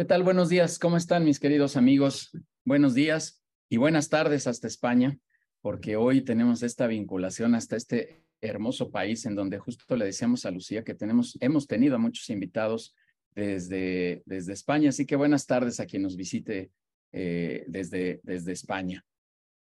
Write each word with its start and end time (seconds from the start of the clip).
¿Qué 0.00 0.06
tal? 0.06 0.22
Buenos 0.22 0.48
días. 0.48 0.78
¿Cómo 0.78 0.96
están 0.96 1.26
mis 1.26 1.38
queridos 1.38 1.76
amigos? 1.76 2.30
Buenos 2.64 2.94
días 2.94 3.44
y 3.68 3.76
buenas 3.76 4.08
tardes 4.08 4.46
hasta 4.46 4.66
España, 4.66 5.18
porque 5.60 5.96
hoy 5.96 6.22
tenemos 6.22 6.62
esta 6.62 6.86
vinculación 6.86 7.54
hasta 7.54 7.76
este 7.76 8.24
hermoso 8.40 8.90
país 8.90 9.26
en 9.26 9.34
donde 9.34 9.58
justo 9.58 9.94
le 9.96 10.06
decíamos 10.06 10.46
a 10.46 10.52
Lucía 10.52 10.84
que 10.84 10.94
tenemos, 10.94 11.36
hemos 11.42 11.66
tenido 11.66 11.96
a 11.96 11.98
muchos 11.98 12.30
invitados 12.30 12.96
desde, 13.34 14.22
desde 14.24 14.54
España. 14.54 14.88
Así 14.88 15.04
que 15.04 15.16
buenas 15.16 15.46
tardes 15.46 15.80
a 15.80 15.84
quien 15.84 16.00
nos 16.00 16.16
visite 16.16 16.70
eh, 17.12 17.66
desde, 17.68 18.20
desde 18.22 18.52
España. 18.52 19.04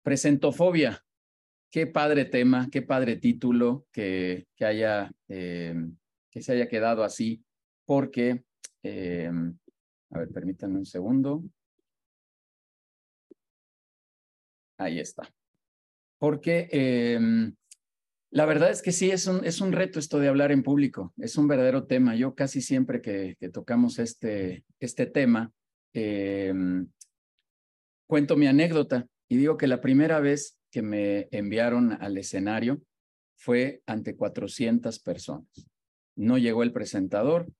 Presentofobia. 0.01 1.05
Qué 1.69 1.85
padre 1.85 2.25
tema, 2.25 2.67
qué 2.71 2.81
padre 2.81 3.17
título 3.17 3.85
que, 3.91 4.47
que 4.55 4.65
haya, 4.65 5.11
eh, 5.27 5.75
que 6.31 6.41
se 6.41 6.53
haya 6.53 6.67
quedado 6.67 7.03
así, 7.03 7.43
porque 7.85 8.43
eh, 8.81 9.29
a 10.15 10.19
ver, 10.19 10.29
permítanme 10.29 10.79
un 10.79 10.85
segundo. 10.85 11.43
Ahí 14.77 14.99
está. 14.99 15.29
Porque 16.17 16.69
em, 16.71 17.53
la 18.31 18.45
verdad 18.45 18.71
es 18.71 18.81
que 18.81 18.93
sí, 18.93 19.11
es 19.11 19.27
un, 19.27 19.43
es 19.45 19.59
un 19.59 19.73
reto 19.73 19.99
esto 19.99 20.19
de 20.19 20.29
hablar 20.29 20.53
en 20.53 20.63
público, 20.63 21.13
es 21.17 21.37
un 21.37 21.47
verdadero 21.49 21.85
tema. 21.85 22.15
Yo 22.15 22.33
casi 22.33 22.61
siempre 22.61 23.01
que, 23.01 23.35
tocamos 23.51 23.99
este, 23.99 24.63
este 24.79 25.05
tema, 25.05 25.51
em, 25.93 26.87
cuento 28.07 28.37
mi 28.37 28.47
anécdota 28.47 29.07
y 29.27 29.35
digo 29.35 29.57
que 29.57 29.67
la 29.67 29.81
primera 29.81 30.19
vez 30.21 30.57
que 30.71 30.81
me 30.81 31.27
enviaron 31.31 31.91
al 31.91 32.17
escenario 32.17 32.81
fue 33.35 33.81
ante 33.85 34.15
400 34.15 34.97
personas. 34.99 35.69
No 36.15 36.37
llegó 36.37 36.63
el 36.63 36.71
presentador 36.71 37.51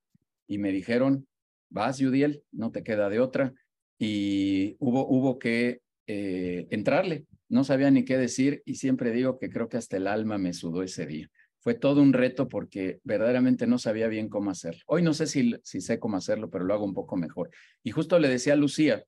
y 0.48 0.58
me 0.58 0.72
dijeron, 0.72 1.28
vas, 1.70 1.98
Yudiel, 1.98 2.44
no 2.52 2.72
te 2.72 2.84
queda 2.84 3.10
de 3.10 3.20
otra. 3.20 3.54
Y 3.98 4.76
hubo, 4.80 5.08
hubo 5.08 5.40
que 5.40 5.82
eh, 6.08 6.68
entrarle, 6.70 7.26
no 7.50 7.64
sabía 7.64 7.90
ni 7.92 8.06
qué 8.06 8.18
decir 8.18 8.62
y 8.66 8.76
siempre 8.76 9.12
digo 9.12 9.40
que 9.40 9.50
creo 9.50 9.70
que 9.70 9.78
hasta 9.78 9.98
el 9.98 10.08
alma 10.08 10.38
me 10.38 10.54
sudó 10.54 10.84
ese 10.84 11.06
día. 11.06 11.30
Fue 11.60 11.74
todo 11.74 12.02
un 12.02 12.14
reto 12.14 12.48
porque 12.48 13.00
verdaderamente 13.04 13.66
no 13.66 13.80
sabía 13.80 14.08
bien 14.08 14.30
cómo 14.30 14.52
hacerlo. 14.52 14.82
Hoy 14.86 15.02
no 15.02 15.14
sé 15.14 15.26
si, 15.26 15.56
si 15.64 15.82
sé 15.82 16.00
cómo 16.00 16.18
hacerlo, 16.18 16.50
pero 16.50 16.64
lo 16.64 16.74
hago 16.74 16.86
un 16.86 16.94
poco 16.94 17.16
mejor. 17.16 17.50
Y 17.84 17.92
justo 17.92 18.20
le 18.20 18.30
decía 18.30 18.54
a 18.54 18.58
Lucía, 18.58 19.04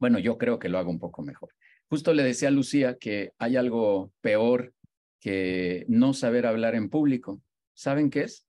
bueno, 0.00 0.18
yo 0.18 0.36
creo 0.36 0.58
que 0.58 0.68
lo 0.68 0.78
hago 0.78 0.90
un 0.90 0.98
poco 0.98 1.22
mejor. 1.22 1.50
Justo 1.88 2.12
le 2.12 2.24
decía 2.24 2.48
a 2.48 2.50
Lucía 2.50 2.96
que 2.98 3.32
hay 3.38 3.56
algo 3.56 4.12
peor 4.20 4.74
que 5.20 5.84
no 5.88 6.14
saber 6.14 6.46
hablar 6.46 6.74
en 6.74 6.90
público. 6.90 7.40
¿Saben 7.74 8.10
qué 8.10 8.22
es? 8.22 8.46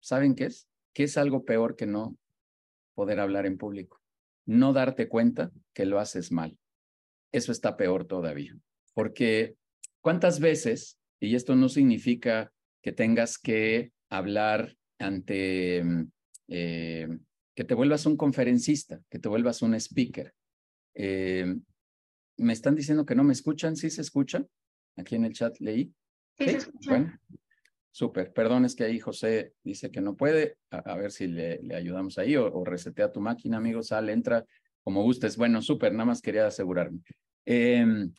¿Saben 0.00 0.34
qué 0.34 0.44
es? 0.44 0.68
¿Qué 0.98 1.04
es 1.04 1.16
algo 1.16 1.44
peor 1.44 1.76
que 1.76 1.86
no 1.86 2.18
poder 2.96 3.20
hablar 3.20 3.46
en 3.46 3.56
público? 3.56 4.02
No 4.46 4.72
darte 4.72 5.08
cuenta 5.08 5.52
que 5.72 5.86
lo 5.86 6.00
haces 6.00 6.32
mal. 6.32 6.58
Eso 7.30 7.52
está 7.52 7.76
peor 7.76 8.08
todavía, 8.08 8.58
porque 8.94 9.54
¿cuántas 10.00 10.40
veces, 10.40 10.98
y 11.20 11.36
esto 11.36 11.54
no 11.54 11.68
significa 11.68 12.52
que 12.82 12.90
tengas 12.90 13.38
que 13.38 13.92
hablar 14.08 14.76
ante, 14.98 15.84
mm, 15.84 16.10
eh, 16.48 17.08
que 17.54 17.62
te 17.62 17.74
vuelvas 17.74 18.04
un 18.04 18.16
conferencista, 18.16 19.00
que 19.08 19.20
te 19.20 19.28
vuelvas 19.28 19.62
un 19.62 19.76
speaker? 19.76 20.34
Eh, 20.94 21.54
me 22.38 22.52
están 22.52 22.74
diciendo 22.74 23.06
que 23.06 23.14
no 23.14 23.22
me 23.22 23.34
escuchan, 23.34 23.76
¿sí 23.76 23.88
se 23.88 24.00
escuchan? 24.00 24.48
Aquí 24.96 25.14
en 25.14 25.26
el 25.26 25.32
chat 25.32 25.60
leí. 25.60 25.94
Sí, 26.36 26.44
se 26.46 26.56
escuchan. 26.56 27.20
Súper, 27.98 28.32
perdón, 28.32 28.64
es 28.64 28.76
que 28.76 28.84
ahí 28.84 29.00
José 29.00 29.54
dice 29.64 29.90
que 29.90 30.00
no 30.00 30.14
puede, 30.14 30.56
a, 30.70 30.94
ver 30.94 31.10
si 31.10 31.26
le, 31.26 31.58
ayudamos 31.74 32.16
ahí 32.16 32.36
o, 32.36 32.64
resetea 32.64 33.10
tu 33.10 33.20
máquina, 33.20 33.56
amigo, 33.56 33.82
sale, 33.82 34.12
entra, 34.12 34.44
como 34.84 35.02
gustes. 35.02 35.36
Bueno, 35.36 35.60
súper, 35.62 35.90
nada 35.90 36.04
más 36.04 36.22
quería 36.22 36.46
asegurarme. 36.46 37.00
Em, 37.44 38.12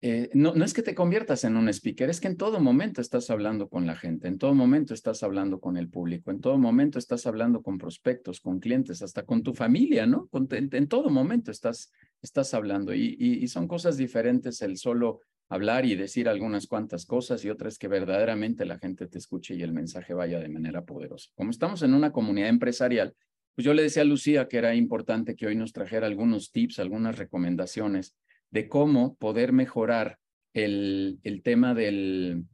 eh, 0.00 0.30
no, 0.32 0.54
es 0.54 0.72
que 0.72 0.82
te 0.82 0.94
conviertas 0.94 1.42
en 1.42 1.56
un 1.56 1.68
speaker, 1.68 2.08
es 2.08 2.20
que 2.20 2.28
en 2.28 2.36
todo 2.36 2.60
momento 2.60 3.00
estás 3.00 3.28
hablando 3.28 3.68
con 3.68 3.84
la 3.84 3.96
gente, 3.96 4.28
en 4.28 4.38
todo 4.38 4.54
momento 4.54 4.94
estás 4.94 5.24
hablando 5.24 5.58
con 5.58 5.76
el 5.76 5.88
público, 5.88 6.30
en 6.30 6.40
todo 6.40 6.56
momento 6.56 7.00
estás 7.00 7.26
hablando 7.26 7.64
con 7.64 7.78
prospectos, 7.78 8.40
con 8.40 8.60
clientes, 8.60 9.02
hasta 9.02 9.24
con 9.24 9.42
tu 9.42 9.54
familia, 9.54 10.06
¿no? 10.06 10.28
en, 10.52 10.86
todo 10.86 11.10
momento 11.10 11.50
estás, 11.50 11.90
estás 12.22 12.54
hablando 12.54 12.94
y 12.94 13.48
son 13.48 13.66
cosas 13.66 13.96
diferentes 13.96 14.62
el 14.62 14.76
solo 14.76 15.22
hablar 15.48 15.84
y 15.84 15.94
decir 15.94 16.28
algunas 16.28 16.66
cuantas 16.66 17.06
cosas 17.06 17.44
y 17.44 17.50
otras 17.50 17.78
que 17.78 17.88
verdaderamente 17.88 18.64
la 18.64 18.78
gente 18.78 19.06
te 19.06 19.18
escuche 19.18 19.54
y 19.54 19.62
el 19.62 19.72
mensaje 19.72 20.14
vaya 20.14 20.40
de 20.40 20.48
manera 20.48 20.84
poderosa. 20.84 21.30
Como 21.34 21.50
estamos 21.50 21.82
en 21.82 21.94
una 21.94 22.12
comunidad 22.12 22.48
empresarial, 22.48 23.14
pues 23.54 23.64
yo 23.64 23.72
le 23.72 23.82
decía 23.82 24.02
a 24.02 24.06
Lucía 24.06 24.48
que 24.48 24.58
era 24.58 24.74
importante 24.74 25.36
que 25.36 25.46
hoy 25.46 25.56
nos 25.56 25.72
trajera 25.72 26.06
algunos 26.06 26.52
tips, 26.52 26.78
algunas 26.78 27.16
recomendaciones 27.16 28.16
de 28.50 28.68
cómo 28.68 29.16
poder 29.16 29.52
mejorar 29.52 30.18
el, 30.52 31.18
el 31.22 31.42
tema 31.42 31.74
del, 31.74 32.44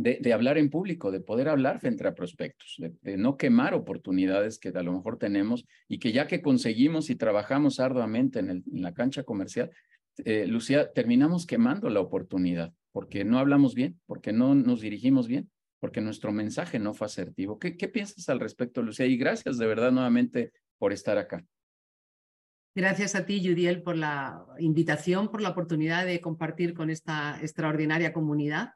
de, 0.00 0.32
hablar 0.32 0.56
en 0.56 0.70
público, 0.70 1.10
de 1.10 1.20
poder 1.20 1.48
hablar 1.48 1.78
frente 1.78 2.06
a 2.08 2.14
prospectos, 2.14 2.76
de, 2.78 3.16
no 3.18 3.36
quemar 3.36 3.74
oportunidades 3.74 4.58
que 4.58 4.70
a 4.70 4.82
lo 4.82 4.92
mejor 4.92 5.18
tenemos 5.18 5.66
y 5.88 5.98
que 5.98 6.12
ya 6.12 6.26
que 6.26 6.40
conseguimos 6.40 7.10
y 7.10 7.16
trabajamos 7.16 7.80
arduamente 7.80 8.38
en, 8.38 8.64
la 8.72 8.94
cancha 8.94 9.24
comercial, 9.24 9.70
eh, 10.18 10.46
Lucía, 10.46 10.92
terminamos 10.92 11.46
quemando 11.46 11.88
la 11.90 12.00
oportunidad 12.00 12.72
porque 12.92 13.24
no 13.24 13.38
hablamos 13.38 13.74
bien, 13.74 14.00
porque 14.06 14.32
no 14.32 14.54
nos 14.54 14.80
dirigimos 14.80 15.28
bien, 15.28 15.50
porque 15.78 16.00
nuestro 16.00 16.32
mensaje 16.32 16.78
no 16.78 16.94
fue 16.94 17.06
asertivo. 17.06 17.58
¿Qué, 17.58 17.72
piensas 17.88 18.28
al 18.28 18.40
respecto, 18.40 18.82
Lucía? 18.82 19.06
Y 19.06 19.16
gracias 19.16 19.58
de 19.58 19.66
verdad 19.66 19.92
nuevamente 19.92 20.52
por 20.78 20.92
estar 20.92 21.18
acá. 21.18 21.44
Gracias 22.74 23.14
a 23.14 23.26
ti, 23.26 23.40
Judiel, 23.44 23.82
por 23.82 23.96
la 23.96 24.44
invitación, 24.58 25.30
por 25.30 25.40
la 25.40 25.50
oportunidad 25.50 26.06
de 26.06 26.20
compartir 26.20 26.74
con 26.74 26.90
esta 26.90 27.38
extraordinaria 27.40 28.12
comunidad. 28.12 28.74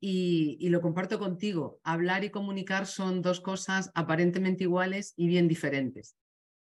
Y, 0.00 0.58
y, 0.60 0.68
lo 0.68 0.82
comparto 0.82 1.18
contigo. 1.18 1.80
Hablar 1.82 2.24
y 2.24 2.30
comunicar 2.30 2.86
son 2.86 3.22
dos 3.22 3.40
cosas 3.40 3.90
aparentemente 3.94 4.64
iguales 4.64 5.14
y 5.16 5.28
bien 5.28 5.48
diferentes. 5.48 6.16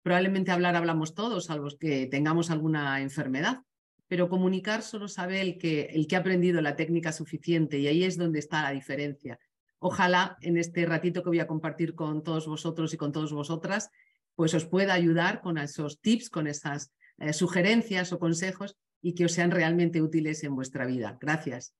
Probablemente 0.01 0.51
hablar 0.51 0.75
hablamos 0.75 1.13
todos, 1.13 1.45
salvo 1.45 1.67
que 1.79 2.07
tengamos 2.07 2.49
alguna 2.49 2.99
enfermedad, 3.01 3.59
pero 4.07 4.29
comunicar 4.29 4.81
solo 4.81 5.07
sabe 5.07 5.41
el 5.41 5.57
que, 5.57 5.81
el 5.94 6.07
que 6.07 6.16
ha 6.16 6.19
aprendido 6.19 6.62
la 6.62 6.75
técnica 6.75 7.12
suficiente 7.12 7.79
y 7.79 7.88
ahí 7.88 8.03
es 8.03 8.18
donde 8.18 8.40
está 8.40 8.63
la 8.63 8.72
diferencia. 8.72 9.40
Ojalá 9.79 10.38
en 10.41 10.57
este 10.57 10.85
ratito 10.85 11.22
que 11.22 11.29
voy 11.29 11.40
a 11.40 11.47
compartir 11.47 11.94
con 11.94 12.23
todos 12.23 12.47
vosotros 12.47 12.94
y 12.94 12.97
con 12.97 13.12
todas 13.12 13.31
vosotras, 13.31 13.90
pues 14.35 14.53
os 14.53 14.66
pueda 14.66 14.94
ayudar 14.94 15.41
con 15.41 15.57
esos 15.57 16.00
tips, 16.00 16.29
con 16.29 16.47
esas 16.47 16.91
eh, 17.19 17.34
sugerencias 17.34 18.13
o 18.13 18.19
consejos 18.19 18.78
y 19.01 19.13
que 19.13 19.25
os 19.25 19.31
sean 19.31 19.51
realmente 19.51 20.01
útiles 20.01 20.44
en 20.44 20.56
vuestra 20.56 20.85
vida. 20.85 21.17
Gracias. 21.19 21.73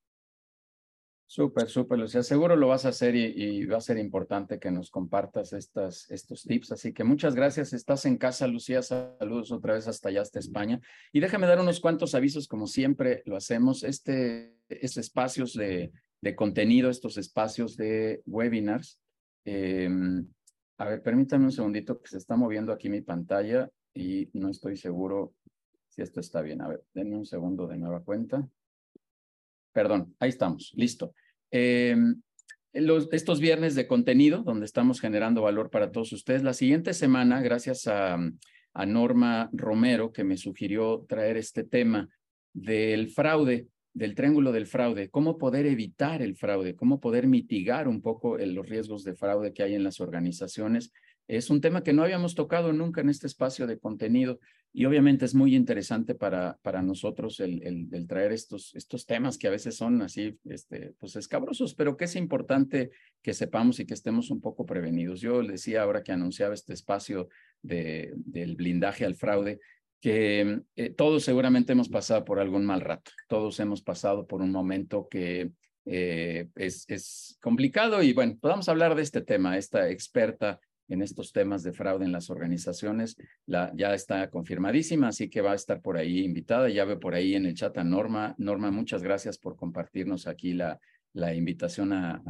Súper, 1.30 1.68
súper, 1.68 1.98
Lucía. 1.98 2.22
Seguro 2.22 2.56
lo 2.56 2.68
vas 2.68 2.86
a 2.86 2.88
hacer 2.88 3.14
y, 3.14 3.66
va 3.66 3.76
a 3.76 3.82
ser 3.82 3.98
importante 3.98 4.58
que 4.58 4.70
nos 4.70 4.90
compartas 4.90 5.52
estas, 5.52 6.10
estos 6.10 6.42
tips. 6.44 6.72
Así 6.72 6.94
que 6.94 7.04
muchas 7.04 7.34
gracias. 7.34 7.74
Estás 7.74 8.06
en 8.06 8.16
casa, 8.16 8.46
Lucía. 8.46 8.80
Saludos 8.80 9.52
otra 9.52 9.74
vez 9.74 9.86
hasta 9.86 10.08
allá, 10.08 10.22
hasta 10.22 10.38
España. 10.38 10.80
Y 11.12 11.20
déjame 11.20 11.46
dar 11.46 11.60
unos 11.60 11.80
cuantos 11.80 12.14
avisos, 12.14 12.48
como 12.48 12.66
siempre 12.66 13.22
lo 13.26 13.36
hacemos. 13.36 13.84
Este, 13.84 14.56
estos 14.70 14.96
espacios 14.96 15.52
de, 15.52 15.92
de 16.22 16.34
contenido, 16.34 16.88
estos 16.88 17.18
espacios 17.18 17.76
de 17.76 18.22
webinars. 18.24 18.98
Em, 19.44 20.26
a 20.78 20.86
ver, 20.86 21.02
permítanme 21.02 21.44
un 21.44 21.52
segundito 21.52 22.00
que 22.00 22.08
se 22.08 22.16
está 22.16 22.36
moviendo 22.36 22.72
aquí 22.72 22.88
mi 22.88 23.02
pantalla 23.02 23.70
y 23.92 24.30
no 24.32 24.48
estoy 24.48 24.78
seguro 24.78 25.34
si 25.88 26.00
esto 26.00 26.20
está 26.20 26.40
bien. 26.40 26.62
A 26.62 26.68
ver, 26.68 26.84
denme 26.94 27.16
un 27.16 27.26
segundo 27.26 27.66
de 27.66 27.76
nueva 27.76 28.02
cuenta. 28.02 28.48
Perdón, 29.72 30.16
ahí 30.18 30.30
estamos, 30.30 30.72
listo. 30.74 31.14
Em, 31.50 32.20
estos 32.72 33.40
viernes 33.40 33.74
de 33.74 33.86
contenido, 33.86 34.42
donde 34.42 34.66
estamos 34.66 35.00
generando 35.00 35.42
valor 35.42 35.70
para 35.70 35.90
todos 35.90 36.12
ustedes. 36.12 36.42
La 36.42 36.52
siguiente 36.52 36.94
semana, 36.94 37.40
gracias 37.40 37.86
a 37.86 38.18
Norma 38.86 39.50
Romero, 39.52 40.12
que 40.12 40.24
me 40.24 40.36
sugirió 40.36 41.04
traer 41.08 41.36
este 41.36 41.64
tema 41.64 42.08
del 42.52 43.10
fraude, 43.10 43.66
del 43.94 44.14
triángulo 44.14 44.52
del 44.52 44.66
fraude, 44.66 45.08
cómo 45.10 45.38
poder 45.38 45.66
evitar 45.66 46.22
el 46.22 46.36
fraude, 46.36 46.76
cómo 46.76 47.00
poder 47.00 47.26
mitigar 47.26 47.88
un 47.88 48.00
poco 48.00 48.38
los 48.38 48.68
riesgos 48.68 49.02
de 49.02 49.14
fraude 49.14 49.52
que 49.52 49.62
hay 49.62 49.74
en 49.74 49.82
las 49.82 50.00
organizaciones 50.00 50.92
es 51.28 51.50
un 51.50 51.60
tema 51.60 51.82
que 51.82 51.92
no 51.92 52.02
habíamos 52.02 52.34
tocado 52.34 52.72
nunca 52.72 53.02
en 53.02 53.10
este 53.10 53.26
espacio 53.26 53.66
de 53.66 53.78
contenido 53.78 54.40
y 54.72 54.84
obviamente 54.84 55.24
es 55.24 55.34
muy 55.34 55.56
interesante 55.56 56.14
para, 56.14 56.58
para 56.62 56.82
nosotros 56.82 57.40
el, 57.40 57.62
el, 57.90 58.06
traer 58.06 58.32
estos, 58.32 58.74
estos 58.74 59.06
temas 59.06 59.38
que 59.38 59.48
a 59.48 59.50
veces 59.50 59.76
son 59.76 60.02
así, 60.02 60.38
este, 60.44 60.94
pues 60.98 61.16
escabrosos, 61.16 61.74
pero 61.74 61.96
que 61.96 62.04
es 62.04 62.16
importante 62.16 62.90
que 63.22 63.34
sepamos 63.34 63.80
y 63.80 63.86
que 63.86 63.94
estemos 63.94 64.30
un 64.30 64.40
poco 64.40 64.66
prevenidos. 64.66 65.20
Yo 65.20 65.42
decía 65.42 65.82
ahora 65.82 66.02
que 66.02 66.12
anunciaba 66.12 66.54
este 66.54 66.74
espacio 66.74 67.28
de, 67.62 68.12
del 68.16 68.56
blindaje 68.56 69.04
al 69.04 69.16
fraude, 69.16 69.58
que 70.00 70.60
eh, 70.76 70.90
todos 70.90 71.24
seguramente 71.24 71.72
hemos 71.72 71.88
pasado 71.88 72.24
por 72.24 72.38
algún 72.38 72.64
mal 72.64 72.80
rato, 72.80 73.10
todos 73.26 73.58
hemos 73.60 73.82
pasado 73.82 74.26
por 74.26 74.42
un 74.42 74.52
momento 74.52 75.08
que 75.08 75.50
eh, 75.86 76.48
es, 76.54 76.84
es 76.88 77.38
complicado 77.40 78.02
y 78.02 78.12
bueno, 78.12 78.36
podamos 78.40 78.68
hablar 78.68 78.94
de 78.94 79.02
este 79.02 79.22
tema, 79.22 79.56
esta 79.56 79.88
experta 79.88 80.60
en 80.88 81.02
estos 81.02 81.32
temas 81.32 81.62
de 81.62 81.72
fraude 81.72 82.04
en 82.04 82.12
las 82.12 82.30
organizaciones. 82.30 83.16
La, 83.46 83.72
ya 83.74 83.94
está 83.94 84.28
confirmadísima, 84.30 85.08
así 85.08 85.28
que 85.28 85.40
va 85.40 85.52
a 85.52 85.56
estar 85.56 85.80
por 85.80 85.96
ahí 85.96 86.24
invitada. 86.24 86.68
Ya 86.68 86.84
ve 86.84 86.96
por 86.96 87.14
ahí 87.14 87.34
en 87.34 87.46
el 87.46 87.54
chat 87.54 87.76
a 87.78 87.84
Norma. 87.84 88.34
Norma, 88.38 88.70
muchas 88.70 89.02
gracias 89.02 89.38
por 89.38 89.56
compartirnos 89.56 90.26
aquí 90.26 90.54
la, 90.54 90.80
la 91.12 91.34
invitación 91.34 91.92
a, 91.92 92.22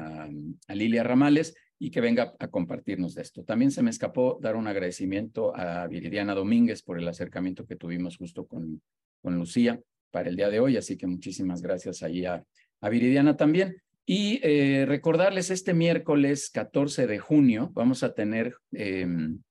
a, 0.66 0.74
Lilia 0.74 1.02
Ramales 1.02 1.54
y 1.78 1.90
que 1.90 2.00
venga 2.00 2.34
a 2.38 2.48
compartirnos 2.48 3.14
de 3.14 3.22
esto. 3.22 3.44
También 3.44 3.70
se 3.70 3.82
me 3.82 3.90
escapó 3.90 4.38
dar 4.40 4.56
un 4.56 4.66
agradecimiento 4.66 5.54
a 5.54 5.86
Viridiana 5.86 6.34
Domínguez 6.34 6.82
por 6.82 6.98
el 6.98 7.06
acercamiento 7.06 7.66
que 7.66 7.76
tuvimos 7.76 8.16
justo 8.16 8.46
con, 8.46 8.82
con 9.22 9.36
Lucía 9.36 9.80
para 10.10 10.28
el 10.28 10.36
día 10.36 10.48
de 10.48 10.58
hoy, 10.58 10.76
así 10.76 10.96
que 10.96 11.06
muchísimas 11.06 11.62
gracias 11.62 12.02
ahí 12.02 12.24
a, 12.24 12.44
a 12.80 12.88
Viridiana 12.88 13.36
también. 13.36 13.80
Y 14.10 14.40
eh, 14.42 14.86
recordarles, 14.86 15.50
este 15.50 15.74
miércoles 15.74 16.48
14 16.48 17.06
de 17.06 17.18
junio 17.18 17.70
vamos 17.74 18.02
a 18.02 18.14
tener 18.14 18.56
em, 18.72 19.42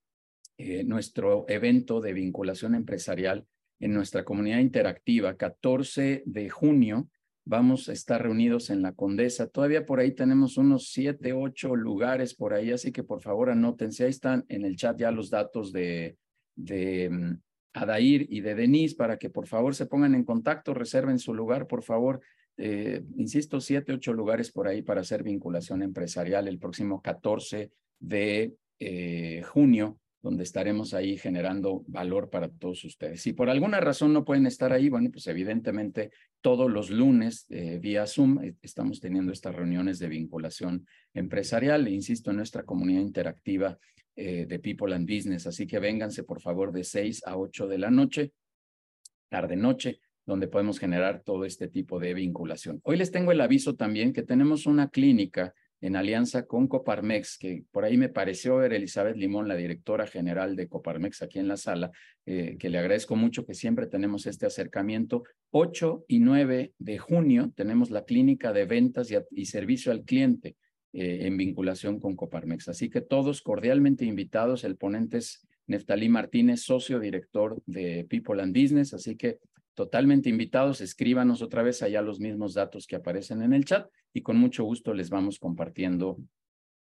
eh, 0.57 0.83
nuestro 0.83 1.45
evento 1.47 2.01
de 2.01 2.13
vinculación 2.13 2.73
empresarial 2.73 3.45
en 3.79 3.93
nuestra 3.93 4.25
comunidad 4.25 4.57
interactiva. 4.57 5.37
14 5.37 6.23
de 6.25 6.49
junio 6.49 7.07
vamos 7.45 7.87
a 7.87 7.93
estar 7.93 8.23
reunidos 8.23 8.71
en 8.71 8.81
la 8.81 8.93
Condesa. 8.93 9.45
Todavía 9.45 9.85
por 9.85 9.99
ahí 9.99 10.13
tenemos 10.13 10.57
unos 10.57 10.89
siete, 10.91 11.33
ocho 11.33 11.75
lugares 11.75 12.33
por 12.33 12.55
ahí, 12.55 12.71
así 12.71 12.91
que 12.91 13.03
por 13.03 13.21
favor 13.21 13.51
anótense. 13.51 14.05
Ahí 14.05 14.09
están 14.09 14.43
en 14.49 14.65
el 14.65 14.75
chat 14.75 14.97
ya 14.97 15.11
los 15.11 15.29
datos 15.29 15.71
de, 15.71 16.17
de 16.55 17.03
em, 17.03 17.39
Adair 17.73 18.25
y 18.27 18.41
de 18.41 18.55
Denise 18.55 18.95
para 18.95 19.17
que 19.17 19.29
por 19.29 19.45
favor 19.45 19.75
se 19.75 19.85
pongan 19.85 20.15
en 20.15 20.23
contacto, 20.23 20.73
reserven 20.73 21.19
su 21.19 21.35
lugar, 21.35 21.67
por 21.67 21.83
favor. 21.83 22.21
Eh, 22.57 23.03
insisto, 23.17 23.61
siete, 23.61 23.93
ocho 23.93 24.13
lugares 24.13 24.51
por 24.51 24.67
ahí 24.67 24.81
para 24.81 25.01
hacer 25.01 25.21
vinculación 25.21 25.83
empresarial 25.83 26.47
el 26.47 26.57
próximo 26.57 27.01
14 27.01 27.71
de 27.99 28.55
eh, 28.79 29.43
junio, 29.43 29.99
donde 30.23 30.43
estaremos 30.43 30.95
ahí 30.95 31.17
generando 31.17 31.83
valor 31.87 32.31
para 32.31 32.49
todos 32.49 32.83
ustedes. 32.83 33.21
Si 33.21 33.33
por 33.33 33.51
alguna 33.51 33.79
razón 33.79 34.11
no 34.11 34.25
pueden 34.25 34.47
estar 34.47 34.73
ahí, 34.73 34.89
bueno, 34.89 35.11
pues 35.11 35.27
evidentemente 35.27 36.09
todos 36.41 36.69
los 36.71 36.89
lunes 36.89 37.45
eh, 37.49 37.77
vía 37.79 38.07
Zoom 38.07 38.39
estamos 38.61 38.99
teniendo 38.99 39.31
estas 39.31 39.55
reuniones 39.55 39.99
de 39.99 40.07
vinculación 40.07 40.87
empresarial, 41.13 41.87
insisto, 41.87 42.31
en 42.31 42.37
nuestra 42.37 42.63
comunidad 42.63 43.01
interactiva 43.01 43.77
de 44.15 44.57
People 44.57 44.95
and 44.95 45.07
Business. 45.07 45.45
Así 45.45 45.67
que 45.67 45.77
vénganse, 45.77 46.23
por 46.23 46.41
favor, 46.41 46.71
de 46.71 46.83
6 46.83 47.21
a 47.27 47.37
8 47.37 47.67
de 47.67 47.77
la 47.77 47.91
noche, 47.91 48.33
tarde-noche, 49.29 49.99
donde 50.27 50.47
podemos 50.47 50.77
generar 50.77 51.23
todo 51.23 51.45
este 51.45 51.69
tipo 51.69 51.99
de 51.99 52.13
vinculación. 52.13 52.81
Hoy 52.83 52.97
les 52.97 53.11
tengo 53.11 53.31
el 53.31 53.41
aviso 53.41 53.75
también 53.75 54.13
que 54.13 54.23
tenemos 54.23 54.67
una 54.67 54.89
clínica 54.89 55.55
en 55.79 55.95
alianza 55.95 56.45
con 56.45 56.67
Coparmex, 56.67 57.37
que 57.37 57.63
por 57.71 57.85
ahí 57.85 57.97
me 57.97 58.09
pareció 58.09 58.57
ver 58.57 58.73
Elizabeth 58.73 59.15
Limón, 59.15 59.47
la 59.47 59.55
directora 59.55 60.05
general 60.07 60.55
de 60.55 60.67
Coparmex 60.67 61.21
aquí 61.21 61.39
en 61.39 61.47
la 61.47 61.55
sala, 61.55 61.91
eh, 62.25 62.57
que 62.59 62.69
le 62.69 62.79
agradezco 62.79 63.15
mucho 63.15 63.45
que 63.45 63.53
siempre 63.53 63.87
tenemos 63.87 64.25
este 64.25 64.47
acercamiento. 64.47 65.23
8 65.51 66.05
y 66.07 66.19
9 66.19 66.73
de 66.77 66.97
junio 66.97 67.53
tenemos 67.55 67.89
la 67.89 68.03
clínica 68.03 68.51
de 68.53 68.65
ventas 68.65 69.13
y, 69.31 69.45
servicio 69.45 69.91
al 69.91 70.03
cliente 70.03 70.57
eh, 70.93 71.19
en 71.21 71.37
vinculación 71.37 71.99
con 71.99 72.15
Coparmex. 72.15 72.67
Así 72.69 72.89
que 72.89 73.01
todos 73.01 73.41
cordialmente 73.41 74.03
invitados. 74.03 74.63
El 74.63 74.77
ponente 74.77 75.19
es 75.19 75.47
Neftalí 75.67 76.09
Martínez, 76.09 76.63
socio 76.63 76.99
director 76.99 77.61
de 77.65 78.05
People 78.09 78.41
and 78.41 78.57
Business. 78.59 78.95
Así 78.95 79.15
que 79.15 79.37
totalmente 79.77 80.27
invitados, 80.27 80.81
escríbanos 80.81 81.43
otra 81.43 81.61
vez 81.61 81.83
allá 81.83 82.01
los 82.01 82.19
mismos 82.19 82.55
datos 82.55 82.87
que 82.87 82.95
aparecen 82.95 83.43
en 83.43 83.53
el 83.53 83.63
chat 83.63 83.87
y 84.11 84.23
con 84.23 84.35
mucho 84.35 84.63
gusto 84.63 84.91
les 84.91 85.11
vamos 85.11 85.37
compartiendo 85.37 86.17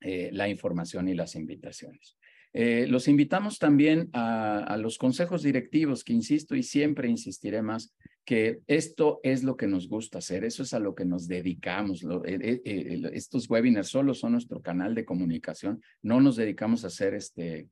eh, 0.00 0.30
la 0.32 0.48
información 0.48 1.08
y 1.08 1.14
las 1.14 1.34
invitaciones. 1.34 2.16
Eh, 2.52 2.86
los 2.86 3.08
invitamos 3.08 3.58
también 3.58 4.10
a, 4.12 4.76
los 4.78 4.96
consejos 4.96 5.42
directivos, 5.42 6.04
que 6.04 6.12
insisto 6.12 6.54
y 6.54 6.62
siempre 6.62 7.08
insistiré 7.08 7.62
más, 7.62 7.92
que 8.24 8.60
esto 8.68 9.18
es 9.24 9.42
lo 9.42 9.56
que 9.56 9.66
nos 9.66 9.88
gusta 9.88 10.18
hacer, 10.18 10.44
eso 10.44 10.62
es 10.62 10.72
a 10.72 10.78
lo 10.78 10.94
que 10.94 11.04
nos 11.04 11.26
dedicamos. 11.26 12.06
Eh, 12.24 12.60
estos 13.12 13.50
webinars 13.50 13.88
solo 13.88 14.14
son 14.14 14.32
nuestro 14.32 14.62
canal 14.62 14.94
de 14.94 15.04
comunicación, 15.04 15.82
no 16.00 16.20
nos 16.20 16.36
dedicamos 16.36 16.84
a 16.84 16.86
hacer 16.86 17.14
este 17.14 17.66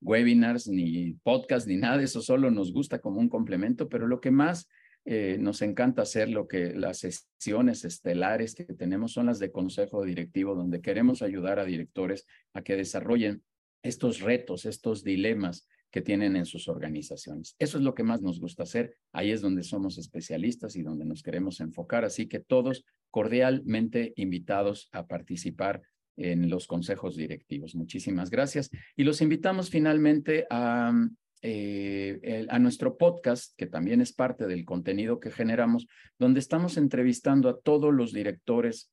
webinars, 0.00 0.68
ni 0.68 1.12
podcast, 1.22 1.66
ni 1.66 1.76
nada 1.76 2.02
eso, 2.02 2.22
solo 2.22 2.50
nos 2.50 2.72
gusta 2.72 2.98
como 2.98 3.20
un 3.20 3.28
complemento, 3.28 3.88
pero 3.88 4.06
lo 4.06 4.20
que 4.20 4.30
más 4.30 4.68
eh, 5.04 5.38
nos 5.40 5.62
encanta 5.62 6.02
hacer, 6.02 6.28
lo 6.28 6.46
que 6.46 6.74
las 6.74 6.98
sesiones 6.98 7.84
estelares 7.84 8.54
que 8.54 8.64
tenemos 8.64 9.12
son 9.12 9.26
las 9.26 9.38
de 9.38 9.50
consejo 9.50 10.04
directivo, 10.04 10.54
donde 10.54 10.80
queremos 10.80 11.22
ayudar 11.22 11.58
a 11.58 11.64
directores 11.64 12.26
a 12.52 12.62
que 12.62 12.76
desarrollen 12.76 13.42
estos 13.82 14.20
retos, 14.20 14.66
estos 14.66 15.02
dilemas 15.02 15.66
que 15.90 16.02
tienen 16.02 16.36
en 16.36 16.46
sus 16.46 16.68
organizaciones. 16.68 17.56
Eso 17.58 17.78
es 17.78 17.84
lo 17.84 17.94
que 17.94 18.04
más 18.04 18.22
nos 18.22 18.40
gusta 18.40 18.62
hacer. 18.62 18.96
Ahí 19.12 19.30
es 19.30 19.40
donde 19.40 19.62
somos 19.62 19.98
especialistas 19.98 20.76
y 20.76 20.82
donde 20.82 21.04
nos 21.04 21.22
queremos 21.22 21.60
enfocar. 21.60 22.04
Así 22.04 22.28
que 22.28 22.38
todos 22.38 22.84
cordialmente 23.10 24.12
invitados 24.16 24.88
a 24.92 25.06
participar 25.06 25.82
en 26.20 26.50
los 26.50 26.66
consejos 26.66 27.16
directivos. 27.16 27.74
Muchísimas 27.74 28.30
gracias. 28.30 28.70
Y 28.96 29.04
los 29.04 29.22
invitamos 29.22 29.70
finalmente 29.70 30.46
a, 30.50 30.92
eh, 31.42 32.46
a 32.48 32.58
nuestro 32.58 32.96
podcast, 32.98 33.56
que 33.56 33.66
también 33.66 34.00
es 34.00 34.12
parte 34.12 34.46
del 34.46 34.64
contenido 34.64 35.18
que 35.18 35.30
generamos, 35.30 35.86
donde 36.18 36.40
estamos 36.40 36.76
entrevistando 36.76 37.48
a 37.48 37.58
todos 37.58 37.92
los 37.92 38.12
directores 38.12 38.90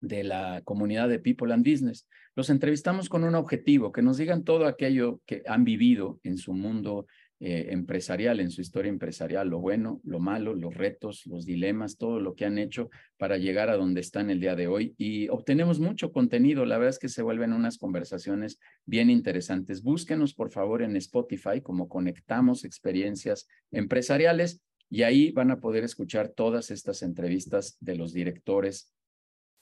de 0.00 0.24
la 0.24 0.60
comunidad 0.64 1.08
de 1.08 1.18
People 1.18 1.52
and 1.52 1.68
Business. 1.68 2.06
Los 2.36 2.50
entrevistamos 2.50 3.08
con 3.08 3.24
un 3.24 3.34
objetivo, 3.34 3.90
que 3.90 4.02
nos 4.02 4.18
digan 4.18 4.44
todo 4.44 4.66
aquello 4.66 5.20
que 5.26 5.42
han 5.46 5.64
vivido 5.64 6.20
en 6.22 6.36
su 6.36 6.52
mundo 6.52 7.06
eh, 7.40 7.68
empresarial, 7.70 8.40
en 8.40 8.50
su 8.50 8.60
historia 8.60 8.88
empresarial, 8.88 9.48
lo 9.48 9.60
bueno, 9.60 10.00
lo 10.02 10.18
malo, 10.18 10.54
los 10.54 10.74
retos, 10.74 11.24
los 11.26 11.46
dilemas, 11.46 11.96
todo 11.96 12.18
lo 12.18 12.34
que 12.34 12.44
han 12.44 12.58
hecho 12.58 12.90
para 13.16 13.36
llegar 13.36 13.70
a 13.70 13.76
donde 13.76 14.00
están 14.00 14.28
el 14.30 14.40
día 14.40 14.56
de 14.56 14.66
hoy. 14.66 14.96
Y 14.98 15.28
obtenemos 15.28 15.78
mucho 15.78 16.10
contenido, 16.10 16.66
la 16.66 16.78
verdad 16.78 16.90
es 16.90 16.98
que 16.98 17.08
se 17.08 17.22
vuelven 17.22 17.52
unas 17.52 17.78
conversaciones 17.78 18.58
bien 18.86 19.08
interesantes. 19.08 19.84
Búsquenos, 19.84 20.34
por 20.34 20.50
favor, 20.50 20.82
en 20.82 20.96
Spotify 20.96 21.60
como 21.62 21.88
Conectamos 21.88 22.64
Experiencias 22.64 23.46
Empresariales 23.70 24.60
y 24.90 25.02
ahí 25.02 25.30
van 25.30 25.52
a 25.52 25.60
poder 25.60 25.84
escuchar 25.84 26.30
todas 26.30 26.72
estas 26.72 27.02
entrevistas 27.02 27.76
de 27.80 27.96
los 27.96 28.12
directores 28.12 28.92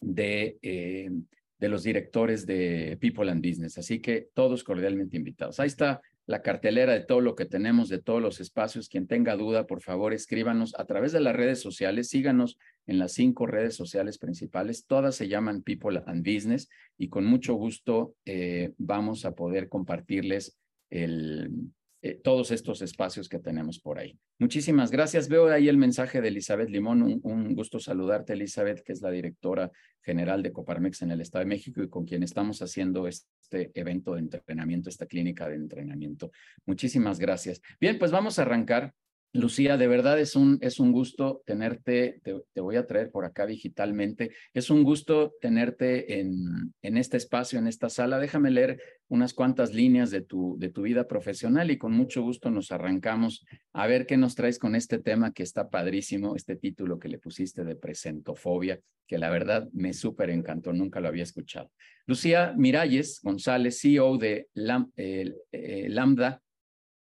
de... 0.00 0.58
Eh, 0.62 1.10
de 1.58 1.70
los 1.70 1.82
directores 1.82 2.44
de 2.44 2.98
People 3.00 3.30
and 3.30 3.42
Business. 3.42 3.78
Así 3.78 4.00
que 4.00 4.28
todos 4.34 4.62
cordialmente 4.62 5.16
invitados. 5.16 5.58
Ahí 5.58 5.68
está 5.68 6.02
la 6.26 6.42
cartelera 6.42 6.92
de 6.92 7.00
todo 7.00 7.20
lo 7.20 7.36
que 7.36 7.44
tenemos, 7.44 7.88
de 7.88 8.02
todos 8.02 8.20
los 8.20 8.40
espacios. 8.40 8.88
Quien 8.88 9.06
tenga 9.06 9.36
duda, 9.36 9.66
por 9.66 9.80
favor, 9.80 10.12
escríbanos 10.12 10.74
a 10.76 10.84
través 10.84 11.12
de 11.12 11.20
las 11.20 11.36
redes 11.36 11.60
sociales. 11.60 12.08
Síganos 12.08 12.58
en 12.86 12.98
las 12.98 13.12
cinco 13.12 13.46
redes 13.46 13.74
sociales 13.76 14.18
principales. 14.18 14.86
Todas 14.86 15.14
se 15.14 15.28
llaman 15.28 15.62
People 15.62 16.02
and 16.06 16.26
Business 16.26 16.68
y 16.98 17.08
con 17.08 17.24
mucho 17.24 17.54
gusto 17.54 18.14
eh, 18.24 18.72
vamos 18.76 19.24
a 19.24 19.32
poder 19.32 19.68
compartirles 19.68 20.58
el, 20.90 21.50
eh, 22.06 22.20
todos 22.22 22.52
estos 22.52 22.82
espacios 22.82 23.28
que 23.28 23.40
tenemos 23.40 23.80
por 23.80 23.98
ahí. 23.98 24.16
Muchísimas 24.38 24.92
gracias. 24.92 25.28
Veo 25.28 25.48
ahí 25.48 25.68
el 25.68 25.76
mensaje 25.76 26.20
de 26.20 26.28
Elizabeth 26.28 26.70
Limón. 26.70 27.20
Un, 27.24 27.54
gusto 27.54 27.80
saludarte, 27.80 28.34
Elizabeth, 28.34 28.82
que 28.84 28.92
es 28.92 29.00
la 29.00 29.10
directora 29.10 29.72
general 30.02 30.40
de 30.40 30.52
Coparmex 30.52 31.02
en 31.02 31.10
el 31.10 31.20
Estado 31.20 31.44
de 31.44 31.48
México 31.48 31.82
y 31.82 31.88
con 31.88 32.04
quien 32.04 32.22
estamos 32.22 32.62
haciendo 32.62 33.08
este 33.08 33.72
evento 33.74 34.14
de 34.14 34.20
entrenamiento, 34.20 34.88
esta 34.88 35.06
clínica 35.06 35.48
de 35.48 35.56
entrenamiento. 35.56 36.30
Muchísimas 36.64 37.18
gracias. 37.18 37.60
Bien, 37.80 37.98
pues 37.98 38.12
vamos 38.12 38.38
a 38.38 38.42
arrancar. 38.42 38.94
Lucía, 39.36 39.76
de 39.76 39.86
verdad 39.86 40.18
es 40.18 40.36
un, 40.36 40.58
es 40.60 40.80
un 40.80 40.92
gusto 40.92 41.42
tenerte, 41.46 42.20
te, 42.22 42.60
voy 42.60 42.76
a 42.76 42.86
traer 42.86 43.10
por 43.10 43.24
acá 43.24 43.46
digitalmente. 43.46 44.30
Es 44.52 44.70
un 44.70 44.82
gusto 44.82 45.34
tenerte 45.40 46.20
en, 46.20 46.74
en 46.82 46.96
este 46.96 47.16
espacio, 47.16 47.58
en 47.58 47.66
esta 47.66 47.88
sala. 47.88 48.18
Déjame 48.18 48.50
leer 48.50 48.80
unas 49.08 49.34
cuantas 49.34 49.72
líneas 49.72 50.10
de 50.10 50.22
tu, 50.22 50.56
de 50.58 50.70
tu 50.70 50.82
vida 50.82 51.06
profesional 51.06 51.70
y 51.70 51.78
con 51.78 51.92
mucho 51.92 52.22
gusto 52.22 52.50
nos 52.50 52.72
arrancamos 52.72 53.44
a 53.72 53.86
ver 53.86 54.06
qué 54.06 54.16
nos 54.16 54.34
traes 54.34 54.58
con 54.58 54.74
este 54.74 54.98
tema 54.98 55.32
que 55.32 55.42
está 55.42 55.68
padrísimo, 55.68 56.34
este 56.34 56.56
título 56.56 56.98
que 56.98 57.08
le 57.08 57.18
pusiste 57.18 57.64
de 57.64 57.76
presentofobia, 57.76 58.80
que 59.06 59.18
la 59.18 59.30
verdad 59.30 59.68
me 59.72 59.92
súper 59.92 60.30
encantó, 60.30 60.72
nunca 60.72 61.00
lo 61.00 61.08
había 61.08 61.22
escuchado. 61.22 61.70
Lucía 62.06 62.54
Miralles 62.56 63.20
González, 63.22 63.78
CEO 63.80 64.18
de 64.18 64.48
eh, 64.96 65.86
Lambda 65.88 66.42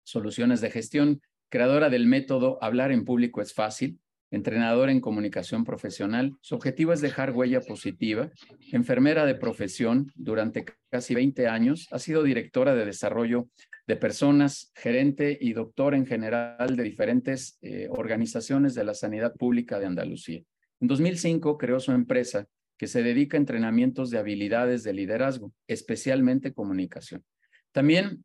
Soluciones 0.02 0.60
de 0.60 0.70
Gestión 0.70 1.20
creadora 1.54 1.88
del 1.88 2.08
método 2.08 2.58
Hablar 2.60 2.90
en 2.90 3.04
Público 3.04 3.40
es 3.40 3.54
Fácil, 3.54 4.00
entrenadora 4.32 4.90
en 4.90 5.00
comunicación 5.00 5.62
profesional. 5.62 6.32
Su 6.40 6.56
objetivo 6.56 6.92
es 6.92 7.00
dejar 7.00 7.30
huella 7.30 7.60
positiva. 7.60 8.28
Enfermera 8.72 9.24
de 9.24 9.36
profesión 9.36 10.10
durante 10.16 10.64
casi 10.90 11.14
20 11.14 11.46
años, 11.46 11.86
ha 11.92 12.00
sido 12.00 12.24
directora 12.24 12.74
de 12.74 12.84
desarrollo 12.84 13.46
de 13.86 13.94
personas, 13.94 14.72
gerente 14.74 15.38
y 15.40 15.52
doctora 15.52 15.96
en 15.96 16.06
general 16.06 16.74
de 16.74 16.82
diferentes 16.82 17.56
eh, 17.62 17.86
organizaciones 17.88 18.74
de 18.74 18.82
la 18.82 18.94
sanidad 18.94 19.32
pública 19.36 19.78
de 19.78 19.86
Andalucía. 19.86 20.42
En 20.80 20.88
2005 20.88 21.56
creó 21.56 21.78
su 21.78 21.92
empresa 21.92 22.48
que 22.76 22.88
se 22.88 23.04
dedica 23.04 23.36
a 23.36 23.38
entrenamientos 23.38 24.10
de 24.10 24.18
habilidades 24.18 24.82
de 24.82 24.92
liderazgo, 24.92 25.52
especialmente 25.68 26.52
comunicación. 26.52 27.22
También 27.70 28.24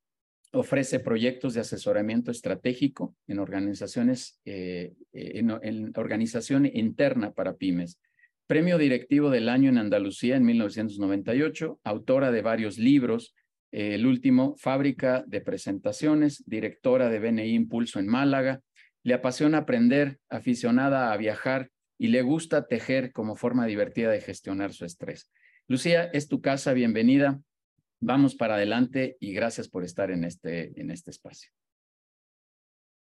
ofrece 0.52 1.00
proyectos 1.00 1.54
de 1.54 1.62
asesoramiento 1.62 2.32
estratégico 2.32 3.16
en 3.28 3.40
organizaciones, 3.40 4.40
eh, 4.46 4.94
en, 5.14 5.52
en, 5.62 5.94
organización 5.96 6.66
interna 6.66 7.32
para 7.32 7.56
pymes. 7.56 8.00
Premio 8.48 8.80
directivo 8.80 9.30
del 9.30 9.48
año 9.48 9.70
en 9.70 9.78
Andalucía 9.78 10.36
en 10.36 10.44
1998, 10.44 11.80
autora 11.84 12.32
de 12.32 12.42
varios 12.42 12.80
libros, 12.80 13.36
eh, 13.72 13.96
el 13.96 14.06
último, 14.08 14.56
Fábrica 14.58 15.24
de 15.28 15.42
Presentaciones, 15.42 16.44
directora 16.48 17.10
de 17.10 17.20
BNI 17.20 17.54
Impulso 17.54 18.00
en 18.00 18.08
Málaga. 18.08 18.62
Le 19.04 19.14
apasiona 19.14 19.60
aprender, 19.60 20.20
aficionada 20.30 21.14
a 21.14 21.18
viajar 21.18 21.70
y 21.98 22.08
le 22.08 22.22
gusta 22.22 22.68
tejer 22.68 23.12
como 23.12 23.36
forma 23.36 23.66
divertida 23.66 24.10
de 24.10 24.22
gestionar 24.22 24.74
su 24.74 24.86
estrés. 24.86 25.32
Lucía, 25.68 26.10
es 26.14 26.28
tu 26.28 26.42
casa, 26.42 26.74
bienvenida. 26.74 27.40
Vamos 28.02 28.36
para 28.36 28.56
adelante 28.56 29.18
y 29.20 29.34
gracias 29.34 29.68
por 29.68 29.84
estar 29.84 30.10
en 30.10 30.24
este, 30.24 30.80
en 30.80 30.90
este 30.90 31.12
espacio. 31.12 31.52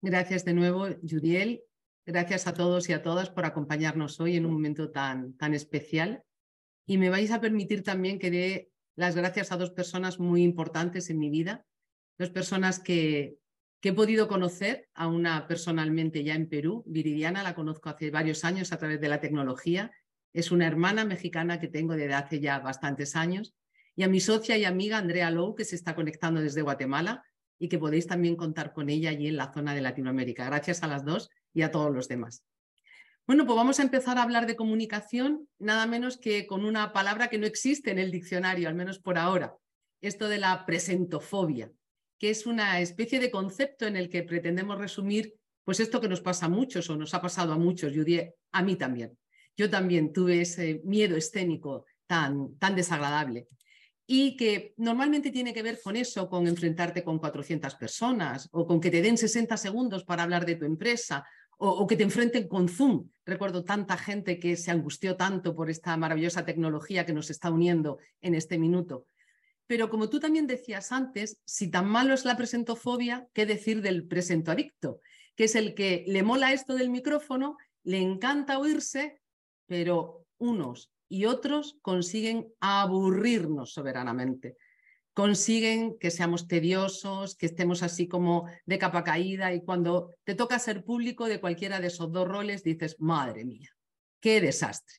Gracias 0.02 0.44
de 0.44 0.52
nuevo, 0.52 0.86
Judiel. 1.08 1.62
Gracias 2.04 2.46
a 2.46 2.54
todos 2.54 2.88
y 2.88 2.92
a 2.92 3.02
todas 3.02 3.30
por 3.30 3.44
acompañarnos 3.44 4.20
hoy 4.20 4.36
en 4.36 4.44
un 4.44 4.52
momento 4.52 4.90
tan, 4.90 5.36
tan 5.36 5.54
especial. 5.54 6.24
Y 6.86 6.98
me 6.98 7.10
vais 7.10 7.30
a 7.30 7.40
permitir 7.40 7.82
también 7.82 8.18
que 8.18 8.30
dé 8.30 8.70
las 8.96 9.16
gracias 9.16 9.52
a 9.52 9.56
dos 9.56 9.70
personas 9.70 10.18
muy 10.18 10.42
importantes 10.42 11.08
en 11.08 11.18
mi 11.18 11.30
vida, 11.30 11.64
dos 12.18 12.30
personas 12.30 12.80
que, 12.80 13.36
que 13.80 13.90
he 13.90 13.92
podido 13.92 14.28
conocer, 14.28 14.88
a 14.94 15.06
una 15.06 15.46
personalmente 15.46 16.22
ya 16.22 16.34
en 16.34 16.48
Perú, 16.48 16.84
Viridiana, 16.86 17.42
la 17.42 17.54
conozco 17.54 17.88
hace 17.88 18.10
varios 18.10 18.44
años 18.44 18.72
a 18.72 18.78
través 18.78 19.00
de 19.00 19.08
la 19.08 19.20
tecnología, 19.20 19.92
es 20.32 20.50
una 20.50 20.66
hermana 20.66 21.04
mexicana 21.04 21.60
que 21.60 21.68
tengo 21.68 21.94
desde 21.94 22.14
hace 22.14 22.40
ya 22.40 22.58
bastantes 22.58 23.16
años, 23.16 23.54
y 23.94 24.02
a 24.02 24.08
mi 24.08 24.20
socia 24.20 24.56
y 24.56 24.64
amiga 24.64 24.98
Andrea 24.98 25.30
Lowe, 25.30 25.54
que 25.54 25.64
se 25.64 25.76
está 25.76 25.94
conectando 25.94 26.40
desde 26.40 26.62
Guatemala 26.62 27.24
y 27.58 27.68
que 27.68 27.78
podéis 27.78 28.06
también 28.06 28.36
contar 28.36 28.72
con 28.72 28.88
ella 28.88 29.10
allí 29.10 29.28
en 29.28 29.36
la 29.36 29.52
zona 29.52 29.74
de 29.74 29.82
Latinoamérica. 29.82 30.46
Gracias 30.46 30.82
a 30.82 30.86
las 30.86 31.04
dos 31.04 31.30
y 31.52 31.62
a 31.62 31.70
todos 31.70 31.94
los 31.94 32.08
demás. 32.08 32.44
Bueno, 33.26 33.46
pues 33.46 33.56
vamos 33.56 33.78
a 33.78 33.82
empezar 33.82 34.18
a 34.18 34.22
hablar 34.22 34.46
de 34.46 34.56
comunicación, 34.56 35.48
nada 35.58 35.86
menos 35.86 36.18
que 36.18 36.46
con 36.46 36.64
una 36.64 36.92
palabra 36.92 37.28
que 37.28 37.38
no 37.38 37.46
existe 37.46 37.90
en 37.90 37.98
el 37.98 38.10
diccionario, 38.10 38.68
al 38.68 38.74
menos 38.74 38.98
por 38.98 39.16
ahora, 39.16 39.54
esto 40.00 40.28
de 40.28 40.38
la 40.38 40.66
presentofobia, 40.66 41.70
que 42.18 42.30
es 42.30 42.46
una 42.46 42.80
especie 42.80 43.20
de 43.20 43.30
concepto 43.30 43.86
en 43.86 43.96
el 43.96 44.08
que 44.08 44.24
pretendemos 44.24 44.78
resumir 44.78 45.34
pues 45.64 45.78
esto 45.78 46.00
que 46.00 46.08
nos 46.08 46.20
pasa 46.20 46.46
a 46.46 46.48
muchos 46.48 46.90
o 46.90 46.96
nos 46.96 47.14
ha 47.14 47.22
pasado 47.22 47.52
a 47.52 47.58
muchos, 47.58 47.92
yo 47.92 48.02
a 48.50 48.62
mí 48.62 48.74
también. 48.74 49.16
Yo 49.56 49.70
también 49.70 50.12
tuve 50.12 50.40
ese 50.40 50.80
miedo 50.84 51.16
escénico 51.16 51.84
tan, 52.08 52.58
tan 52.58 52.74
desagradable 52.74 53.46
y 54.06 54.36
que 54.36 54.74
normalmente 54.76 55.30
tiene 55.30 55.54
que 55.54 55.62
ver 55.62 55.80
con 55.82 55.96
eso, 55.96 56.28
con 56.28 56.46
enfrentarte 56.46 57.04
con 57.04 57.18
400 57.18 57.74
personas 57.76 58.48
o 58.52 58.66
con 58.66 58.80
que 58.80 58.90
te 58.90 59.02
den 59.02 59.16
60 59.16 59.56
segundos 59.56 60.04
para 60.04 60.22
hablar 60.22 60.44
de 60.44 60.56
tu 60.56 60.64
empresa 60.64 61.24
o, 61.64 61.86
que 61.86 61.96
te 61.96 62.02
enfrenten 62.02 62.48
con 62.48 62.68
Zoom. 62.68 63.08
Recuerdo 63.24 63.62
tanta 63.64 63.96
gente 63.96 64.40
que 64.40 64.56
se 64.56 64.72
angustió 64.72 65.16
tanto 65.16 65.54
por 65.54 65.70
esta 65.70 65.96
maravillosa 65.96 66.44
tecnología 66.44 67.06
que 67.06 67.12
nos 67.12 67.30
está 67.30 67.50
uniendo 67.50 67.98
en 68.20 68.34
este 68.34 68.58
minuto. 68.58 69.06
Pero 69.68 69.88
como 69.88 70.10
tú 70.10 70.18
también 70.18 70.48
decías 70.48 70.90
antes, 70.90 71.38
si 71.44 71.70
tan 71.70 71.86
malo 71.86 72.14
es 72.14 72.24
la 72.24 72.36
presentofobia, 72.36 73.28
¿qué 73.32 73.46
decir 73.46 73.80
del 73.80 74.08
presentoadicto? 74.08 75.00
Que 75.36 75.44
es 75.44 75.54
el 75.54 75.74
que 75.74 76.04
le 76.08 76.24
mola 76.24 76.52
esto 76.52 76.74
del 76.74 76.90
micrófono, 76.90 77.56
le 77.84 77.98
encanta 77.98 78.58
oírse, 78.58 79.20
pero 79.66 80.26
unos 80.38 80.90
y 81.12 81.26
otros 81.26 81.76
consiguen 81.82 82.48
aburrirnos 82.60 83.72
soberanamente 83.72 84.56
consiguen 85.14 85.98
que 85.98 86.10
seamos 86.10 86.48
tediosos, 86.48 87.36
que 87.36 87.46
estemos 87.46 87.82
así 87.82 88.08
como 88.08 88.48
de 88.64 88.78
capa 88.78 89.04
caída 89.04 89.52
y 89.52 89.62
cuando 89.62 90.14
te 90.24 90.34
toca 90.34 90.58
ser 90.58 90.84
público 90.84 91.26
de 91.26 91.40
cualquiera 91.40 91.80
de 91.80 91.88
esos 91.88 92.10
dos 92.12 92.26
roles 92.26 92.64
dices, 92.64 92.96
madre 92.98 93.44
mía, 93.44 93.70
qué 94.20 94.40
desastre. 94.40 94.96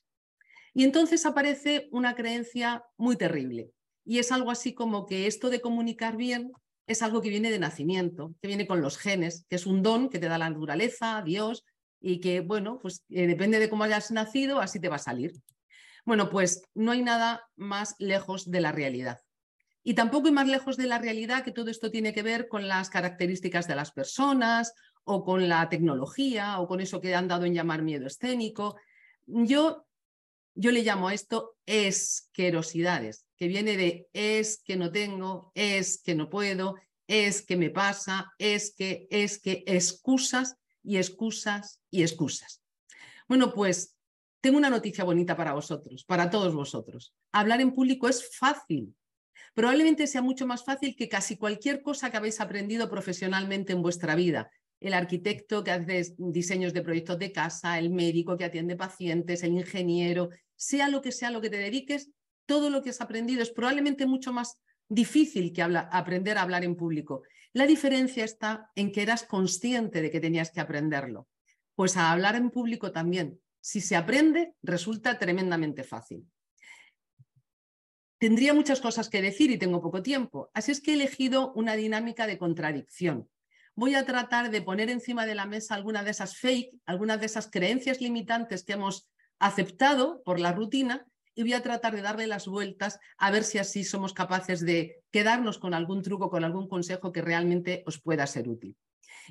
Y 0.72 0.84
entonces 0.84 1.26
aparece 1.26 1.88
una 1.90 2.14
creencia 2.14 2.84
muy 2.96 3.16
terrible 3.16 3.70
y 4.04 4.18
es 4.18 4.30
algo 4.30 4.50
así 4.50 4.72
como 4.72 5.06
que 5.06 5.26
esto 5.26 5.50
de 5.50 5.60
comunicar 5.60 6.16
bien 6.16 6.52
es 6.86 7.02
algo 7.02 7.22
que 7.22 7.30
viene 7.30 7.50
de 7.50 7.58
nacimiento, 7.58 8.34
que 8.40 8.48
viene 8.48 8.66
con 8.66 8.82
los 8.82 8.98
genes, 8.98 9.46
que 9.48 9.56
es 9.56 9.66
un 9.66 9.82
don 9.82 10.10
que 10.10 10.18
te 10.18 10.28
da 10.28 10.38
la 10.38 10.50
naturaleza, 10.50 11.22
Dios, 11.24 11.64
y 11.98 12.20
que, 12.20 12.40
bueno, 12.40 12.78
pues 12.80 13.02
eh, 13.08 13.26
depende 13.26 13.58
de 13.58 13.70
cómo 13.70 13.84
hayas 13.84 14.10
nacido, 14.10 14.60
así 14.60 14.78
te 14.78 14.90
va 14.90 14.96
a 14.96 14.98
salir. 14.98 15.32
Bueno, 16.04 16.28
pues 16.28 16.62
no 16.74 16.92
hay 16.92 17.02
nada 17.02 17.48
más 17.56 17.94
lejos 17.98 18.50
de 18.50 18.60
la 18.60 18.72
realidad. 18.72 19.20
Y 19.82 19.94
tampoco 19.94 20.28
hay 20.28 20.32
más 20.32 20.48
lejos 20.48 20.76
de 20.76 20.86
la 20.86 20.98
realidad 20.98 21.44
que 21.44 21.52
todo 21.52 21.70
esto 21.70 21.90
tiene 21.90 22.12
que 22.14 22.22
ver 22.22 22.48
con 22.48 22.68
las 22.68 22.88
características 22.88 23.68
de 23.68 23.74
las 23.74 23.92
personas 23.92 24.72
o 25.04 25.24
con 25.24 25.48
la 25.48 25.68
tecnología 25.68 26.58
o 26.60 26.66
con 26.66 26.80
eso 26.80 27.00
que 27.00 27.14
han 27.14 27.28
dado 27.28 27.44
en 27.44 27.54
llamar 27.54 27.82
miedo 27.82 28.06
escénico. 28.06 28.76
Yo, 29.26 29.86
yo 30.54 30.70
le 30.70 30.82
llamo 30.82 31.08
a 31.08 31.14
esto 31.14 31.56
esquerosidades, 31.66 33.26
que 33.36 33.46
viene 33.46 33.76
de 33.76 34.08
es 34.12 34.62
que 34.62 34.76
no 34.76 34.90
tengo, 34.90 35.52
es 35.54 36.02
que 36.02 36.14
no 36.14 36.30
puedo, 36.30 36.76
es 37.06 37.42
que 37.42 37.56
me 37.56 37.70
pasa, 37.70 38.32
es 38.38 38.74
que, 38.74 39.06
es 39.10 39.38
que, 39.38 39.64
excusas 39.66 40.56
y 40.82 40.96
excusas 40.96 41.80
y 41.90 42.02
excusas. 42.02 42.62
Bueno, 43.28 43.52
pues 43.52 43.93
tengo 44.44 44.58
una 44.58 44.68
noticia 44.68 45.04
bonita 45.04 45.38
para 45.38 45.54
vosotros, 45.54 46.04
para 46.04 46.28
todos 46.28 46.54
vosotros. 46.54 47.14
Hablar 47.32 47.62
en 47.62 47.72
público 47.72 48.10
es 48.10 48.36
fácil, 48.36 48.94
probablemente 49.54 50.06
sea 50.06 50.20
mucho 50.20 50.46
más 50.46 50.66
fácil 50.66 50.94
que 50.94 51.08
casi 51.08 51.38
cualquier 51.38 51.80
cosa 51.80 52.10
que 52.10 52.18
habéis 52.18 52.42
aprendido 52.42 52.90
profesionalmente 52.90 53.72
en 53.72 53.80
vuestra 53.80 54.14
vida. 54.14 54.50
El 54.80 54.92
arquitecto 54.92 55.64
que 55.64 55.70
hace 55.70 56.14
diseños 56.18 56.74
de 56.74 56.82
proyectos 56.82 57.18
de 57.18 57.32
casa, 57.32 57.78
el 57.78 57.88
médico 57.88 58.36
que 58.36 58.44
atiende 58.44 58.76
pacientes, 58.76 59.42
el 59.42 59.52
ingeniero, 59.52 60.28
sea 60.56 60.90
lo 60.90 61.00
que 61.00 61.10
sea 61.10 61.30
lo 61.30 61.40
que 61.40 61.48
te 61.48 61.56
dediques, 61.56 62.10
todo 62.44 62.68
lo 62.68 62.82
que 62.82 62.90
has 62.90 63.00
aprendido 63.00 63.40
es 63.40 63.50
probablemente 63.50 64.04
mucho 64.04 64.30
más 64.30 64.60
difícil 64.90 65.54
que 65.54 65.62
aprender 65.62 66.36
a 66.36 66.42
hablar 66.42 66.64
en 66.64 66.76
público. 66.76 67.22
La 67.54 67.66
diferencia 67.66 68.26
está 68.26 68.70
en 68.74 68.92
que 68.92 69.00
eras 69.00 69.22
consciente 69.22 70.02
de 70.02 70.10
que 70.10 70.20
tenías 70.20 70.50
que 70.50 70.60
aprenderlo. 70.60 71.28
Pues 71.74 71.96
a 71.96 72.12
hablar 72.12 72.36
en 72.36 72.50
público 72.50 72.92
también. 72.92 73.40
Si 73.64 73.80
se 73.80 73.96
aprende, 73.96 74.52
resulta 74.62 75.18
tremendamente 75.18 75.84
fácil. 75.84 76.30
Tendría 78.18 78.52
muchas 78.52 78.78
cosas 78.78 79.08
que 79.08 79.22
decir 79.22 79.50
y 79.50 79.56
tengo 79.56 79.80
poco 79.80 80.02
tiempo, 80.02 80.50
así 80.52 80.70
es 80.70 80.82
que 80.82 80.90
he 80.90 80.94
elegido 80.94 81.54
una 81.54 81.74
dinámica 81.74 82.26
de 82.26 82.36
contradicción. 82.36 83.30
Voy 83.74 83.94
a 83.94 84.04
tratar 84.04 84.50
de 84.50 84.60
poner 84.60 84.90
encima 84.90 85.24
de 85.24 85.34
la 85.34 85.46
mesa 85.46 85.74
algunas 85.74 86.04
de 86.04 86.10
esas 86.10 86.36
fake, 86.36 86.74
algunas 86.84 87.20
de 87.20 87.24
esas 87.24 87.50
creencias 87.50 88.02
limitantes 88.02 88.64
que 88.64 88.74
hemos 88.74 89.08
aceptado 89.38 90.22
por 90.24 90.40
la 90.40 90.52
rutina 90.52 91.06
y 91.34 91.40
voy 91.40 91.54
a 91.54 91.62
tratar 91.62 91.96
de 91.96 92.02
darle 92.02 92.26
las 92.26 92.46
vueltas 92.46 93.00
a 93.16 93.30
ver 93.30 93.44
si 93.44 93.56
así 93.56 93.82
somos 93.82 94.12
capaces 94.12 94.60
de 94.60 95.02
quedarnos 95.10 95.56
con 95.56 95.72
algún 95.72 96.02
truco, 96.02 96.28
con 96.28 96.44
algún 96.44 96.68
consejo 96.68 97.12
que 97.12 97.22
realmente 97.22 97.82
os 97.86 97.98
pueda 97.98 98.26
ser 98.26 98.46
útil. 98.46 98.76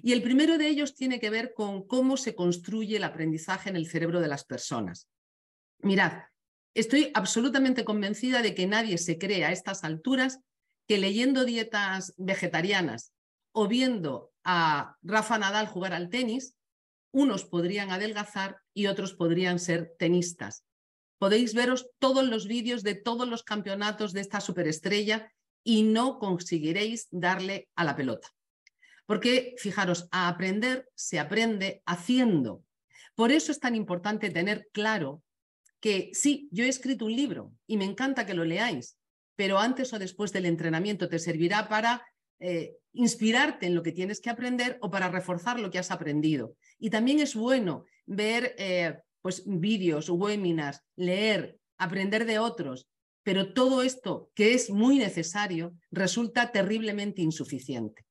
Y 0.01 0.11
el 0.11 0.21
primero 0.21 0.57
de 0.57 0.67
ellos 0.67 0.95
tiene 0.95 1.19
que 1.19 1.29
ver 1.29 1.53
con 1.53 1.87
cómo 1.87 2.17
se 2.17 2.35
construye 2.35 2.97
el 2.97 3.03
aprendizaje 3.03 3.69
en 3.69 3.75
el 3.75 3.87
cerebro 3.87 4.21
de 4.21 4.27
las 4.27 4.45
personas. 4.45 5.07
Mirad, 5.79 6.23
Estoy 6.75 7.11
absolutamente 7.13 7.85
convencida 7.85 8.41
de 8.41 8.55
que 8.55 8.65
nadie 8.65 8.97
se 8.97 9.19
cree 9.19 9.45
a 9.45 9.51
estas 9.51 9.83
alturas 9.83 10.39
que 10.87 10.97
leyendo 10.97 11.45
dietas 11.45 12.13
vegetarianas 12.17 13.13
o 13.51 13.67
viendo 13.67 14.31
a 14.43 14.97
Rafa 15.03 15.37
Nadal 15.37 15.67
jugar 15.67 15.93
al 15.93 16.09
tenis, 16.09 16.55
unos 17.11 17.45
podrían 17.45 17.91
adelgazar 17.91 18.57
y 18.73 18.87
otros 18.87 19.13
podrían 19.13 19.59
ser 19.59 19.93
tenistas. 19.99 20.65
Podéis 21.19 21.53
veros 21.53 21.91
todos 21.99 22.27
los 22.27 22.47
vídeos 22.47 22.81
de 22.81 22.95
todos 22.95 23.27
los 23.27 23.43
campeonatos 23.43 24.11
de 24.11 24.21
esta 24.21 24.41
superestrella 24.41 25.31
y 25.63 25.83
no 25.83 26.17
conseguiréis 26.17 27.07
darle 27.11 27.69
a 27.75 27.83
la 27.83 27.95
pelota. 27.95 28.29
Porque, 29.13 29.53
fijaros, 29.59 30.07
a 30.09 30.27
aprender 30.27 30.89
se 30.95 31.19
aprende 31.19 31.83
haciendo. 31.85 32.63
Por 33.13 33.31
eso 33.31 33.51
es 33.51 33.59
tan 33.59 33.75
importante 33.75 34.31
tener 34.31 34.69
claro 34.73 35.21
que 35.79 36.09
sí, 36.13 36.49
yo 36.51 36.65
he 36.65 36.67
escrito 36.67 37.05
un 37.05 37.15
libro 37.15 37.53
y 37.67 37.77
me 37.77 37.85
encanta 37.85 38.25
que 38.25 38.33
lo 38.33 38.43
leáis, 38.43 38.97
pero 39.35 39.59
antes 39.59 39.93
o 39.93 39.99
después 39.99 40.33
del 40.33 40.47
entrenamiento 40.47 41.09
te 41.09 41.19
servirá 41.19 41.69
para 41.69 42.03
eh, 42.39 42.77
inspirarte 42.93 43.67
en 43.67 43.75
lo 43.75 43.83
que 43.83 43.91
tienes 43.91 44.19
que 44.19 44.31
aprender 44.31 44.79
o 44.81 44.89
para 44.89 45.09
reforzar 45.09 45.59
lo 45.59 45.69
que 45.69 45.77
has 45.77 45.91
aprendido. 45.91 46.55
Y 46.79 46.89
también 46.89 47.19
es 47.19 47.35
bueno 47.35 47.85
ver 48.07 48.55
eh, 48.57 48.97
pues, 49.21 49.43
vídeos, 49.45 50.09
webinars, 50.09 50.81
leer, 50.95 51.59
aprender 51.77 52.25
de 52.25 52.39
otros, 52.39 52.87
pero 53.21 53.53
todo 53.53 53.83
esto 53.83 54.31
que 54.33 54.55
es 54.55 54.71
muy 54.71 54.97
necesario 54.97 55.75
resulta 55.91 56.51
terriblemente 56.51 57.21
insuficiente. 57.21 58.07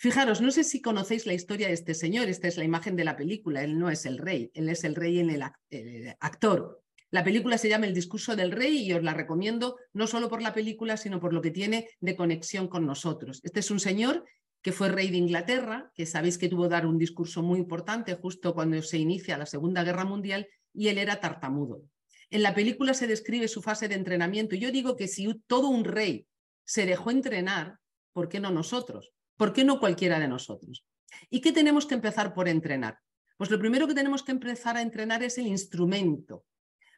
Fijaros, 0.00 0.40
no 0.40 0.50
sé 0.50 0.64
si 0.64 0.80
conocéis 0.80 1.26
la 1.26 1.34
historia 1.34 1.68
de 1.68 1.74
este 1.74 1.92
señor, 1.92 2.30
esta 2.30 2.48
es 2.48 2.56
la 2.56 2.64
imagen 2.64 2.96
de 2.96 3.04
la 3.04 3.18
película, 3.18 3.62
él 3.62 3.78
no 3.78 3.90
es 3.90 4.06
el 4.06 4.16
rey, 4.16 4.50
él 4.54 4.70
es 4.70 4.82
el 4.84 4.94
rey 4.94 5.18
en 5.18 5.28
el 5.28 6.14
actor. 6.20 6.82
La 7.10 7.22
película 7.22 7.58
se 7.58 7.68
llama 7.68 7.84
El 7.84 7.92
discurso 7.92 8.34
del 8.34 8.50
rey 8.50 8.78
y 8.78 8.94
os 8.94 9.02
la 9.02 9.12
recomiendo 9.12 9.76
no 9.92 10.06
solo 10.06 10.30
por 10.30 10.40
la 10.40 10.54
película, 10.54 10.96
sino 10.96 11.20
por 11.20 11.34
lo 11.34 11.42
que 11.42 11.50
tiene 11.50 11.86
de 12.00 12.16
conexión 12.16 12.66
con 12.66 12.86
nosotros. 12.86 13.40
Este 13.42 13.60
es 13.60 13.70
un 13.70 13.78
señor 13.78 14.24
que 14.62 14.72
fue 14.72 14.88
rey 14.88 15.10
de 15.10 15.18
Inglaterra, 15.18 15.92
que 15.94 16.06
sabéis 16.06 16.38
que 16.38 16.48
tuvo 16.48 16.62
que 16.62 16.70
dar 16.70 16.86
un 16.86 16.96
discurso 16.96 17.42
muy 17.42 17.58
importante 17.58 18.14
justo 18.14 18.54
cuando 18.54 18.80
se 18.80 18.96
inicia 18.96 19.36
la 19.36 19.44
Segunda 19.44 19.84
Guerra 19.84 20.06
Mundial, 20.06 20.48
y 20.72 20.88
él 20.88 20.96
era 20.96 21.20
tartamudo. 21.20 21.82
En 22.30 22.42
la 22.42 22.54
película 22.54 22.94
se 22.94 23.06
describe 23.06 23.48
su 23.48 23.60
fase 23.60 23.86
de 23.86 23.96
entrenamiento. 23.96 24.56
Yo 24.56 24.72
digo 24.72 24.96
que 24.96 25.08
si 25.08 25.30
todo 25.46 25.68
un 25.68 25.84
rey 25.84 26.26
se 26.64 26.86
dejó 26.86 27.10
entrenar, 27.10 27.76
¿por 28.14 28.30
qué 28.30 28.40
no 28.40 28.50
nosotros? 28.50 29.12
¿Por 29.40 29.54
qué 29.54 29.64
no 29.64 29.80
cualquiera 29.80 30.18
de 30.18 30.28
nosotros? 30.28 30.84
¿Y 31.30 31.40
qué 31.40 31.50
tenemos 31.50 31.86
que 31.86 31.94
empezar 31.94 32.34
por 32.34 32.46
entrenar? 32.46 32.98
Pues 33.38 33.50
lo 33.50 33.58
primero 33.58 33.88
que 33.88 33.94
tenemos 33.94 34.22
que 34.22 34.32
empezar 34.32 34.76
a 34.76 34.82
entrenar 34.82 35.22
es 35.22 35.38
el 35.38 35.46
instrumento. 35.46 36.44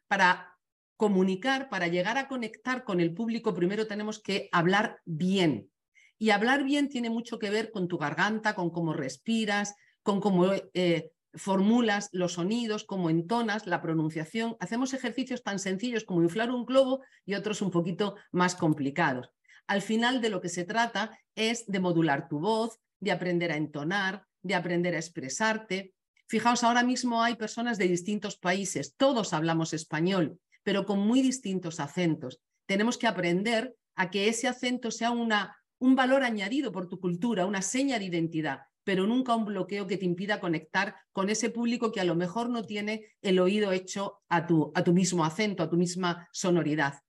Para 0.09 0.53
comunicar, 0.97 1.69
para 1.69 1.87
llegar 1.87 2.17
a 2.17 2.27
conectar 2.27 2.83
con 2.83 2.99
el 2.99 3.13
público, 3.13 3.53
primero 3.53 3.87
tenemos 3.87 4.21
que 4.21 4.49
hablar 4.51 4.99
bien. 5.05 5.71
Y 6.17 6.31
hablar 6.31 6.65
bien 6.65 6.89
tiene 6.89 7.09
mucho 7.09 7.39
que 7.39 7.49
ver 7.49 7.71
con 7.71 7.87
tu 7.87 7.97
garganta, 7.97 8.55
con 8.55 8.71
cómo 8.71 8.91
respiras, 8.91 9.75
con 10.01 10.19
cómo 10.19 10.51
eh, 10.73 11.13
formulas 11.33 12.09
los 12.11 12.33
sonidos, 12.33 12.83
cómo 12.83 13.09
entonas, 13.09 13.67
la 13.67 13.81
pronunciación. 13.81 14.57
Hacemos 14.59 14.93
ejercicios 14.93 15.43
tan 15.43 15.59
sencillos 15.59 16.03
como 16.03 16.21
inflar 16.23 16.51
un 16.51 16.65
globo 16.65 17.03
y 17.25 17.35
otros 17.35 17.61
un 17.61 17.71
poquito 17.71 18.17
más 18.33 18.55
complicados. 18.55 19.29
Al 19.67 19.81
final 19.81 20.21
de 20.21 20.29
lo 20.29 20.41
que 20.41 20.49
se 20.49 20.65
trata 20.65 21.17
es 21.35 21.65
de 21.67 21.79
modular 21.79 22.27
tu 22.27 22.39
voz, 22.39 22.79
de 22.99 23.11
aprender 23.11 23.51
a 23.51 23.57
entonar, 23.57 24.25
de 24.41 24.55
aprender 24.55 24.95
a 24.95 24.99
expresarte. 24.99 25.93
Fijaos, 26.27 26.63
ahora 26.63 26.83
mismo 26.83 27.23
hay 27.23 27.35
personas 27.35 27.77
de 27.77 27.87
distintos 27.87 28.37
países, 28.37 28.95
todos 28.95 29.33
hablamos 29.33 29.73
español, 29.73 30.39
pero 30.63 30.85
con 30.85 30.99
muy 30.99 31.21
distintos 31.21 31.79
acentos. 31.79 32.39
Tenemos 32.65 32.97
que 32.97 33.07
aprender 33.07 33.75
a 33.95 34.09
que 34.09 34.27
ese 34.27 34.47
acento 34.47 34.91
sea 34.91 35.11
una, 35.11 35.57
un 35.79 35.95
valor 35.95 36.23
añadido 36.23 36.71
por 36.71 36.87
tu 36.87 36.99
cultura, 36.99 37.45
una 37.45 37.61
seña 37.61 37.99
de 37.99 38.05
identidad, 38.05 38.61
pero 38.83 39.05
nunca 39.07 39.35
un 39.35 39.45
bloqueo 39.45 39.87
que 39.87 39.97
te 39.97 40.05
impida 40.05 40.39
conectar 40.39 40.95
con 41.11 41.29
ese 41.29 41.49
público 41.49 41.91
que 41.91 42.01
a 42.01 42.05
lo 42.05 42.15
mejor 42.15 42.49
no 42.49 42.63
tiene 42.63 43.13
el 43.21 43.39
oído 43.39 43.71
hecho 43.71 44.21
a 44.29 44.45
tu, 44.45 44.71
a 44.75 44.83
tu 44.83 44.93
mismo 44.93 45.25
acento, 45.25 45.63
a 45.63 45.69
tu 45.69 45.77
misma 45.77 46.27
sonoridad. 46.31 47.01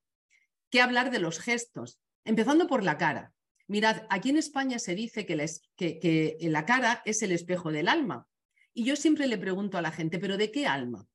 ¿Qué 0.70 0.80
hablar 0.80 1.10
de 1.10 1.20
los 1.20 1.38
gestos? 1.38 2.00
Empezando 2.24 2.66
por 2.66 2.82
la 2.82 2.96
cara. 2.96 3.32
Mirad, 3.66 4.02
aquí 4.10 4.30
en 4.30 4.36
España 4.36 4.78
se 4.78 4.94
dice 4.94 5.24
que 5.24 5.36
la, 6.40 6.66
cara 6.66 7.02
es 7.04 7.22
el 7.22 7.32
espejo 7.32 7.72
del 7.72 7.88
alma. 7.88 8.26
Y 8.72 8.84
yo 8.84 8.96
siempre 8.96 9.26
le 9.26 9.38
pregunto 9.38 9.78
a 9.78 9.82
la 9.82 9.92
gente, 9.92 10.18
¿pero 10.18 10.36
de 10.36 10.50
qué 10.50 10.66
alma? 10.66 11.06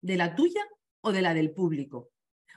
¿De 0.00 0.16
la 0.16 0.34
tuya 0.34 0.64
o 1.00 1.12
de 1.12 1.22
la 1.22 1.34
del 1.34 1.52
público? 1.52 2.10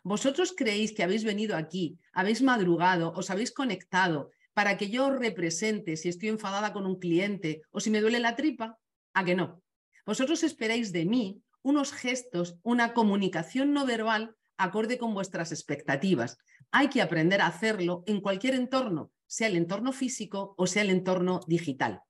¿Vosotros 0.03 0.53
creéis 0.55 0.93
que 0.93 1.03
habéis 1.03 1.23
venido 1.23 1.57
aquí, 1.57 1.99
habéis 2.13 2.41
madrugado, 2.41 3.11
os 3.15 3.29
habéis 3.29 3.51
conectado 3.51 4.31
para 4.53 4.77
que 4.77 4.89
yo 4.89 5.07
os 5.07 5.19
represente 5.19 5.97
si 5.97 6.09
estoy 6.09 6.29
enfadada 6.29 6.71
con 6.71 6.85
un 6.85 6.99
cliente 6.99 7.61
o 7.71 7.79
si 7.79 7.89
me 7.89 8.01
duele 8.01 8.19
la 8.19 8.35
tripa? 8.35 8.77
¿A 9.13 9.25
que 9.25 9.35
no? 9.35 9.61
Vosotros 10.05 10.43
esperáis 10.43 10.91
de 10.91 11.05
mí 11.05 11.41
unos 11.61 11.91
gestos, 11.91 12.57
una 12.63 12.93
comunicación 12.93 13.73
no 13.73 13.85
verbal 13.85 14.35
acorde 14.57 14.97
con 14.97 15.13
vuestras 15.13 15.51
expectativas. 15.51 16.37
Hay 16.71 16.89
que 16.89 17.01
aprender 17.01 17.41
a 17.41 17.47
hacerlo 17.47 18.03
en 18.05 18.21
cualquier 18.21 18.55
entorno, 18.55 19.11
sea 19.25 19.47
el 19.47 19.57
entorno 19.57 19.91
físico 19.91 20.53
o 20.57 20.67
sea 20.67 20.83
el 20.83 20.89
entorno 20.89 21.41
digital. 21.47 22.01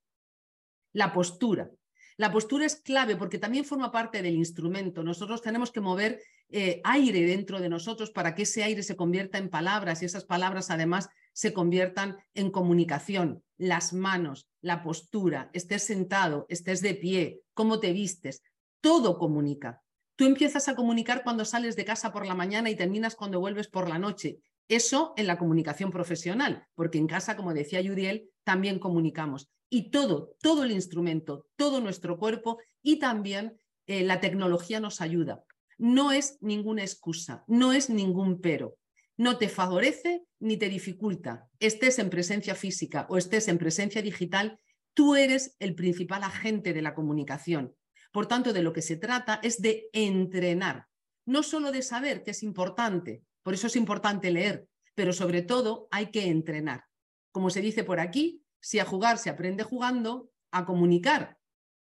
La 0.93 1.13
postura. 1.13 1.69
La 2.17 2.31
postura 2.31 2.65
es 2.65 2.75
clave 2.75 3.15
porque 3.15 3.37
también 3.37 3.63
forma 3.63 3.91
parte 3.91 4.21
del 4.21 4.35
instrumento. 4.35 5.03
Nosotros 5.03 5.41
tenemos 5.41 5.71
que 5.71 5.79
mover 5.79 6.21
eh, 6.49 6.81
aire 6.83 7.21
dentro 7.21 7.61
de 7.61 7.69
nosotros 7.69 8.11
para 8.11 8.35
que 8.35 8.43
ese 8.43 8.63
aire 8.63 8.83
se 8.83 8.97
convierta 8.97 9.37
en 9.37 9.49
palabras 9.49 10.01
y 10.01 10.05
esas 10.05 10.25
palabras 10.25 10.69
además 10.69 11.09
se 11.31 11.53
conviertan 11.53 12.17
en 12.33 12.51
comunicación. 12.51 13.43
Las 13.57 13.93
manos, 13.93 14.49
la 14.59 14.83
postura, 14.83 15.49
estés 15.53 15.83
sentado, 15.83 16.45
estés 16.49 16.81
de 16.81 16.95
pie, 16.95 17.41
cómo 17.53 17.79
te 17.79 17.93
vistes, 17.93 18.43
todo 18.81 19.17
comunica. 19.17 19.81
Tú 20.17 20.25
empiezas 20.25 20.67
a 20.67 20.75
comunicar 20.75 21.23
cuando 21.23 21.45
sales 21.45 21.77
de 21.77 21.85
casa 21.85 22.11
por 22.11 22.25
la 22.25 22.35
mañana 22.35 22.69
y 22.69 22.75
terminas 22.75 23.15
cuando 23.15 23.39
vuelves 23.39 23.69
por 23.69 23.87
la 23.87 23.99
noche. 23.99 24.39
Eso 24.69 25.13
en 25.17 25.25
la 25.25 25.39
comunicación 25.39 25.91
profesional, 25.91 26.67
porque 26.75 26.99
en 26.99 27.07
casa, 27.07 27.35
como 27.35 27.55
decía 27.55 27.81
Yudiel, 27.81 28.29
también 28.43 28.77
comunicamos. 28.77 29.49
Y 29.67 29.89
todo, 29.89 30.35
todo 30.41 30.63
el 30.63 30.71
instrumento, 30.71 31.47
todo 31.55 31.81
nuestro 31.81 32.17
cuerpo 32.17 32.59
y 32.81 32.99
también 32.99 33.59
eh, 33.87 34.03
la 34.03 34.19
tecnología 34.19 34.79
nos 34.79 35.01
ayuda. 35.01 35.43
No 35.79 36.11
es 36.11 36.37
ninguna 36.41 36.83
excusa, 36.83 37.43
no 37.47 37.73
es 37.73 37.89
ningún 37.89 38.41
pero. 38.41 38.77
No 39.17 39.37
te 39.37 39.49
favorece 39.49 40.23
ni 40.39 40.57
te 40.57 40.69
dificulta. 40.69 41.49
Estés 41.59 41.97
en 41.97 42.11
presencia 42.11 42.53
física 42.53 43.07
o 43.09 43.17
estés 43.17 43.47
en 43.47 43.57
presencia 43.57 44.03
digital, 44.03 44.59
tú 44.93 45.15
eres 45.15 45.55
el 45.59 45.73
principal 45.73 46.23
agente 46.23 46.73
de 46.73 46.81
la 46.83 46.93
comunicación. 46.93 47.75
Por 48.11 48.27
tanto, 48.27 48.53
de 48.53 48.61
lo 48.61 48.71
que 48.71 48.81
se 48.83 48.97
trata 48.97 49.39
es 49.41 49.61
de 49.61 49.89
entrenar, 49.93 50.87
no 51.25 51.41
solo 51.43 51.71
de 51.71 51.81
saber 51.81 52.23
que 52.23 52.31
es 52.31 52.43
importante, 52.43 53.23
por 53.49 53.55
eso 53.55 53.65
es 53.65 53.75
importante 53.77 54.29
leer, 54.29 54.67
pero 54.93 55.11
sobre 55.11 55.41
todo 55.41 55.87
hay 55.89 56.11
que 56.11 56.27
entrenar. 56.27 56.83
Como 57.31 57.49
se 57.49 57.61
dice 57.61 57.83
por 57.83 57.99
aquí, 57.99 58.43
si 58.61 58.77
a 58.77 58.85
jugar 58.85 59.17
se 59.17 59.31
aprende 59.31 59.63
jugando, 59.63 60.29
a 60.51 60.67
comunicar 60.67 61.39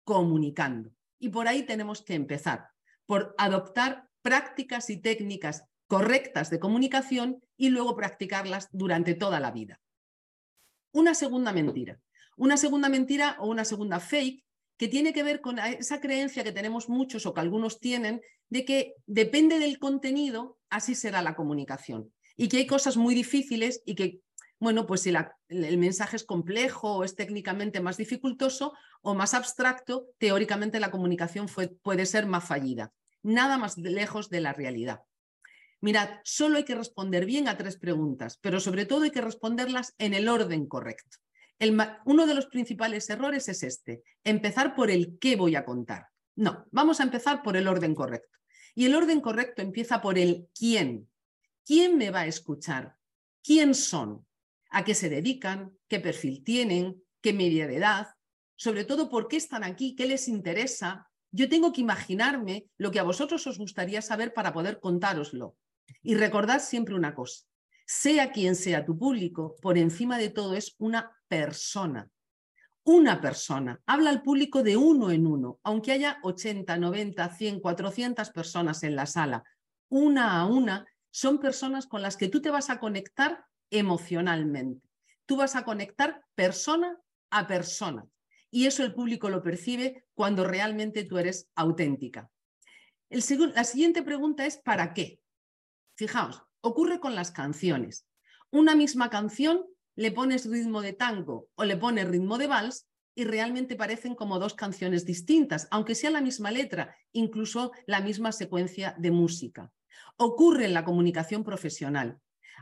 comunicando. 0.02 0.90
Y 1.20 1.28
por 1.28 1.46
ahí 1.46 1.62
tenemos 1.62 2.02
que 2.02 2.14
empezar, 2.14 2.70
por 3.06 3.36
adoptar 3.38 4.10
prácticas 4.20 4.90
y 4.90 4.96
técnicas 4.96 5.62
correctas 5.86 6.50
de 6.50 6.58
comunicación 6.58 7.40
y 7.56 7.68
luego 7.68 7.94
practicarlas 7.94 8.68
durante 8.72 9.14
toda 9.14 9.38
la 9.38 9.52
vida. 9.52 9.80
Una 10.90 11.14
segunda 11.14 11.52
mentira. 11.52 12.00
Una 12.36 12.56
segunda 12.56 12.88
mentira 12.88 13.36
o 13.38 13.46
una 13.46 13.64
segunda 13.64 14.00
fake 14.00 14.44
que 14.76 14.88
tiene 14.88 15.12
que 15.12 15.22
ver 15.22 15.40
con 15.40 15.58
esa 15.58 16.00
creencia 16.00 16.44
que 16.44 16.52
tenemos 16.52 16.88
muchos 16.88 17.26
o 17.26 17.34
que 17.34 17.40
algunos 17.40 17.80
tienen 17.80 18.20
de 18.48 18.64
que 18.64 18.94
depende 19.06 19.58
del 19.58 19.78
contenido, 19.78 20.58
así 20.68 20.94
será 20.94 21.22
la 21.22 21.36
comunicación. 21.36 22.12
Y 22.36 22.48
que 22.48 22.58
hay 22.58 22.66
cosas 22.66 22.96
muy 22.96 23.14
difíciles 23.14 23.82
y 23.86 23.94
que, 23.94 24.20
bueno, 24.58 24.86
pues 24.86 25.02
si 25.02 25.12
el 25.48 25.78
mensaje 25.78 26.16
es 26.16 26.24
complejo 26.24 26.96
o 26.96 27.04
es 27.04 27.14
técnicamente 27.14 27.80
más 27.80 27.96
dificultoso 27.96 28.72
o 29.02 29.14
más 29.14 29.34
abstracto, 29.34 30.08
teóricamente 30.18 30.80
la 30.80 30.90
comunicación 30.90 31.46
puede 31.82 32.06
ser 32.06 32.26
más 32.26 32.44
fallida. 32.44 32.92
Nada 33.22 33.58
más 33.58 33.78
lejos 33.78 34.28
de 34.28 34.40
la 34.40 34.52
realidad. 34.52 35.02
Mirad, 35.80 36.08
solo 36.24 36.56
hay 36.56 36.64
que 36.64 36.74
responder 36.74 37.26
bien 37.26 37.46
a 37.46 37.56
tres 37.56 37.76
preguntas, 37.76 38.38
pero 38.40 38.58
sobre 38.58 38.86
todo 38.86 39.02
hay 39.02 39.10
que 39.10 39.20
responderlas 39.20 39.94
en 39.98 40.14
el 40.14 40.28
orden 40.28 40.66
correcto 40.66 41.18
uno 42.04 42.26
de 42.26 42.34
los 42.34 42.46
principales 42.46 43.08
errores 43.10 43.48
es 43.48 43.62
este, 43.62 44.02
empezar 44.22 44.74
por 44.74 44.90
el 44.90 45.18
qué 45.18 45.36
voy 45.36 45.56
a 45.56 45.64
contar. 45.64 46.08
No, 46.36 46.66
vamos 46.70 47.00
a 47.00 47.04
empezar 47.04 47.42
por 47.42 47.56
el 47.56 47.68
orden 47.68 47.94
correcto. 47.94 48.38
Y 48.74 48.86
el 48.86 48.94
orden 48.94 49.20
correcto 49.20 49.62
empieza 49.62 50.00
por 50.00 50.18
el 50.18 50.48
quién. 50.58 51.08
¿Quién 51.64 51.96
me 51.96 52.10
va 52.10 52.20
a 52.20 52.26
escuchar? 52.26 52.96
¿Quién 53.42 53.74
son? 53.74 54.26
¿A 54.70 54.84
qué 54.84 54.94
se 54.94 55.08
dedican? 55.08 55.76
¿Qué 55.88 56.00
perfil 56.00 56.42
tienen? 56.42 57.02
¿Qué 57.20 57.32
media 57.32 57.66
de 57.66 57.76
edad? 57.76 58.08
Sobre 58.56 58.84
todo, 58.84 59.08
¿por 59.08 59.28
qué 59.28 59.36
están 59.36 59.64
aquí? 59.64 59.94
¿Qué 59.94 60.06
les 60.06 60.28
interesa? 60.28 61.08
Yo 61.30 61.48
tengo 61.48 61.72
que 61.72 61.80
imaginarme 61.80 62.66
lo 62.76 62.90
que 62.90 63.00
a 63.00 63.04
vosotros 63.04 63.46
os 63.46 63.58
gustaría 63.58 64.02
saber 64.02 64.34
para 64.34 64.52
poder 64.52 64.80
contároslo. 64.80 65.56
Y 66.02 66.14
recordad 66.14 66.60
siempre 66.60 66.94
una 66.94 67.14
cosa, 67.14 67.46
sea 67.86 68.32
quien 68.32 68.56
sea 68.56 68.84
tu 68.84 68.98
público, 68.98 69.56
por 69.60 69.78
encima 69.78 70.18
de 70.18 70.30
todo 70.30 70.54
es 70.54 70.74
una 70.78 71.12
persona. 71.28 72.08
Una 72.84 73.20
persona. 73.20 73.80
Habla 73.86 74.10
al 74.10 74.22
público 74.22 74.62
de 74.62 74.76
uno 74.76 75.10
en 75.10 75.26
uno, 75.26 75.58
aunque 75.62 75.92
haya 75.92 76.18
80, 76.22 76.76
90, 76.76 77.28
100, 77.30 77.60
400 77.60 78.30
personas 78.30 78.82
en 78.82 78.96
la 78.96 79.06
sala. 79.06 79.42
Una 79.88 80.40
a 80.40 80.46
una 80.46 80.86
son 81.10 81.38
personas 81.38 81.86
con 81.86 82.02
las 82.02 82.16
que 82.16 82.28
tú 82.28 82.42
te 82.42 82.50
vas 82.50 82.70
a 82.70 82.80
conectar 82.80 83.46
emocionalmente. 83.70 84.86
Tú 85.26 85.36
vas 85.36 85.56
a 85.56 85.64
conectar 85.64 86.24
persona 86.34 86.98
a 87.30 87.46
persona. 87.46 88.06
Y 88.50 88.66
eso 88.66 88.84
el 88.84 88.94
público 88.94 89.30
lo 89.30 89.42
percibe 89.42 90.04
cuando 90.14 90.44
realmente 90.44 91.04
tú 91.04 91.18
eres 91.18 91.48
auténtica. 91.54 92.30
la 93.08 93.64
siguiente 93.64 94.02
pregunta 94.02 94.46
es 94.46 94.58
¿para 94.58 94.92
qué? 94.92 95.20
Fijaos, 95.96 96.43
ocurre 96.64 96.98
con 96.98 97.14
las 97.14 97.30
canciones. 97.30 98.06
Una 98.50 98.74
misma 98.74 99.10
canción 99.10 99.66
le 99.96 100.10
pones 100.10 100.50
ritmo 100.50 100.80
de 100.80 100.94
tango 100.94 101.48
o 101.56 101.64
le 101.64 101.76
pones 101.76 102.08
ritmo 102.08 102.38
de 102.38 102.46
vals 102.46 102.88
y 103.14 103.24
realmente 103.24 103.76
parecen 103.76 104.14
como 104.14 104.38
dos 104.38 104.54
canciones 104.54 105.04
distintas, 105.04 105.68
aunque 105.70 105.94
sea 105.94 106.10
la 106.10 106.22
misma 106.22 106.50
letra, 106.50 106.96
incluso 107.12 107.72
la 107.86 108.00
misma 108.00 108.32
secuencia 108.32 108.94
de 108.98 109.10
música. 109.10 109.70
Ocurre 110.16 110.64
en 110.64 110.72
la 110.72 110.84
comunicación 110.84 111.44
profesional. 111.44 112.18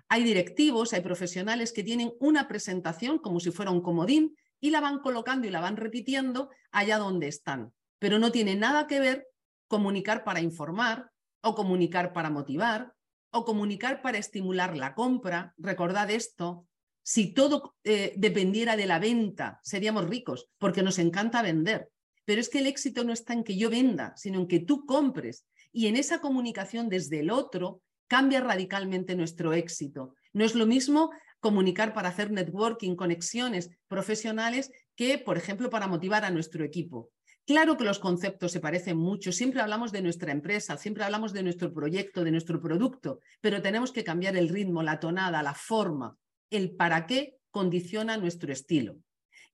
Hay 0.09 0.25
directivos, 0.25 0.93
hay 0.93 1.01
profesionales 1.01 1.73
que 1.73 1.85
tienen 1.85 2.13
una 2.19 2.49
presentación 2.49 3.19
como 3.19 3.39
si 3.39 3.53
fuera 3.53 3.71
un 3.71 3.83
comodín 3.83 4.37
y 4.61 4.71
la 4.71 4.81
van 4.81 4.99
colocando 4.99 5.47
y 5.47 5.51
la 5.51 5.61
van 5.61 5.77
repitiendo 5.77 6.51
allá 6.73 6.99
donde 6.99 7.29
están, 7.29 7.73
pero 8.01 8.19
no 8.19 8.33
tiene 8.33 8.57
nada 8.57 8.89
que 8.89 8.99
ver 8.99 9.29
comunicar 9.69 10.25
para 10.25 10.41
informar, 10.41 11.13
o 11.45 11.55
comunicar 11.55 12.13
para 12.13 12.31
motivar, 12.31 12.95
o 13.33 13.45
comunicar 13.45 14.03
para 14.03 14.19
estimular 14.19 14.77
la 14.77 14.95
compra. 14.95 15.55
Recordad 15.59 16.11
esto, 16.11 16.67
si 17.03 17.35
todo 17.35 17.75
eh, 17.83 18.13
dependiera 18.17 18.77
de 18.77 18.87
la 18.87 18.99
venta, 18.99 19.59
seríamos 19.63 20.09
ricos, 20.09 20.49
porque 20.59 20.83
nos 20.83 20.99
encanta 20.99 21.43
vender. 21.43 21.91
Pero 22.25 22.41
es 22.41 22.49
que 22.49 22.61
el 22.61 22.67
éxito 22.67 23.03
no 23.03 23.13
está 23.13 23.33
en 23.33 23.43
que 23.43 23.57
yo 23.57 23.71
venda, 23.71 24.15
sino 24.17 24.41
en 24.41 24.47
que 24.47 24.61
tú 24.61 24.87
compres. 24.87 25.45
Y 25.73 25.89
en 25.89 25.97
esa 25.97 26.21
comunicación 26.21 26.89
desde 26.89 27.21
el 27.21 27.31
otro 27.31 27.83
cambia 28.07 28.41
radicalmente 28.41 29.17
nuestro 29.17 29.53
éxito. 29.55 30.15
No 30.33 30.45
es 30.45 30.55
lo 30.55 30.67
mismo 30.67 31.11
comunicar 31.41 31.93
para 31.93 32.11
hacer 32.11 32.31
networking, 32.31 32.95
conexiones 32.95 33.71
profesionales, 33.89 34.71
que, 34.95 35.19
por 35.19 35.37
ejemplo, 35.37 35.71
para 35.71 35.89
motivar 35.89 36.25
a 36.25 36.31
nuestro 36.31 36.65
equipo. 36.65 37.11
Claro 37.45 37.77
que 37.77 37.85
los 37.85 37.99
conceptos 37.99 38.53
se 38.53 38.61
parecen 38.61 38.97
mucho, 38.97 39.33
siempre 39.33 39.61
hablamos 39.61 39.91
de 39.91 40.01
nuestra 40.01 40.31
empresa, 40.31 40.77
siempre 40.77 41.03
hablamos 41.03 41.33
de 41.33 41.43
nuestro 41.43 41.73
proyecto, 41.73 42.23
de 42.23 42.31
nuestro 42.31 42.61
producto, 42.61 43.19
pero 43.41 43.61
tenemos 43.61 43.91
que 43.91 44.05
cambiar 44.05 44.37
el 44.37 44.49
ritmo, 44.49 44.83
la 44.83 45.01
tonada, 45.01 45.43
la 45.43 45.55
forma, 45.55 46.17
el 46.51 46.77
para 46.77 47.07
qué 47.07 47.39
condiciona 47.51 48.17
nuestro 48.17 48.53
estilo. 48.53 48.97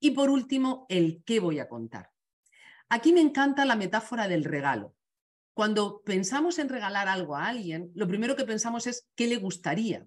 Y 0.01 0.11
por 0.11 0.29
último, 0.29 0.87
el 0.91 1.23
qué 1.25 1.41
voy 1.41 1.61
a 1.61 1.69
contar. 1.69 2.11
Aquí 2.91 3.13
me 3.13 3.23
encanta 3.23 3.65
la 3.65 3.77
metáfora 3.77 4.29
del 4.29 4.45
regalo. 4.45 4.95
Cuando 5.55 6.03
pensamos 6.03 6.59
en 6.59 6.69
regalar 6.69 7.09
algo 7.09 7.37
a 7.37 7.49
alguien, 7.49 7.91
lo 7.95 8.07
primero 8.07 8.37
que 8.37 8.45
pensamos 8.45 8.87
es 8.87 9.09
qué 9.17 9.27
le 9.27 9.39
gustaría, 9.39 10.07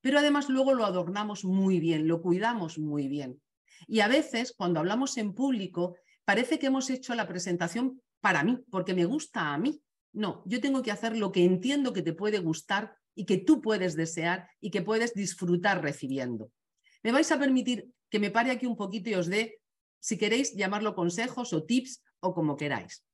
pero 0.00 0.20
además 0.20 0.48
luego 0.48 0.74
lo 0.74 0.84
adornamos 0.84 1.44
muy 1.44 1.80
bien, 1.80 2.06
lo 2.06 2.22
cuidamos 2.22 2.78
muy 2.78 3.08
bien. 3.08 3.42
Y 3.88 4.00
a 4.00 4.08
veces, 4.08 4.54
cuando 4.56 4.80
hablamos 4.80 5.16
en 5.18 5.34
público, 5.34 5.96
parece 6.26 6.58
que 6.58 6.66
hemos 6.66 6.90
hecho 6.90 7.14
la 7.14 7.26
presentación 7.26 8.02
para 8.20 8.42
mí, 8.42 8.58
porque 8.70 8.92
me 8.92 9.06
gusta 9.06 9.54
a 9.54 9.58
mí. 9.58 9.80
No, 10.12 10.42
yo 10.44 10.60
tengo 10.60 10.82
que 10.82 10.90
hacer 10.90 11.16
lo 11.16 11.32
que 11.32 11.44
entiendo 11.44 11.92
que 11.92 12.02
te 12.02 12.12
puede 12.12 12.40
gustar 12.40 12.96
y 13.14 13.24
que 13.24 13.38
tú 13.38 13.62
puedes 13.62 13.96
desear 13.96 14.50
y 14.60 14.70
que 14.70 14.82
puedes 14.82 15.14
disfrutar 15.14 15.82
recibiendo. 15.82 16.50
Me 17.02 17.12
vais 17.12 17.30
a 17.30 17.38
permitir 17.38 17.88
que 18.10 18.18
me 18.18 18.30
pare 18.30 18.50
aquí 18.50 18.66
un 18.66 18.76
poquito 18.76 19.08
y 19.08 19.14
os 19.14 19.28
dé, 19.28 19.60
si 20.00 20.18
queréis 20.18 20.54
llamarlo 20.54 20.94
consejos 20.94 21.52
o 21.52 21.64
tips 21.64 22.02
o 22.20 22.34
como 22.34 22.56
queráis. 22.56 23.04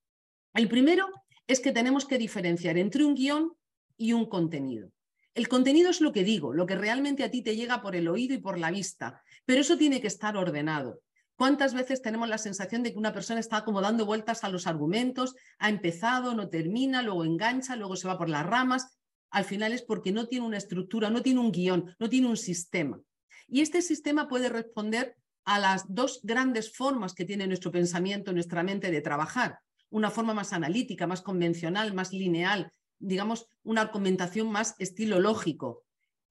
El 0.55 0.68
primero 0.68 1.07
es 1.46 1.61
que 1.61 1.72
tenemos 1.72 2.07
que 2.07 2.18
diferenciar 2.18 2.79
entre 2.79 3.05
un 3.05 3.14
guion 3.14 3.53
y 3.96 4.14
un 4.14 4.27
contenido. 4.27 4.90
El 5.35 5.48
contenido 5.48 5.90
es 5.90 6.01
lo 6.01 6.12
que 6.12 6.25
digo, 6.25 6.55
lo 6.55 6.66
que 6.66 6.77
realmente 6.77 7.25
a 7.25 7.31
ti 7.31 7.42
te 7.42 7.57
llega 7.57 7.83
por 7.83 7.94
el 7.94 8.09
oído 8.09 8.35
y 8.35 8.38
por 8.38 8.59
la 8.59 8.70
vista, 8.70 9.22
pero 9.44 9.61
eso 9.61 9.77
tiene 9.77 10.01
que 10.01 10.07
estar 10.07 10.37
ordenado. 10.37 11.01
¿Cuántas 11.36 11.74
veces 11.74 12.02
tenemos 12.02 12.28
la 12.28 12.38
sensación 12.38 12.82
de 12.82 12.92
que 12.92 12.98
una 12.98 13.12
persona 13.12 13.40
está 13.40 13.64
como 13.64 13.80
dando 13.80 14.06
vueltas 14.06 14.44
a 14.44 14.48
los 14.48 14.66
argumentos, 14.66 15.34
ha 15.58 15.68
empezado, 15.68 16.34
no 16.34 16.48
termina, 16.48 17.02
luego 17.02 17.24
engancha, 17.24 17.76
luego 17.76 17.96
se 17.96 18.06
va 18.08 18.18
por 18.18 18.28
las 18.28 18.46
ramas? 18.46 18.98
al 19.32 19.44
final 19.44 19.72
es 19.72 19.82
porque 19.82 20.12
no 20.12 20.28
tiene 20.28 20.46
una 20.46 20.58
estructura, 20.58 21.10
no 21.10 21.22
tiene 21.22 21.40
un 21.40 21.50
guion, 21.50 21.96
no 21.98 22.08
tiene 22.08 22.28
un 22.28 22.36
sistema. 22.36 23.00
Y 23.48 23.62
este 23.62 23.82
sistema 23.82 24.28
puede 24.28 24.48
responder 24.48 25.16
a 25.44 25.58
las 25.58 25.84
dos 25.88 26.20
grandes 26.22 26.76
formas 26.76 27.14
que 27.14 27.24
tiene 27.24 27.46
nuestro 27.46 27.72
pensamiento, 27.72 28.32
nuestra 28.32 28.62
mente 28.62 28.90
de 28.90 29.00
trabajar. 29.00 29.58
Una 29.88 30.10
forma 30.10 30.34
más 30.34 30.52
analítica, 30.52 31.06
más 31.06 31.22
convencional, 31.22 31.94
más 31.94 32.12
lineal, 32.12 32.70
digamos, 32.98 33.46
una 33.64 33.80
argumentación 33.80 34.52
más 34.52 34.74
estilo 34.78 35.18
lógico. 35.18 35.81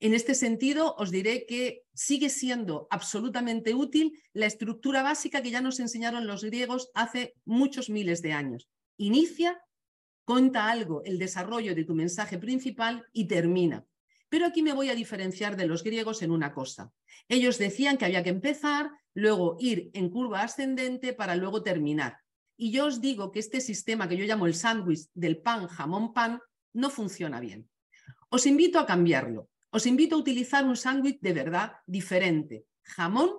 En 0.02 0.14
este 0.14 0.36
sentido, 0.36 0.96
os 0.98 1.12
diré 1.12 1.46
que 1.46 1.84
sigue 1.94 2.30
siendo 2.30 2.88
absolutamente 2.90 3.74
útil 3.74 4.22
la 4.34 4.48
estructura 4.48 5.04
básica 5.04 5.42
que 5.42 5.52
ya 5.52 5.62
nos 5.62 5.80
enseñaron 5.80 6.28
los 6.28 6.44
griegos 6.44 6.92
hace 6.94 7.36
muchos 7.46 7.90
miles 7.90 8.22
de 8.22 8.34
años. 8.34 8.68
Inicia, 8.98 9.62
Cuenta 10.32 10.70
algo, 10.70 11.04
el 11.04 11.20
desarrollo 11.20 11.76
de 11.76 11.84
tu 11.84 11.94
mensaje 11.94 12.38
principal 12.38 13.06
y 13.12 13.26
termina. 13.26 13.86
Pero 14.30 14.46
aquí 14.46 14.62
me 14.62 14.74
voy 14.74 14.90
a 14.90 14.96
diferenciar 14.96 15.58
de 15.58 15.66
los 15.66 15.84
griegos 15.84 16.22
en 16.22 16.32
una 16.32 16.54
cosa. 16.54 16.94
Ellos 17.28 17.58
decían 17.58 17.98
que 17.98 18.06
había 18.06 18.24
que 18.24 18.30
empezar, 18.30 18.92
luego 19.14 19.58
ir 19.60 19.90
en 19.94 20.10
curva 20.10 20.42
ascendente 20.42 21.14
para 21.14 21.36
luego 21.36 21.64
terminar. 21.64 22.18
Y 22.56 22.72
yo 22.72 22.86
os 22.86 23.02
digo 23.02 23.32
que 23.32 23.40
este 23.40 23.60
sistema 23.60 24.08
que 24.08 24.16
yo 24.16 24.24
llamo 24.24 24.48
el 24.48 24.56
sándwich 24.56 25.10
del 25.14 25.42
pan, 25.42 25.68
jamón, 25.68 26.14
pan, 26.14 26.40
no 26.72 26.90
funciona 26.90 27.40
bien. 27.42 27.70
Os 28.30 28.46
invito 28.46 28.80
a 28.80 28.86
cambiarlo. 28.86 29.50
Os 29.72 29.86
invito 29.86 30.16
a 30.16 30.20
utilizar 30.20 30.66
un 30.66 30.78
sándwich 30.78 31.20
de 31.22 31.34
verdad 31.34 31.74
diferente. 31.88 32.66
Jamón, 32.84 33.32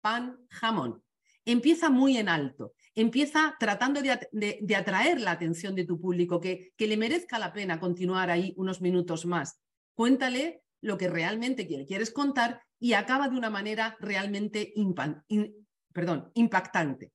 pan, 0.00 0.38
jamón. 0.48 1.02
Empieza 1.44 1.90
muy 1.90 2.16
en 2.16 2.28
alto 2.28 2.72
empieza 2.94 3.56
tratando 3.58 4.02
de, 4.02 4.76
atraer 4.76 5.20
la 5.20 5.32
atención 5.32 5.74
de 5.74 5.84
tu 5.84 6.00
público, 6.00 6.40
que, 6.40 6.72
que, 6.76 6.86
le 6.86 6.96
merezca 6.96 7.38
la 7.38 7.52
pena 7.52 7.80
continuar 7.80 8.30
ahí 8.30 8.54
unos 8.56 8.80
minutos 8.80 9.24
más. 9.24 9.60
Cuéntale 9.94 10.62
lo 10.80 10.98
que 10.98 11.08
realmente 11.08 11.66
quieres 11.66 12.10
contar 12.10 12.62
y 12.78 12.94
acaba 12.94 13.28
de 13.28 13.36
una 13.36 13.50
manera 13.50 13.96
realmente 14.00 14.72
impactante. 16.34 17.12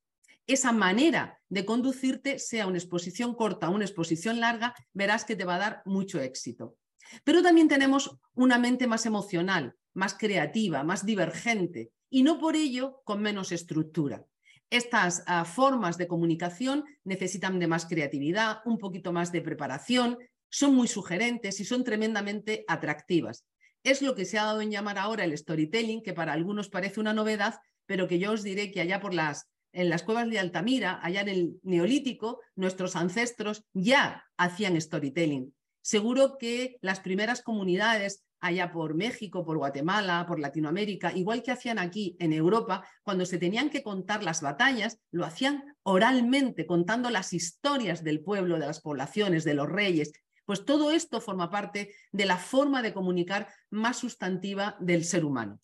Esa 0.47 0.71
manera 0.71 1.37
de 1.49 1.65
conducirte, 1.65 2.39
sea 2.39 2.67
una 2.67 2.77
exposición 2.77 3.35
corta 3.35 3.69
o 3.69 3.75
una 3.75 3.83
exposición 3.83 4.39
larga, 4.39 4.73
verás 4.93 5.25
que 5.25 5.35
te 5.35 5.43
va 5.43 5.55
a 5.55 5.59
dar 5.59 5.81
mucho 5.85 6.21
éxito. 6.21 6.77
Pero 7.23 7.41
también 7.41 7.67
tenemos 7.67 8.17
una 8.33 8.57
mente 8.57 8.87
más 8.87 9.05
emocional, 9.05 9.75
más 9.93 10.13
creativa, 10.13 10.83
más 10.83 11.05
divergente 11.05 11.91
y 12.09 12.23
no 12.23 12.39
por 12.39 12.55
ello 12.55 13.01
con 13.03 13.21
menos 13.21 13.51
estructura. 13.51 14.25
Estas 14.69 15.23
ah, 15.27 15.45
formas 15.45 15.97
de 15.97 16.07
comunicación 16.07 16.83
necesitan 17.03 17.59
de 17.59 17.67
más 17.67 17.85
creatividad, 17.85 18.59
un 18.65 18.77
poquito 18.77 19.13
más 19.13 19.31
de 19.31 19.41
preparación, 19.41 20.17
son 20.49 20.75
muy 20.75 20.87
sugerentes 20.87 21.59
y 21.59 21.65
son 21.65 21.83
tremendamente 21.83 22.65
atractivas. 22.67 23.45
Es 23.83 24.01
lo 24.01 24.15
que 24.15 24.25
se 24.25 24.37
ha 24.37 24.43
dado 24.43 24.61
en 24.61 24.71
llamar 24.71 24.97
ahora 24.97 25.23
el 25.23 25.37
storytelling, 25.37 26.01
que 26.01 26.13
para 26.13 26.33
algunos 26.33 26.69
parece 26.69 26.99
una 26.99 27.13
novedad, 27.13 27.59
pero 27.85 28.07
que 28.07 28.19
yo 28.19 28.33
os 28.33 28.43
diré 28.43 28.71
que 28.71 28.81
allá 28.81 28.99
por 28.99 29.13
las 29.13 29.49
en 29.73 29.89
las 29.89 30.01
cuevas 30.01 30.29
de 30.29 30.39
Altamira, 30.39 30.99
allá 31.03 31.21
en 31.21 31.29
el 31.29 31.59
Neolítico, 31.61 32.39
nuestros 32.55 32.95
ancestros 32.95 33.63
ya 33.73 34.25
hacían 34.35 34.79
storytelling. 34.81 35.53
Seguro 35.87 36.37
que 36.37 36.79
las 36.81 36.99
primeras 36.99 37.41
comunidades 37.41 38.25
allá 38.41 38.73
por 38.73 38.93
México, 38.93 39.45
por 39.45 39.57
Guatemala, 39.57 40.25
por 40.27 40.37
Latinoamérica, 40.37 41.15
igual 41.15 41.41
que 41.41 41.51
hacían 41.51 41.79
aquí 41.79 42.17
en 42.19 42.33
Europa, 42.33 42.85
cuando 43.03 43.25
se 43.25 43.37
tenían 43.37 43.69
que 43.69 43.83
contar 43.83 44.21
las 44.21 44.41
batallas, 44.41 44.99
lo 45.11 45.23
hacían 45.23 45.63
oralmente, 45.83 46.65
contando 46.65 47.09
las 47.09 47.31
historias 47.31 48.03
del 48.03 48.19
pueblo, 48.19 48.59
de 48.59 48.65
las 48.65 48.81
poblaciones, 48.81 49.45
de 49.45 49.53
los 49.53 49.69
reyes. 49.69 50.11
Pues 50.43 50.65
todo 50.65 50.91
esto 50.91 51.21
forma 51.21 51.49
parte 51.49 51.95
de 52.11 52.25
la 52.25 52.35
forma 52.35 52.81
de 52.81 52.91
comunicar 52.91 53.47
más 53.69 53.95
sustantiva 53.95 54.75
del 54.81 55.05
ser 55.05 55.23
humano. 55.23 55.57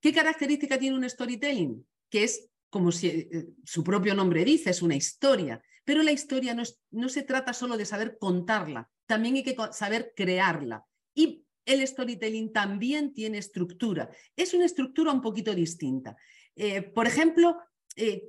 ¿Qué 0.00 0.12
característica 0.12 0.76
tiene 0.76 0.96
un 0.96 1.08
storytelling? 1.08 1.86
Que 2.10 2.24
es, 2.24 2.48
como 2.68 2.90
si, 2.90 3.06
eh, 3.06 3.46
su 3.64 3.84
propio 3.84 4.12
nombre 4.12 4.44
dice, 4.44 4.70
es 4.70 4.82
una 4.82 4.96
historia. 4.96 5.62
Pero 5.84 6.02
la 6.02 6.10
historia 6.10 6.52
no, 6.52 6.64
no 6.90 7.08
se 7.08 7.22
trata 7.22 7.52
solo 7.52 7.76
de 7.76 7.86
saber 7.86 8.18
contarla, 8.18 8.90
también 9.06 9.36
hay 9.36 9.42
que 9.42 9.56
saber 9.72 10.12
crearla. 10.16 10.84
Y 11.14 11.44
el 11.64 11.86
storytelling 11.86 12.52
también 12.52 13.12
tiene 13.12 13.38
estructura. 13.38 14.08
Es 14.36 14.54
una 14.54 14.66
estructura 14.66 15.12
un 15.12 15.20
poquito 15.20 15.54
distinta. 15.54 16.16
Eh, 16.54 16.82
por 16.82 17.06
ejemplo, 17.06 17.58
eh, 17.96 18.28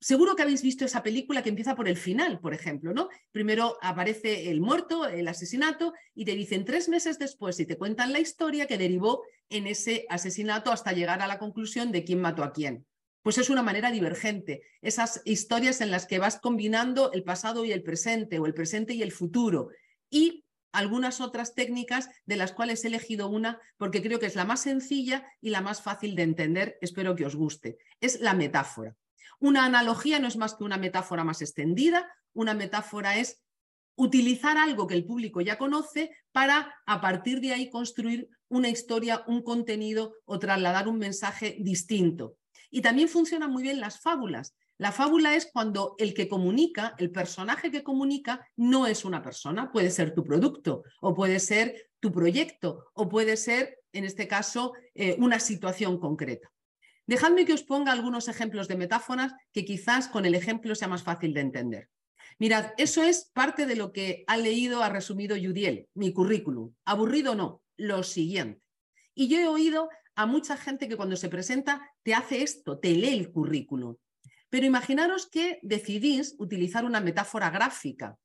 seguro 0.00 0.34
que 0.34 0.42
habéis 0.42 0.62
visto 0.62 0.84
esa 0.84 1.02
película 1.02 1.42
que 1.42 1.50
empieza 1.50 1.74
por 1.74 1.88
el 1.88 1.96
final, 1.96 2.40
por 2.40 2.54
ejemplo, 2.54 2.92
¿no? 2.92 3.08
Primero 3.32 3.76
aparece 3.82 4.50
el 4.50 4.60
muerto, 4.60 5.06
el 5.06 5.28
asesinato, 5.28 5.92
y 6.14 6.24
te 6.24 6.34
dicen 6.34 6.64
tres 6.64 6.88
meses 6.88 7.18
después 7.18 7.60
y 7.60 7.66
te 7.66 7.76
cuentan 7.76 8.12
la 8.12 8.20
historia 8.20 8.66
que 8.66 8.78
derivó 8.78 9.22
en 9.50 9.66
ese 9.66 10.06
asesinato 10.08 10.72
hasta 10.72 10.92
llegar 10.92 11.20
a 11.20 11.26
la 11.26 11.38
conclusión 11.38 11.92
de 11.92 12.04
quién 12.04 12.20
mató 12.20 12.42
a 12.42 12.52
quién. 12.52 12.86
Pues 13.22 13.38
es 13.38 13.50
una 13.50 13.62
manera 13.62 13.90
divergente. 13.90 14.62
Esas 14.80 15.22
historias 15.24 15.80
en 15.80 15.90
las 15.90 16.06
que 16.06 16.18
vas 16.18 16.38
combinando 16.38 17.12
el 17.12 17.24
pasado 17.24 17.64
y 17.64 17.72
el 17.72 17.82
presente, 17.82 18.38
o 18.38 18.46
el 18.46 18.54
presente 18.54 18.94
y 18.94 19.02
el 19.02 19.12
futuro. 19.12 19.68
Y 20.10 20.44
algunas 20.72 21.20
otras 21.20 21.54
técnicas 21.54 22.08
de 22.26 22.36
las 22.36 22.52
cuales 22.52 22.84
he 22.84 22.88
elegido 22.88 23.28
una 23.28 23.60
porque 23.76 24.02
creo 24.02 24.18
que 24.18 24.26
es 24.26 24.36
la 24.36 24.44
más 24.44 24.60
sencilla 24.60 25.26
y 25.40 25.50
la 25.50 25.60
más 25.60 25.82
fácil 25.82 26.14
de 26.14 26.22
entender, 26.22 26.78
espero 26.80 27.16
que 27.16 27.26
os 27.26 27.36
guste. 27.36 27.78
Es 28.00 28.20
la 28.20 28.34
metáfora. 28.34 28.96
Una 29.40 29.64
analogía 29.64 30.18
no 30.18 30.28
es 30.28 30.36
más 30.36 30.54
que 30.54 30.64
una 30.64 30.76
metáfora 30.76 31.24
más 31.24 31.42
extendida, 31.42 32.10
una 32.32 32.54
metáfora 32.54 33.18
es 33.18 33.42
utilizar 33.96 34.56
algo 34.58 34.86
que 34.86 34.94
el 34.94 35.04
público 35.04 35.40
ya 35.40 35.58
conoce 35.58 36.10
para 36.32 36.74
a 36.86 37.00
partir 37.00 37.40
de 37.40 37.52
ahí 37.52 37.70
construir 37.70 38.28
una 38.48 38.68
historia, 38.68 39.24
un 39.26 39.42
contenido 39.42 40.14
o 40.24 40.38
trasladar 40.38 40.86
un 40.88 40.98
mensaje 40.98 41.56
distinto. 41.58 42.36
Y 42.70 42.82
también 42.82 43.08
funcionan 43.08 43.50
muy 43.50 43.62
bien 43.62 43.80
las 43.80 44.00
fábulas. 44.00 44.54
La 44.78 44.92
fábula 44.92 45.34
es 45.34 45.50
cuando 45.52 45.96
el 45.98 46.14
que 46.14 46.28
comunica, 46.28 46.94
el 46.98 47.10
personaje 47.10 47.70
que 47.70 47.82
comunica, 47.82 48.46
no 48.56 48.86
es 48.86 49.04
una 49.04 49.22
persona. 49.22 49.72
Puede 49.72 49.90
ser 49.90 50.14
tu 50.14 50.22
producto 50.22 50.84
o 51.00 51.14
puede 51.14 51.40
ser 51.40 51.90
tu 52.00 52.12
proyecto 52.12 52.90
o 52.94 53.08
puede 53.08 53.36
ser, 53.36 53.78
en 53.92 54.04
este 54.04 54.28
caso, 54.28 54.72
eh, 54.94 55.16
una 55.18 55.40
situación 55.40 55.98
concreta. 55.98 56.52
Dejadme 57.06 57.44
que 57.44 57.54
os 57.54 57.62
ponga 57.62 57.90
algunos 57.90 58.28
ejemplos 58.28 58.68
de 58.68 58.76
metáforas 58.76 59.32
que 59.52 59.64
quizás 59.64 60.08
con 60.08 60.26
el 60.26 60.34
ejemplo 60.34 60.74
sea 60.74 60.88
más 60.88 61.02
fácil 61.02 61.34
de 61.34 61.40
entender. 61.40 61.88
Mirad, 62.38 62.72
eso 62.76 63.02
es 63.02 63.30
parte 63.32 63.66
de 63.66 63.74
lo 63.74 63.92
que 63.92 64.24
ha 64.28 64.36
leído, 64.36 64.82
ha 64.84 64.90
resumido 64.90 65.34
Judiel, 65.34 65.88
mi 65.94 66.12
currículum. 66.12 66.74
Aburrido 66.84 67.34
no, 67.34 67.62
lo 67.76 68.02
siguiente. 68.04 68.62
Y 69.14 69.26
yo 69.26 69.38
he 69.38 69.48
oído 69.48 69.88
a 70.18 70.26
mucha 70.26 70.56
gente 70.56 70.88
que 70.88 70.96
cuando 70.96 71.14
se 71.14 71.28
presenta 71.28 71.80
te 72.02 72.12
hace 72.12 72.42
esto, 72.42 72.80
te 72.80 72.90
lee 72.90 73.16
el 73.16 73.30
currículum. 73.30 73.94
Pero 74.50 74.66
imaginaros 74.66 75.28
que 75.30 75.60
decidís 75.62 76.34
utilizar 76.40 76.84
una 76.84 77.00
metáfora 77.00 77.50
gráfica. 77.50 78.18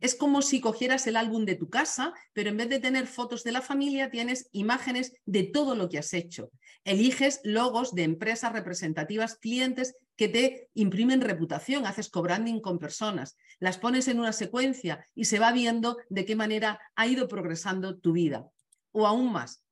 Es 0.00 0.16
como 0.16 0.42
si 0.42 0.60
cogieras 0.60 1.06
el 1.06 1.14
álbum 1.14 1.44
de 1.44 1.54
tu 1.54 1.70
casa, 1.70 2.12
pero 2.32 2.50
en 2.50 2.56
vez 2.56 2.68
de 2.68 2.80
tener 2.80 3.06
fotos 3.06 3.44
de 3.44 3.52
la 3.52 3.62
familia, 3.62 4.10
tienes 4.10 4.48
imágenes 4.50 5.12
de 5.24 5.44
todo 5.44 5.76
lo 5.76 5.88
que 5.88 5.98
has 5.98 6.12
hecho. 6.14 6.50
Eliges 6.82 7.40
logos 7.44 7.94
de 7.94 8.02
empresas 8.02 8.52
representativas, 8.52 9.36
clientes 9.36 9.94
que 10.16 10.28
te 10.28 10.68
imprimen 10.74 11.20
reputación, 11.20 11.86
haces 11.86 12.10
co-branding 12.10 12.58
con 12.58 12.80
personas, 12.80 13.36
las 13.60 13.78
pones 13.78 14.08
en 14.08 14.18
una 14.18 14.32
secuencia 14.32 15.06
y 15.14 15.26
se 15.26 15.38
va 15.38 15.52
viendo 15.52 15.96
de 16.08 16.24
qué 16.24 16.34
manera 16.34 16.80
ha 16.96 17.06
ido 17.06 17.28
progresando 17.28 17.98
tu 17.98 18.14
vida. 18.14 18.48
O 18.90 19.06
aún 19.06 19.30
más, 19.30 19.62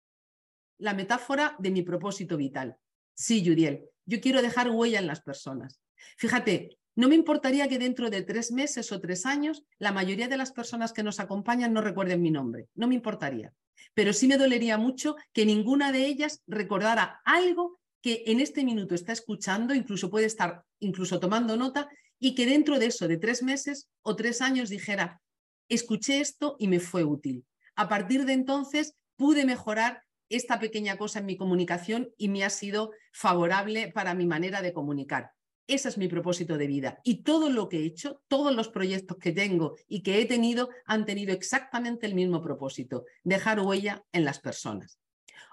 la 0.84 0.92
metáfora 0.92 1.56
de 1.58 1.70
mi 1.70 1.80
propósito 1.80 2.36
vital. 2.36 2.76
Sí, 3.14 3.42
Judiel, 3.42 3.86
yo 4.04 4.20
quiero 4.20 4.42
dejar 4.42 4.68
huella 4.68 4.98
en 4.98 5.06
las 5.06 5.22
personas. 5.22 5.80
Fíjate, 6.18 6.76
no 6.94 7.08
me 7.08 7.14
importaría 7.14 7.68
que 7.68 7.78
dentro 7.78 8.10
de 8.10 8.20
tres 8.20 8.52
meses 8.52 8.92
o 8.92 9.00
tres 9.00 9.24
años 9.24 9.64
la 9.78 9.92
mayoría 9.92 10.28
de 10.28 10.36
las 10.36 10.52
personas 10.52 10.92
que 10.92 11.02
nos 11.02 11.20
acompañan 11.20 11.72
no 11.72 11.80
recuerden 11.80 12.20
mi 12.20 12.30
nombre. 12.30 12.68
No 12.74 12.86
me 12.86 12.96
importaría. 12.96 13.54
Pero 13.94 14.12
sí 14.12 14.28
me 14.28 14.36
dolería 14.36 14.76
mucho 14.76 15.16
que 15.32 15.46
ninguna 15.46 15.90
de 15.90 16.04
ellas 16.04 16.42
recordara 16.46 17.22
algo 17.24 17.80
que 18.02 18.22
en 18.26 18.40
este 18.40 18.62
minuto 18.62 18.94
está 18.94 19.12
escuchando, 19.12 19.72
incluso 19.72 20.10
puede 20.10 20.26
estar 20.26 20.64
incluso 20.80 21.18
tomando 21.18 21.56
nota, 21.56 21.88
y 22.18 22.34
que 22.34 22.44
dentro 22.44 22.78
de 22.78 22.86
eso, 22.86 23.08
de 23.08 23.16
tres 23.16 23.42
meses 23.42 23.88
o 24.02 24.16
tres 24.16 24.42
años, 24.42 24.68
dijera, 24.68 25.22
escuché 25.70 26.20
esto 26.20 26.56
y 26.58 26.68
me 26.68 26.78
fue 26.78 27.04
útil. 27.04 27.46
A 27.74 27.88
partir 27.88 28.26
de 28.26 28.34
entonces 28.34 28.94
pude 29.16 29.46
mejorar 29.46 30.04
esta 30.36 30.58
pequeña 30.60 30.96
cosa 30.96 31.18
en 31.18 31.26
mi 31.26 31.36
comunicación 31.36 32.12
y 32.16 32.28
me 32.28 32.44
ha 32.44 32.50
sido 32.50 32.92
favorable 33.12 33.92
para 33.92 34.14
mi 34.14 34.26
manera 34.26 34.62
de 34.62 34.72
comunicar. 34.72 35.32
Ese 35.66 35.88
es 35.88 35.96
mi 35.96 36.08
propósito 36.08 36.58
de 36.58 36.66
vida. 36.66 37.00
Y 37.04 37.22
todo 37.22 37.48
lo 37.48 37.68
que 37.68 37.78
he 37.78 37.86
hecho, 37.86 38.22
todos 38.28 38.54
los 38.54 38.68
proyectos 38.68 39.16
que 39.16 39.32
tengo 39.32 39.76
y 39.88 40.02
que 40.02 40.20
he 40.20 40.26
tenido 40.26 40.68
han 40.84 41.06
tenido 41.06 41.32
exactamente 41.32 42.06
el 42.06 42.14
mismo 42.14 42.42
propósito, 42.42 43.04
dejar 43.22 43.60
huella 43.60 44.04
en 44.12 44.24
las 44.24 44.40
personas. 44.40 44.98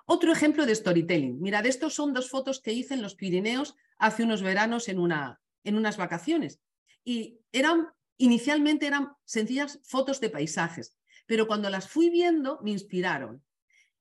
Otro 0.06 0.34
ejemplo 0.34 0.66
de 0.66 0.76
storytelling. 0.76 1.40
Mirad, 1.40 1.66
estos 1.66 1.94
son 1.94 2.14
dos 2.14 2.30
fotos 2.30 2.60
que 2.60 2.74
hice 2.74 2.94
en 2.94 3.02
los 3.02 3.16
Pirineos 3.16 3.76
hace 3.98 4.24
unos 4.24 4.42
veranos 4.42 4.90
en, 4.90 5.00
una, 5.00 5.40
en 5.64 5.76
unas 5.76 5.96
vacaciones. 5.96 6.60
Y 7.06 7.40
eran, 7.54 7.88
inicialmente 8.18 8.88
eran 8.88 9.14
sencillas 9.24 9.80
fotos 9.84 10.20
de 10.20 10.30
paisajes, 10.30 10.98
pero 11.26 11.48
cuando 11.48 11.70
las 11.70 11.88
fui 11.88 12.10
viendo 12.10 12.60
me 12.64 12.72
inspiraron. 12.72 13.42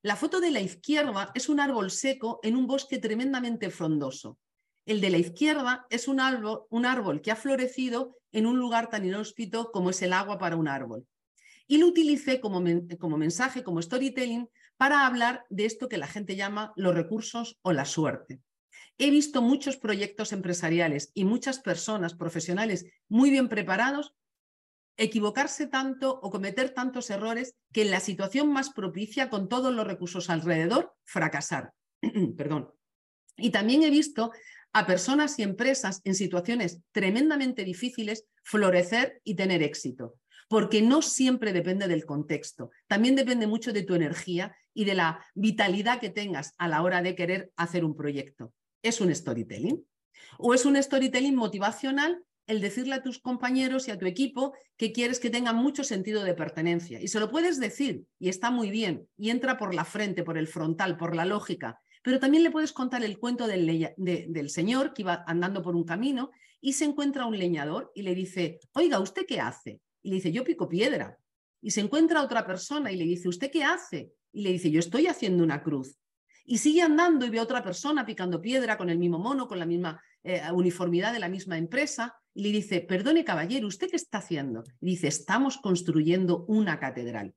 La 0.02 0.16
foto 0.16 0.40
de 0.40 0.50
la 0.50 0.60
izquierda 0.60 1.30
es 1.34 1.50
un 1.50 1.60
árbol 1.60 1.90
seco 1.90 2.40
en 2.42 2.56
un 2.56 2.66
bosque 2.66 2.98
tremendamente 2.98 3.68
frondoso. 3.68 4.38
El 4.86 5.02
de 5.02 5.10
la 5.10 5.18
izquierda 5.18 5.86
es 5.90 6.08
un 6.08 6.20
árbol, 6.20 7.20
que 7.20 7.30
ha 7.30 7.36
florecido 7.36 8.16
en 8.32 8.46
un 8.46 8.58
lugar 8.58 8.88
tan 8.88 9.04
inhóspito 9.04 9.70
como 9.72 9.90
es 9.90 10.00
el 10.00 10.14
agua 10.14 10.38
para 10.38 10.56
un 10.56 10.68
árbol. 10.68 11.06
Y 11.66 11.76
lo 11.76 11.86
utilicé 11.86 12.40
como, 12.40 12.64
como 12.98 13.18
mensaje, 13.18 13.62
como 13.62 13.82
storytelling, 13.82 14.48
para 14.78 15.06
hablar 15.06 15.44
de 15.50 15.66
esto 15.66 15.88
que 15.88 15.98
la 15.98 16.06
gente 16.06 16.34
llama 16.34 16.72
los 16.76 16.94
recursos 16.94 17.58
o 17.60 17.74
la 17.74 17.84
suerte. 17.84 18.40
He 18.96 19.10
visto 19.10 19.42
muchos 19.42 19.76
proyectos 19.76 20.32
empresariales 20.32 21.10
y 21.12 21.26
muchas 21.26 21.58
personas 21.58 22.14
profesionales 22.14 22.86
muy 23.08 23.28
bien 23.28 23.50
preparados 23.50 24.14
equivocarse 25.00 25.66
tanto 25.66 26.20
o 26.20 26.30
cometer 26.30 26.70
tantos 26.70 27.08
errores 27.08 27.56
que 27.72 27.82
en 27.82 27.90
la 27.90 28.00
situación 28.00 28.52
más 28.52 28.68
propicia 28.70 29.30
con 29.30 29.48
todos 29.48 29.74
los 29.74 29.86
recursos 29.86 30.28
alrededor, 30.28 30.92
fracasar. 31.04 31.72
Perdón. 32.36 32.70
Y 33.38 33.48
también 33.48 33.82
he 33.82 33.88
visto 33.88 34.30
a 34.74 34.86
personas 34.86 35.38
y 35.38 35.42
empresas 35.42 36.02
en 36.04 36.14
situaciones 36.14 36.80
tremendamente 36.92 37.64
difíciles 37.64 38.26
florecer 38.44 39.22
y 39.24 39.36
tener 39.36 39.62
éxito, 39.62 40.16
porque 40.48 40.82
no 40.82 41.00
siempre 41.00 41.54
depende 41.54 41.88
del 41.88 42.04
contexto, 42.04 42.70
también 42.86 43.16
depende 43.16 43.46
mucho 43.46 43.72
de 43.72 43.82
tu 43.82 43.94
energía 43.94 44.54
y 44.74 44.84
de 44.84 44.94
la 44.94 45.24
vitalidad 45.34 45.98
que 45.98 46.10
tengas 46.10 46.52
a 46.58 46.68
la 46.68 46.82
hora 46.82 47.00
de 47.00 47.14
querer 47.14 47.50
hacer 47.56 47.86
un 47.86 47.96
proyecto. 47.96 48.52
¿Es 48.82 49.00
un 49.00 49.14
storytelling? 49.14 49.82
¿O 50.38 50.52
es 50.52 50.66
un 50.66 50.80
storytelling 50.80 51.34
motivacional 51.34 52.22
el 52.50 52.60
decirle 52.60 52.94
a 52.94 53.02
tus 53.02 53.18
compañeros 53.18 53.88
y 53.88 53.90
a 53.90 53.98
tu 53.98 54.06
equipo 54.06 54.54
que 54.76 54.92
quieres 54.92 55.20
que 55.20 55.30
tengan 55.30 55.56
mucho 55.56 55.84
sentido 55.84 56.24
de 56.24 56.34
pertenencia? 56.34 57.00
Y 57.00 57.08
se 57.08 57.20
lo 57.20 57.30
puedes 57.30 57.60
decir 57.60 58.04
y 58.18 58.28
está 58.28 58.50
muy 58.50 58.70
bien 58.70 59.06
y 59.16 59.30
entra 59.30 59.56
por 59.56 59.74
la 59.74 59.84
frente, 59.84 60.22
por 60.22 60.36
el 60.36 60.48
frontal, 60.48 60.96
por 60.96 61.14
la 61.14 61.24
lógica, 61.24 61.80
pero 62.02 62.18
también 62.18 62.42
le 62.42 62.50
puedes 62.50 62.72
contar 62.72 63.04
el 63.04 63.18
cuento 63.18 63.46
del, 63.46 64.50
señor 64.50 64.94
que 64.94 65.02
iba 65.02 65.24
andando 65.26 65.62
por 65.62 65.76
un 65.76 65.84
camino 65.84 66.30
y 66.60 66.72
se 66.72 66.84
encuentra 66.84 67.26
un 67.26 67.38
leñador 67.38 67.92
y 67.94 68.02
le 68.02 68.14
dice, 68.14 68.58
oiga, 68.72 69.00
¿usted 69.00 69.26
qué 69.26 69.40
hace? 69.40 69.80
Y 70.02 70.10
le 70.10 70.16
dice, 70.16 70.32
yo 70.32 70.44
pico 70.44 70.68
piedra. 70.68 71.18
Y 71.62 71.72
se 71.72 71.80
encuentra 71.80 72.22
otra 72.22 72.46
persona 72.46 72.90
y 72.90 72.96
le 72.96 73.04
dice, 73.04 73.28
¿usted 73.28 73.50
qué 73.50 73.64
hace? 73.64 74.12
Y 74.32 74.42
le 74.42 74.52
dice, 74.52 74.70
yo 74.70 74.80
estoy 74.80 75.06
haciendo 75.06 75.44
una 75.44 75.62
cruz. 75.62 75.98
Y 76.46 76.58
sigue 76.58 76.80
andando 76.80 77.26
y 77.26 77.30
ve 77.30 77.38
a 77.38 77.42
otra 77.42 77.62
persona 77.62 78.06
picando 78.06 78.40
piedra 78.40 78.78
con 78.78 78.88
el 78.88 78.98
mismo 78.98 79.18
mono, 79.18 79.46
con 79.46 79.58
la 79.58 79.66
misma 79.66 80.02
eh, 80.22 80.42
uniformidad 80.52 81.12
de 81.12 81.18
la 81.18 81.28
misma 81.28 81.58
empresa. 81.58 82.16
Y 82.34 82.42
le 82.42 82.52
dice, 82.52 82.80
perdone 82.80 83.24
caballero, 83.24 83.66
¿usted 83.66 83.90
qué 83.90 83.96
está 83.96 84.18
haciendo? 84.18 84.64
Y 84.80 84.90
dice, 84.90 85.08
estamos 85.08 85.58
construyendo 85.58 86.44
una 86.46 86.78
catedral. 86.78 87.34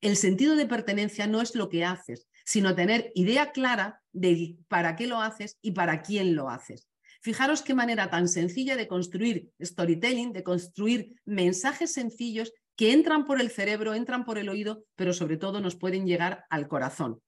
El 0.00 0.16
sentido 0.16 0.56
de 0.56 0.66
pertenencia 0.66 1.26
no 1.26 1.40
es 1.40 1.54
lo 1.54 1.68
que 1.68 1.84
haces, 1.84 2.28
sino 2.44 2.74
tener 2.74 3.12
idea 3.14 3.52
clara 3.52 4.02
de 4.12 4.56
para 4.68 4.96
qué 4.96 5.06
lo 5.06 5.20
haces 5.20 5.58
y 5.62 5.72
para 5.72 6.02
quién 6.02 6.34
lo 6.34 6.50
haces. 6.50 6.88
Fijaros 7.20 7.62
qué 7.62 7.74
manera 7.74 8.10
tan 8.10 8.28
sencilla 8.28 8.76
de 8.76 8.88
construir 8.88 9.50
storytelling, 9.60 10.32
de 10.32 10.42
construir 10.44 11.14
mensajes 11.24 11.92
sencillos 11.92 12.52
que 12.76 12.92
entran 12.92 13.24
por 13.24 13.40
el 13.40 13.50
cerebro, 13.50 13.94
entran 13.94 14.24
por 14.24 14.38
el 14.38 14.48
oído, 14.48 14.84
pero 14.94 15.12
sobre 15.12 15.36
todo 15.36 15.60
nos 15.60 15.76
pueden 15.76 16.06
llegar 16.06 16.44
al 16.50 16.68
corazón. 16.68 17.20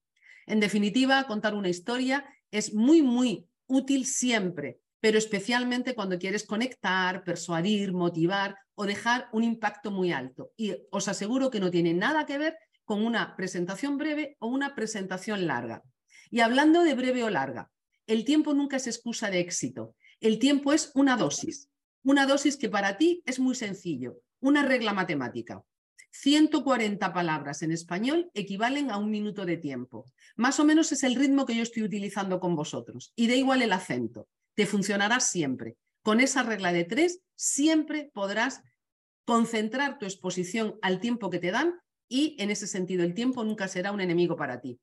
En 0.45 0.59
definitiva, 0.59 1.25
contar 1.25 1.53
una 1.53 1.69
historia 1.69 2.25
es 2.51 2.73
muy, 2.73 3.01
muy 3.01 3.47
útil 3.67 4.05
siempre, 4.05 4.79
pero 4.99 5.17
especialmente 5.17 5.95
cuando 5.95 6.19
quieres 6.19 6.45
conectar, 6.45 7.23
persuadir, 7.23 7.93
motivar 7.93 8.55
o 8.75 8.85
dejar 8.85 9.29
un 9.31 9.43
impacto 9.43 9.91
muy 9.91 10.11
alto. 10.11 10.51
Y 10.57 10.75
os 10.91 11.07
aseguro 11.07 11.49
que 11.49 11.59
no 11.59 11.71
tiene 11.71 11.93
nada 11.93 12.25
que 12.25 12.37
ver 12.37 12.57
con 12.83 13.05
una 13.05 13.35
presentación 13.35 13.97
breve 13.97 14.35
o 14.39 14.47
una 14.47 14.75
presentación 14.75 15.47
larga. 15.47 15.83
Y 16.31 16.41
hablando 16.41 16.83
de 16.83 16.95
breve 16.95 17.23
o 17.23 17.29
larga, 17.29 17.71
el 18.07 18.25
tiempo 18.25 18.53
nunca 18.53 18.77
es 18.77 18.87
excusa 18.87 19.29
de 19.29 19.39
éxito. 19.39 19.95
El 20.19 20.39
tiempo 20.39 20.73
es 20.73 20.91
una 20.95 21.15
dosis. 21.15 21.69
Una 22.03 22.25
dosis 22.25 22.57
que 22.57 22.69
para 22.69 22.97
ti 22.97 23.21
es 23.25 23.39
muy 23.39 23.55
sencillo, 23.55 24.21
una 24.39 24.63
regla 24.63 24.93
matemática. 24.93 25.63
140 26.11 27.13
palabras 27.13 27.61
en 27.61 27.71
español 27.71 28.31
equivalen 28.33 28.89
a 28.89 28.97
un 28.97 29.11
minuto 29.11 29.45
de 29.45 29.57
tiempo. 29.57 30.05
Más 30.35 30.59
o 30.59 30.65
menos 30.65 30.91
es 30.91 31.03
el 31.03 31.15
ritmo 31.15 31.45
que 31.45 31.55
yo 31.55 31.63
estoy 31.63 31.83
utilizando 31.83 32.39
con 32.39 32.55
vosotros. 32.55 33.13
Y 33.15 33.27
da 33.27 33.35
igual 33.35 33.61
el 33.61 33.73
acento. 33.73 34.27
Te 34.59 34.65
funcionará 34.65 35.21
siempre. 35.21 35.77
Con 36.03 36.19
esa 36.19 36.43
regla 36.43 36.73
de 36.73 36.83
tres, 36.83 37.21
siempre 37.33 38.11
podrás 38.13 38.61
concentrar 39.23 39.99
tu 39.99 40.05
exposición 40.05 40.77
al 40.81 40.99
tiempo 40.99 41.29
que 41.29 41.39
te 41.39 41.49
dan 41.49 41.79
y 42.09 42.35
en 42.39 42.51
ese 42.51 42.67
sentido 42.67 43.05
el 43.05 43.13
tiempo 43.13 43.45
nunca 43.45 43.69
será 43.69 43.93
un 43.93 44.01
enemigo 44.01 44.35
para 44.35 44.59
ti. 44.59 44.77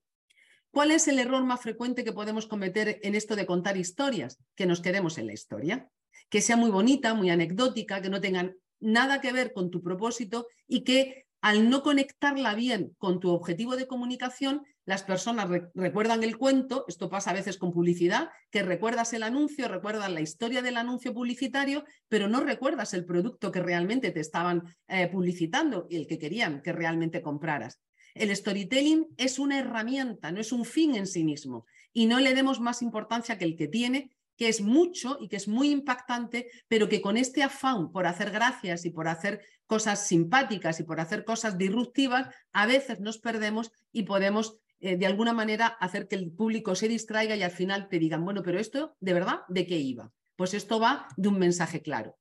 ¿Cuál 0.71 0.93
es 0.93 1.09
el 1.09 1.19
error 1.19 1.45
más 1.45 1.61
frecuente 1.61 2.05
que 2.05 2.15
podemos 2.15 2.47
cometer 2.47 3.01
en 3.03 3.15
esto 3.15 3.37
de 3.37 3.45
contar 3.45 3.77
historias? 3.77 4.39
Que 4.55 4.65
nos 4.65 4.81
quedemos 4.81 5.19
en 5.19 5.27
la 5.27 5.35
historia, 5.35 5.91
que 6.31 6.41
sea 6.41 6.57
muy 6.57 6.71
bonita, 6.71 7.13
muy 7.13 7.29
anecdótica, 7.29 8.01
que 8.01 8.09
no 8.09 8.23
tengan 8.23 8.57
nada 8.81 9.21
que 9.21 9.31
ver 9.31 9.53
con 9.53 9.71
tu 9.71 9.83
propósito 9.83 10.47
y 10.67 10.85
que 10.85 11.27
al 11.43 11.69
no 11.69 11.83
conectarla 11.83 12.55
bien 12.55 12.95
con 12.97 13.21
tu 13.21 13.29
objetivo 13.29 13.77
de 13.77 13.87
comunicación, 13.87 14.63
las 14.87 15.03
personas 15.03 15.49
recuerdan 15.75 16.23
el 16.23 16.39
cuento, 16.39 16.85
esto 16.87 17.11
pasa 17.11 17.31
a 17.31 17.35
veces 17.35 17.59
con 17.59 17.73
publicidad, 17.73 18.31
que 18.51 18.63
recuerdas 18.63 19.13
el 19.13 19.25
anuncio, 19.25 19.67
recuerdas 19.67 20.11
la 20.13 20.21
historia 20.21 20.63
del 20.63 20.77
anuncio 20.77 21.13
publicitario, 21.13 21.85
pero 22.09 22.29
no 22.29 22.41
recuerdas 22.41 22.95
el 22.95 23.05
producto 23.05 23.51
que 23.51 23.61
realmente 23.61 24.13
te 24.13 24.21
estaban 24.21 24.63
eh, 24.87 25.09
publicitando 25.09 25.89
y 25.91 25.97
el 25.97 26.07
que 26.07 26.21
querían 26.21 26.63
que 26.63 26.73
realmente 26.73 27.21
compraras. 27.21 27.81
El 28.15 28.35
storytelling 28.35 29.09
es 29.17 29.41
una 29.41 29.59
herramienta, 29.59 30.31
no 30.31 30.41
es 30.41 30.53
un 30.53 30.65
fin 30.65 30.95
en 30.95 31.09
sí 31.09 31.25
mismo, 31.25 31.67
y 31.93 32.07
no 32.07 32.21
le 32.21 32.35
demos 32.35 32.61
más 32.61 32.81
importancia 32.81 33.39
que 33.39 33.45
el 33.45 33.57
que 33.57 33.67
tiene, 33.67 34.11
que 34.37 34.49
es 34.49 34.61
mucho 34.61 35.19
y 35.21 35.29
que 35.29 35.37
es 35.37 35.49
muy 35.49 35.71
impactante, 35.71 36.49
pero 36.69 36.89
que 36.89 37.01
con 37.01 37.17
este 37.17 37.43
afán 37.43 37.91
por 37.91 38.07
hacer 38.07 38.31
gracias 38.31 38.85
y 38.85 38.91
por 38.91 39.09
hacer 39.09 39.45
cosas 39.67 40.07
simpáticas 40.07 40.79
y 40.79 40.85
por 40.85 41.01
hacer 41.01 41.25
cosas 41.25 41.59
disruptivas, 41.59 42.29
a 42.53 42.67
veces 42.67 43.01
nos 43.01 43.19
perdemos 43.19 43.73
y 43.93 44.05
podemos 44.05 44.59
eh, 44.87 44.97
de 44.97 45.07
alguna 45.07 45.33
manera 45.33 45.67
hacer 45.67 46.07
que 46.07 46.15
el 46.15 46.31
público 46.31 46.77
se 46.77 46.87
distraiga 46.87 47.35
y 47.35 47.43
al 47.43 47.51
final 47.51 47.89
te 47.89 47.99
digan, 47.99 48.25
bueno, 48.25 48.45
pero 48.45 48.61
esto, 48.61 48.97
¿de 49.01 49.15
verdad? 49.15 49.41
¿De 49.49 49.67
qué 49.67 49.77
iba? 49.79 50.13
Pues 50.37 50.55
esto 50.55 50.79
va 50.79 51.09
de 51.17 51.29
un 51.29 51.41
mensaje 51.41 51.83
claro. 51.83 52.17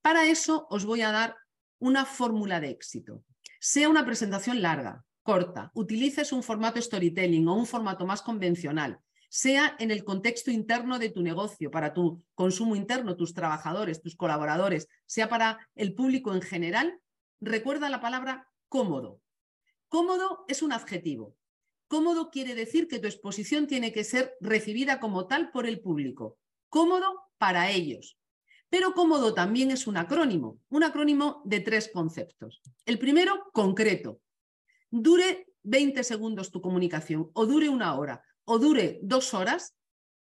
Para 0.00 0.28
eso 0.28 0.68
os 0.70 0.84
voy 0.84 1.00
a 1.00 1.10
dar 1.10 1.34
una 1.80 2.04
fórmula 2.04 2.60
de 2.60 2.70
éxito. 2.70 3.24
Sea 3.58 3.88
una 3.88 4.04
presentación 4.04 4.62
larga, 4.62 5.04
corta, 5.24 5.72
utilices 5.74 6.32
un 6.32 6.44
formato 6.44 6.80
storytelling 6.80 7.48
o 7.48 7.54
un 7.56 7.66
formato 7.66 8.06
más 8.06 8.22
convencional, 8.22 9.00
sea 9.28 9.74
en 9.80 9.90
el 9.90 10.04
contexto 10.04 10.52
interno 10.52 11.00
de 11.00 11.10
tu 11.10 11.20
negocio, 11.20 11.72
para 11.72 11.94
tu 11.94 12.22
consumo 12.36 12.76
interno, 12.76 13.16
tus 13.16 13.34
trabajadores, 13.34 14.02
tus 14.02 14.14
colaboradores, 14.14 14.86
sea 15.04 15.28
para 15.28 15.58
el 15.74 15.94
público 15.94 16.32
en 16.32 16.42
general, 16.42 17.00
recuerda 17.40 17.88
la 17.88 18.00
palabra 18.00 18.46
cómodo. 18.68 19.20
Cómodo 19.88 20.44
es 20.46 20.62
un 20.62 20.72
adjetivo. 20.72 21.34
Cómodo 21.88 22.30
quiere 22.30 22.54
decir 22.54 22.88
que 22.88 22.98
tu 22.98 23.06
exposición 23.06 23.66
tiene 23.66 23.92
que 23.92 24.04
ser 24.04 24.34
recibida 24.40 25.00
como 25.00 25.26
tal 25.26 25.50
por 25.50 25.66
el 25.66 25.80
público. 25.80 26.38
Cómodo 26.68 27.20
para 27.38 27.70
ellos. 27.70 28.18
Pero 28.70 28.94
cómodo 28.94 29.34
también 29.34 29.70
es 29.70 29.86
un 29.86 29.96
acrónimo, 29.96 30.58
un 30.68 30.82
acrónimo 30.82 31.42
de 31.44 31.60
tres 31.60 31.90
conceptos. 31.92 32.62
El 32.86 32.98
primero, 32.98 33.50
concreto. 33.52 34.20
Dure 34.90 35.46
20 35.62 36.02
segundos 36.04 36.50
tu 36.50 36.60
comunicación 36.60 37.30
o 37.34 37.46
dure 37.46 37.68
una 37.68 37.96
hora 37.96 38.24
o 38.44 38.58
dure 38.58 38.98
dos 39.02 39.32
horas, 39.32 39.74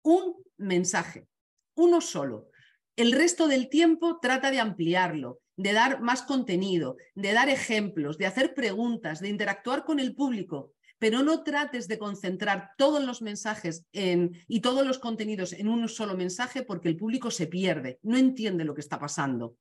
un 0.03 0.37
mensaje, 0.57 1.27
uno 1.75 2.01
solo. 2.01 2.49
El 2.97 3.13
resto 3.13 3.49
del 3.49 3.69
tiempo 3.69 4.19
trata 4.21 4.51
de 4.51 4.61
ampliarlo, 4.61 5.41
de 5.57 5.73
dar 5.73 6.01
más 6.01 6.23
contenido, 6.23 6.97
de 7.15 7.33
dar 7.33 7.49
ejemplos, 7.49 8.17
de 8.17 8.27
hacer 8.27 8.55
preguntas, 8.55 9.21
de 9.21 9.29
interactuar 9.29 9.85
con 9.85 10.01
el 10.01 10.15
público, 10.15 10.73
pero 10.99 11.23
no 11.23 11.43
trates 11.43 11.89
de 11.89 11.99
concentrar 11.99 12.71
todos 12.79 13.05
los 13.05 13.23
mensajes 13.23 13.85
y 13.93 14.61
todos 14.61 14.87
los 14.87 14.99
contenidos 14.99 15.53
en 15.53 15.69
un 15.69 15.89
solo 15.89 16.17
mensaje 16.17 16.63
porque 16.63 16.89
el 16.89 16.97
público 16.97 17.31
se 17.31 17.47
pierde, 17.47 17.99
no 18.03 18.17
entiende 18.17 18.65
lo 18.65 18.75
que 18.75 18.81
está 18.81 18.99
pasando. 18.99 19.57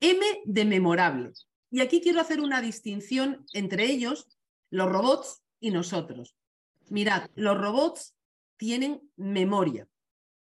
M 0.00 0.24
de 0.44 0.64
memorables. 0.64 1.48
Y 1.70 1.80
aquí 1.80 2.00
quiero 2.00 2.20
hacer 2.20 2.40
una 2.40 2.60
distinción 2.60 3.44
entre 3.52 3.84
ellos, 3.84 4.28
los 4.70 4.90
robots 4.90 5.42
y 5.60 5.70
nosotros. 5.70 6.36
Mirad, 6.88 7.28
los 7.34 7.56
robots 7.58 8.16
tienen 8.56 9.00
memoria, 9.16 9.86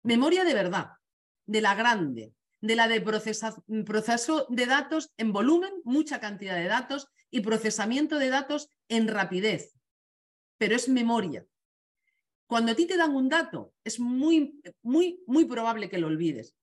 memoria 0.02 0.44
de 0.44 0.54
verdad, 0.54 0.92
de 1.46 1.60
la 1.60 1.74
grande, 1.74 2.32
de 2.62 2.76
la 2.76 2.88
de 2.88 3.02
proceso 3.02 4.46
de 4.48 4.66
datos 4.66 5.12
en 5.18 5.32
volumen, 5.32 5.74
mucha 5.84 6.18
cantidad 6.18 6.56
de 6.56 6.68
datos 6.68 7.08
y 7.30 7.40
procesamiento 7.40 8.18
de 8.18 8.30
datos 8.30 8.70
en 8.88 9.08
rapidez, 9.08 9.74
pero 10.56 10.74
es 10.74 10.88
memoria. 10.88 11.44
Cuando 12.46 12.72
a 12.72 12.74
ti 12.74 12.86
te 12.86 12.96
dan 12.96 13.14
un 13.14 13.28
dato, 13.28 13.74
es 13.84 14.00
muy, 14.00 14.58
muy, 14.82 15.20
muy 15.26 15.44
probable 15.44 15.90
que 15.90 15.98
lo 15.98 16.06
olvides, 16.06 16.56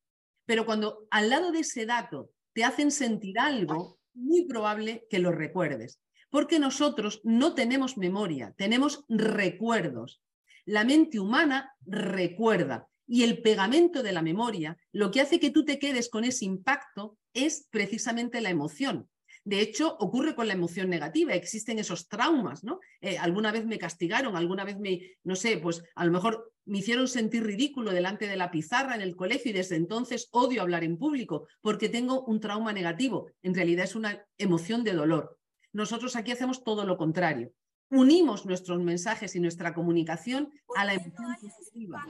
pero 0.48 0.66
cuando 0.66 1.08
al 1.12 1.30
lado 1.30 1.52
de 1.52 1.60
ese 1.60 1.86
dato 1.86 2.32
te 2.54 2.64
hacen 2.64 2.90
sentir 2.90 3.38
algo, 3.38 4.00
muy 4.14 4.46
probable 4.46 5.06
que 5.08 5.20
lo 5.20 5.32
recuerdes 5.32 6.02
porque 6.30 6.60
nosotros 6.60 7.22
no 7.24 7.56
tenemos 7.56 7.98
memoria, 7.98 8.54
tenemos 8.58 9.06
recuerdos. 9.10 10.22
La 10.66 10.84
mente 10.84 11.20
humana 11.20 11.76
recuerda 11.86 12.88
y 13.10 13.24
el 13.24 13.42
pegamento 13.42 14.04
de 14.04 14.12
la 14.12 14.22
memoria, 14.22 14.78
lo 14.92 15.10
que 15.10 15.20
hace 15.20 15.40
que 15.40 15.50
tú 15.50 15.66
te 15.66 15.80
quedes 15.80 16.10
con 16.10 16.24
ese 16.24 16.46
impacto 16.46 17.18
es 17.34 17.68
precisamente 17.72 18.40
la 18.40 18.52
emoción. 18.52 19.10
De 19.44 19.62
hecho, 19.62 19.98
ocurre 20.00 20.36
con 20.36 20.48
la 20.48 20.54
emoción 20.54 20.92
negativa, 20.92 21.34
existen 21.34 21.80
esos 21.80 22.08
traumas, 22.08 22.64
¿no? 22.64 22.80
Eh, 23.02 23.18
alguna 23.18 23.52
vez 23.52 23.66
me 23.66 23.80
castigaron, 23.80 24.38
alguna 24.38 24.64
vez 24.64 24.78
me, 24.78 25.02
no 25.24 25.36
sé, 25.36 25.58
pues 25.58 25.82
a 25.96 26.06
lo 26.06 26.12
mejor 26.12 26.54
me 26.66 26.78
hicieron 26.78 27.08
sentir 27.08 27.44
ridículo 27.44 27.92
delante 27.92 28.28
de 28.28 28.38
la 28.38 28.52
pizarra 28.52 28.94
en 28.94 29.02
el 29.02 29.16
colegio 29.16 29.50
y 29.50 29.56
desde 29.56 29.76
entonces 29.76 30.28
odio 30.32 30.62
hablar 30.62 30.84
en 30.84 31.00
público 31.00 31.48
porque 31.62 31.90
tengo 31.90 32.26
un 32.26 32.40
trauma 32.40 32.74
negativo. 32.74 33.32
En 33.42 33.56
realidad 33.56 33.86
es 33.86 33.96
una 33.96 34.24
emoción 34.38 34.84
de 34.84 34.94
dolor. 34.94 35.40
Nosotros 35.74 36.16
aquí 36.16 36.32
hacemos 36.32 36.64
todo 36.64 36.86
lo 36.86 36.96
contrario. 36.96 37.52
Unimos 37.92 38.46
nuestros 38.46 38.80
mensajes 38.80 39.36
y 39.36 39.40
nuestra 39.40 39.74
comunicación 39.74 40.52
a 40.76 40.86
la 40.86 40.94
emoción 40.94 41.36
positiva. 41.42 42.06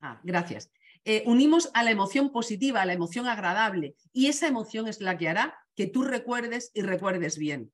Ah, 0.00 0.20
gracias. 0.24 0.70
Eh, 1.04 1.22
unimos 1.26 1.70
a 1.74 1.82
la 1.82 1.90
emoción 1.90 2.30
positiva, 2.30 2.82
a 2.82 2.86
la 2.86 2.92
emoción 2.92 3.26
agradable, 3.26 3.96
y 4.12 4.28
esa 4.28 4.46
emoción 4.46 4.88
es 4.88 5.00
la 5.00 5.18
que 5.18 5.28
hará 5.28 5.58
que 5.74 5.86
tú 5.86 6.02
recuerdes 6.02 6.70
y 6.74 6.82
recuerdes 6.82 7.38
bien. 7.38 7.72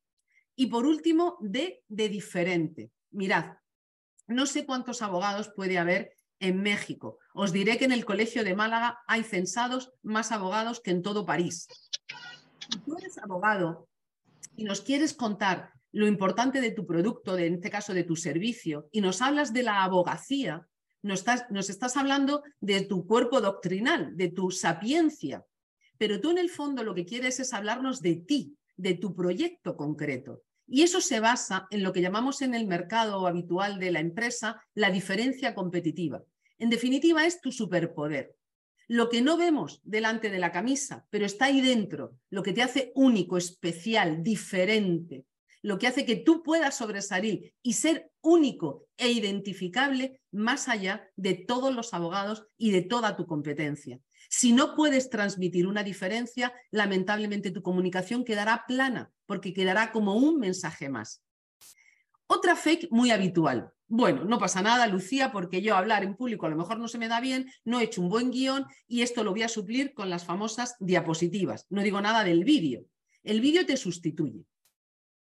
Y 0.56 0.66
por 0.66 0.86
último, 0.86 1.36
de, 1.40 1.84
de 1.88 2.08
diferente. 2.08 2.90
Mirad, 3.10 3.58
no 4.26 4.46
sé 4.46 4.66
cuántos 4.66 5.02
abogados 5.02 5.50
puede 5.54 5.78
haber 5.78 6.16
en 6.40 6.62
México. 6.62 7.18
Os 7.34 7.52
diré 7.52 7.78
que 7.78 7.84
en 7.84 7.92
el 7.92 8.04
Colegio 8.04 8.44
de 8.44 8.54
Málaga 8.54 9.00
hay 9.06 9.22
censados 9.24 9.92
más 10.02 10.32
abogados 10.32 10.80
que 10.80 10.90
en 10.90 11.02
todo 11.02 11.26
París. 11.26 11.68
Si 12.70 12.78
tú 12.80 12.96
eres 12.96 13.18
abogado 13.18 13.87
y 14.58 14.64
nos 14.64 14.80
quieres 14.80 15.14
contar 15.14 15.72
lo 15.92 16.08
importante 16.08 16.60
de 16.60 16.72
tu 16.72 16.84
producto, 16.84 17.36
de, 17.36 17.46
en 17.46 17.54
este 17.54 17.70
caso 17.70 17.94
de 17.94 18.02
tu 18.02 18.16
servicio, 18.16 18.88
y 18.90 19.00
nos 19.00 19.22
hablas 19.22 19.52
de 19.52 19.62
la 19.62 19.84
abogacía, 19.84 20.66
nos 21.00 21.20
estás, 21.20 21.46
nos 21.50 21.70
estás 21.70 21.96
hablando 21.96 22.42
de 22.60 22.80
tu 22.82 23.06
cuerpo 23.06 23.40
doctrinal, 23.40 24.16
de 24.16 24.28
tu 24.28 24.50
sapiencia, 24.50 25.46
pero 25.96 26.20
tú 26.20 26.32
en 26.32 26.38
el 26.38 26.50
fondo 26.50 26.82
lo 26.82 26.92
que 26.92 27.06
quieres 27.06 27.38
es 27.38 27.54
hablarnos 27.54 28.02
de 28.02 28.16
ti, 28.16 28.56
de 28.76 28.94
tu 28.94 29.14
proyecto 29.14 29.76
concreto. 29.76 30.42
Y 30.66 30.82
eso 30.82 31.00
se 31.00 31.20
basa 31.20 31.68
en 31.70 31.84
lo 31.84 31.92
que 31.92 32.02
llamamos 32.02 32.42
en 32.42 32.52
el 32.52 32.66
mercado 32.66 33.28
habitual 33.28 33.78
de 33.78 33.92
la 33.92 34.00
empresa 34.00 34.60
la 34.74 34.90
diferencia 34.90 35.54
competitiva. 35.54 36.24
En 36.58 36.68
definitiva, 36.68 37.24
es 37.24 37.40
tu 37.40 37.52
superpoder. 37.52 38.34
Lo 38.88 39.10
que 39.10 39.20
no 39.20 39.36
vemos 39.36 39.82
delante 39.84 40.30
de 40.30 40.38
la 40.38 40.50
camisa, 40.50 41.06
pero 41.10 41.26
está 41.26 41.44
ahí 41.44 41.60
dentro, 41.60 42.16
lo 42.30 42.42
que 42.42 42.54
te 42.54 42.62
hace 42.62 42.90
único, 42.94 43.36
especial, 43.36 44.22
diferente, 44.22 45.26
lo 45.60 45.78
que 45.78 45.86
hace 45.86 46.06
que 46.06 46.16
tú 46.16 46.42
puedas 46.42 46.78
sobresalir 46.78 47.52
y 47.62 47.74
ser 47.74 48.10
único 48.22 48.86
e 48.96 49.10
identificable 49.10 50.22
más 50.32 50.68
allá 50.68 51.10
de 51.16 51.34
todos 51.34 51.74
los 51.74 51.92
abogados 51.92 52.46
y 52.56 52.70
de 52.70 52.80
toda 52.80 53.14
tu 53.14 53.26
competencia. 53.26 54.00
Si 54.30 54.52
no 54.52 54.74
puedes 54.74 55.10
transmitir 55.10 55.66
una 55.66 55.84
diferencia, 55.84 56.54
lamentablemente 56.70 57.50
tu 57.50 57.62
comunicación 57.62 58.24
quedará 58.24 58.64
plana, 58.66 59.12
porque 59.26 59.52
quedará 59.52 59.92
como 59.92 60.14
un 60.16 60.38
mensaje 60.38 60.88
más. 60.88 61.22
Otra 62.30 62.56
fake 62.56 62.88
muy 62.90 63.10
habitual. 63.10 63.72
Bueno, 63.86 64.24
no 64.24 64.38
pasa 64.38 64.60
nada, 64.60 64.86
Lucía, 64.86 65.32
porque 65.32 65.62
yo 65.62 65.74
hablar 65.74 66.04
en 66.04 66.14
público 66.14 66.44
a 66.44 66.50
lo 66.50 66.56
mejor 66.56 66.78
no 66.78 66.86
se 66.86 66.98
me 66.98 67.08
da 67.08 67.20
bien, 67.20 67.50
no 67.64 67.80
he 67.80 67.84
hecho 67.84 68.02
un 68.02 68.10
buen 68.10 68.30
guion 68.30 68.66
y 68.86 69.00
esto 69.00 69.24
lo 69.24 69.30
voy 69.30 69.42
a 69.42 69.48
suplir 69.48 69.94
con 69.94 70.10
las 70.10 70.26
famosas 70.26 70.76
diapositivas. 70.78 71.66
No 71.70 71.82
digo 71.82 72.02
nada 72.02 72.24
del 72.24 72.44
vídeo. 72.44 72.84
El 73.22 73.40
vídeo 73.40 73.64
te 73.64 73.78
sustituye. 73.78 74.44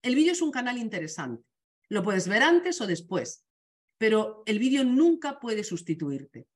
El 0.02 0.16
vídeo 0.16 0.32
es 0.32 0.42
un 0.42 0.52
canal 0.52 0.78
interesante. 0.78 1.44
Lo 1.90 2.02
puedes 2.02 2.30
ver 2.30 2.44
antes 2.44 2.80
o 2.80 2.88
después, 2.88 3.46
pero 3.98 4.44
el 4.46 4.58
vídeo 4.58 4.86
nunca 4.86 5.38
puede 5.38 5.66
sustituirte. 5.66 6.48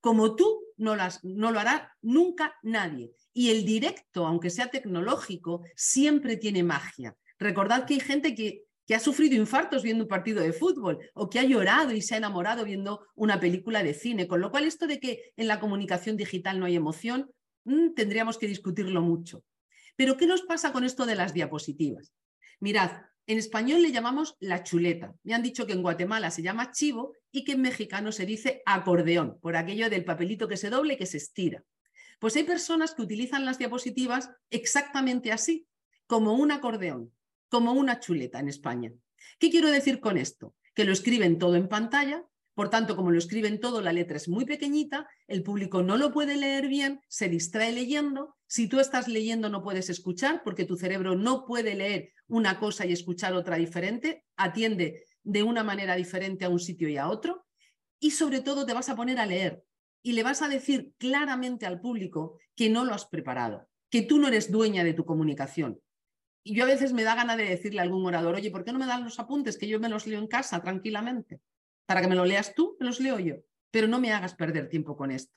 Como 0.00 0.36
tú 0.36 0.66
no, 0.76 0.96
las, 0.96 1.24
no 1.24 1.50
lo 1.50 1.60
hará 1.60 1.96
nunca 2.02 2.56
nadie. 2.62 3.14
Y 3.32 3.50
el 3.50 3.64
directo, 3.64 4.26
aunque 4.26 4.50
sea 4.50 4.68
tecnológico, 4.68 5.62
siempre 5.74 6.36
tiene 6.36 6.62
magia. 6.62 7.16
Recordad 7.38 7.86
que 7.86 7.94
hay 7.94 8.00
gente 8.00 8.34
que, 8.34 8.67
que 8.88 8.94
ha 8.94 9.00
sufrido 9.00 9.36
infartos 9.36 9.82
viendo 9.82 10.04
un 10.04 10.08
partido 10.08 10.42
de 10.42 10.54
fútbol 10.54 10.98
o 11.12 11.28
que 11.28 11.38
ha 11.38 11.44
llorado 11.44 11.92
y 11.92 12.00
se 12.00 12.14
ha 12.14 12.16
enamorado 12.16 12.64
viendo 12.64 13.06
una 13.14 13.38
película 13.38 13.82
de 13.82 13.92
cine. 13.92 14.26
Con 14.26 14.40
lo 14.40 14.50
cual, 14.50 14.64
esto 14.64 14.86
de 14.86 14.98
que 14.98 15.34
en 15.36 15.46
la 15.46 15.60
comunicación 15.60 16.16
digital 16.16 16.58
no 16.58 16.64
hay 16.64 16.74
emoción, 16.74 17.30
mm, 17.64 17.92
tendríamos 17.94 18.38
que 18.38 18.46
discutirlo 18.46 19.02
mucho. 19.02 19.44
Pero, 19.94 20.16
¿qué 20.16 20.26
nos 20.26 20.40
pasa 20.40 20.72
con 20.72 20.84
esto 20.84 21.04
de 21.04 21.16
las 21.16 21.34
diapositivas? 21.34 22.14
Mirad, 22.60 23.02
en 23.26 23.36
español 23.36 23.82
le 23.82 23.92
llamamos 23.92 24.36
la 24.40 24.62
chuleta. 24.62 25.14
Me 25.22 25.34
han 25.34 25.42
dicho 25.42 25.66
que 25.66 25.74
en 25.74 25.82
Guatemala 25.82 26.30
se 26.30 26.40
llama 26.40 26.72
chivo 26.72 27.12
y 27.30 27.44
que 27.44 27.52
en 27.52 27.60
mexicano 27.60 28.10
se 28.10 28.24
dice 28.24 28.62
acordeón, 28.64 29.38
por 29.42 29.54
aquello 29.56 29.90
del 29.90 30.06
papelito 30.06 30.48
que 30.48 30.56
se 30.56 30.70
doble 30.70 30.94
y 30.94 30.96
que 30.96 31.04
se 31.04 31.18
estira. 31.18 31.62
Pues 32.18 32.36
hay 32.36 32.44
personas 32.44 32.94
que 32.94 33.02
utilizan 33.02 33.44
las 33.44 33.58
diapositivas 33.58 34.30
exactamente 34.48 35.30
así, 35.30 35.68
como 36.06 36.32
un 36.32 36.52
acordeón, 36.52 37.12
como 37.48 37.72
una 37.72 38.00
chuleta 38.00 38.40
en 38.40 38.48
España. 38.48 38.92
¿Qué 39.38 39.50
quiero 39.50 39.70
decir 39.70 40.00
con 40.00 40.16
esto? 40.16 40.54
Que 40.74 40.84
lo 40.84 40.92
escriben 40.92 41.38
todo 41.38 41.56
en 41.56 41.68
pantalla, 41.68 42.24
por 42.58 42.70
tanto, 42.70 42.96
como 42.96 43.12
lo 43.12 43.18
escriben 43.18 43.60
todo, 43.60 43.80
la 43.80 43.92
letra 43.92 44.16
es 44.16 44.28
muy 44.28 44.44
pequeñita, 44.44 45.08
el 45.28 45.44
público 45.44 45.84
no 45.84 45.96
lo 45.96 46.12
puede 46.12 46.36
leer 46.36 46.66
bien, 46.66 47.00
se 47.06 47.28
distrae 47.28 47.70
leyendo. 47.70 48.34
Si 48.48 48.66
tú 48.66 48.80
estás 48.80 49.06
leyendo 49.06 49.48
no 49.48 49.62
puedes 49.62 49.88
escuchar 49.90 50.42
porque 50.42 50.64
tu 50.64 50.76
cerebro 50.76 51.14
no 51.14 51.44
puede 51.44 51.76
leer 51.76 52.14
una 52.26 52.58
cosa 52.58 52.84
y 52.84 52.92
escuchar 52.92 53.34
otra 53.34 53.58
diferente, 53.58 54.24
atiende 54.36 55.04
de 55.22 55.44
una 55.44 55.62
manera 55.62 55.94
diferente 55.94 56.46
a 56.46 56.48
un 56.48 56.58
sitio 56.58 56.88
y 56.88 56.96
a 56.96 57.08
otro. 57.08 57.46
Y 58.00 58.10
sobre 58.10 58.40
todo 58.40 58.66
te 58.66 58.74
vas 58.74 58.88
a 58.88 58.96
poner 58.96 59.20
a 59.20 59.26
leer 59.26 59.62
y 60.02 60.14
le 60.14 60.24
vas 60.24 60.42
a 60.42 60.48
decir 60.48 60.94
claramente 60.98 61.64
al 61.64 61.80
público 61.80 62.40
que 62.56 62.68
no 62.68 62.84
lo 62.84 62.92
has 62.92 63.06
preparado, 63.06 63.68
que 63.88 64.02
tú 64.02 64.18
no 64.18 64.26
eres 64.26 64.50
dueña 64.50 64.82
de 64.82 64.94
tu 64.94 65.04
comunicación. 65.04 65.80
Y 66.42 66.54
yo 66.54 66.64
a 66.64 66.66
veces 66.68 66.92
me 66.92 67.04
da 67.04 67.14
gana 67.14 67.36
de 67.36 67.44
decirle 67.44 67.80
a 67.80 67.82
algún 67.82 68.06
orador, 68.06 68.34
oye, 68.34 68.50
¿por 68.50 68.64
qué 68.64 68.72
no 68.72 68.78
me 68.78 68.86
dan 68.86 69.04
los 69.04 69.18
apuntes 69.18 69.58
que 69.58 69.68
yo 69.68 69.80
me 69.80 69.88
los 69.88 70.06
leo 70.06 70.18
en 70.18 70.28
casa 70.28 70.60
tranquilamente? 70.60 71.40
Para 71.86 72.00
que 72.00 72.08
me 72.08 72.14
lo 72.14 72.24
leas 72.24 72.54
tú, 72.54 72.76
me 72.80 72.86
los 72.86 73.00
leo 73.00 73.18
yo. 73.18 73.36
Pero 73.70 73.88
no 73.88 74.00
me 74.00 74.12
hagas 74.12 74.34
perder 74.34 74.68
tiempo 74.68 74.96
con 74.96 75.10
esto. 75.10 75.32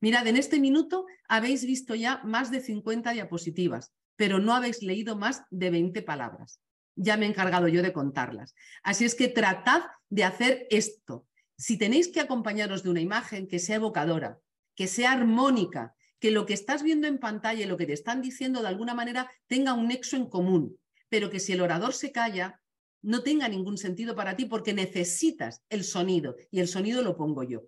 Mirad, 0.00 0.26
en 0.26 0.36
este 0.36 0.60
minuto 0.60 1.06
habéis 1.28 1.64
visto 1.64 1.94
ya 1.94 2.20
más 2.24 2.50
de 2.50 2.60
50 2.60 3.12
diapositivas, 3.12 3.92
pero 4.16 4.38
no 4.38 4.54
habéis 4.54 4.82
leído 4.82 5.16
más 5.16 5.44
de 5.50 5.70
20 5.70 6.02
palabras. 6.02 6.60
Ya 6.96 7.16
me 7.16 7.26
he 7.26 7.28
encargado 7.28 7.68
yo 7.68 7.82
de 7.82 7.92
contarlas. 7.92 8.54
Así 8.82 9.04
es 9.04 9.14
que 9.14 9.28
tratad 9.28 9.82
de 10.08 10.24
hacer 10.24 10.66
esto. 10.70 11.26
Si 11.56 11.76
tenéis 11.76 12.08
que 12.08 12.20
acompañaros 12.20 12.82
de 12.82 12.90
una 12.90 13.00
imagen 13.00 13.48
que 13.48 13.58
sea 13.58 13.76
evocadora, 13.76 14.38
que 14.74 14.86
sea 14.86 15.12
armónica, 15.12 15.94
que 16.20 16.30
lo 16.30 16.46
que 16.46 16.54
estás 16.54 16.82
viendo 16.82 17.06
en 17.06 17.18
pantalla 17.18 17.64
y 17.64 17.66
lo 17.66 17.76
que 17.76 17.86
te 17.86 17.92
están 17.92 18.22
diciendo 18.22 18.62
de 18.62 18.68
alguna 18.68 18.94
manera 18.94 19.30
tenga 19.46 19.74
un 19.74 19.88
nexo 19.88 20.16
en 20.16 20.28
común, 20.28 20.78
pero 21.08 21.30
que 21.30 21.40
si 21.40 21.52
el 21.52 21.60
orador 21.60 21.92
se 21.92 22.12
calla, 22.12 22.60
no 23.02 23.22
tenga 23.22 23.48
ningún 23.48 23.76
sentido 23.76 24.14
para 24.14 24.34
ti 24.34 24.46
porque 24.46 24.72
necesitas 24.72 25.62
el 25.68 25.84
sonido 25.84 26.36
y 26.50 26.60
el 26.60 26.68
sonido 26.68 27.02
lo 27.02 27.16
pongo 27.16 27.42
yo. 27.42 27.64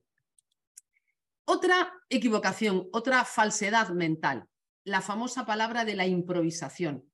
Otra 1.44 1.92
equivocación, 2.08 2.88
otra 2.92 3.24
falsedad 3.24 3.90
mental, 3.90 4.48
la 4.84 5.00
famosa 5.00 5.44
palabra 5.44 5.84
de 5.84 5.94
la 5.94 6.06
improvisación. 6.06 7.04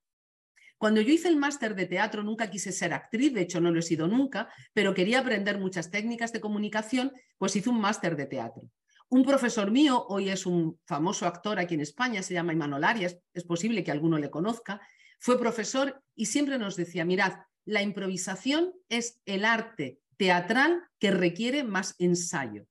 Cuando 0.78 1.00
yo 1.00 1.12
hice 1.12 1.28
el 1.28 1.36
máster 1.36 1.74
de 1.74 1.86
teatro 1.86 2.22
nunca 2.22 2.50
quise 2.50 2.72
ser 2.72 2.92
actriz, 2.92 3.34
de 3.34 3.42
hecho 3.42 3.60
no 3.60 3.70
lo 3.70 3.80
he 3.80 3.82
sido 3.82 4.08
nunca, 4.08 4.48
pero 4.72 4.94
quería 4.94 5.20
aprender 5.20 5.58
muchas 5.58 5.90
técnicas 5.90 6.32
de 6.32 6.40
comunicación, 6.40 7.12
pues 7.38 7.54
hice 7.56 7.70
un 7.70 7.80
máster 7.80 8.16
de 8.16 8.26
teatro. 8.26 8.62
Un 9.12 9.24
profesor 9.24 9.70
mío, 9.70 10.06
hoy 10.08 10.30
es 10.30 10.46
un 10.46 10.80
famoso 10.86 11.26
actor 11.26 11.58
aquí 11.58 11.74
en 11.74 11.82
España, 11.82 12.22
se 12.22 12.32
llama 12.32 12.54
Imanol 12.54 12.82
Arias, 12.82 13.18
es 13.34 13.44
posible 13.44 13.84
que 13.84 13.90
alguno 13.90 14.16
le 14.16 14.30
conozca, 14.30 14.80
fue 15.20 15.38
profesor 15.38 16.02
y 16.14 16.24
siempre 16.24 16.56
nos 16.56 16.76
decía, 16.76 17.04
mirad, 17.04 17.34
la 17.66 17.82
improvisación 17.82 18.72
es 18.88 19.20
el 19.26 19.44
arte 19.44 20.00
teatral 20.16 20.84
que 20.98 21.10
requiere 21.10 21.62
más 21.62 21.94
ensayo. 21.98 22.64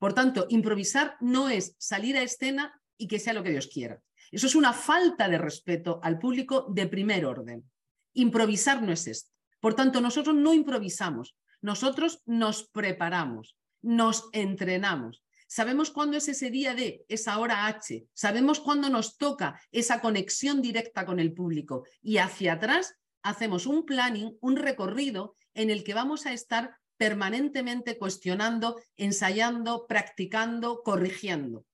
Por 0.00 0.12
tanto, 0.12 0.46
improvisar 0.48 1.16
no 1.20 1.48
es 1.48 1.76
salir 1.78 2.16
a 2.16 2.22
escena 2.22 2.82
y 2.98 3.06
que 3.06 3.20
sea 3.20 3.32
lo 3.32 3.44
que 3.44 3.52
Dios 3.52 3.68
quiera. 3.68 4.02
Eso 4.32 4.48
es 4.48 4.56
una 4.56 4.72
falta 4.72 5.28
de 5.28 5.38
respeto 5.38 6.00
al 6.02 6.18
público 6.18 6.66
de 6.68 6.88
primer 6.88 7.24
orden. 7.24 7.70
Improvisar 8.12 8.82
no 8.82 8.90
es 8.90 9.06
esto. 9.06 9.30
Por 9.60 9.74
tanto, 9.74 10.00
nosotros 10.00 10.34
no 10.34 10.52
improvisamos, 10.52 11.36
nosotros 11.60 12.22
nos 12.26 12.68
preparamos, 12.70 13.56
nos 13.82 14.28
entrenamos. 14.32 15.22
Sabemos 15.48 15.90
cuándo 15.90 16.16
es 16.16 16.28
ese 16.28 16.50
día 16.50 16.74
de 16.74 17.04
esa 17.08 17.38
hora 17.38 17.66
H, 17.66 18.06
sabemos 18.12 18.58
cuándo 18.58 18.90
nos 18.90 19.16
toca 19.16 19.60
esa 19.70 20.00
conexión 20.00 20.60
directa 20.60 21.06
con 21.06 21.20
el 21.20 21.32
público 21.32 21.84
y 22.02 22.18
hacia 22.18 22.54
atrás 22.54 22.96
hacemos 23.22 23.66
un 23.66 23.86
planning, 23.86 24.36
un 24.40 24.56
recorrido 24.56 25.36
en 25.54 25.70
el 25.70 25.84
que 25.84 25.94
vamos 25.94 26.26
a 26.26 26.32
estar 26.32 26.76
permanentemente 26.96 27.96
cuestionando, 27.96 28.80
ensayando, 28.96 29.86
practicando, 29.86 30.82
corrigiendo. 30.82 31.64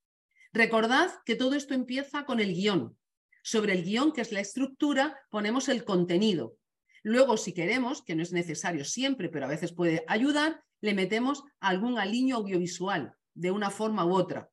Recordad 0.53 1.11
que 1.25 1.35
todo 1.35 1.55
esto 1.55 1.73
empieza 1.73 2.27
con 2.27 2.41
el 2.41 2.53
guion. 2.53 2.99
Sobre 3.43 3.73
el 3.73 3.85
guion, 3.85 4.13
que 4.13 4.21
es 4.21 4.33
la 4.33 4.41
estructura, 4.41 5.19
ponemos 5.31 5.69
el 5.69 5.85
contenido. 5.85 6.57
Luego, 7.03 7.37
si 7.37 7.55
queremos, 7.55 8.03
que 8.03 8.15
no 8.15 8.23
es 8.23 8.33
necesario 8.33 8.85
siempre, 8.85 9.29
pero 9.29 9.47
a 9.47 9.49
veces 9.49 9.73
puede 9.73 10.05
ayudar, 10.09 10.63
le 10.81 10.95
metemos 10.95 11.43
algún 11.59 11.99
aliño 11.99 12.37
audiovisual 12.37 13.17
de 13.35 13.51
una 13.51 13.71
forma 13.71 14.05
u 14.05 14.15
otra. 14.15 14.51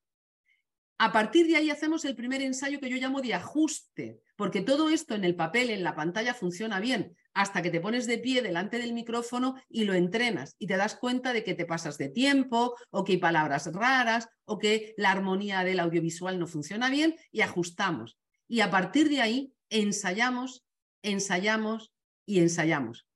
A 1.02 1.14
partir 1.14 1.48
de 1.48 1.56
ahí 1.56 1.70
hacemos 1.70 2.04
el 2.04 2.14
primer 2.14 2.42
ensayo 2.42 2.82
que 2.82 2.90
yo 2.90 2.98
llamo 2.98 3.22
de 3.22 3.34
ajuste, 3.34 4.20
porque 4.36 4.60
todo 4.60 4.90
esto 4.90 5.16
en 5.16 5.24
el 5.24 5.34
papel, 5.34 5.70
en 5.70 5.82
la 5.82 5.96
pantalla, 5.96 6.34
funciona 6.34 6.82
bien, 6.82 7.16
hasta 7.34 7.62
que 7.62 7.70
te 7.70 7.80
pones 7.80 8.06
de 8.06 8.18
pie 8.18 8.42
delante 8.42 8.80
del 8.80 8.92
micrófono 8.92 9.56
y 9.70 9.86
lo 9.86 9.94
entrenas 9.94 10.58
y 10.60 10.68
te 10.68 10.76
das 10.76 10.96
cuenta 10.96 11.32
de 11.32 11.46
que 11.46 11.54
te 11.54 11.66
pasas 11.66 11.98
de 11.98 12.10
tiempo 12.10 12.76
o 12.90 13.06
que 13.06 13.14
hay 13.14 13.18
palabras 13.18 13.72
raras 13.72 14.28
o 14.44 14.60
que 14.60 14.94
la 14.98 15.12
armonía 15.12 15.64
del 15.64 15.80
audiovisual 15.80 16.38
no 16.38 16.48
funciona 16.48 16.90
bien 16.90 17.16
y 17.32 17.42
ajustamos. 17.42 18.18
Y 18.50 18.60
a 18.60 18.70
partir 18.70 19.08
de 19.08 19.22
ahí 19.22 19.54
ensayamos, 19.70 20.66
ensayamos 21.02 21.94
y 22.26 22.40
ensayamos. 22.40 23.08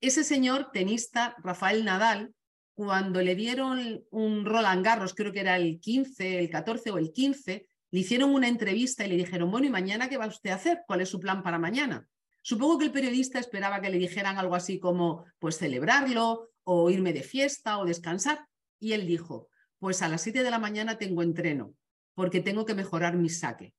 Ese 0.00 0.24
señor 0.24 0.72
tenista, 0.72 1.36
Rafael 1.38 1.84
Nadal, 1.84 2.34
cuando 2.74 3.22
le 3.22 3.34
dieron 3.34 4.04
un 4.10 4.44
Roland 4.44 4.84
Garros, 4.84 5.14
creo 5.14 5.32
que 5.32 5.40
era 5.40 5.56
el 5.56 5.80
15, 5.80 6.38
el 6.40 6.50
14 6.50 6.90
o 6.90 6.98
el 6.98 7.12
15, 7.12 7.66
le 7.90 8.00
hicieron 8.00 8.34
una 8.34 8.48
entrevista 8.48 9.04
y 9.04 9.08
le 9.08 9.16
dijeron, 9.16 9.50
bueno, 9.50 9.66
¿y 9.66 9.70
mañana 9.70 10.08
qué 10.08 10.18
va 10.18 10.26
usted 10.26 10.50
a 10.50 10.56
hacer? 10.56 10.82
¿Cuál 10.86 11.00
es 11.00 11.08
su 11.08 11.20
plan 11.20 11.42
para 11.42 11.58
mañana? 11.58 12.08
Supongo 12.42 12.78
que 12.78 12.84
el 12.86 12.92
periodista 12.92 13.38
esperaba 13.38 13.80
que 13.80 13.90
le 13.90 13.98
dijeran 13.98 14.36
algo 14.36 14.56
así 14.56 14.78
como, 14.78 15.24
pues 15.38 15.56
celebrarlo 15.56 16.50
o 16.64 16.90
irme 16.90 17.12
de 17.12 17.22
fiesta 17.22 17.78
o 17.78 17.86
descansar. 17.86 18.46
Y 18.80 18.92
él 18.92 19.06
dijo, 19.06 19.48
pues 19.78 20.02
a 20.02 20.08
las 20.08 20.22
7 20.22 20.42
de 20.42 20.50
la 20.50 20.58
mañana 20.58 20.98
tengo 20.98 21.22
entreno 21.22 21.74
porque 22.14 22.40
tengo 22.40 22.64
que 22.64 22.74
mejorar 22.74 23.16
mi 23.16 23.28
saque. 23.28 23.74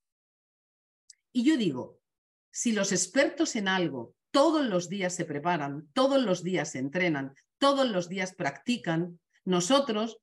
Y 1.32 1.43
yo 1.43 1.58
digo, 1.58 2.00
si 2.52 2.72
los 2.72 2.91
expertos 2.91 3.56
en 3.56 3.68
algo 3.68 4.16
todos 4.32 4.66
los 4.66 4.89
días 4.89 5.14
se 5.14 5.26
preparan, 5.26 5.88
todos 5.93 6.24
los 6.24 6.43
días 6.43 6.72
se 6.72 6.80
entrenan, 6.80 7.34
todos 7.58 7.89
los 7.89 8.10
días 8.10 8.36
practican, 8.36 9.20
nosotros, 9.43 10.18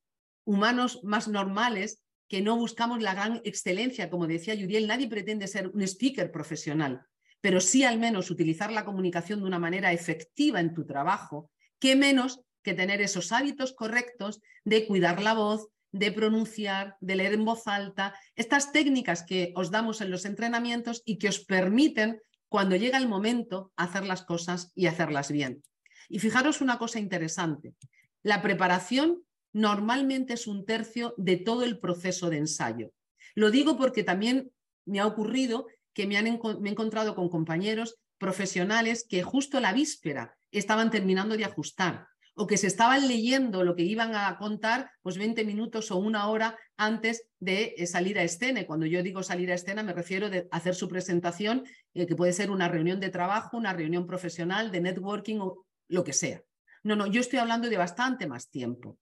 humanos 0.44 1.00
más 1.02 1.28
normales, 1.28 2.02
que 2.28 2.40
no 2.40 2.56
buscamos 2.56 3.02
la 3.02 3.14
gran 3.14 3.40
excelencia, 3.44 4.08
como 4.08 4.26
decía 4.26 4.54
Yuriel, 4.54 4.86
nadie 4.86 5.08
pretende 5.08 5.46
ser 5.46 5.68
un 5.68 5.82
speaker 5.82 6.32
profesional, 6.32 7.02
pero 7.42 7.60
sí 7.60 7.84
al 7.84 7.98
menos 7.98 8.30
utilizar 8.30 8.72
la 8.72 8.84
comunicación 8.84 9.40
de 9.40 9.46
una 9.46 9.58
manera 9.58 9.92
efectiva 9.92 10.60
en 10.60 10.72
tu 10.72 10.86
trabajo, 10.86 11.50
qué 11.78 11.94
menos 11.94 12.40
que 12.62 12.74
tener 12.74 13.02
esos 13.02 13.32
hábitos 13.32 13.74
correctos 13.74 14.40
de 14.64 14.86
cuidar 14.86 15.20
la 15.20 15.34
voz, 15.34 15.68
de 15.90 16.10
pronunciar, 16.10 16.96
de 17.00 17.16
leer 17.16 17.34
en 17.34 17.44
voz 17.44 17.66
alta, 17.66 18.14
estas 18.34 18.72
técnicas 18.72 19.24
que 19.24 19.52
os 19.54 19.70
damos 19.70 20.00
en 20.00 20.10
los 20.10 20.24
entrenamientos 20.24 21.02
y 21.04 21.18
que 21.18 21.28
os 21.28 21.44
permiten, 21.44 22.20
cuando 22.48 22.76
llega 22.76 22.98
el 22.98 23.08
momento, 23.08 23.72
hacer 23.76 24.06
las 24.06 24.22
cosas 24.22 24.72
y 24.74 24.86
hacerlas 24.86 25.30
bien. 25.30 25.62
Y 26.08 26.18
fijaros 26.18 26.60
una 26.60 26.78
cosa 26.78 26.98
interesante, 26.98 27.74
la 28.22 28.42
preparación 28.42 29.22
normalmente 29.52 30.34
es 30.34 30.46
un 30.46 30.64
tercio 30.64 31.14
de 31.16 31.36
todo 31.36 31.64
el 31.64 31.78
proceso 31.78 32.30
de 32.30 32.38
ensayo. 32.38 32.92
Lo 33.34 33.50
digo 33.50 33.76
porque 33.76 34.02
también 34.02 34.50
me 34.84 35.00
ha 35.00 35.06
ocurrido 35.06 35.66
que 35.92 36.06
me, 36.06 36.16
han, 36.16 36.26
he 36.26 36.68
encontrado 36.68 37.14
con 37.14 37.28
compañeros 37.28 37.96
profesionales 38.18 39.04
que 39.08 39.22
justo 39.22 39.60
la 39.60 39.72
víspera 39.72 40.36
estaban 40.50 40.90
terminando 40.90 41.36
de 41.36 41.44
ajustar 41.44 42.06
o 42.34 42.46
que 42.46 42.56
se 42.56 42.66
estaban 42.66 43.08
leyendo 43.08 43.62
lo 43.62 43.76
que 43.76 43.82
iban 43.82 44.14
a 44.14 44.38
contar 44.38 44.90
pues 45.02 45.18
20 45.18 45.44
minutos 45.44 45.90
o 45.90 45.98
una 45.98 46.28
hora 46.28 46.56
antes 46.76 47.28
de 47.40 47.74
eh, 47.76 47.86
salir 47.86 48.18
a 48.18 48.22
escena. 48.22 48.64
Cuando 48.66 48.86
yo 48.86 49.02
digo 49.02 49.22
salir 49.22 49.50
a 49.50 49.54
escena 49.54 49.82
me 49.82 49.92
refiero 49.92 50.28
a 50.28 50.56
hacer 50.56 50.74
su 50.74 50.88
presentación, 50.88 51.64
eh, 51.94 52.06
que 52.06 52.16
puede 52.16 52.32
ser 52.32 52.50
una 52.50 52.68
reunión 52.68 53.00
de 53.00 53.10
trabajo, 53.10 53.56
una 53.56 53.74
reunión 53.74 54.06
profesional, 54.06 54.70
de 54.70 54.80
networking 54.80 55.38
o 55.40 55.66
lo 55.92 56.04
que 56.04 56.12
sea. 56.12 56.42
No, 56.82 56.96
no, 56.96 57.06
yo 57.06 57.20
estoy 57.20 57.38
hablando 57.38 57.68
de 57.68 57.76
bastante 57.76 58.26
más 58.26 58.50
tiempo. 58.50 58.98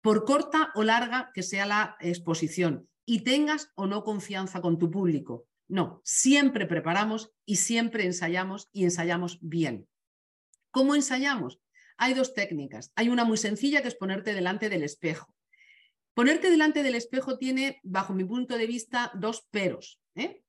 Por 0.00 0.24
corta 0.24 0.72
o 0.74 0.82
larga 0.82 1.30
que 1.32 1.42
sea 1.42 1.66
la 1.66 1.96
exposición 2.00 2.88
y 3.06 3.20
tengas 3.20 3.70
o 3.76 3.86
no 3.86 4.02
confianza 4.02 4.60
con 4.60 4.78
tu 4.78 4.90
público. 4.90 5.46
No, 5.68 6.00
siempre 6.04 6.66
preparamos 6.66 7.32
y 7.46 7.56
siempre 7.56 8.04
ensayamos 8.04 8.68
y 8.72 8.84
ensayamos 8.84 9.38
bien. 9.40 9.88
¿Cómo 10.70 10.94
ensayamos? 10.94 11.60
Hay 11.96 12.14
dos 12.14 12.34
técnicas. 12.34 12.92
Hay 12.96 13.08
una 13.08 13.24
muy 13.24 13.36
sencilla 13.36 13.80
que 13.82 13.88
es 13.88 13.94
ponerte 13.94 14.34
delante 14.34 14.68
del 14.68 14.82
espejo. 14.82 15.34
Ponerte 16.14 16.50
delante 16.50 16.82
del 16.82 16.96
espejo 16.96 17.38
tiene, 17.38 17.80
bajo 17.84 18.12
mi 18.12 18.24
punto 18.24 18.58
de 18.58 18.66
vista, 18.66 19.12
dos 19.14 19.46
peros. 19.50 20.00
¿eh? 20.14 20.42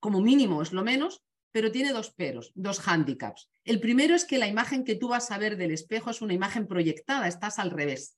como 0.00 0.20
mínimo 0.20 0.62
es 0.62 0.72
lo 0.72 0.82
menos, 0.82 1.22
pero 1.52 1.70
tiene 1.70 1.92
dos 1.92 2.10
peros, 2.10 2.50
dos 2.54 2.80
hándicaps. 2.80 3.50
El 3.64 3.78
primero 3.78 4.14
es 4.14 4.24
que 4.24 4.38
la 4.38 4.48
imagen 4.48 4.84
que 4.84 4.96
tú 4.96 5.08
vas 5.08 5.30
a 5.30 5.38
ver 5.38 5.56
del 5.56 5.70
espejo 5.70 6.10
es 6.10 6.22
una 6.22 6.34
imagen 6.34 6.66
proyectada, 6.66 7.28
estás 7.28 7.58
al 7.58 7.70
revés. 7.70 8.16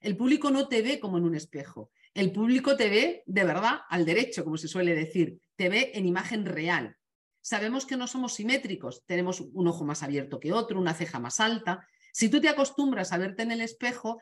El 0.00 0.16
público 0.16 0.50
no 0.50 0.68
te 0.68 0.82
ve 0.82 1.00
como 1.00 1.16
en 1.16 1.24
un 1.24 1.34
espejo. 1.34 1.90
El 2.12 2.30
público 2.32 2.76
te 2.76 2.90
ve 2.90 3.22
de 3.26 3.44
verdad 3.44 3.80
al 3.88 4.04
derecho, 4.04 4.44
como 4.44 4.58
se 4.58 4.68
suele 4.68 4.94
decir. 4.94 5.38
Te 5.56 5.68
ve 5.68 5.92
en 5.94 6.04
imagen 6.04 6.44
real. 6.44 6.96
Sabemos 7.40 7.86
que 7.86 7.96
no 7.96 8.06
somos 8.06 8.34
simétricos. 8.34 9.04
Tenemos 9.06 9.40
un 9.40 9.66
ojo 9.66 9.84
más 9.84 10.02
abierto 10.02 10.40
que 10.40 10.52
otro, 10.52 10.78
una 10.78 10.94
ceja 10.94 11.18
más 11.18 11.40
alta. 11.40 11.86
Si 12.12 12.28
tú 12.28 12.40
te 12.40 12.48
acostumbras 12.48 13.12
a 13.12 13.18
verte 13.18 13.42
en 13.42 13.50
el 13.50 13.60
espejo, 13.60 14.20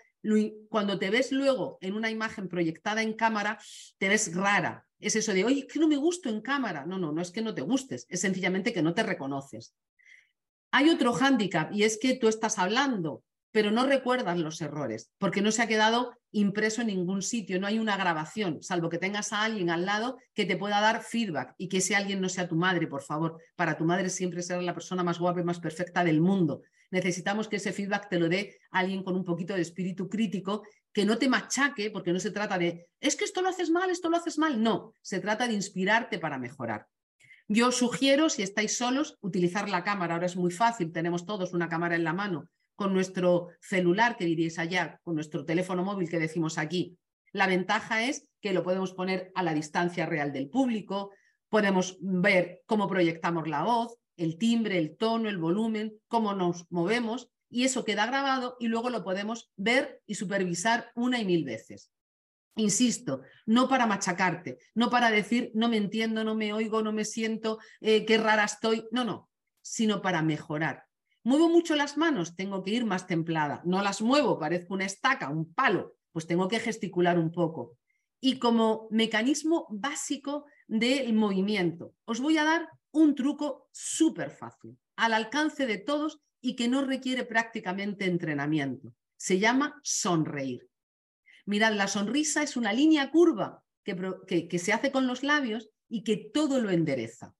cuando 0.68 0.98
te 0.98 1.10
ves 1.10 1.32
luego 1.32 1.78
en 1.80 1.94
una 1.94 2.10
imagen 2.10 2.48
proyectada 2.48 3.02
en 3.02 3.12
cámara, 3.12 3.58
te 3.98 4.08
ves 4.08 4.34
rara, 4.34 4.86
es 5.02 5.16
eso 5.16 5.32
de, 5.32 5.44
oye, 5.44 5.66
que 5.66 5.78
no 5.78 5.88
me 5.88 5.96
gusto 5.96 6.28
en 6.28 6.40
cámara. 6.40 6.86
No, 6.86 6.98
no, 6.98 7.12
no 7.12 7.20
es 7.20 7.30
que 7.30 7.42
no 7.42 7.54
te 7.54 7.62
gustes, 7.62 8.06
es 8.08 8.20
sencillamente 8.20 8.72
que 8.72 8.82
no 8.82 8.94
te 8.94 9.02
reconoces. 9.02 9.74
Hay 10.70 10.88
otro 10.88 11.12
hándicap 11.12 11.72
y 11.72 11.82
es 11.84 11.98
que 11.98 12.16
tú 12.16 12.28
estás 12.28 12.58
hablando 12.58 13.22
pero 13.52 13.70
no 13.70 13.86
recuerdas 13.86 14.38
los 14.38 14.60
errores, 14.60 15.12
porque 15.18 15.42
no 15.42 15.52
se 15.52 15.62
ha 15.62 15.66
quedado 15.68 16.16
impreso 16.32 16.80
en 16.80 16.86
ningún 16.88 17.20
sitio, 17.20 17.60
no 17.60 17.66
hay 17.66 17.78
una 17.78 17.98
grabación, 17.98 18.62
salvo 18.62 18.88
que 18.88 18.96
tengas 18.96 19.32
a 19.32 19.44
alguien 19.44 19.68
al 19.68 19.84
lado 19.84 20.16
que 20.34 20.46
te 20.46 20.56
pueda 20.56 20.80
dar 20.80 21.02
feedback 21.02 21.54
y 21.58 21.68
que 21.68 21.76
ese 21.76 21.94
alguien 21.94 22.22
no 22.22 22.30
sea 22.30 22.48
tu 22.48 22.56
madre, 22.56 22.86
por 22.86 23.02
favor. 23.02 23.38
Para 23.54 23.76
tu 23.76 23.84
madre 23.84 24.08
siempre 24.08 24.42
será 24.42 24.62
la 24.62 24.72
persona 24.72 25.04
más 25.04 25.18
guapa 25.18 25.40
y 25.40 25.44
más 25.44 25.60
perfecta 25.60 26.02
del 26.02 26.22
mundo. 26.22 26.62
Necesitamos 26.90 27.48
que 27.48 27.56
ese 27.56 27.72
feedback 27.72 28.08
te 28.08 28.18
lo 28.18 28.28
dé 28.28 28.58
alguien 28.70 29.02
con 29.02 29.14
un 29.14 29.24
poquito 29.24 29.54
de 29.54 29.60
espíritu 29.60 30.08
crítico, 30.08 30.62
que 30.92 31.04
no 31.04 31.18
te 31.18 31.28
machaque, 31.28 31.90
porque 31.90 32.12
no 32.12 32.20
se 32.20 32.30
trata 32.30 32.58
de, 32.58 32.88
es 33.00 33.16
que 33.16 33.24
esto 33.24 33.42
lo 33.42 33.48
haces 33.48 33.70
mal, 33.70 33.90
esto 33.90 34.08
lo 34.08 34.16
haces 34.16 34.38
mal. 34.38 34.62
No, 34.62 34.94
se 35.02 35.20
trata 35.20 35.46
de 35.46 35.54
inspirarte 35.54 36.18
para 36.18 36.38
mejorar. 36.38 36.86
Yo 37.48 37.72
sugiero, 37.72 38.30
si 38.30 38.42
estáis 38.42 38.76
solos, 38.76 39.18
utilizar 39.20 39.68
la 39.68 39.84
cámara. 39.84 40.14
Ahora 40.14 40.26
es 40.26 40.36
muy 40.36 40.50
fácil, 40.50 40.92
tenemos 40.92 41.26
todos 41.26 41.52
una 41.52 41.68
cámara 41.68 41.96
en 41.96 42.04
la 42.04 42.14
mano 42.14 42.48
con 42.74 42.92
nuestro 42.92 43.48
celular, 43.60 44.16
que 44.16 44.24
diréis 44.24 44.58
allá, 44.58 45.00
con 45.02 45.14
nuestro 45.14 45.44
teléfono 45.44 45.84
móvil 45.84 46.08
que 46.08 46.18
decimos 46.18 46.58
aquí. 46.58 46.98
La 47.32 47.46
ventaja 47.46 48.04
es 48.04 48.28
que 48.40 48.52
lo 48.52 48.62
podemos 48.62 48.92
poner 48.92 49.32
a 49.34 49.42
la 49.42 49.54
distancia 49.54 50.06
real 50.06 50.32
del 50.32 50.48
público, 50.48 51.10
podemos 51.48 51.98
ver 52.00 52.62
cómo 52.66 52.88
proyectamos 52.88 53.48
la 53.48 53.62
voz, 53.62 53.96
el 54.16 54.38
timbre, 54.38 54.78
el 54.78 54.96
tono, 54.96 55.28
el 55.28 55.38
volumen, 55.38 55.94
cómo 56.08 56.34
nos 56.34 56.70
movemos 56.70 57.30
y 57.50 57.64
eso 57.64 57.84
queda 57.84 58.06
grabado 58.06 58.56
y 58.58 58.68
luego 58.68 58.90
lo 58.90 59.04
podemos 59.04 59.50
ver 59.56 60.00
y 60.06 60.14
supervisar 60.14 60.90
una 60.94 61.20
y 61.20 61.24
mil 61.24 61.44
veces. 61.44 61.90
Insisto, 62.56 63.22
no 63.46 63.68
para 63.68 63.86
machacarte, 63.86 64.58
no 64.74 64.90
para 64.90 65.10
decir 65.10 65.50
no 65.54 65.68
me 65.68 65.78
entiendo, 65.78 66.24
no 66.24 66.34
me 66.34 66.52
oigo, 66.52 66.82
no 66.82 66.92
me 66.92 67.04
siento, 67.04 67.58
eh, 67.80 68.04
qué 68.04 68.18
rara 68.18 68.44
estoy, 68.44 68.86
no, 68.90 69.04
no, 69.04 69.30
sino 69.62 70.02
para 70.02 70.22
mejorar. 70.22 70.84
Muevo 71.24 71.48
mucho 71.48 71.76
las 71.76 71.96
manos, 71.96 72.34
tengo 72.34 72.62
que 72.62 72.72
ir 72.72 72.84
más 72.84 73.06
templada. 73.06 73.62
No 73.64 73.82
las 73.82 74.02
muevo, 74.02 74.38
parezco 74.38 74.74
una 74.74 74.86
estaca, 74.86 75.28
un 75.28 75.52
palo, 75.54 75.94
pues 76.10 76.26
tengo 76.26 76.48
que 76.48 76.58
gesticular 76.58 77.18
un 77.18 77.30
poco. 77.30 77.78
Y 78.20 78.38
como 78.38 78.88
mecanismo 78.90 79.66
básico 79.70 80.46
del 80.66 81.12
movimiento, 81.12 81.94
os 82.04 82.20
voy 82.20 82.38
a 82.38 82.44
dar 82.44 82.68
un 82.90 83.14
truco 83.14 83.68
súper 83.72 84.30
fácil, 84.30 84.78
al 84.96 85.12
alcance 85.12 85.66
de 85.66 85.78
todos 85.78 86.20
y 86.40 86.56
que 86.56 86.68
no 86.68 86.84
requiere 86.84 87.24
prácticamente 87.24 88.04
entrenamiento. 88.06 88.92
Se 89.16 89.38
llama 89.38 89.80
sonreír. 89.82 90.68
Mirad, 91.46 91.74
la 91.74 91.88
sonrisa 91.88 92.42
es 92.42 92.56
una 92.56 92.72
línea 92.72 93.10
curva 93.10 93.62
que, 93.84 94.48
que, 94.48 94.58
se 94.58 94.72
hace 94.72 94.90
con 94.92 95.06
los 95.06 95.22
labios 95.22 95.70
y 95.88 96.04
que 96.04 96.16
todo 96.16 96.60
lo 96.60 96.70
endereza. 96.70 97.34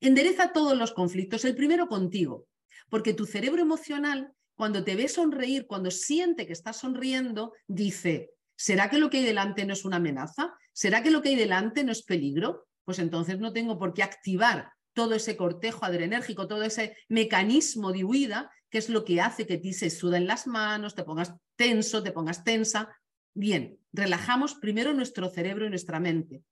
Endereza 0.00 0.52
todos 0.52 0.76
los 0.76 0.92
conflictos, 0.92 1.44
el 1.44 1.54
primero 1.54 1.88
contigo, 1.88 2.46
porque 2.88 3.14
tu 3.14 3.26
cerebro 3.26 3.62
emocional, 3.62 4.32
cuando 4.54 4.84
te 4.84 4.96
ve 4.96 5.08
sonreír, 5.08 5.66
cuando 5.66 5.90
siente 5.90 6.46
que 6.46 6.52
estás 6.52 6.78
sonriendo, 6.78 7.52
dice, 7.66 8.30
¿será 8.56 8.88
que 8.88 8.98
lo 8.98 9.10
que 9.10 9.18
hay 9.18 9.24
delante 9.24 9.64
no 9.66 9.72
es 9.72 9.84
una 9.84 9.96
amenaza? 9.96 10.54
¿Será 10.72 11.02
que 11.02 11.10
lo 11.10 11.22
que 11.22 11.30
hay 11.30 11.36
delante 11.36 11.84
no 11.84 11.92
es 11.92 12.02
peligro? 12.02 12.66
Pues 12.84 12.98
entonces 12.98 13.38
no 13.38 13.52
tengo 13.52 13.78
por 13.78 13.94
qué 13.94 14.02
activar 14.02 14.70
todo 14.92 15.14
ese 15.14 15.36
cortejo 15.36 15.84
adrenérgico, 15.84 16.46
todo 16.46 16.62
ese 16.62 16.96
mecanismo 17.08 17.92
de 17.92 18.04
huida, 18.04 18.50
que 18.70 18.78
es 18.78 18.88
lo 18.88 19.04
que 19.04 19.20
hace 19.20 19.46
que 19.46 19.58
ti 19.58 19.72
se 19.72 19.90
suden 19.90 20.26
las 20.26 20.46
manos, 20.46 20.94
te 20.94 21.04
pongas 21.04 21.34
tenso, 21.56 22.02
te 22.02 22.12
pongas 22.12 22.44
tensa. 22.44 22.88
Bien, 23.34 23.78
relajamos 23.92 24.54
primero 24.54 24.94
nuestro 24.94 25.28
cerebro 25.28 25.66
y 25.66 25.70
nuestra 25.70 25.98
mente, 25.98 26.42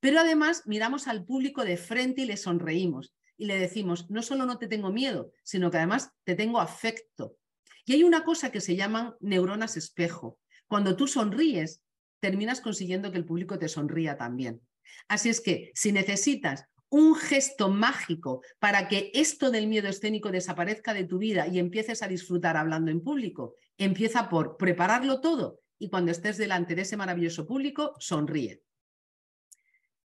pero 0.00 0.18
además 0.18 0.62
miramos 0.66 1.06
al 1.06 1.24
público 1.24 1.64
de 1.64 1.76
frente 1.76 2.22
y 2.22 2.26
le 2.26 2.36
sonreímos 2.36 3.14
y 3.36 3.46
le 3.46 3.58
decimos, 3.58 4.10
no 4.10 4.22
solo 4.22 4.46
no 4.46 4.58
te 4.58 4.68
tengo 4.68 4.92
miedo, 4.92 5.32
sino 5.42 5.70
que 5.70 5.78
además 5.78 6.12
te 6.24 6.34
tengo 6.34 6.60
afecto. 6.60 7.36
Y 7.84 7.94
hay 7.94 8.04
una 8.04 8.24
cosa 8.24 8.52
que 8.52 8.60
se 8.60 8.76
llaman 8.76 9.14
neuronas 9.20 9.76
espejo. 9.76 10.38
Cuando 10.68 10.96
tú 10.96 11.06
sonríes, 11.06 11.82
terminas 12.20 12.60
consiguiendo 12.60 13.10
que 13.10 13.18
el 13.18 13.24
público 13.24 13.58
te 13.58 13.68
sonría 13.68 14.16
también. 14.16 14.60
Así 15.08 15.28
es 15.28 15.40
que 15.40 15.72
si 15.74 15.92
necesitas 15.92 16.66
un 16.88 17.14
gesto 17.14 17.70
mágico 17.70 18.42
para 18.58 18.86
que 18.86 19.10
esto 19.14 19.50
del 19.50 19.66
miedo 19.66 19.88
escénico 19.88 20.30
desaparezca 20.30 20.94
de 20.94 21.04
tu 21.04 21.18
vida 21.18 21.48
y 21.48 21.58
empieces 21.58 22.02
a 22.02 22.08
disfrutar 22.08 22.56
hablando 22.56 22.90
en 22.90 23.02
público, 23.02 23.56
empieza 23.78 24.28
por 24.28 24.56
prepararlo 24.56 25.20
todo 25.20 25.60
y 25.78 25.88
cuando 25.88 26.12
estés 26.12 26.36
delante 26.36 26.74
de 26.74 26.82
ese 26.82 26.96
maravilloso 26.96 27.46
público, 27.46 27.94
sonríe. 27.98 28.62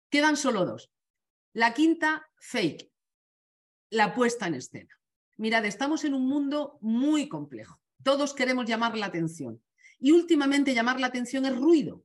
Quedan 0.09 0.38
solo 0.38 0.65
dos. 0.65 0.93
La 1.51 1.74
quinta, 1.74 2.30
fake 2.38 2.91
la 3.90 4.14
puesta 4.14 4.48
en 4.48 4.56
escena. 4.56 4.98
Mirad, 5.38 5.66
estamos 5.66 6.04
en 6.04 6.14
un 6.14 6.28
mundo 6.28 6.78
muy 6.82 7.30
complejo. 7.30 7.80
Todos 8.04 8.34
queremos 8.34 8.66
llamar 8.66 8.98
la 8.98 9.06
atención. 9.08 9.62
Y 10.00 10.12
últimamente 10.12 10.74
llamar 10.74 11.00
la 11.00 11.08
atención 11.08 11.46
es 11.46 11.56
ruido. 11.56 12.04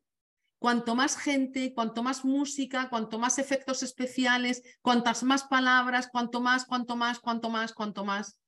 Cuanto 0.58 0.94
más 0.94 1.16
gente, 1.16 1.74
cuanto 1.74 2.02
más 2.02 2.24
música, 2.24 2.88
cuanto 2.88 3.18
más 3.18 3.38
efectos 3.38 3.82
especiales, 3.82 4.62
cuantas 4.80 5.22
más 5.22 5.44
palabras, 5.44 6.08
cuanto 6.10 6.40
más, 6.40 6.64
cuanto 6.64 6.94
más, 6.94 7.18
cuanto 7.18 7.50
más, 7.50 7.72
cuanto 7.72 8.04
más. 8.04 8.38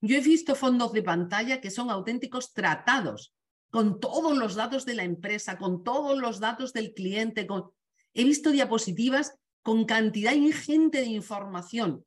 Yo 0.00 0.16
he 0.16 0.20
visto 0.20 0.54
fondos 0.54 0.92
de 0.92 1.02
pantalla 1.02 1.60
que 1.60 1.70
son 1.70 1.88
auténticos 1.88 2.52
tratados 2.52 3.32
con 3.70 4.00
todos 4.00 4.36
los 4.36 4.54
datos 4.54 4.84
de 4.84 4.94
la 4.94 5.04
empresa, 5.04 5.56
con 5.56 5.82
todos 5.82 6.18
los 6.18 6.40
datos 6.40 6.72
del 6.72 6.92
cliente. 6.92 7.46
Con... 7.46 7.70
He 8.12 8.24
visto 8.24 8.50
diapositivas 8.50 9.38
con 9.62 9.86
cantidad 9.86 10.32
ingente 10.32 10.98
de 10.98 11.06
información 11.06 12.04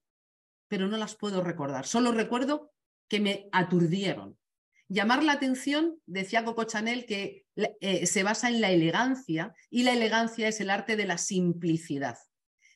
pero 0.75 0.89
no 0.89 0.97
las 0.97 1.15
puedo 1.15 1.41
recordar. 1.41 1.87
Solo 1.87 2.11
recuerdo 2.11 2.73
que 3.07 3.21
me 3.21 3.47
aturdieron. 3.53 4.37
Llamar 4.89 5.23
la 5.23 5.31
atención, 5.31 6.01
decía 6.05 6.43
Coco 6.43 6.65
Chanel, 6.65 7.05
que 7.05 7.45
eh, 7.55 8.05
se 8.05 8.23
basa 8.23 8.49
en 8.49 8.59
la 8.59 8.71
elegancia 8.71 9.55
y 9.69 9.83
la 9.83 9.93
elegancia 9.93 10.49
es 10.49 10.59
el 10.59 10.69
arte 10.69 10.97
de 10.97 11.05
la 11.05 11.17
simplicidad. 11.17 12.17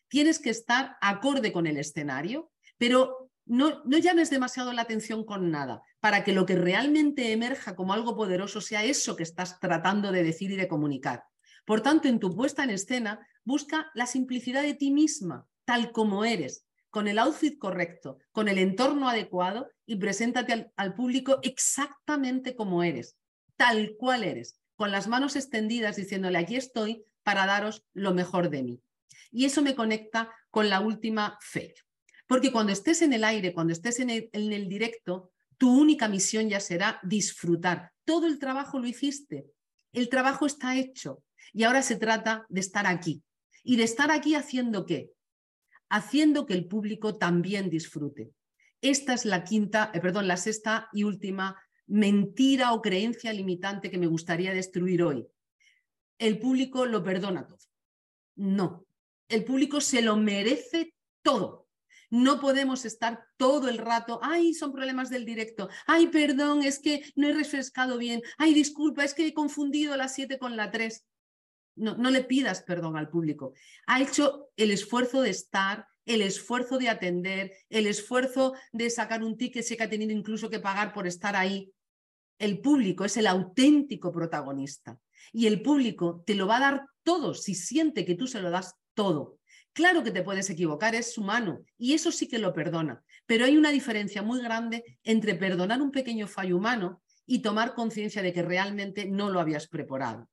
Tienes 0.07 0.39
que 0.39 0.49
estar 0.49 0.95
acorde 1.01 1.51
con 1.51 1.67
el 1.67 1.75
escenario, 1.75 2.53
pero 2.77 3.29
no, 3.45 3.83
no 3.83 3.97
llames 3.97 4.29
demasiado 4.29 4.71
la 4.71 4.83
atención 4.83 5.25
con 5.25 5.51
nada, 5.51 5.81
para 5.99 6.23
que 6.23 6.31
lo 6.31 6.45
que 6.45 6.55
realmente 6.55 7.33
emerja 7.33 7.75
como 7.75 7.91
algo 7.91 8.15
poderoso 8.15 8.61
sea 8.61 8.85
eso 8.85 9.17
que 9.17 9.23
estás 9.23 9.59
tratando 9.59 10.13
de 10.13 10.23
decir 10.23 10.51
y 10.51 10.55
de 10.55 10.69
comunicar. 10.69 11.25
Por 11.65 11.81
tanto, 11.81 12.07
en 12.07 12.21
tu 12.21 12.33
puesta 12.33 12.63
en 12.63 12.69
escena, 12.69 13.27
busca 13.43 13.91
la 13.93 14.05
simplicidad 14.05 14.61
de 14.61 14.75
ti 14.75 14.89
misma, 14.89 15.49
tal 15.65 15.91
como 15.91 16.23
eres, 16.23 16.65
con 16.89 17.07
el 17.07 17.19
outfit 17.19 17.57
correcto, 17.57 18.17
con 18.31 18.47
el 18.47 18.57
entorno 18.57 19.09
adecuado 19.09 19.69
y 19.85 19.95
preséntate 19.97 20.71
al, 20.75 20.93
público 20.95 21.39
exactamente 21.43 22.55
como 22.55 22.83
eres, 22.83 23.17
tal 23.55 23.95
cual 23.97 24.23
eres, 24.23 24.59
con 24.75 24.91
las 24.91 25.07
manos 25.07 25.35
extendidas 25.35 25.95
diciéndole 25.95 26.37
aquí 26.37 26.55
estoy 26.55 27.03
para 27.23 27.45
daros 27.45 27.85
lo 27.93 28.13
mejor 28.13 28.49
de 28.49 28.63
mí. 28.63 28.81
Y 29.31 29.45
eso 29.45 29.61
me 29.61 29.75
conecta 29.75 30.31
con 30.49 30.69
la 30.69 30.79
última 30.79 31.37
fe. 31.41 31.75
Porque 32.25 32.51
cuando 32.51 32.71
estés 32.71 33.01
en 33.01 33.13
el 33.13 33.23
aire, 33.23 33.53
cuando 33.53 33.73
estés 33.73 33.99
en 33.99 34.09
el, 34.09 34.29
en 34.33 34.53
el 34.53 34.67
directo, 34.67 35.31
tu 35.57 35.79
única 35.79 36.07
misión 36.07 36.49
ya 36.49 36.59
será 36.59 36.99
disfrutar. 37.03 37.91
Todo 38.05 38.25
el 38.25 38.39
trabajo 38.39 38.79
lo 38.79 38.87
hiciste, 38.87 39.45
el 39.91 40.09
trabajo 40.09 40.45
está 40.45 40.75
hecho 40.77 41.23
y 41.53 41.63
ahora 41.63 41.81
se 41.81 41.97
trata 41.97 42.45
de 42.49 42.61
estar 42.61 42.87
aquí. 42.87 43.23
¿Y 43.63 43.75
de 43.75 43.83
estar 43.83 44.11
aquí 44.11 44.35
haciendo 44.35 44.85
qué? 44.85 45.11
Haciendo 45.89 46.45
que 46.45 46.53
el 46.53 46.67
público 46.67 47.17
también 47.17 47.69
disfrute. 47.69 48.31
Esta 48.81 49.13
es 49.13 49.25
la 49.25 49.43
quinta, 49.43 49.91
eh, 49.93 49.99
perdón, 49.99 50.27
la 50.27 50.37
sexta 50.37 50.89
y 50.93 51.03
última 51.03 51.61
mentira 51.87 52.73
o 52.73 52.81
creencia 52.81 53.33
limitante 53.33 53.89
que 53.89 53.97
me 53.97 54.07
gustaría 54.07 54.53
destruir 54.53 55.03
hoy. 55.03 55.27
El 56.17 56.39
público 56.39 56.85
lo 56.85 57.03
perdona 57.03 57.47
todo. 57.47 57.59
No, 58.35 58.85
el 59.27 59.43
público 59.43 59.81
se 59.81 60.01
lo 60.01 60.15
merece 60.15 60.93
todo. 61.21 61.67
No 62.11 62.39
podemos 62.39 62.85
estar 62.85 63.23
todo 63.37 63.69
el 63.69 63.77
rato, 63.77 64.19
ay, 64.23 64.53
son 64.53 64.71
problemas 64.71 65.11
del 65.11 65.25
directo, 65.25 65.69
ay, 65.85 66.07
perdón, 66.07 66.63
es 66.63 66.79
que 66.79 67.03
no 67.15 67.27
he 67.27 67.33
refrescado 67.33 67.99
bien, 67.99 68.23
ay, 68.39 68.55
disculpa, 68.55 69.03
es 69.03 69.13
que 69.13 69.27
he 69.27 69.33
confundido 69.33 69.95
la 69.95 70.07
7 70.07 70.39
con 70.39 70.57
la 70.57 70.71
3 70.71 71.05
no, 71.79 72.11
le 72.11 72.23
pidas 72.23 72.61
perdón 72.63 72.97
al 72.97 73.09
público. 73.09 73.53
Ha 73.87 74.01
hecho 74.01 74.49
el 74.57 74.71
esfuerzo 74.71 75.21
de 75.21 75.29
estar, 75.29 75.87
el 76.05 76.21
esfuerzo 76.21 76.77
de 76.77 76.89
atender, 76.89 77.53
el 77.69 77.87
esfuerzo 77.87 78.53
de 78.71 78.89
sacar 78.89 79.23
un 79.23 79.37
ticket, 79.37 79.63
sé 79.63 79.77
que 79.77 79.83
ha 79.83 79.89
tenido 79.89 80.11
incluso 80.11 80.49
que 80.49 80.59
pagar 80.59 80.93
por 80.93 81.07
estar 81.07 81.35
ahí. 81.35 81.71
El 82.37 82.59
público 82.59 83.05
es 83.05 83.17
el 83.17 83.27
auténtico 83.27 84.11
protagonista 84.11 84.99
y 85.31 85.47
el 85.47 85.61
público 85.61 86.23
te 86.25 86.35
lo 86.35 86.47
va 86.47 86.57
a 86.57 86.71
dar 86.71 86.85
todo 87.03 87.33
si 87.33 87.55
siente 87.55 88.05
que 88.05 88.15
tú 88.15 88.27
se 88.27 88.41
lo 88.41 88.49
das 88.49 88.75
todo. 88.93 89.39
Claro 89.73 90.03
que 90.03 90.11
te 90.11 90.23
puedes 90.23 90.49
equivocar, 90.49 90.95
es 90.95 91.17
humano 91.17 91.61
y 91.77 91.93
eso 91.93 92.11
sí 92.11 92.27
que 92.27 92.39
lo 92.39 92.53
perdona, 92.53 93.03
pero 93.25 93.45
hay 93.45 93.57
una 93.57 93.71
diferencia 93.71 94.21
muy 94.21 94.41
grande 94.41 94.83
entre 95.03 95.35
perdonar 95.35 95.81
un 95.81 95.91
pequeño 95.91 96.27
fallo 96.27 96.57
humano 96.57 97.01
y 97.25 97.39
tomar 97.39 97.75
conciencia 97.75 98.23
de 98.23 98.33
que 98.33 98.41
realmente 98.41 99.05
no 99.05 99.29
lo 99.29 99.39
habías 99.39 99.67
preparado. 99.67 100.27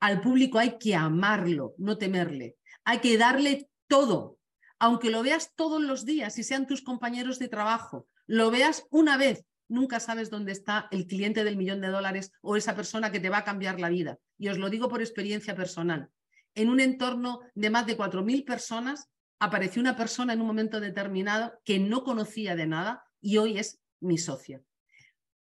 Al 0.00 0.20
público 0.20 0.58
hay 0.58 0.78
que 0.78 0.94
amarlo, 0.94 1.74
no 1.78 1.98
temerle. 1.98 2.56
Hay 2.84 2.98
que 2.98 3.18
darle 3.18 3.68
todo, 3.86 4.38
aunque 4.78 5.10
lo 5.10 5.22
veas 5.22 5.52
todos 5.54 5.82
los 5.82 6.04
días 6.04 6.38
y 6.38 6.44
sean 6.44 6.66
tus 6.66 6.82
compañeros 6.82 7.38
de 7.38 7.48
trabajo, 7.48 8.06
lo 8.26 8.50
veas 8.50 8.86
una 8.90 9.16
vez 9.16 9.44
nunca 9.68 10.00
sabes 10.00 10.30
dónde 10.30 10.52
está 10.52 10.88
el 10.90 11.06
cliente 11.06 11.44
del 11.44 11.56
millón 11.56 11.80
de 11.80 11.88
dólares 11.88 12.32
o 12.40 12.56
esa 12.56 12.74
persona 12.74 13.12
que 13.12 13.20
te 13.20 13.28
va 13.28 13.38
a 13.38 13.44
cambiar 13.44 13.78
la 13.78 13.90
vida. 13.90 14.18
Y 14.38 14.48
os 14.48 14.58
lo 14.58 14.70
digo 14.70 14.88
por 14.88 15.00
experiencia 15.00 15.54
personal. 15.54 16.10
En 16.54 16.70
un 16.70 16.80
entorno 16.80 17.40
de 17.54 17.70
más 17.70 17.86
de 17.86 17.96
4.000 17.96 18.44
personas, 18.44 19.08
apareció 19.38 19.80
una 19.80 19.96
persona 19.96 20.32
en 20.32 20.40
un 20.40 20.46
momento 20.46 20.80
determinado 20.80 21.60
que 21.64 21.78
no 21.78 22.02
conocía 22.02 22.56
de 22.56 22.66
nada 22.66 23.04
y 23.20 23.36
hoy 23.36 23.58
es 23.58 23.80
mi 24.00 24.18
socia. 24.18 24.60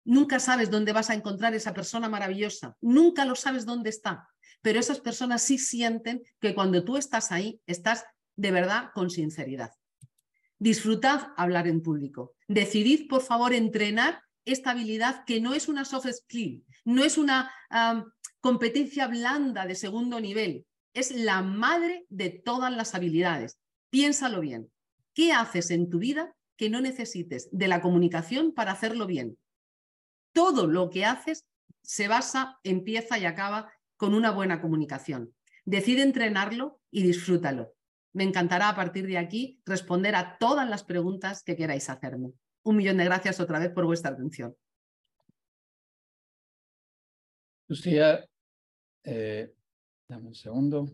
Nunca 0.07 0.39
sabes 0.39 0.71
dónde 0.71 0.93
vas 0.93 1.11
a 1.11 1.15
encontrar 1.15 1.53
esa 1.55 1.75
persona 1.75 2.09
maravillosa, 2.09 2.77
nunca 2.81 3.25
lo 3.25 3.35
sabes 3.35 3.67
dónde 3.67 3.91
está, 3.91 4.29
pero 4.63 4.79
esas 4.79 5.01
personas 5.01 5.43
sí 5.43 5.59
sienten 5.59 6.23
que 6.41 6.55
cuando 6.55 6.85
tú 6.85 6.97
estás 6.97 7.33
ahí, 7.33 7.61
estás 7.67 8.05
de 8.37 8.53
verdad 8.53 8.91
con 8.95 9.11
sinceridad. 9.11 9.73
Disfrutad 10.61 11.33
hablar 11.37 11.67
en 11.67 11.83
público. 11.83 12.37
Decidid, 12.47 13.09
por 13.09 13.21
favor, 13.21 13.53
entrenar 13.53 14.23
esta 14.45 14.71
habilidad 14.71 15.25
que 15.25 15.41
no 15.41 15.55
es 15.55 15.67
una 15.67 15.85
soft 15.85 16.07
skill, 16.13 16.65
no 16.85 17.03
es 17.03 17.19
una 17.19 17.53
competencia 18.41 19.09
blanda 19.09 19.67
de 19.67 19.75
segundo 19.75 20.21
nivel, 20.21 20.67
es 20.95 21.11
la 21.11 21.43
madre 21.43 22.07
de 22.11 22.31
todas 22.31 22.73
las 22.73 22.95
habilidades. 22.95 23.59
Piénsalo 23.91 24.41
bien. 24.41 24.71
¿Qué 25.15 25.33
haces 25.33 25.73
en 25.73 25.91
tu 25.91 25.99
vida 25.99 26.33
que 26.57 26.71
no 26.71 26.81
necesites 26.81 27.49
de 27.51 27.67
la 27.67 27.81
comunicación 27.81 28.53
para 28.53 28.71
hacerlo 28.71 29.09
bien? 29.09 29.37
Todo 30.37 30.67
lo 30.67 30.91
que 30.91 31.07
haces 31.07 31.47
se 31.81 32.09
basa, 32.09 32.59
empieza 32.63 33.19
y 33.19 33.25
acaba 33.25 33.73
con 33.97 34.13
una 34.13 34.33
buena 34.33 34.61
comunicación. 34.61 35.35
Decide 35.65 36.03
entrenarlo 36.03 36.79
y 36.91 37.03
disfrútalo. 37.03 37.75
Me 38.13 38.25
encantará 38.25 38.69
a 38.69 38.77
partir 38.77 39.07
de 39.07 39.17
aquí 39.17 39.63
responder 39.65 40.15
a 40.15 40.37
todas 40.37 40.69
las 40.69 40.85
preguntas 40.85 41.43
que 41.43 41.57
queráis 41.57 41.89
hacerme. 41.89 42.35
Un 42.65 42.77
millón 42.77 42.99
de 42.99 43.07
gracias 43.07 43.41
otra 43.41 43.59
vez 43.59 43.71
por 43.71 43.87
vuestra 43.87 44.11
atención. 44.11 44.55
Lucía, 47.69 48.23
eh, 49.05 49.55
dame 50.07 50.29
un 50.29 50.35
segundo. 50.35 50.87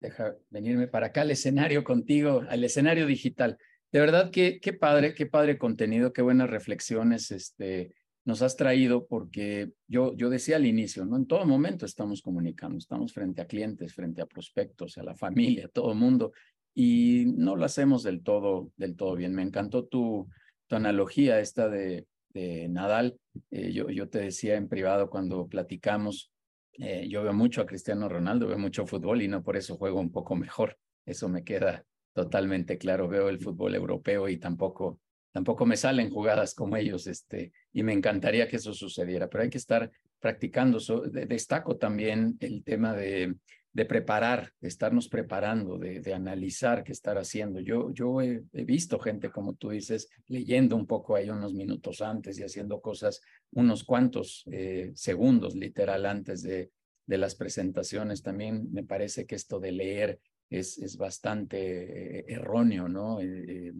Deja 0.00 0.38
venirme 0.48 0.88
para 0.88 1.08
acá 1.08 1.20
al 1.20 1.32
escenario 1.32 1.84
contigo, 1.84 2.44
al 2.48 2.64
escenario 2.64 3.06
digital. 3.06 3.58
De 3.92 4.00
verdad 4.00 4.30
que 4.30 4.58
qué 4.58 4.72
padre, 4.72 5.14
qué 5.14 5.26
padre 5.26 5.58
contenido, 5.58 6.14
qué 6.14 6.22
buenas 6.22 6.48
reflexiones 6.48 7.30
este, 7.30 7.94
nos 8.24 8.40
has 8.40 8.56
traído, 8.56 9.06
porque 9.06 9.72
yo, 9.86 10.14
yo 10.14 10.30
decía 10.30 10.56
al 10.56 10.64
inicio, 10.64 11.04
¿no? 11.04 11.16
En 11.16 11.26
todo 11.26 11.44
momento 11.44 11.84
estamos 11.84 12.22
comunicando, 12.22 12.78
estamos 12.78 13.12
frente 13.12 13.42
a 13.42 13.46
clientes, 13.46 13.94
frente 13.94 14.22
a 14.22 14.26
prospectos, 14.26 14.96
a 14.96 15.02
la 15.02 15.14
familia, 15.14 15.66
a 15.66 15.68
todo 15.68 15.92
el 15.92 15.98
mundo, 15.98 16.32
y 16.74 17.26
no 17.36 17.54
lo 17.54 17.66
hacemos 17.66 18.02
del 18.02 18.22
todo, 18.22 18.72
del 18.78 18.96
todo 18.96 19.14
bien. 19.14 19.34
Me 19.34 19.42
encantó 19.42 19.84
tu, 19.84 20.26
tu 20.68 20.76
analogía 20.76 21.38
esta 21.40 21.68
de, 21.68 22.06
de 22.30 22.68
Nadal. 22.70 23.18
Eh, 23.50 23.72
yo, 23.72 23.90
yo 23.90 24.08
te 24.08 24.20
decía 24.20 24.56
en 24.56 24.68
privado 24.68 25.10
cuando 25.10 25.46
platicamos, 25.48 26.32
eh, 26.78 27.06
yo 27.10 27.22
veo 27.22 27.34
mucho 27.34 27.60
a 27.60 27.66
Cristiano 27.66 28.08
Ronaldo, 28.08 28.46
veo 28.46 28.58
mucho 28.58 28.86
fútbol 28.86 29.20
y 29.20 29.28
no 29.28 29.42
por 29.42 29.58
eso 29.58 29.76
juego 29.76 30.00
un 30.00 30.10
poco 30.10 30.34
mejor. 30.34 30.78
Eso 31.04 31.28
me 31.28 31.44
queda 31.44 31.84
totalmente 32.12 32.78
claro. 32.78 33.08
Veo 33.08 33.28
el 33.28 33.40
fútbol 33.40 33.74
europeo 33.74 34.28
y 34.28 34.38
tampoco, 34.38 35.00
tampoco 35.32 35.66
me 35.66 35.76
salen 35.76 36.10
jugadas 36.10 36.54
como 36.54 36.76
ellos, 36.76 37.06
este, 37.06 37.52
y 37.72 37.82
me 37.82 37.92
encantaría 37.92 38.48
que 38.48 38.56
eso 38.56 38.74
sucediera, 38.74 39.28
pero 39.28 39.44
hay 39.44 39.50
que 39.50 39.58
estar 39.58 39.90
practicando. 40.20 40.78
destaco 41.10 41.76
también 41.76 42.36
el 42.40 42.62
tema 42.64 42.94
de, 42.94 43.34
de 43.72 43.86
preparar, 43.86 44.52
de 44.60 44.68
estarnos 44.68 45.08
preparando, 45.08 45.78
de, 45.78 46.00
de, 46.00 46.12
analizar 46.12 46.84
qué 46.84 46.92
estar 46.92 47.16
haciendo. 47.16 47.60
Yo, 47.60 47.90
yo 47.92 48.20
he, 48.20 48.42
visto 48.52 48.98
gente, 48.98 49.30
como 49.30 49.54
tú 49.54 49.70
dices, 49.70 50.08
leyendo 50.28 50.76
un 50.76 50.86
poco 50.86 51.16
ahí 51.16 51.30
unos 51.30 51.54
minutos 51.54 52.02
antes 52.02 52.38
y 52.38 52.42
haciendo 52.42 52.80
cosas 52.82 53.22
unos 53.52 53.84
cuantos 53.84 54.44
eh, 54.52 54.92
segundos 54.94 55.54
literal 55.54 56.04
antes 56.04 56.42
de, 56.42 56.70
de 57.06 57.18
las 57.18 57.34
presentaciones. 57.34 58.22
También 58.22 58.70
me 58.72 58.84
parece 58.84 59.24
que 59.24 59.36
esto 59.36 59.58
de 59.58 59.72
leer 59.72 60.20
es, 60.58 60.78
es 60.78 60.96
bastante 60.96 62.20
eh, 62.20 62.24
erróneo, 62.28 62.88
¿no? 62.88 63.20
Eh, 63.20 63.72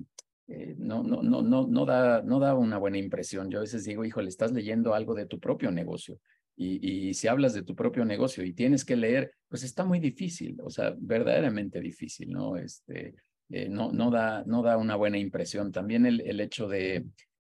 no, 0.77 1.03
no, 1.03 1.23
no, 1.23 1.43
no, 1.43 1.67
no, 1.67 1.87
da, 1.87 2.23
no 2.23 2.39
da 2.41 2.55
una 2.55 2.79
buena 2.79 2.99
impresión. 2.99 3.51
Yo 3.51 3.59
a 3.59 3.63
veces 3.63 3.85
digo, 3.85 4.05
híjole, 4.05 4.29
estás 4.29 4.53
leyendo 4.53 4.95
algo 4.95 5.15
de 5.15 5.27
tu 5.27 5.41
propio 5.41 5.71
negocio 5.71 6.19
y, 6.57 7.15
si 7.15 7.29
hablas 7.29 7.55
de 7.55 7.63
tu 7.63 7.75
propio 7.75 8.05
negocio 8.05 8.45
y 8.45 8.53
tienes 8.53 8.85
que 8.85 8.97
leer, 8.97 9.33
pues 9.49 9.63
está 9.63 9.85
muy 9.85 10.01
difícil, 10.01 10.59
o 10.63 10.71
sea, 10.71 10.95
verdaderamente 10.99 11.81
difícil, 11.81 12.31
¿no? 12.31 12.57
Este, 12.57 13.15
eh, 13.51 13.69
no, 13.69 13.93
no, 13.93 14.11
da, 14.11 14.45
no 14.47 14.63
da 14.63 14.77
una 14.77 14.97
buena 14.97 15.19
impresión. 15.19 15.73
También 15.73 16.07
el, 16.07 16.21
el 16.21 16.41
hecho 16.41 16.69
de, 16.69 17.07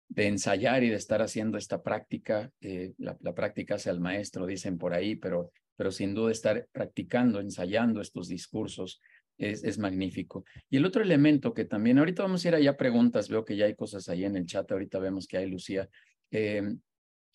de 0.09 0.27
ensayar 0.27 0.83
y 0.83 0.89
de 0.89 0.95
estar 0.95 1.21
haciendo 1.21 1.57
esta 1.57 1.81
práctica, 1.81 2.51
eh, 2.61 2.93
la, 2.97 3.17
la, 3.21 3.33
práctica 3.33 3.75
hace 3.75 3.89
al 3.89 3.99
maestro, 3.99 4.45
dicen 4.45 4.77
por 4.77 4.93
ahí, 4.93 5.15
pero, 5.15 5.51
pero 5.75 5.91
sin 5.91 6.13
duda 6.13 6.31
estar 6.31 6.67
practicando, 6.71 7.39
ensayando 7.39 8.01
estos 8.01 8.27
discursos 8.27 9.01
es, 9.37 9.63
es, 9.63 9.77
magnífico. 9.77 10.45
Y 10.69 10.77
el 10.77 10.85
otro 10.85 11.01
elemento 11.01 11.53
que 11.53 11.65
también, 11.65 11.99
ahorita 11.99 12.23
vamos 12.23 12.43
a 12.43 12.47
ir 12.47 12.55
allá 12.55 12.77
preguntas, 12.77 13.29
veo 13.29 13.43
que 13.43 13.55
ya 13.55 13.65
hay 13.65 13.75
cosas 13.75 14.09
ahí 14.09 14.25
en 14.25 14.35
el 14.35 14.45
chat, 14.45 14.71
ahorita 14.71 14.99
vemos 14.99 15.27
que 15.27 15.37
hay 15.37 15.49
Lucía. 15.49 15.89
Eh, 16.31 16.75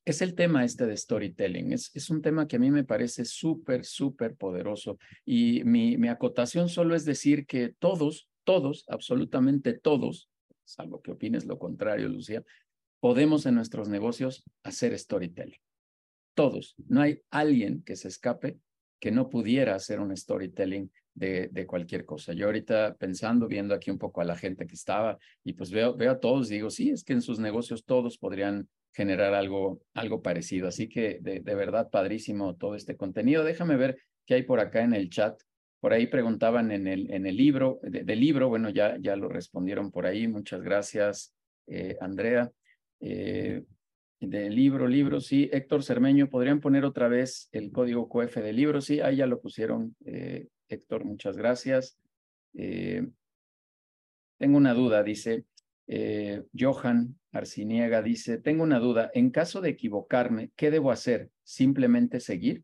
es 0.05 0.23
el 0.23 0.35
tema 0.35 0.65
este 0.65 0.87
de 0.87 0.97
storytelling. 0.97 1.73
Es, 1.73 1.91
es 1.95 2.11
un 2.11 2.23
tema 2.23 2.49
que 2.49 2.57
a 2.57 2.59
mí 2.59 2.71
me 2.71 2.85
parece 2.85 3.25
súper, 3.25 3.85
súper 3.85 4.35
poderoso. 4.35 4.99
Y 5.25 5.63
mi, 5.65 5.97
mi 5.97 6.09
acotación 6.09 6.69
solo 6.69 6.95
es 6.95 7.05
decir 7.05 7.47
que 7.47 7.75
todos, 7.79 8.29
todos, 8.45 8.85
absolutamente 8.89 9.75
todos, 9.75 10.31
salvo 10.65 11.03
que 11.03 11.13
opines 11.13 11.45
lo 11.45 11.59
contrario, 11.59 12.09
Lucía, 12.09 12.43
podemos 13.01 13.47
en 13.47 13.55
nuestros 13.55 13.89
negocios 13.89 14.45
hacer 14.63 14.99
storytelling. 14.99 15.61
Todos. 16.35 16.75
No 16.89 17.03
hay 17.03 17.23
alguien 17.31 17.83
que 17.83 17.97
se 17.97 18.09
escape 18.09 18.59
que 19.01 19.11
no 19.11 19.29
pudiera 19.31 19.75
hacer 19.75 19.99
un 19.99 20.15
storytelling 20.17 20.91
de, 21.15 21.49
de, 21.51 21.67
cualquier 21.67 22.05
cosa. 22.05 22.33
Yo 22.35 22.47
ahorita 22.47 22.95
pensando, 22.97 23.49
viendo 23.49 23.75
aquí 23.75 23.91
un 23.91 23.99
poco 23.99 24.21
a 24.21 24.25
la 24.25 24.37
gente 24.37 24.67
que 24.67 24.75
estaba 24.75 25.19
y 25.43 25.55
pues 25.55 25.71
veo, 25.71 25.97
veo 25.97 26.13
a 26.13 26.21
todos, 26.21 26.49
digo, 26.49 26.71
sí, 26.71 26.91
es 26.91 27.03
que 27.03 27.15
en 27.15 27.23
sus 27.23 27.39
negocios 27.39 27.85
todos 27.85 28.19
podrían 28.19 28.69
generar 28.93 29.35
algo, 29.35 29.81
algo 29.95 30.23
parecido. 30.23 30.69
Así 30.69 30.89
que 30.89 31.19
de, 31.21 31.41
de, 31.41 31.55
verdad, 31.55 31.91
padrísimo 31.91 32.57
todo 32.57 32.75
este 32.75 32.97
contenido. 32.97 33.43
Déjame 33.43 33.77
ver 33.77 33.99
qué 34.27 34.35
hay 34.35 34.43
por 34.43 34.61
acá 34.61 34.83
en 34.83 34.95
el 34.95 35.09
chat. 35.11 35.41
Por 35.81 35.95
ahí 35.95 36.07
preguntaban 36.07 36.71
en 36.71 36.87
el, 36.87 37.11
en 37.11 37.27
el 37.27 37.37
libro, 37.37 37.81
del 37.83 38.05
de 38.05 38.17
libro, 38.17 38.49
bueno, 38.49 38.69
ya, 38.69 38.99
ya 39.01 39.17
lo 39.17 39.29
respondieron 39.29 39.91
por 39.91 40.07
ahí. 40.07 40.29
Muchas 40.29 40.61
gracias, 40.61 41.35
eh, 41.67 41.97
Andrea. 42.01 42.51
Eh, 43.01 43.65
del 44.21 44.55
libro, 44.55 44.87
libro, 44.87 45.21
sí. 45.21 45.49
Héctor 45.51 45.83
Cermeño, 45.83 46.29
¿podrían 46.29 46.61
poner 46.61 46.85
otra 46.85 47.09
vez 47.09 47.49
el 47.53 47.73
código 47.73 48.09
QF 48.09 48.37
del 48.37 48.57
libro? 48.57 48.81
Sí, 48.81 49.01
ahí 49.01 49.17
ya 49.17 49.27
lo 49.27 49.41
pusieron. 49.41 49.97
Eh, 50.05 50.49
Héctor, 50.69 51.05
muchas 51.05 51.37
gracias. 51.37 51.99
Eh, 52.55 53.09
tengo 54.39 54.59
una 54.59 54.75
duda, 54.75 55.03
dice, 55.03 55.47
eh, 55.87 56.45
Johan 56.59 57.19
Arciniega 57.33 58.03
dice, 58.03 58.39
tengo 58.39 58.63
una 58.63 58.79
duda, 58.79 59.11
en 59.15 59.31
caso 59.31 59.61
de 59.61 59.71
equivocarme, 59.71 60.51
¿qué 60.55 60.71
debo 60.71 60.91
hacer? 60.91 61.31
¿Simplemente 61.43 62.21
seguir? 62.21 62.63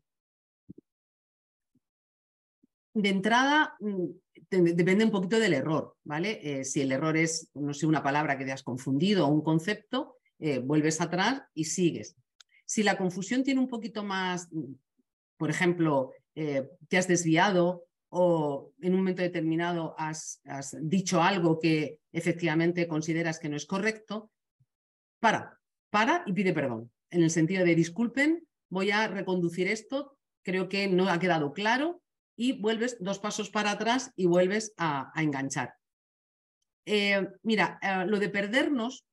De 2.93 3.09
entrada, 3.09 3.75
mm, 3.79 4.05
depende 4.49 5.05
un 5.05 5.11
poquito 5.11 5.39
del 5.39 5.53
error, 5.53 5.95
¿vale? 6.03 6.63
Si 6.63 6.81
el 6.81 6.91
error 6.91 7.15
es, 7.15 7.49
no 7.53 7.73
sé, 7.73 7.85
una 7.85 8.01
palabra 8.01 8.37
que 8.37 8.45
te 8.45 8.51
has 8.51 8.63
confundido 8.63 9.27
o 9.27 9.31
un 9.31 9.41
concepto, 9.41 10.16
eh, 10.39 10.59
vuelves 10.59 11.01
atrás 11.01 11.41
y 11.53 11.65
sigues. 11.65 12.15
Si 12.65 12.83
la 12.83 12.97
confusión 12.97 13.43
tiene 13.43 13.59
un 13.59 13.67
poquito 13.67 14.03
más, 14.03 14.47
mm, 14.51 14.73
por 15.37 15.49
ejemplo, 15.49 16.11
eh, 16.35 16.69
te 16.87 16.97
has 16.97 17.07
desviado 17.07 17.85
o 18.09 18.71
en 18.81 18.93
un 18.93 18.99
momento 18.99 19.21
determinado 19.21 19.95
has, 19.97 20.39
dicho 20.81 21.21
algo 21.21 21.59
que 21.59 21.99
efectivamente 22.11 22.87
consideras 22.87 23.39
que 23.39 23.49
no 23.49 23.57
es 23.57 23.65
correcto, 23.65 24.31
para, 25.19 25.59
para 25.89 26.23
y 26.25 26.33
pide 26.33 26.53
perdón. 26.53 26.91
En 27.09 27.23
el 27.23 27.31
sentido 27.31 27.65
de 27.65 27.75
disculpen, 27.75 28.47
voy 28.69 28.91
a 28.91 29.07
reconducir 29.07 29.67
esto, 29.67 30.17
creo 30.43 30.69
que 30.69 30.87
no 30.87 31.09
ha 31.09 31.19
quedado 31.19 31.53
claro 31.53 32.01
y 32.35 32.53
vuelves 32.53 32.97
dos 32.99 33.19
pasos 33.19 33.49
para 33.49 33.71
atrás 33.71 34.13
y 34.15 34.25
vuelves 34.25 34.73
a, 34.77 35.11
a 35.13 35.23
enganchar. 35.23 35.73
Eh, 36.85 37.27
mira, 37.43 37.79
eh, 37.81 38.05
lo 38.07 38.17
de 38.17 38.29
perdernos, 38.29 39.05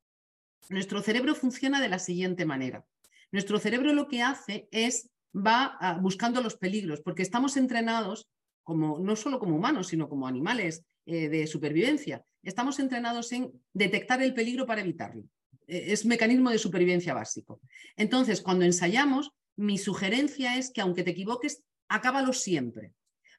nuestro 0.68 1.02
cerebro 1.02 1.34
funciona 1.34 1.80
de 1.80 1.88
la 1.88 1.98
siguiente 1.98 2.44
manera. 2.44 2.84
Nuestro 3.32 3.58
cerebro 3.58 3.92
lo 3.92 4.08
que 4.08 4.22
hace 4.22 4.68
es 4.70 5.10
va 5.34 5.76
uh, 5.80 6.00
buscando 6.00 6.40
los 6.40 6.56
peligros, 6.56 7.00
porque 7.00 7.22
estamos 7.22 7.56
entrenados 7.56 8.28
como, 8.62 8.98
no 8.98 9.16
solo 9.16 9.38
como 9.38 9.56
humanos, 9.56 9.88
sino 9.88 10.08
como 10.08 10.26
animales 10.26 10.84
eh, 11.06 11.28
de 11.28 11.46
supervivencia. 11.46 12.24
Estamos 12.42 12.78
entrenados 12.78 13.32
en 13.32 13.52
detectar 13.72 14.22
el 14.22 14.34
peligro 14.34 14.66
para 14.66 14.80
evitarlo. 14.80 15.24
Eh, 15.66 15.86
es 15.88 16.06
mecanismo 16.06 16.50
de 16.50 16.58
supervivencia 16.58 17.14
básico. 17.14 17.60
Entonces, 17.96 18.40
cuando 18.40 18.64
ensayamos, 18.64 19.32
mi 19.56 19.78
sugerencia 19.78 20.56
es 20.56 20.70
que 20.70 20.80
aunque 20.80 21.02
te 21.02 21.10
equivoques, 21.10 21.62
acábalo 21.88 22.32
siempre. 22.32 22.92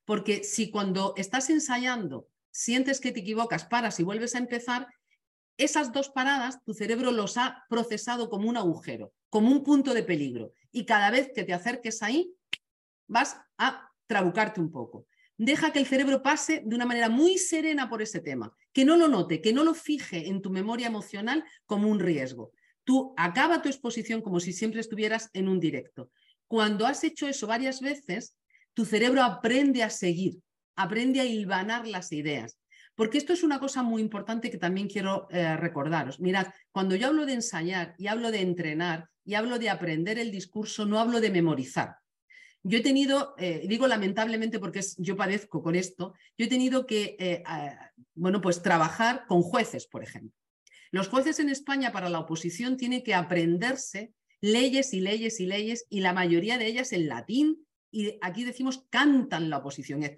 Porque 0.05 0.43
si 0.43 0.69
cuando 0.69 1.13
estás 1.17 1.49
ensayando 1.49 2.27
sientes 2.51 3.01
que 3.01 3.11
te 3.11 3.19
equivocas, 3.19 3.65
paras 3.65 3.99
y 3.99 4.03
vuelves 4.03 4.35
a 4.35 4.39
empezar, 4.39 4.87
esas 5.57 5.91
dos 5.91 6.09
paradas 6.09 6.63
tu 6.63 6.73
cerebro 6.73 7.11
los 7.11 7.37
ha 7.37 7.63
procesado 7.69 8.29
como 8.29 8.49
un 8.49 8.57
agujero, 8.57 9.13
como 9.29 9.51
un 9.51 9.63
punto 9.63 9.93
de 9.93 10.03
peligro. 10.03 10.53
Y 10.71 10.85
cada 10.85 11.11
vez 11.11 11.31
que 11.33 11.43
te 11.43 11.53
acerques 11.53 12.03
ahí, 12.03 12.33
vas 13.07 13.37
a 13.57 13.91
trabucarte 14.07 14.59
un 14.59 14.71
poco. 14.71 15.07
Deja 15.37 15.73
que 15.73 15.79
el 15.79 15.85
cerebro 15.85 16.21
pase 16.21 16.61
de 16.65 16.75
una 16.75 16.85
manera 16.85 17.09
muy 17.09 17.37
serena 17.37 17.89
por 17.89 18.01
ese 18.01 18.21
tema, 18.21 18.55
que 18.71 18.85
no 18.85 18.95
lo 18.95 19.07
note, 19.07 19.41
que 19.41 19.53
no 19.53 19.63
lo 19.63 19.73
fije 19.73 20.29
en 20.29 20.41
tu 20.41 20.49
memoria 20.49 20.87
emocional 20.87 21.43
como 21.65 21.89
un 21.89 21.99
riesgo. 21.99 22.51
Tú 22.85 23.13
acaba 23.17 23.61
tu 23.61 23.67
exposición 23.67 24.21
como 24.21 24.39
si 24.39 24.53
siempre 24.53 24.79
estuvieras 24.79 25.29
en 25.33 25.49
un 25.49 25.59
directo. 25.59 26.09
Cuando 26.47 26.85
has 26.85 27.03
hecho 27.03 27.27
eso 27.27 27.47
varias 27.47 27.81
veces, 27.81 28.37
tu 28.73 28.85
cerebro 28.85 29.23
aprende 29.23 29.83
a 29.83 29.89
seguir, 29.89 30.39
aprende 30.75 31.19
a 31.19 31.25
hilvanar 31.25 31.87
las 31.87 32.11
ideas. 32.11 32.57
Porque 32.95 33.17
esto 33.17 33.33
es 33.33 33.43
una 33.43 33.59
cosa 33.59 33.83
muy 33.83 34.01
importante 34.01 34.49
que 34.49 34.57
también 34.57 34.87
quiero 34.87 35.27
eh, 35.29 35.57
recordaros. 35.57 36.19
Mirad, 36.19 36.47
cuando 36.71 36.95
yo 36.95 37.07
hablo 37.07 37.25
de 37.25 37.33
ensayar 37.33 37.93
y 37.97 38.07
hablo 38.07 38.31
de 38.31 38.41
entrenar 38.41 39.09
y 39.25 39.33
hablo 39.33 39.59
de 39.59 39.69
aprender 39.69 40.17
el 40.17 40.31
discurso, 40.31 40.85
no 40.85 40.99
hablo 40.99 41.19
de 41.19 41.29
memorizar. 41.29 41.97
Yo 42.63 42.79
he 42.79 42.81
tenido, 42.81 43.35
eh, 43.37 43.65
digo 43.67 43.85
lamentablemente 43.85 44.59
porque 44.59 44.81
yo 44.97 45.15
padezco 45.15 45.61
con 45.61 45.75
esto, 45.75 46.13
yo 46.37 46.45
he 46.45 46.49
tenido 46.49 46.87
que, 46.87 47.15
eh, 47.19 47.43
bueno, 48.15 48.41
pues 48.41 48.63
trabajar 48.63 49.25
con 49.27 49.43
jueces, 49.43 49.85
por 49.85 50.01
ejemplo. 50.01 50.33
Los 50.89 51.09
jueces 51.09 51.39
en 51.39 51.49
España 51.49 51.91
para 51.91 52.09
la 52.09 52.19
oposición 52.19 52.77
tienen 52.77 53.03
que 53.03 53.13
aprenderse 53.13 54.13
leyes 54.41 54.93
y 54.93 55.01
leyes 55.01 55.39
y 55.39 55.45
leyes 55.45 55.85
y 55.89 55.99
la 55.99 56.13
mayoría 56.13 56.57
de 56.57 56.67
ellas 56.67 56.93
en 56.93 57.07
latín 57.07 57.65
y 57.91 58.17
aquí 58.21 58.43
decimos 58.43 58.85
cantan 58.89 59.49
la 59.49 59.57
oposición. 59.57 60.03
Es 60.03 60.11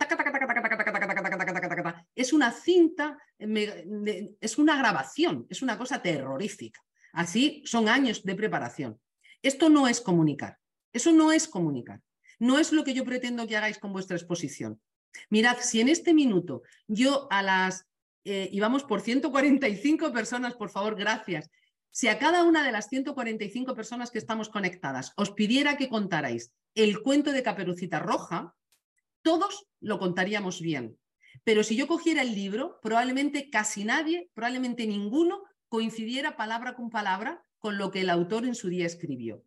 una 2.33 2.51
cinta, 2.51 3.17
es 3.37 4.57
una 4.57 4.77
grabación, 4.77 5.45
es 5.49 5.61
una 5.61 5.77
cosa 5.77 6.01
terrorífica. 6.01 6.81
Así 7.13 7.63
son 7.65 7.87
años 7.89 8.23
de 8.23 8.35
preparación. 8.35 8.99
Esto 9.41 9.69
no 9.69 9.87
es 9.87 10.01
comunicar, 10.01 10.57
eso 10.91 11.11
no 11.11 11.31
es 11.31 11.47
comunicar. 11.47 12.01
No 12.39 12.59
es 12.59 12.71
lo 12.71 12.83
que 12.83 12.93
yo 12.93 13.03
pretendo 13.03 13.47
que 13.47 13.57
hagáis 13.57 13.79
con 13.79 13.93
vuestra 13.93 14.17
exposición. 14.17 14.79
Mirad, 15.29 15.57
si 15.61 15.81
en 15.81 15.89
este 15.89 16.13
minuto 16.13 16.61
yo 16.87 17.27
a 17.31 17.41
las, 17.41 17.85
eh, 18.23 18.49
y 18.51 18.59
vamos 18.59 18.83
por 18.83 19.01
145 19.01 20.11
personas, 20.11 20.53
por 20.53 20.69
favor, 20.69 20.95
gracias. 20.95 21.49
Si 21.89 22.07
a 22.07 22.19
cada 22.19 22.43
una 22.43 22.63
de 22.63 22.71
las 22.71 22.89
145 22.89 23.73
personas 23.73 24.11
que 24.11 24.19
estamos 24.19 24.49
conectadas 24.49 25.13
os 25.15 25.31
pidiera 25.31 25.77
que 25.77 25.89
contarais 25.89 26.53
el 26.75 27.01
cuento 27.01 27.31
de 27.31 27.41
Caperucita 27.41 27.99
Roja, 27.99 28.53
todos 29.23 29.67
lo 29.79 29.97
contaríamos 29.97 30.61
bien. 30.61 30.97
Pero 31.47 31.63
si 31.63 31.77
yo 31.77 31.87
cogiera 31.87 32.23
el 32.23 32.35
libro, 32.35 32.77
probablemente 32.81 33.49
casi 33.49 33.85
nadie, 33.85 34.29
probablemente 34.33 34.85
ninguno, 34.85 35.45
coincidiera 35.69 36.35
palabra 36.35 36.75
con 36.75 36.89
palabra 36.89 37.41
con 37.57 37.77
lo 37.77 37.89
que 37.89 38.01
el 38.01 38.09
autor 38.09 38.45
en 38.45 38.53
su 38.53 38.67
día 38.67 38.85
escribió. 38.85 39.45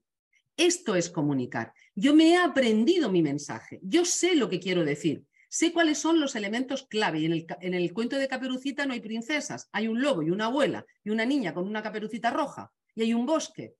Esto 0.57 0.97
es 0.97 1.11
comunicar. 1.11 1.75
Yo 1.95 2.15
me 2.15 2.31
he 2.31 2.37
aprendido 2.39 3.11
mi 3.11 3.21
mensaje, 3.21 3.81
yo 3.83 4.07
sé 4.07 4.35
lo 4.35 4.49
que 4.49 4.61
quiero 4.61 4.83
decir, 4.83 5.27
sé 5.51 5.75
cuáles 5.75 5.99
son 5.99 6.21
los 6.21 6.35
elementos 6.37 6.87
clave. 6.89 7.27
en 7.27 7.33
el, 7.33 7.47
en 7.61 7.75
el 7.75 7.93
cuento 7.93 8.17
de 8.17 8.29
Caperucita 8.29 8.87
no 8.87 8.95
hay 8.95 9.01
princesas, 9.01 9.69
hay 9.71 9.87
un 9.87 10.01
lobo 10.01 10.23
y 10.23 10.31
una 10.31 10.47
abuela 10.47 10.87
y 11.05 11.11
una 11.11 11.27
niña 11.27 11.53
con 11.53 11.69
una 11.69 11.83
caperucita 11.83 12.31
roja 12.31 12.73
y 12.95 13.03
hay 13.03 13.13
un 13.13 13.27
bosque. 13.27 13.75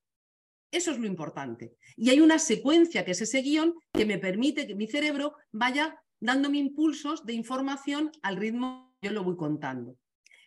Eso 0.69 0.91
es 0.91 0.99
lo 0.99 1.07
importante. 1.07 1.73
Y 1.97 2.11
hay 2.11 2.19
una 2.19 2.37
secuencia 2.37 3.03
que 3.03 3.11
es 3.13 3.21
ese 3.21 3.41
guion 3.41 3.73
que 3.91 4.05
me 4.05 4.19
permite 4.19 4.67
que 4.67 4.75
mi 4.75 4.85
cerebro 4.85 5.33
vaya 5.51 5.99
dándome 6.21 6.59
impulsos 6.59 7.25
de 7.25 7.33
información 7.33 8.11
al 8.21 8.37
ritmo 8.37 8.95
que 9.01 9.09
yo 9.09 9.13
lo 9.13 9.23
voy 9.23 9.35
contando. 9.35 9.97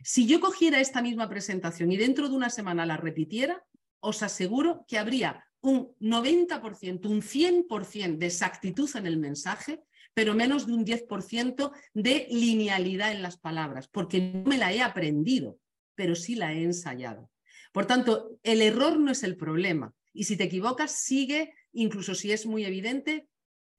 Si 0.02 0.26
yo 0.26 0.40
cogiera 0.40 0.80
esta 0.80 1.02
misma 1.02 1.28
presentación 1.28 1.92
y 1.92 1.96
dentro 1.96 2.28
de 2.28 2.36
una 2.36 2.48
semana 2.48 2.86
la 2.86 2.96
repitiera, 2.96 3.62
os 4.00 4.22
aseguro 4.22 4.84
que 4.88 4.98
habría 4.98 5.44
un 5.60 5.94
90%, 5.98 7.06
un 7.06 7.22
100% 7.22 8.18
de 8.18 8.26
exactitud 8.26 8.90
en 8.96 9.06
el 9.06 9.18
mensaje, 9.18 9.82
pero 10.12 10.34
menos 10.34 10.66
de 10.66 10.74
un 10.74 10.84
10% 10.84 11.72
de 11.94 12.28
linealidad 12.30 13.12
en 13.12 13.22
las 13.22 13.38
palabras, 13.38 13.88
porque 13.88 14.20
no 14.20 14.44
me 14.44 14.58
la 14.58 14.72
he 14.72 14.80
aprendido, 14.80 15.58
pero 15.94 16.14
sí 16.14 16.34
la 16.34 16.52
he 16.52 16.62
ensayado. 16.62 17.30
Por 17.72 17.86
tanto, 17.86 18.38
el 18.42 18.62
error 18.62 19.00
no 19.00 19.10
es 19.10 19.24
el 19.24 19.36
problema. 19.36 19.92
Y 20.12 20.24
si 20.24 20.36
te 20.36 20.44
equivocas, 20.44 20.92
sigue, 20.92 21.54
incluso 21.72 22.14
si 22.14 22.30
es 22.30 22.46
muy 22.46 22.64
evidente, 22.64 23.26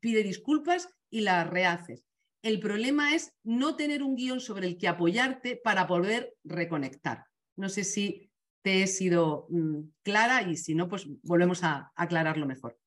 pide 0.01 0.23
disculpas 0.23 0.89
y 1.15 1.21
la 1.21 1.45
rehaces. 1.45 2.03
El 2.43 2.59
problema 2.59 3.15
es 3.15 3.33
no 3.45 3.77
tener 3.77 4.03
un 4.03 4.17
guion 4.17 4.41
sobre 4.41 4.67
el 4.67 4.77
que 4.77 4.89
apoyarte 4.89 5.55
para 5.55 5.87
poder 5.87 6.35
reconectar. 6.43 7.23
No 7.55 7.69
sé 7.69 7.85
si 7.85 8.29
te 8.61 8.83
he 8.83 8.87
sido 8.87 9.47
mm, 9.49 9.79
clara 10.03 10.41
y 10.41 10.57
si 10.57 10.75
no, 10.75 10.89
pues 10.89 11.07
volvemos 11.23 11.63
a 11.63 11.93
aclararlo 11.95 12.45
mejor. 12.45 12.77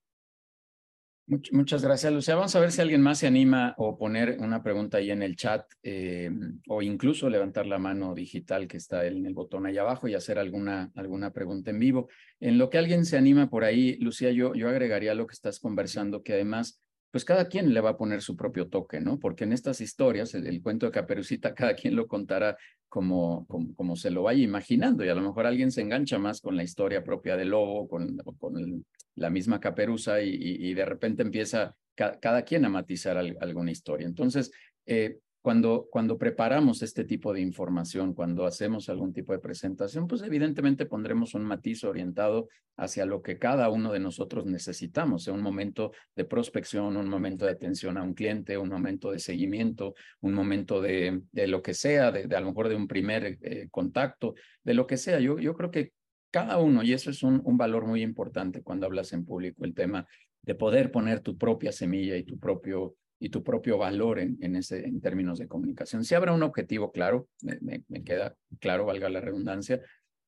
Muchas 1.53 1.83
gracias, 1.83 2.12
Lucía. 2.12 2.35
Vamos 2.35 2.55
a 2.55 2.61
ver 2.61 2.70
si 2.70 2.83
alguien 2.83 3.01
más 3.01 3.18
se 3.18 3.26
anima 3.26 3.74
o 3.79 3.97
poner 3.97 4.37
una 4.41 4.62
pregunta 4.62 4.99
ahí 4.99 5.11
en 5.11 5.22
el 5.22 5.35
chat 5.35 5.64
eh, 5.83 6.31
o 6.68 6.83
incluso 6.83 7.31
levantar 7.31 7.66
la 7.66 7.79
mano 7.79 8.14
digital 8.14 8.68
que 8.68 8.76
está 8.76 9.07
en 9.07 9.24
el 9.24 9.33
botón 9.33 9.64
ahí 9.64 9.79
abajo 9.79 10.07
y 10.07 10.14
hacer 10.14 10.39
alguna, 10.39 10.93
alguna 10.95 11.33
pregunta 11.33 11.70
en 11.70 11.79
vivo. 11.79 12.09
En 12.41 12.59
lo 12.59 12.68
que 12.68 12.76
alguien 12.76 13.07
se 13.07 13.16
anima 13.16 13.49
por 13.49 13.64
ahí, 13.64 13.97
Lucía, 14.01 14.33
yo, 14.33 14.55
yo 14.55 14.68
agregaría 14.68 15.14
lo 15.14 15.26
que 15.26 15.35
estás 15.35 15.61
conversando, 15.61 16.22
que 16.22 16.35
además 16.35 16.83
pues 17.11 17.25
cada 17.25 17.49
quien 17.49 17.73
le 17.73 17.81
va 17.81 17.91
a 17.91 17.97
poner 17.97 18.23
su 18.23 18.37
propio 18.37 18.69
toque, 18.69 19.01
¿no? 19.01 19.19
Porque 19.19 19.45
en 19.45 19.53
estas 19.53 19.81
historias, 19.81 20.35
el, 20.35 20.63
cuento 20.63 20.87
de 20.87 20.93
Caperucita, 20.93 21.55
cada 21.55 21.75
quien 21.75 21.97
lo 21.97 22.07
contará 22.07 22.57
como, 22.89 23.47
como, 23.47 23.97
se 23.97 24.11
lo 24.11 24.23
vaya 24.23 24.43
imaginando 24.43 25.05
y 25.05 25.09
a 25.09 25.15
lo 25.15 25.21
mejor 25.21 25.47
alguien 25.47 25.71
se 25.71 25.83
engancha 25.83 26.19
más 26.19 26.41
con 26.41 26.57
la 26.57 26.63
historia 26.63 27.05
propia 27.05 27.37
del 27.37 27.51
lobo, 27.51 27.89
con, 27.89 28.17
con 28.39 28.85
la 29.15 29.31
misma 29.31 29.61
caperuza 29.61 30.23
y, 30.23 30.73
de 30.73 30.85
repente 30.85 31.23
empieza 31.23 31.77
cada 31.95 32.43
quien 32.43 32.65
a 32.65 32.69
matizar 32.69 33.19
alguna 33.19 33.73
historia. 33.73 34.07
Entonces, 34.07 34.53
eh, 34.87 35.19
cuando, 35.49 35.89
cuando 35.91 36.19
preparamos 36.19 36.83
este 36.83 37.05
tipo 37.05 37.33
de 37.33 37.41
información, 37.41 38.13
cuando 38.13 38.45
hacemos 38.45 38.91
algún 38.91 39.15
tipo 39.15 39.33
de 39.33 39.39
presentación, 39.39 40.07
pues 40.07 40.21
evidentemente 40.21 40.85
pondremos 40.85 41.33
un 41.33 41.43
matiz 41.43 41.85
orientado 41.85 42.51
hacia 42.77 43.07
lo 43.07 43.23
que 43.23 43.39
cada 43.39 43.71
uno 43.71 43.91
de 43.91 43.99
nosotros 43.99 44.45
necesitamos, 44.45 45.25
sea 45.25 45.33
un 45.33 45.41
momento 45.41 45.93
de 46.15 46.27
prospección, 46.27 46.99
un 46.99 47.09
momento 47.09 47.47
de 47.47 47.53
atención 47.53 47.97
a 47.97 48.03
un 48.03 48.13
cliente, 48.13 48.59
un 48.59 48.69
momento 48.69 49.11
de 49.11 49.21
seguimiento, 49.21 49.95
un 50.21 50.35
momento 50.35 50.83
de, 50.83 51.23
de 51.33 51.47
lo 51.47 51.63
que 51.63 51.73
sea, 51.73 52.13
de, 52.13 52.25
a 52.37 52.41
lo 52.41 52.49
mejor 52.49 52.69
de 52.69 52.77
un 52.77 52.87
primer 52.87 53.39
eh, 53.41 53.69
contacto, 53.71 54.35
de 54.63 54.75
lo 54.75 54.87
que 54.87 54.99
sea. 54.99 55.19
Yo, 55.19 55.39
yo 55.39 55.55
creo 55.55 55.71
que 55.71 55.93
cada 56.31 56.59
uno, 56.59 56.83
y 56.83 56.93
eso 56.93 57.09
es 57.09 57.23
un, 57.23 57.41
un 57.43 57.57
valor 57.57 57.87
muy 57.87 58.03
importante 58.03 58.63
cuando 58.63 58.85
hablas 58.85 59.15
en 59.15 59.25
público, 59.25 59.65
el 59.65 59.73
tema 59.73 60.07
de 60.43 60.55
poder 60.55 60.93
poner 60.93 61.21
tu 61.21 61.39
propia 61.39 61.73
semilla 61.73 62.19
y 62.19 62.25
tu 62.25 62.39
propio 62.39 62.97
y 63.21 63.31
tu 63.31 63.43
propio 63.43 63.79
valor 63.79 64.19
en, 64.19 64.39
en, 64.41 64.57
ese, 64.57 64.85
en 64.87 65.01
términos 65.01 65.39
de 65.39 65.49
comunicación. 65.49 66.05
Si 66.05 66.14
habrá 66.14 66.33
un 66.33 66.43
objetivo 66.43 66.93
claro, 66.93 67.29
me, 67.43 67.83
queda 68.05 68.37
claro, 68.61 68.87
valga 68.87 69.09
la 69.09 69.21
redundancia, 69.21 69.81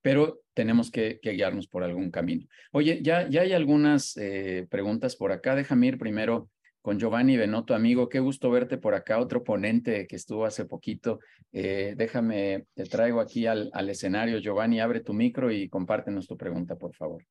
pero 0.02 0.40
tenemos 0.54 0.90
que, 0.90 1.20
guiarnos 1.22 1.66
por 1.68 1.84
algún 1.84 2.10
camino. 2.10 2.46
Oye, 2.72 3.00
ya, 3.02 3.28
ya 3.28 3.42
hay 3.42 3.52
algunas 3.52 4.16
eh, 4.16 4.66
preguntas 4.70 5.16
por 5.16 5.30
acá. 5.32 5.54
Déjame 5.54 5.88
ir 5.88 5.98
primero 5.98 6.50
con 6.82 6.98
Giovanni 6.98 7.36
Benotto, 7.36 7.74
amigo. 7.74 8.08
Qué 8.08 8.18
gusto 8.18 8.50
verte 8.50 8.78
por 8.78 8.94
acá, 8.94 9.18
otro 9.18 9.44
ponente 9.44 10.06
que 10.06 10.16
estuvo 10.16 10.46
hace 10.46 10.64
poquito. 10.64 11.20
Eh, 11.52 11.94
déjame, 11.96 12.64
te 12.74 12.84
traigo 12.84 13.20
aquí 13.20 13.46
al, 13.46 13.70
al 13.74 13.90
escenario. 13.90 14.38
Giovanni, 14.38 14.80
abre 14.80 15.00
tu 15.00 15.12
micro 15.12 15.52
y 15.52 15.68
compártenos 15.68 16.26
tu 16.26 16.36
pregunta, 16.36 16.76
por 16.76 16.94
favor. 16.94 17.22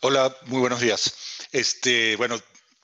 Hola, 0.00 0.34
muy 0.46 0.60
buenos 0.60 0.80
días. 0.80 1.48
Este, 1.50 2.14
bueno, 2.16 2.36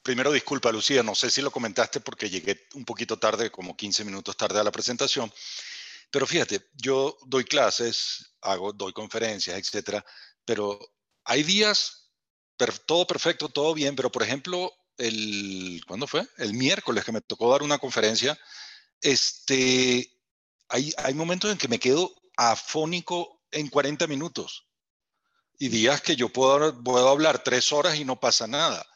Primero, 0.02 0.32
disculpa, 0.32 0.72
Lucía, 0.72 1.02
no 1.02 1.14
sé 1.14 1.30
si 1.30 1.42
lo 1.42 1.50
comentaste 1.50 2.00
porque 2.00 2.30
llegué 2.30 2.66
un 2.74 2.84
poquito 2.84 3.18
tarde, 3.18 3.50
como 3.50 3.76
15 3.76 4.04
minutos 4.04 4.36
tarde 4.36 4.58
a 4.58 4.64
la 4.64 4.72
presentación. 4.72 5.30
Pero 6.10 6.26
fíjate, 6.26 6.68
yo 6.74 7.18
doy 7.26 7.44
clases, 7.44 8.32
hago, 8.40 8.72
doy 8.72 8.92
conferencias, 8.92 9.58
etcétera, 9.58 10.04
pero 10.44 10.78
hay 11.24 11.42
días, 11.42 12.10
todo 12.86 13.06
perfecto, 13.06 13.48
todo 13.48 13.74
bien, 13.74 13.94
pero 13.94 14.10
por 14.10 14.22
ejemplo, 14.22 14.72
el, 14.96 15.82
¿cuándo 15.86 16.06
fue? 16.06 16.26
El 16.38 16.54
miércoles 16.54 17.04
que 17.04 17.12
me 17.12 17.20
tocó 17.20 17.50
dar 17.52 17.62
una 17.62 17.78
conferencia, 17.78 18.38
este, 19.02 20.10
hay, 20.68 20.92
hay 20.96 21.14
momentos 21.14 21.52
en 21.52 21.58
que 21.58 21.68
me 21.68 21.78
quedo 21.78 22.10
afónico 22.36 23.42
en 23.50 23.68
40 23.68 24.06
minutos 24.06 24.66
y 25.58 25.68
días 25.68 26.00
que 26.00 26.16
yo 26.16 26.30
puedo, 26.30 26.82
puedo 26.82 27.08
hablar 27.08 27.44
tres 27.44 27.70
horas 27.70 27.96
y 27.96 28.04
no 28.04 28.18
pasa 28.18 28.46
nada 28.46 28.86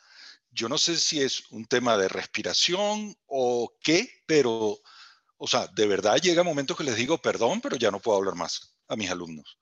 yo 0.54 0.68
no 0.68 0.78
sé 0.78 0.96
si 0.96 1.20
es 1.20 1.50
un 1.50 1.66
tema 1.66 1.96
de 1.98 2.08
respiración 2.08 3.14
o 3.26 3.74
qué, 3.82 4.08
pero, 4.26 4.78
o 5.36 5.46
sea, 5.46 5.66
de 5.66 5.86
verdad 5.86 6.16
llega 6.16 6.42
momentos 6.42 6.76
que 6.76 6.84
les 6.84 6.96
digo, 6.96 7.18
perdón, 7.18 7.60
pero 7.60 7.76
ya 7.76 7.90
no 7.90 8.00
puedo 8.00 8.18
hablar 8.18 8.36
más 8.36 8.76
a 8.88 8.96
mis 8.96 9.10
alumnos. 9.10 9.58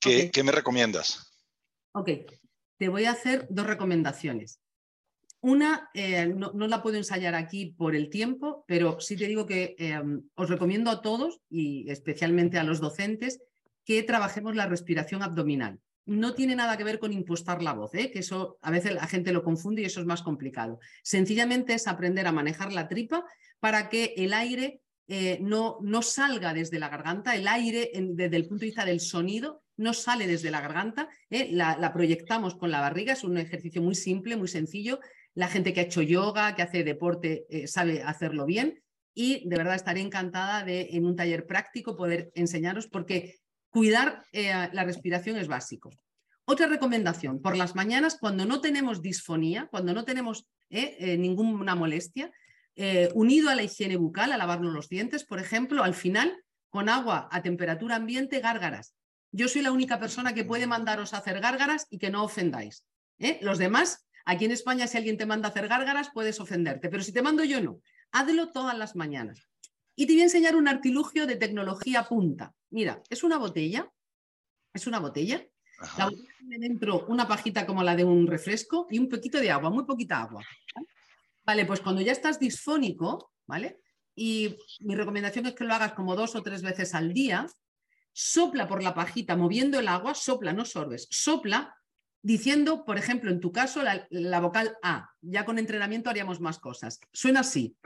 ¿Qué, 0.00 0.30
me 0.44 0.52
recomiendas? 0.52 1.32
Ok, 1.92 2.10
te 2.76 2.88
voy 2.88 3.04
a 3.04 3.12
hacer 3.12 3.46
dos 3.50 3.66
recomendaciones. 3.66 4.60
Una, 5.40 5.88
eh, 5.94 6.26
no, 6.26 6.52
la 6.52 6.82
puedo 6.82 6.96
ensayar 6.96 7.34
aquí 7.34 7.66
por 7.66 7.94
el 7.94 8.10
tiempo, 8.10 8.64
pero 8.66 9.00
sí 9.00 9.16
te 9.16 9.26
digo 9.26 9.46
que 9.46 9.76
eh, 9.78 10.00
os 10.34 10.48
recomiendo 10.48 10.90
a 10.90 11.00
todos 11.00 11.40
y 11.48 11.88
especialmente 11.90 12.58
a 12.58 12.64
los 12.64 12.80
docentes 12.80 13.40
que 13.84 14.02
trabajemos 14.02 14.56
la 14.56 14.66
respiración 14.66 15.22
abdominal. 15.22 15.80
No 16.08 16.34
tiene 16.34 16.56
nada 16.56 16.76
que 16.76 16.84
ver 16.84 16.98
con 16.98 17.12
impostar 17.12 17.62
la 17.62 17.74
voz, 17.74 17.94
¿eh? 17.94 18.10
que 18.10 18.20
eso 18.20 18.58
a 18.62 18.70
veces 18.70 18.94
la 18.94 19.06
gente 19.06 19.32
lo 19.32 19.44
confunde 19.44 19.82
y 19.82 19.84
eso 19.84 20.00
es 20.00 20.06
más 20.06 20.22
complicado. 20.22 20.80
Sencillamente 21.02 21.74
es 21.74 21.86
aprender 21.86 22.26
a 22.26 22.32
manejar 22.32 22.72
la 22.72 22.88
tripa 22.88 23.24
para 23.60 23.90
que 23.90 24.14
el 24.16 24.32
aire 24.32 24.80
eh, 25.06 25.38
no, 25.42 25.78
no, 25.82 26.00
salga 26.00 26.54
desde 26.54 26.78
la 26.78 26.88
garganta, 26.88 27.36
el 27.36 27.46
aire 27.46 27.90
desde 27.94 28.36
el 28.36 28.46
punto 28.46 28.60
de 28.60 28.66
vista 28.66 28.84
del 28.84 29.00
sonido 29.00 29.62
no 29.76 29.92
sale 29.92 30.26
desde 30.26 30.50
la 30.50 30.60
garganta, 30.60 31.08
¿eh? 31.30 31.50
la, 31.52 31.92
proyectamos 31.92 32.56
con 32.56 32.70
la 32.70 32.80
barriga, 32.80 33.12
es 33.12 33.22
un 33.22 33.36
ejercicio 33.36 33.82
muy 33.82 33.94
simple, 33.94 34.36
muy 34.36 34.48
sencillo. 34.48 35.00
La 35.34 35.48
gente 35.48 35.72
que 35.72 35.80
ha 35.80 35.84
hecho 35.84 36.02
yoga, 36.02 36.56
que 36.56 36.62
hace 36.62 36.84
deporte, 36.84 37.46
sabe 37.66 38.02
hacerlo 38.02 38.44
bien 38.44 38.82
y 39.14 39.48
de 39.48 39.56
verdad 39.56 39.74
estaré 39.74 40.00
encantada 40.00 40.64
de 40.64 40.90
en 40.92 41.04
un 41.04 41.16
taller 41.16 41.44
práctico 41.44 41.96
poder 41.96 42.30
enseñaros 42.34 42.86
porque 42.86 43.34
cuidar 43.70 44.24
eh, 44.32 44.68
la 44.72 44.84
respiración 44.84 45.36
es 45.36 45.48
básico. 45.48 45.90
Otra 46.44 46.66
recomendación, 46.66 47.42
por 47.42 47.56
las 47.56 47.74
mañanas 47.74 48.16
cuando 48.18 48.46
no 48.46 48.60
tenemos 48.60 49.02
disfonía, 49.02 49.68
cuando 49.70 49.92
no 49.92 50.04
tenemos 50.04 50.46
eh, 50.70 50.96
eh, 50.98 51.16
ninguna 51.18 51.74
molestia, 51.74 52.30
unido 53.14 53.50
a 53.50 53.56
la 53.56 53.64
higiene 53.64 53.96
bucal, 53.96 54.30
a 54.30 54.36
lavarnos 54.36 54.72
los 54.72 54.88
dientes, 54.88 55.24
por 55.24 55.40
ejemplo, 55.40 55.82
al 55.82 55.94
final, 55.94 56.32
con 56.68 56.88
agua 56.88 57.28
a 57.32 57.42
temperatura 57.42 57.96
ambiente, 57.96 58.38
gárgaras. 58.38 58.94
Yo 59.32 59.48
soy 59.48 59.62
la 59.62 59.72
única 59.72 59.98
persona 59.98 60.32
que 60.32 60.44
puede 60.44 60.68
mandaros 60.68 61.12
a 61.12 61.16
hacer 61.16 61.40
gárgaras 61.40 61.88
y 61.90 61.98
que 61.98 62.10
no 62.10 62.22
ofendáis. 62.22 62.84
Los 63.40 63.58
demás, 63.58 64.06
aquí 64.24 64.44
en 64.44 64.52
España, 64.52 64.86
si 64.86 64.96
alguien 64.96 65.16
te 65.16 65.26
manda 65.26 65.48
a 65.48 65.50
hacer 65.50 65.66
gárgaras, 65.66 66.10
puedes 66.14 66.38
ofenderte, 66.38 66.88
pero 66.88 67.02
si 67.02 67.12
te 67.12 67.20
mando 67.20 67.42
yo, 67.42 67.60
no. 67.60 67.80
Hazlo 68.12 68.52
todas 68.52 68.78
las 68.78 68.94
mañanas. 68.94 69.48
Y 70.00 70.06
te 70.06 70.12
voy 70.12 70.20
a 70.20 70.24
enseñar 70.26 70.54
un 70.54 70.68
artilugio 70.68 71.26
de 71.26 71.34
tecnología 71.34 72.04
punta. 72.04 72.54
Mira, 72.70 73.02
es 73.10 73.24
una 73.24 73.36
botella, 73.36 73.90
es 74.72 74.86
una 74.86 75.00
botella. 75.00 75.44
La 75.98 76.04
botella 76.04 76.28
tiene 76.38 76.58
dentro 76.60 77.04
una 77.08 77.26
pajita 77.26 77.66
como 77.66 77.82
la 77.82 77.96
de 77.96 78.04
un 78.04 78.28
refresco 78.28 78.86
y 78.90 79.00
un 79.00 79.08
poquito 79.08 79.40
de 79.40 79.50
agua, 79.50 79.70
muy 79.70 79.84
poquita 79.84 80.22
agua. 80.22 80.44
¿vale? 81.44 81.66
pues 81.66 81.80
cuando 81.80 82.00
ya 82.00 82.12
estás 82.12 82.38
disfónico, 82.38 83.32
¿vale? 83.44 83.80
Y 84.14 84.56
mi 84.78 84.94
recomendación 84.94 85.46
es 85.46 85.56
que 85.56 85.64
lo 85.64 85.74
hagas 85.74 85.94
como 85.94 86.14
dos 86.14 86.36
o 86.36 86.44
tres 86.44 86.62
veces 86.62 86.94
al 86.94 87.12
día. 87.12 87.48
Sopla 88.12 88.68
por 88.68 88.84
la 88.84 88.94
pajita, 88.94 89.34
moviendo 89.34 89.80
el 89.80 89.88
agua, 89.88 90.14
sopla, 90.14 90.52
no 90.52 90.64
sorbes, 90.64 91.08
sopla 91.10 91.74
diciendo, 92.22 92.84
por 92.84 92.98
ejemplo, 92.98 93.32
en 93.32 93.40
tu 93.40 93.50
caso, 93.50 93.82
la, 93.82 94.40
vocal 94.40 94.76
A. 94.80 95.10
Ya 95.22 95.44
con 95.44 95.58
entrenamiento 95.58 96.08
haríamos 96.08 96.40
más 96.40 96.60
cosas. 96.60 97.00
Suena 97.12 97.40
así. 97.40 97.76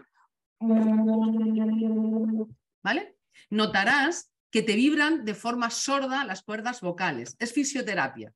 ¿Vale? 2.83 3.17
Notarás 3.51 4.31
que 4.51 4.63
te 4.63 4.75
vibran 4.75 5.25
de 5.25 5.35
forma 5.35 5.71
sorda 5.71 6.25
las 6.25 6.43
cuerdas 6.43 6.81
vocales. 6.81 7.37
Es 7.39 7.53
fisioterapia. 7.53 8.33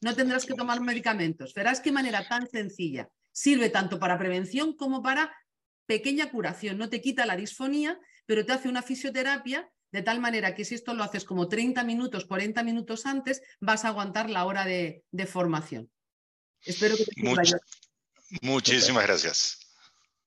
No 0.00 0.14
tendrás 0.14 0.46
que 0.46 0.54
tomar 0.54 0.80
medicamentos. 0.80 1.52
Verás 1.54 1.80
qué 1.80 1.92
manera 1.92 2.26
tan 2.26 2.48
sencilla. 2.48 3.08
Sirve 3.32 3.68
tanto 3.68 3.98
para 3.98 4.18
prevención 4.18 4.74
como 4.74 5.02
para 5.02 5.32
pequeña 5.86 6.30
curación. 6.30 6.78
No 6.78 6.88
te 6.88 7.00
quita 7.00 7.26
la 7.26 7.36
disfonía, 7.36 7.98
pero 8.26 8.46
te 8.46 8.52
hace 8.52 8.68
una 8.68 8.82
fisioterapia 8.82 9.70
de 9.92 10.02
tal 10.02 10.20
manera 10.20 10.54
que 10.54 10.64
si 10.64 10.74
esto 10.74 10.94
lo 10.94 11.02
haces 11.02 11.24
como 11.24 11.48
30 11.48 11.82
minutos, 11.84 12.24
40 12.24 12.62
minutos 12.62 13.06
antes, 13.06 13.42
vas 13.60 13.84
a 13.84 13.88
aguantar 13.88 14.30
la 14.30 14.44
hora 14.44 14.64
de, 14.64 15.04
formación. 15.26 15.90
Espero 16.62 16.96
que 16.96 17.04
te 17.04 17.22
Muchísimas 18.42 19.04
gracias. 19.04 19.69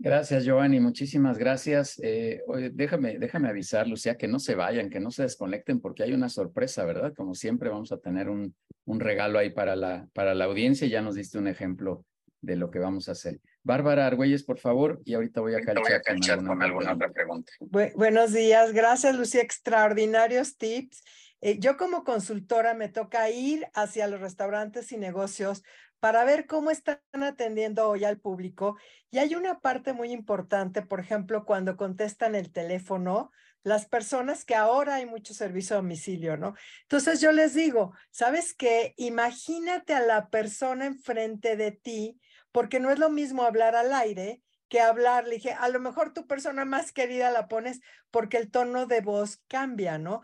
Gracias, 0.03 0.43
Giovanni. 0.43 0.81
Muchísimas 0.81 1.37
gracias. 1.37 1.97
Eh, 2.03 2.41
déjame, 2.73 3.17
déjame 3.17 3.47
avisar, 3.47 3.87
Lucía, 3.87 4.17
que 4.17 4.27
no 4.27 4.37
se 4.37 4.53
vayan, 4.53 4.89
que 4.89 4.99
no 4.99 5.11
se 5.11 5.23
desconecten, 5.23 5.79
porque 5.79 6.03
hay 6.03 6.11
una 6.11 6.27
sorpresa, 6.27 6.83
¿verdad? 6.83 7.13
Como 7.15 7.35
siempre, 7.35 7.69
vamos 7.69 7.93
a 7.93 7.99
tener 7.99 8.27
un, 8.27 8.53
un 8.83 8.99
regalo 8.99 9.39
ahí 9.39 9.51
para 9.51 9.77
la, 9.77 10.05
para 10.13 10.35
la 10.35 10.43
audiencia. 10.43 10.89
Ya 10.89 11.01
nos 11.01 11.15
diste 11.15 11.37
un 11.37 11.47
ejemplo 11.47 12.03
de 12.41 12.57
lo 12.57 12.69
que 12.69 12.79
vamos 12.79 13.07
a 13.07 13.13
hacer. 13.13 13.39
Bárbara 13.63 14.05
Argüelles, 14.05 14.43
por 14.43 14.59
favor, 14.59 15.01
y 15.05 15.13
ahorita 15.13 15.39
voy 15.39 15.55
a 15.55 15.61
calchar, 15.61 16.43
con, 16.43 16.61
alguna, 16.61 16.91
otra 16.91 17.09
pregunta. 17.09 17.53
buenos 17.95 18.33
días, 18.33 18.73
gracias 18.73 19.15
Lucía, 19.15 19.41
extraordinarios 19.41 20.57
tips. 20.57 21.01
Eh, 21.39 21.59
yo 21.59 21.77
como 21.77 22.03
consultora 22.03 22.73
me 22.73 22.89
toca 22.89 23.29
ir 23.29 23.67
hacia 23.73 24.07
los 24.07 24.19
restaurantes 24.19 24.91
y 24.91 24.97
negocios 24.97 25.63
para 26.03 26.25
ver 26.25 26.47
cómo 26.47 26.69
están 26.69 26.99
atendiendo 27.13 27.87
hoy 27.87 28.03
al 28.03 28.19
público. 28.19 28.77
Y 29.09 29.19
hay 29.19 29.35
una 29.35 29.61
parte 29.61 29.93
muy 29.93 30.11
importante, 30.11 30.81
por 30.81 30.99
ejemplo, 30.99 31.45
cuando 31.45 31.77
contestan 31.77 32.35
el 32.35 32.51
teléfono, 32.51 33.31
las 33.63 33.85
personas 33.85 34.43
que 34.43 34.53
ahora 34.53 34.95
hay 34.95 35.05
mucho 35.05 35.33
servicio 35.33 35.77
a 35.77 35.79
domicilio, 35.79 36.35
¿no? 36.35 36.55
Entonces 36.81 37.21
yo 37.21 37.31
les 37.31 37.53
digo, 37.53 37.93
¿sabes 38.11 38.53
qué? 38.53 38.93
Imagínate 38.97 39.93
a 39.93 40.01
la 40.01 40.27
persona 40.27 40.87
enfrente 40.87 41.55
de 41.55 41.71
ti 41.71 42.19
porque 42.51 42.81
no 42.81 42.91
es 42.91 42.99
lo 42.99 43.09
mismo 43.09 43.43
hablar 43.43 43.73
al 43.77 43.93
aire 43.93 44.41
que 44.67 44.81
hablar, 44.81 45.23
le 45.23 45.35
dije, 45.35 45.53
a 45.53 45.69
lo 45.69 45.79
mejor 45.79 46.11
tu 46.11 46.27
persona 46.27 46.65
más 46.65 46.91
querida 46.91 47.31
la 47.31 47.47
pones 47.47 47.79
porque 48.11 48.35
el 48.35 48.51
tono 48.51 48.87
de 48.87 48.99
voz 48.99 49.41
cambia, 49.47 49.97
¿no? 49.99 50.21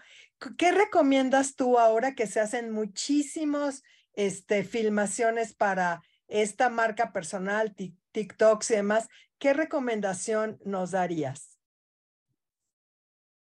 ¿Qué 0.58 0.74
recomiendas 0.74 1.56
tú 1.56 1.80
ahora 1.80 2.16
que 2.16 2.28
se 2.28 2.42
hacen 2.42 2.70
muchísimos 2.70 3.82
este, 4.20 4.66
filmaciones 4.66 5.54
para 5.54 6.04
esta 6.28 6.70
marca 6.70 7.14
personal, 7.14 7.74
TikToks 8.12 8.72
y 8.72 8.76
demás? 8.76 9.08
¿Qué 9.38 9.54
recomendación 9.54 10.60
nos 10.66 10.92
darías? 10.92 11.58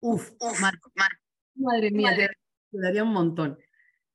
Uf, 0.01 0.33
madre 1.55 1.91
mía, 1.91 2.13
te, 2.17 2.29
daría 2.73 3.05
un 3.05 3.13
montón. 3.13 3.57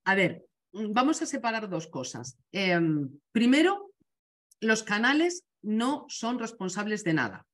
A 0.05 0.15
ver, 0.15 0.45
mm, 0.73 0.93
vamos 0.93 1.23
a 1.23 1.27
separar 1.27 1.71
dos 1.71 1.87
cosas. 1.87 2.37
Em, 2.53 3.09
primero, 3.33 3.95
los 4.61 4.83
canales 4.83 5.45
no 5.63 6.05
son 6.09 6.39
responsables 6.39 7.05
de 7.05 7.15
nada. 7.15 7.47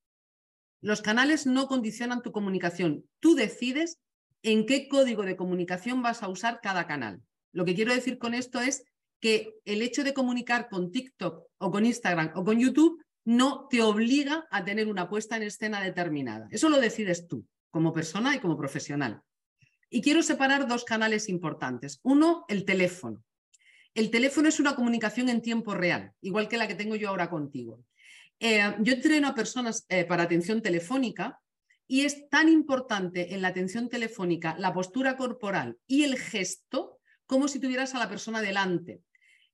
Los 0.81 1.01
canales 1.01 1.47
no 1.47 1.69
condicionan 1.69 2.23
tu 2.23 2.33
comunicación. 2.33 3.05
Tú 3.21 3.37
decides 3.37 4.01
en 4.43 4.67
qué 4.67 4.89
código 4.89 5.23
de 5.23 5.37
comunicación 5.37 6.03
vas 6.03 6.25
a 6.25 6.29
usar 6.29 6.61
cada 6.61 6.89
canal. 6.89 7.23
Lo 7.53 7.65
que 7.65 7.77
quiero 7.77 7.95
decir 7.95 8.19
con 8.19 8.35
esto 8.35 8.61
es 8.61 8.85
que 9.21 9.55
el 9.65 9.83
hecho 9.83 10.05
de 10.05 10.15
comunicar 10.15 10.69
con 10.69 10.91
TikTok 10.91 11.45
o 11.59 11.71
con 11.71 11.87
Instagram 11.87 12.33
o 12.35 12.45
con 12.45 12.59
YouTube 12.59 13.03
no 13.25 13.67
te 13.69 13.83
obliga 13.83 14.47
a 14.51 14.65
tener 14.65 14.89
una 14.89 15.09
puesta 15.09 15.37
en 15.37 15.43
escena 15.43 15.83
determinada. 15.83 16.49
Eso 16.51 16.69
lo 16.69 16.81
decides 16.81 17.27
tú, 17.27 17.45
como 17.71 17.93
persona 17.93 18.35
y 18.35 18.39
como 18.39 18.57
profesional. 18.57 19.21
Y 19.91 20.01
quiero 20.01 20.23
separar 20.23 20.69
dos 20.69 20.85
canales 20.85 21.29
importantes. 21.29 22.01
Uno, 22.03 22.45
el 22.49 22.65
teléfono. 22.65 23.25
El 23.95 24.11
teléfono 24.11 24.49
es 24.49 24.61
una 24.61 24.77
comunicación 24.77 25.29
en 25.29 25.43
tiempo 25.43 25.75
real, 25.75 26.13
igual 26.21 26.49
que 26.49 26.59
la 26.59 26.69
que 26.69 26.75
tengo 26.75 26.97
yo 26.97 27.09
ahora 27.09 27.31
contigo. 27.31 27.83
Eh, 28.39 28.75
yo 28.81 28.93
entreno 28.93 29.29
a 29.29 29.35
personas 29.35 29.87
eh, 29.89 30.05
para 30.05 30.25
atención 30.25 30.61
telefónica 30.61 31.41
y 31.89 32.05
es 32.05 32.29
tan 32.29 32.49
importante 32.49 33.35
en 33.35 33.43
la 33.43 33.49
atención 33.49 33.89
telefónica 33.89 34.57
la 34.59 34.75
postura 34.75 35.17
corporal 35.17 35.79
y 35.87 36.03
el 36.03 36.19
gesto 36.19 36.96
como 37.27 37.49
si 37.49 37.61
tuvieras 37.61 37.95
a 37.95 37.99
la 37.99 38.09
persona 38.09 38.41
delante. 38.41 39.03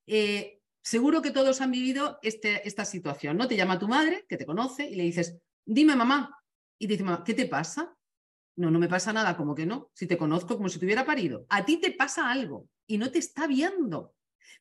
Eh, 0.07 0.61
seguro 0.81 1.21
que 1.21 1.31
todos 1.31 1.61
han 1.61 1.71
vivido 1.71 2.19
este, 2.21 2.67
esta 2.67 2.85
situación, 2.85 3.37
¿no? 3.37 3.47
Te 3.47 3.55
llama 3.55 3.79
tu 3.79 3.87
madre, 3.87 4.25
que 4.27 4.37
te 4.37 4.45
conoce, 4.45 4.89
y 4.89 4.95
le 4.95 5.03
dices, 5.03 5.37
dime 5.65 5.95
mamá. 5.95 6.37
Y 6.77 6.87
te 6.87 6.93
dice, 6.93 7.03
mamá, 7.03 7.23
¿qué 7.23 7.33
te 7.33 7.47
pasa? 7.47 7.95
No, 8.55 8.69
no 8.69 8.79
me 8.79 8.87
pasa 8.87 9.13
nada, 9.13 9.35
como 9.35 9.55
que 9.55 9.65
no. 9.65 9.91
Si 9.93 10.07
te 10.07 10.17
conozco 10.17 10.57
como 10.57 10.69
si 10.69 10.79
te 10.79 10.85
hubiera 10.85 11.05
parido. 11.05 11.45
A 11.49 11.65
ti 11.65 11.77
te 11.77 11.91
pasa 11.91 12.29
algo 12.29 12.69
y 12.85 12.97
no 12.97 13.11
te 13.11 13.19
está 13.19 13.47
viendo 13.47 14.13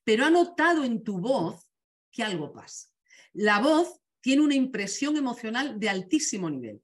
pero 0.04 0.24
ha 0.24 0.30
notado 0.30 0.84
en 0.84 1.02
tu 1.02 1.18
voz 1.18 1.68
que 2.10 2.22
algo 2.22 2.52
pasa. 2.52 2.88
La 3.32 3.60
voz 3.60 4.00
tiene 4.20 4.42
una 4.42 4.54
impresión 4.54 5.16
emocional 5.16 5.78
de 5.78 5.88
altísimo 5.88 6.50
nivel. 6.50 6.82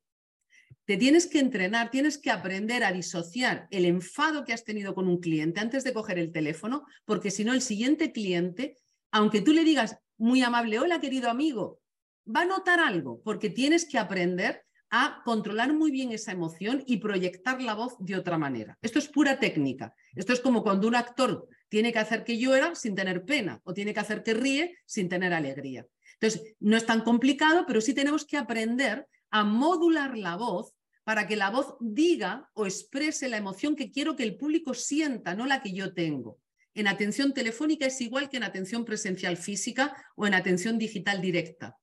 Te 0.89 0.97
tienes 0.97 1.27
que 1.27 1.39
entrenar, 1.39 1.91
tienes 1.91 2.17
que 2.17 2.31
aprender 2.31 2.83
a 2.83 2.93
disociar 2.93 3.69
el 3.71 3.85
enfado 3.85 4.47
que 4.47 4.55
has 4.55 4.65
tenido 4.65 4.95
con 4.95 5.07
un 5.07 5.21
cliente 5.21 5.61
antes 5.61 5.85
de 5.85 5.93
coger 5.93 6.19
el 6.19 6.33
teléfono, 6.33 6.87
porque 7.05 7.31
si 7.31 7.45
no, 7.45 7.53
el 7.53 7.61
siguiente 7.61 8.11
cliente, 8.11 8.79
aunque 9.11 9.43
tú 9.43 9.53
le 9.53 9.65
digas 9.65 9.99
muy 10.17 10.43
amable, 10.43 10.79
hola 10.79 10.99
querido 10.99 11.29
amigo, 11.29 11.83
va 12.27 12.41
a 12.41 12.47
notar 12.47 12.81
algo, 12.81 13.21
porque 13.23 13.51
tienes 13.51 13.85
que 13.85 13.99
aprender 13.99 14.65
a 14.89 15.21
controlar 15.27 15.75
muy 15.75 15.91
bien 15.91 16.11
esa 16.13 16.33
emoción 16.33 16.83
y 16.87 16.97
proyectar 16.97 17.61
la 17.61 17.75
voz 17.75 17.95
de 17.99 18.17
otra 18.17 18.39
manera. 18.39 18.79
Esto 18.81 18.99
es 18.99 19.09
pura 19.09 19.39
técnica. 19.39 19.95
Esto 20.15 20.33
es 20.33 20.41
como 20.41 20.63
cuando 20.63 20.89
un 20.89 20.95
actor 20.95 21.47
tiene 21.69 21.93
que 21.93 21.99
hacer 21.99 22.25
que 22.25 22.39
llora 22.39 22.75
sin 22.75 22.95
tener 22.95 23.27
pena 23.27 23.61
o 23.65 23.75
tiene 23.75 23.93
que 23.93 24.01
hacer 24.01 24.23
que 24.23 24.33
ríe 24.33 24.79
sin 24.87 25.11
tener 25.11 25.35
alegría. 25.35 25.87
Entonces, 26.15 26.55
no 26.61 26.79
es 26.79 26.87
tan 26.87 27.03
complicado, 27.03 27.65
pero 27.67 27.83
sí 27.83 27.93
tenemos 27.93 28.25
que 28.25 28.39
aprender 28.39 29.07
a 29.31 29.45
modular 29.45 30.17
la 30.17 30.37
voz 30.37 30.78
para 31.09 31.27
que 31.27 31.37
la 31.37 31.49
voz 31.49 31.75
diga 31.81 32.51
o 32.53 32.67
exprese 32.67 33.31
la 33.31 33.39
emoción 33.39 33.75
que 33.75 33.91
quiero 33.91 34.15
que 34.15 34.25
el 34.25 34.37
público 34.37 34.75
sienta, 34.75 35.35
no 35.35 35.47
la 35.47 35.63
que 35.63 35.73
yo 35.73 35.95
tengo. 35.95 36.39
En 36.75 36.87
atención 36.87 37.33
telefónica 37.33 37.87
es 37.87 37.99
igual 38.03 38.29
que 38.29 38.37
en 38.37 38.43
atención 38.43 38.85
presencial 38.85 39.39
física 39.39 39.97
o 40.17 40.27
en 40.27 40.35
atención 40.35 40.79
digital 40.79 41.23
directa. 41.23 41.79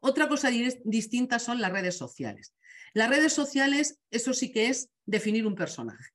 Otra 0.00 0.28
cosa 0.28 0.50
distinta 0.84 1.38
son 1.38 1.60
las 1.60 1.70
redes 1.70 1.96
sociales. 1.96 2.52
Las 2.94 3.10
redes 3.10 3.32
sociales, 3.32 4.00
eso 4.10 4.34
sí 4.34 4.50
que 4.50 4.66
es 4.70 4.88
definir 5.06 5.46
un 5.46 5.54
personaje. 5.54 6.10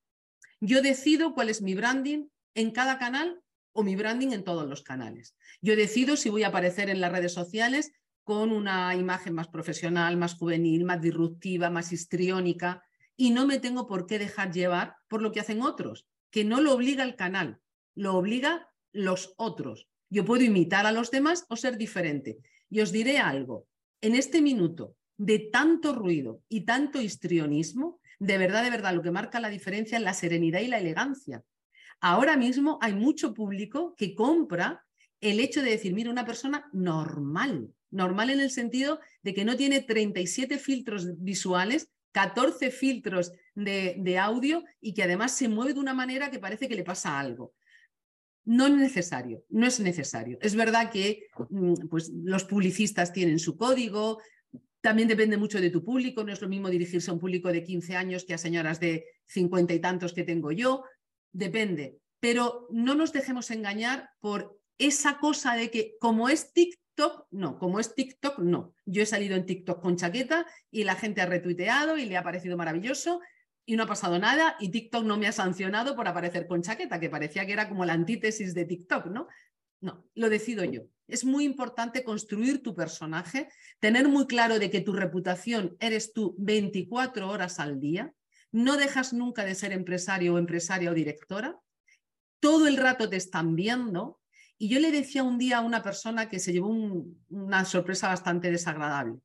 Yo 0.60 0.82
decido 0.82 1.34
cuál 1.34 1.48
es 1.48 1.62
mi 1.62 1.76
branding 1.76 2.28
en 2.56 2.72
cada 2.72 3.00
canal 3.00 3.40
o 3.72 3.84
mi 3.84 3.96
branding 3.96 4.34
en 4.34 4.44
todos 4.44 4.68
los 4.68 4.84
canales. 4.84 5.34
Yo 5.62 5.78
decido 5.78 6.18
si 6.18 6.28
voy 6.28 6.44
a 6.44 6.50
aparecer 6.50 6.90
en 6.90 7.00
las 7.00 7.14
redes 7.14 7.32
sociales 7.32 7.94
con 8.30 8.52
una 8.52 8.96
imagen 8.96 9.34
más 9.34 9.48
profesional, 9.48 10.16
más 10.16 10.36
juvenil, 10.36 10.86
más 10.86 11.02
disruptiva, 11.02 11.72
más 11.72 11.92
histriónica, 11.92 12.84
y 13.18 13.32
no 13.32 13.48
me 13.48 13.58
tengo 13.58 13.88
por 13.88 14.06
qué 14.06 14.20
dejar 14.20 14.52
llevar 14.52 14.98
por 15.08 15.24
lo 15.24 15.32
que 15.32 15.40
hacen 15.40 15.64
otros, 15.64 16.06
que 16.30 16.44
no 16.44 16.62
lo 16.62 16.74
obliga 16.74 17.04
el 17.04 17.16
canal, 17.16 17.60
lo 17.96 18.14
obliga 18.14 18.70
los 18.92 19.34
otros. 19.38 19.90
Yo 20.12 20.26
puedo 20.26 20.44
imitar 20.44 20.86
a 20.86 20.92
los 20.92 21.10
demás 21.10 21.48
o 21.50 21.56
ser 21.56 21.76
diferente. 21.76 22.38
Y 22.70 22.82
os 22.82 22.92
diré 22.92 23.18
algo, 23.18 23.66
en 24.00 24.14
este 24.14 24.44
minuto 24.44 24.96
de 25.18 25.40
tanto 25.40 25.96
ruido 25.96 26.44
y 26.50 26.66
tanto 26.66 27.02
histrionismo, 27.02 28.00
de 28.20 28.38
verdad, 28.38 28.64
de 28.64 28.70
verdad, 28.70 28.94
lo 28.94 29.02
que 29.02 29.10
marca 29.10 29.40
la 29.40 29.50
diferencia 29.50 29.98
es 29.98 30.04
la 30.04 30.14
serenidad 30.14 30.60
y 30.60 30.68
la 30.68 30.78
elegancia. 30.78 31.42
Ahora 32.00 32.38
mismo 32.38 32.78
hay 32.80 32.94
mucho 32.94 33.34
público 33.34 33.96
que 33.98 34.14
compra 34.14 34.86
el 35.20 35.40
hecho 35.40 35.64
de 35.64 35.72
decir, 35.72 35.96
mira, 35.96 36.12
una 36.12 36.28
persona 36.28 36.70
normal, 36.74 37.74
normal 37.92 38.30
en 38.30 38.40
el 38.40 38.52
sentido 38.52 39.00
de 39.24 39.34
que 39.34 39.46
no 39.46 39.56
tiene 39.56 39.82
37 39.82 40.58
filtros 40.58 41.08
visuales, 41.22 41.90
14 42.12 42.72
filtros 42.72 43.32
de, 43.56 44.18
audio 44.18 44.64
y 44.82 44.94
que 44.94 45.04
además 45.04 45.36
se 45.36 45.48
mueve 45.48 45.74
de 45.74 45.80
una 45.80 45.94
manera 45.94 46.32
que 46.32 46.40
parece 46.40 46.68
que 46.68 46.76
le 46.76 46.84
pasa 46.84 47.20
algo. 47.20 47.54
No 48.46 48.68
es 48.68 48.74
necesario, 48.74 49.44
no 49.50 49.68
es 49.68 49.80
necesario. 49.80 50.40
Es 50.42 50.56
verdad 50.56 50.92
que 50.92 51.28
mm, 51.50 51.88
pues, 51.90 52.10
los 52.10 52.46
publicistas 52.46 53.14
tienen 53.14 53.38
su 53.38 53.58
código, 53.58 54.20
también 54.82 55.08
depende 55.08 55.38
mucho 55.38 55.60
de 55.60 55.70
tu 55.70 55.84
público, 55.84 56.24
no 56.24 56.32
es 56.32 56.42
lo 56.42 56.48
mismo 56.48 56.70
dirigirse 56.70 57.12
a 57.12 57.14
un 57.14 57.20
público 57.20 57.52
de 57.52 57.64
15 57.64 57.96
años 57.96 58.24
que 58.24 58.34
a 58.34 58.38
señoras 58.38 58.80
de 58.80 59.06
50 59.28 59.74
y 59.74 59.80
tantos 59.80 60.14
que 60.14 60.24
tengo 60.24 60.52
yo, 60.52 60.84
depende. 61.32 62.00
Pero 62.20 62.68
no 62.72 62.96
nos 62.96 63.14
dejemos 63.14 63.52
engañar 63.52 64.10
por 64.20 64.60
esa 64.78 65.20
cosa 65.20 65.56
de 65.56 65.70
que 65.70 65.96
como 66.00 66.30
es 66.30 66.54
TikTok, 66.54 66.80
no, 67.32 67.58
como 67.58 67.80
es 67.80 67.96
TikTok, 67.96 68.40
no. 68.40 68.74
Yo 68.86 69.02
he 69.02 69.06
salido 69.06 69.36
en 69.36 69.46
TikTok 69.46 69.82
con 69.82 69.96
chaqueta 69.96 70.46
y 70.72 70.84
la 70.84 70.96
gente 70.96 71.22
ha 71.22 71.26
retuiteado 71.26 71.98
y 71.98 72.06
le 72.06 72.18
ha 72.18 72.24
parecido 72.24 72.58
maravilloso 72.58 73.22
y 73.66 73.76
no 73.76 73.84
ha 73.84 73.88
pasado 73.88 74.18
nada 74.18 74.56
y 74.60 74.70
TikTok 74.70 75.04
no 75.04 75.18
me 75.18 75.28
ha 75.28 75.32
sancionado 75.32 75.96
por 75.96 76.08
aparecer 76.08 76.48
con 76.48 76.62
chaqueta, 76.62 77.00
que 77.00 77.10
parecía 77.10 77.46
que 77.46 77.54
era 77.54 77.70
como 77.70 77.86
la 77.86 77.94
antítesis 77.94 78.54
de 78.54 78.66
TikTok, 78.66 79.08
¿no? 79.08 79.28
No, 79.82 80.06
lo 80.16 80.30
decido 80.30 80.64
yo. 80.64 80.84
Es 81.08 81.24
muy 81.24 81.46
importante 81.46 82.04
construir 82.04 82.62
tu 82.62 82.76
personaje, 82.76 83.50
tener 83.80 84.08
muy 84.08 84.28
claro 84.28 84.60
de 84.60 84.70
que 84.70 84.82
tu 84.82 84.94
reputación 84.94 85.78
eres 85.80 86.14
tú 86.14 86.36
24 86.38 87.30
horas 87.30 87.60
al 87.60 87.80
día, 87.80 88.14
no 88.52 88.78
dejas 88.78 89.14
nunca 89.14 89.46
de 89.46 89.56
ser 89.56 89.72
empresario 89.72 90.34
o 90.34 90.38
empresaria 90.38 90.92
o 90.92 90.94
directora, 90.94 91.60
todo 92.40 92.68
el 92.68 92.78
rato 92.78 93.10
te 93.10 93.18
están 93.18 93.56
viendo. 93.56 94.19
Y 94.62 94.68
yo 94.68 94.80
le 94.82 94.92
decía 94.92 95.24
un 95.24 95.38
día 95.38 95.60
a 95.60 95.62
una 95.62 95.82
persona 95.82 96.28
que 96.28 96.38
se 96.38 96.52
llevó 96.52 96.68
una 97.30 97.64
sorpresa 97.64 98.10
bastante 98.10 98.52
desagradable. 98.52 99.16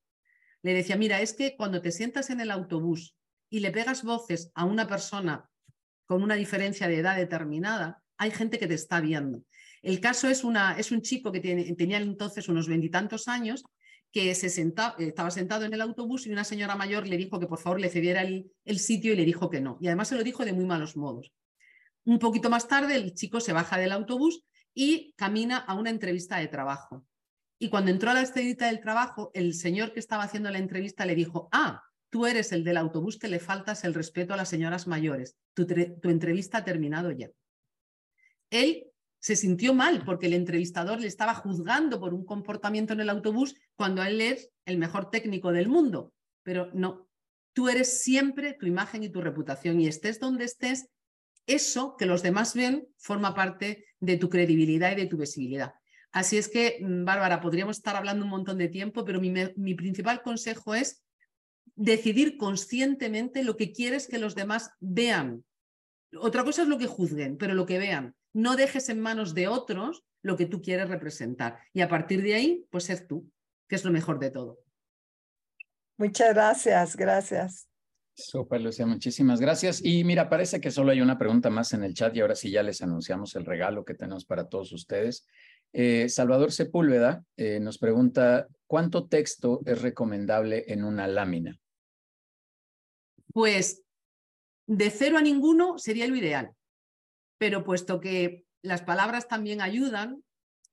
Le 0.62 0.72
decía, 0.72 0.97
mira, 0.97 1.20
es 1.20 1.35
que 1.35 1.57
cuando 1.57 1.82
te 1.82 1.91
sientas 1.91 2.30
en 2.30 2.41
el 2.41 2.53
autobús 2.53 3.16
y 3.51 3.59
le 3.59 3.72
pegas 3.72 4.05
voces 4.05 4.53
a 4.55 4.64
una 4.64 4.87
persona 4.87 5.51
con 6.07 6.22
una 6.22 6.37
diferencia 6.37 6.87
de 6.87 6.99
edad 6.99 7.16
determinada, 7.16 8.01
hay 8.16 8.30
gente 8.30 8.61
que 8.61 8.68
te 8.68 8.74
está 8.74 9.01
viendo. 9.01 9.43
El 9.82 10.01
caso 10.01 10.28
es, 10.28 10.45
una, 10.45 10.78
es 10.78 10.93
un 10.93 11.03
chico 11.03 11.32
que 11.32 11.41
tenía 11.41 11.99
entonces 11.99 12.49
unos 12.49 12.68
veintitantos 12.68 13.26
años 13.26 13.64
que 14.12 14.32
se 14.37 14.47
estaba 14.47 15.30
sentado 15.32 15.64
en 15.64 15.74
el 15.74 15.80
autobús 15.80 16.26
y 16.26 16.30
una 16.30 16.45
señora 16.45 16.76
mayor 16.76 17.09
le 17.09 17.16
dijo 17.16 17.41
que 17.41 17.49
por 17.49 17.59
favor 17.59 17.80
le 17.80 17.91
cediera 17.91 18.22
el 18.22 18.78
sitio 18.78 19.12
y 19.12 19.16
le 19.16 19.24
dijo 19.24 19.51
que 19.51 19.61
no. 19.61 19.78
Y 19.80 19.89
además 19.89 20.09
se 20.09 20.14
lo 20.14 20.22
dijo 20.22 20.45
de 20.45 20.53
muy 20.53 20.64
malos 20.64 20.97
modos. 20.97 21.32
Un 22.05 22.20
poquito 22.20 22.49
más 22.49 22.68
tarde 22.68 22.95
el 22.95 23.14
chico 23.14 23.41
se 23.41 23.53
baja 23.53 23.78
del 23.78 23.91
autobús 23.91 24.45
y 24.75 25.14
camina 25.16 25.59
a 25.59 25.75
una 25.75 25.91
entrevista 25.91 26.39
de 26.39 26.49
trabajo. 26.49 27.07
Y 27.59 27.68
cuando 27.70 27.91
entró 27.91 28.11
a 28.11 28.14
la 28.14 28.22
entrevista 28.22 28.66
del 28.66 28.81
trabajo, 28.81 29.31
el 29.33 29.55
señor 29.55 29.93
que 29.93 30.01
estaba 30.01 30.25
haciendo 30.25 30.51
la 30.51 30.59
entrevista 30.59 31.07
le 31.07 31.14
dijo, 31.14 31.49
ah, 31.53 31.83
tú 32.11 32.27
eres 32.27 32.53
el 32.53 32.64
del 32.64 32.77
autobús 32.77 33.18
que 33.18 33.29
le 33.29 33.39
faltas 33.39 33.85
el 33.85 33.95
respeto 33.95 34.35
a 34.35 34.37
las 34.37 34.49
señoras 34.49 34.87
mayores. 34.87 35.37
Tu, 35.55 35.66
tu 35.66 36.11
entrevista 36.11 36.59
ha 36.59 36.64
terminado 36.64 37.11
ya. 37.12 37.31
Él 38.51 38.87
se 39.20 39.37
sintió 39.37 39.72
mal 39.72 40.05
porque 40.05 40.27
el 40.27 40.35
entrevistador 40.35 41.01
le 41.01 41.07
estaba 41.07 41.35
juzgando 41.35 41.99
por 41.99 42.12
un 42.12 42.27
comportamiento 42.27 42.93
en 42.93 43.01
el 43.01 43.09
autobús 43.09 43.55
cuando 43.75 44.03
él 44.03 44.20
es 44.20 44.51
el 44.66 44.77
mejor 44.77 45.09
técnico 45.11 45.51
del 45.51 45.68
mundo. 45.68 46.12
Pero 46.43 46.70
no, 46.75 47.09
tú 47.55 47.70
eres 47.70 48.03
siempre 48.03 48.53
tu 48.53 48.66
imagen 48.66 49.03
y 49.03 49.09
tu 49.09 49.22
reputación 49.22 49.81
y 49.81 49.87
estés 49.87 50.20
donde 50.20 50.45
estés, 50.45 50.89
eso 51.47 51.97
que 51.97 52.07
los 52.07 52.22
demás 52.22 52.55
ven 52.55 52.86
forma 52.97 53.34
parte 53.34 53.86
de 54.01 54.16
tu 54.16 54.28
credibilidad 54.28 54.92
y 54.92 54.97
de 54.97 55.07
tu 55.07 55.16
visibilidad. 55.16 55.74
Así 56.12 56.38
es 56.38 56.49
que, 56.49 56.78
mm, 56.80 57.05
Bárbara, 57.05 57.40
podríamos 57.40 57.76
estar 57.76 57.97
hablando 57.97 58.24
un 58.24 58.30
montón 58.30 58.59
de 58.59 58.68
tiempo, 58.68 59.05
pero 59.05 59.20
mi, 59.20 59.32
mi 59.57 59.74
principal 59.74 60.22
consejo 60.22 60.74
es 60.74 61.05
decidir 61.76 62.36
conscientemente 62.36 63.42
lo 63.42 63.57
que 63.57 63.72
quieres 63.72 64.07
que 64.07 64.18
los 64.18 64.34
demás 64.34 64.70
vean. 64.80 65.45
Otra 66.16 66.45
cosa 66.45 66.62
es 66.62 66.68
lo 66.68 66.78
que 66.78 66.86
juzguen, 66.86 67.36
pero 67.36 67.55
lo 67.55 67.66
que 67.66 67.78
vean 67.78 68.14
no 68.34 68.57
dejes 68.57 68.88
en 68.88 69.01
manos 69.01 69.32
de 69.32 69.49
otros 69.49 70.05
lo 70.22 70.36
que 70.36 70.47
tú 70.47 70.61
quieres 70.61 70.88
representar. 70.88 71.59
Y 71.72 71.80
a 71.80 71.88
partir 71.88 72.22
de 72.22 72.34
ahí, 72.34 72.66
pues 72.70 72.84
ser 72.84 73.07
tú, 73.07 73.30
que 73.68 73.76
es 73.76 73.84
lo 73.84 73.90
mejor 73.90 74.18
de 74.18 74.30
todo. 74.30 74.59
Muchas 75.97 76.34
gracias, 76.34 76.97
gracias. 76.97 77.68
Súper, 78.15 78.61
Lucía, 78.61 78.87
muchísimas 78.87 79.41
gracias. 79.41 79.85
Y 79.85 80.05
mira, 80.05 80.29
parece 80.29 80.61
que 80.61 80.71
solo 80.71 80.93
hay 80.93 81.01
una 81.01 81.19
pregunta 81.19 81.51
más 81.51 81.73
en 81.73 81.83
el 81.83 81.95
chat 81.95 82.15
y 82.17 82.21
ahora 82.21 82.37
sí 82.37 82.51
ya 82.51 82.62
les 82.62 82.81
anunciamos 82.81 83.35
el 83.35 83.45
regalo 83.45 83.85
que 83.85 83.95
tenemos 83.95 84.25
para 84.25 84.49
todos 84.49 84.73
ustedes. 84.73 85.27
Eh, 85.73 86.09
Salvador 86.09 86.53
Sepúlveda 86.53 87.25
eh, 87.37 87.59
nos 87.59 87.79
pregunta, 87.79 88.47
¿cuánto 88.67 89.09
texto 89.09 89.61
es 89.67 89.83
recomendable 89.83 90.65
en 90.69 90.85
una 90.85 91.09
lámina? 91.09 91.59
Pues 93.33 93.83
de 94.67 94.91
cero 94.91 95.19
a 95.19 95.23
ninguno 95.23 95.79
sería 95.79 96.07
lo 96.07 96.15
ideal 96.15 96.55
pero 97.45 97.62
puesto 97.62 98.01
que 98.01 98.47
las 98.62 98.81
palabras 98.81 99.29
también 99.29 99.61
ayudan, 99.61 100.25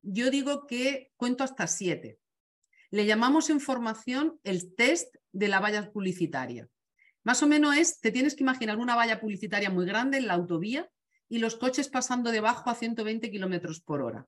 yo 0.01 0.31
digo 0.31 0.67
que 0.67 1.11
cuento 1.17 1.43
hasta 1.43 1.67
siete. 1.67 2.17
Le 2.91 3.05
llamamos 3.05 3.49
en 3.49 3.59
formación 3.59 4.39
el 4.43 4.73
test 4.75 5.15
de 5.33 5.49
la 5.49 5.59
valla 5.59 5.91
publicitaria. 5.91 6.69
Más 7.23 7.43
o 7.43 7.47
menos 7.47 7.77
es, 7.77 7.99
te 7.99 8.11
tienes 8.11 8.35
que 8.35 8.43
imaginar 8.43 8.77
una 8.77 8.95
valla 8.95 9.19
publicitaria 9.19 9.69
muy 9.69 9.85
grande 9.85 10.17
en 10.17 10.27
la 10.27 10.33
autovía 10.33 10.89
y 11.29 11.39
los 11.39 11.55
coches 11.55 11.87
pasando 11.87 12.31
debajo 12.31 12.69
a 12.69 12.75
120 12.75 13.29
kilómetros 13.29 13.79
por 13.79 14.01
hora. 14.01 14.27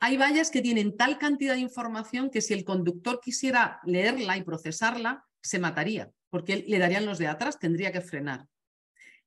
Hay 0.00 0.16
vallas 0.16 0.50
que 0.50 0.62
tienen 0.62 0.96
tal 0.96 1.18
cantidad 1.18 1.54
de 1.54 1.60
información 1.60 2.30
que 2.30 2.40
si 2.40 2.54
el 2.54 2.64
conductor 2.64 3.20
quisiera 3.22 3.80
leerla 3.84 4.38
y 4.38 4.42
procesarla, 4.42 5.24
se 5.42 5.58
mataría, 5.58 6.10
porque 6.30 6.64
le 6.66 6.78
darían 6.78 7.04
los 7.04 7.18
de 7.18 7.26
atrás, 7.26 7.58
tendría 7.58 7.92
que 7.92 8.00
frenar. 8.00 8.46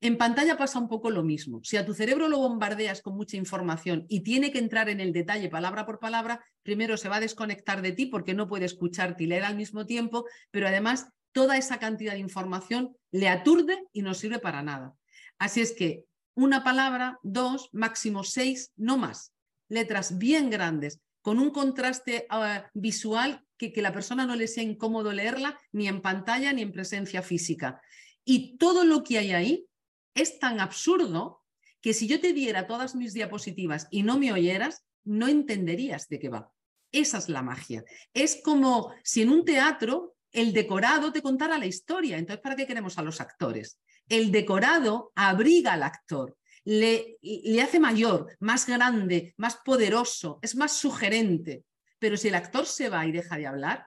En 0.01 0.17
pantalla 0.17 0.57
pasa 0.57 0.79
un 0.79 0.89
poco 0.89 1.11
lo 1.11 1.23
mismo. 1.23 1.63
Si 1.63 1.77
a 1.77 1.85
tu 1.85 1.93
cerebro 1.93 2.27
lo 2.27 2.39
bombardeas 2.39 3.01
con 3.01 3.15
mucha 3.15 3.37
información 3.37 4.05
y 4.09 4.19
tiene 4.21 4.51
que 4.51 4.59
entrar 4.59 4.89
en 4.89 4.99
el 4.99 5.13
detalle 5.13 5.47
palabra 5.47 5.85
por 5.85 5.99
palabra, 5.99 6.43
primero 6.61 6.97
se 6.97 7.07
va 7.07 7.17
a 7.17 7.21
desconectar 7.21 7.81
de 7.81 7.93
ti 7.93 8.07
porque 8.07 8.33
no 8.33 8.49
puede 8.49 8.65
escucharte 8.65 9.23
y 9.23 9.27
leer 9.27 9.45
al 9.45 9.55
mismo 9.55 9.85
tiempo, 9.85 10.25
pero 10.51 10.67
además 10.67 11.07
toda 11.33 11.57
esa 11.57 11.79
cantidad 11.79 12.13
de 12.13 12.19
información 12.19 12.95
le 13.11 13.27
aturde 13.27 13.87
y 13.91 14.01
no 14.01 14.13
sirve 14.13 14.39
para 14.39 14.63
nada. 14.63 14.95
Así 15.37 15.61
es 15.61 15.73
que 15.73 16.05
una 16.35 16.63
palabra, 16.63 17.19
dos, 17.23 17.69
máximo 17.73 18.23
seis, 18.23 18.71
no 18.75 18.97
más. 18.97 19.33
Letras 19.67 20.17
bien 20.17 20.49
grandes, 20.49 21.01
con 21.21 21.39
un 21.39 21.51
contraste 21.51 22.25
ah, 22.29 22.69
visual 22.73 23.43
que, 23.57 23.71
que 23.71 23.81
la 23.81 23.93
persona 23.93 24.25
no 24.25 24.35
le 24.35 24.47
sea 24.47 24.63
incómodo 24.63 25.11
leerla 25.11 25.59
ni 25.71 25.87
en 25.87 26.01
pantalla 26.01 26.53
ni 26.53 26.61
en 26.61 26.71
presencia 26.71 27.21
física. 27.21 27.81
Y 28.25 28.57
todo 28.57 28.83
lo 28.83 29.03
que 29.03 29.17
hay 29.17 29.31
ahí 29.31 29.67
es 30.15 30.39
tan 30.39 30.59
absurdo 30.59 31.43
que 31.81 31.93
si 31.93 32.07
yo 32.07 32.19
te 32.21 32.33
diera 32.33 32.67
todas 32.67 32.95
mis 32.95 33.13
diapositivas 33.13 33.87
y 33.91 34.03
no 34.03 34.17
me 34.17 34.31
oyeras, 34.31 34.85
no 35.03 35.27
entenderías 35.27 36.07
de 36.07 36.19
qué 36.19 36.29
va. 36.29 36.51
Esa 36.91 37.17
es 37.17 37.27
la 37.27 37.41
magia. 37.41 37.83
Es 38.13 38.39
como 38.43 38.93
si 39.03 39.23
en 39.23 39.29
un 39.29 39.43
teatro 39.43 40.12
el 40.33 40.51
decorado 40.51 41.11
te 41.11 41.21
contara 41.21 41.57
la 41.57 41.65
historia. 41.65 42.17
Entonces, 42.17 42.41
¿para 42.41 42.55
qué 42.55 42.67
queremos 42.67 42.97
a 42.97 43.03
los 43.03 43.21
actores? 43.21 43.79
El 44.09 44.31
decorado 44.31 45.11
abriga 45.15 45.73
al 45.73 45.83
actor, 45.83 46.37
le, 46.65 47.17
le 47.21 47.61
hace 47.61 47.79
mayor, 47.79 48.35
más 48.39 48.67
grande, 48.67 49.33
más 49.37 49.57
poderoso, 49.57 50.39
es 50.41 50.55
más 50.55 50.73
sugerente. 50.73 51.63
Pero 51.99 52.17
si 52.17 52.27
el 52.27 52.35
actor 52.35 52.65
se 52.65 52.89
va 52.89 53.05
y 53.05 53.11
deja 53.11 53.37
de 53.37 53.47
hablar, 53.47 53.85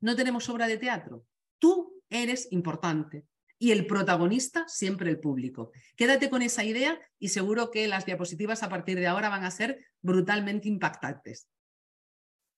no 0.00 0.14
tenemos 0.14 0.48
obra 0.48 0.68
de 0.68 0.78
teatro. 0.78 1.26
Tú 1.58 2.00
eres 2.10 2.46
importante, 2.52 3.24
y 3.58 3.72
el 3.72 3.86
protagonista 3.86 4.68
siempre 4.68 5.08
el 5.08 5.20
público. 5.20 5.72
Quédate 5.96 6.28
con 6.28 6.42
esa 6.42 6.64
idea 6.64 7.00
y 7.18 7.28
seguro 7.28 7.70
que 7.70 7.88
las 7.88 8.04
diapositivas 8.04 8.62
a 8.62 8.68
partir 8.68 8.98
de 8.98 9.06
ahora 9.06 9.30
van 9.30 9.44
a 9.44 9.50
ser 9.50 9.86
brutalmente 10.02 10.68
impactantes. 10.68 11.48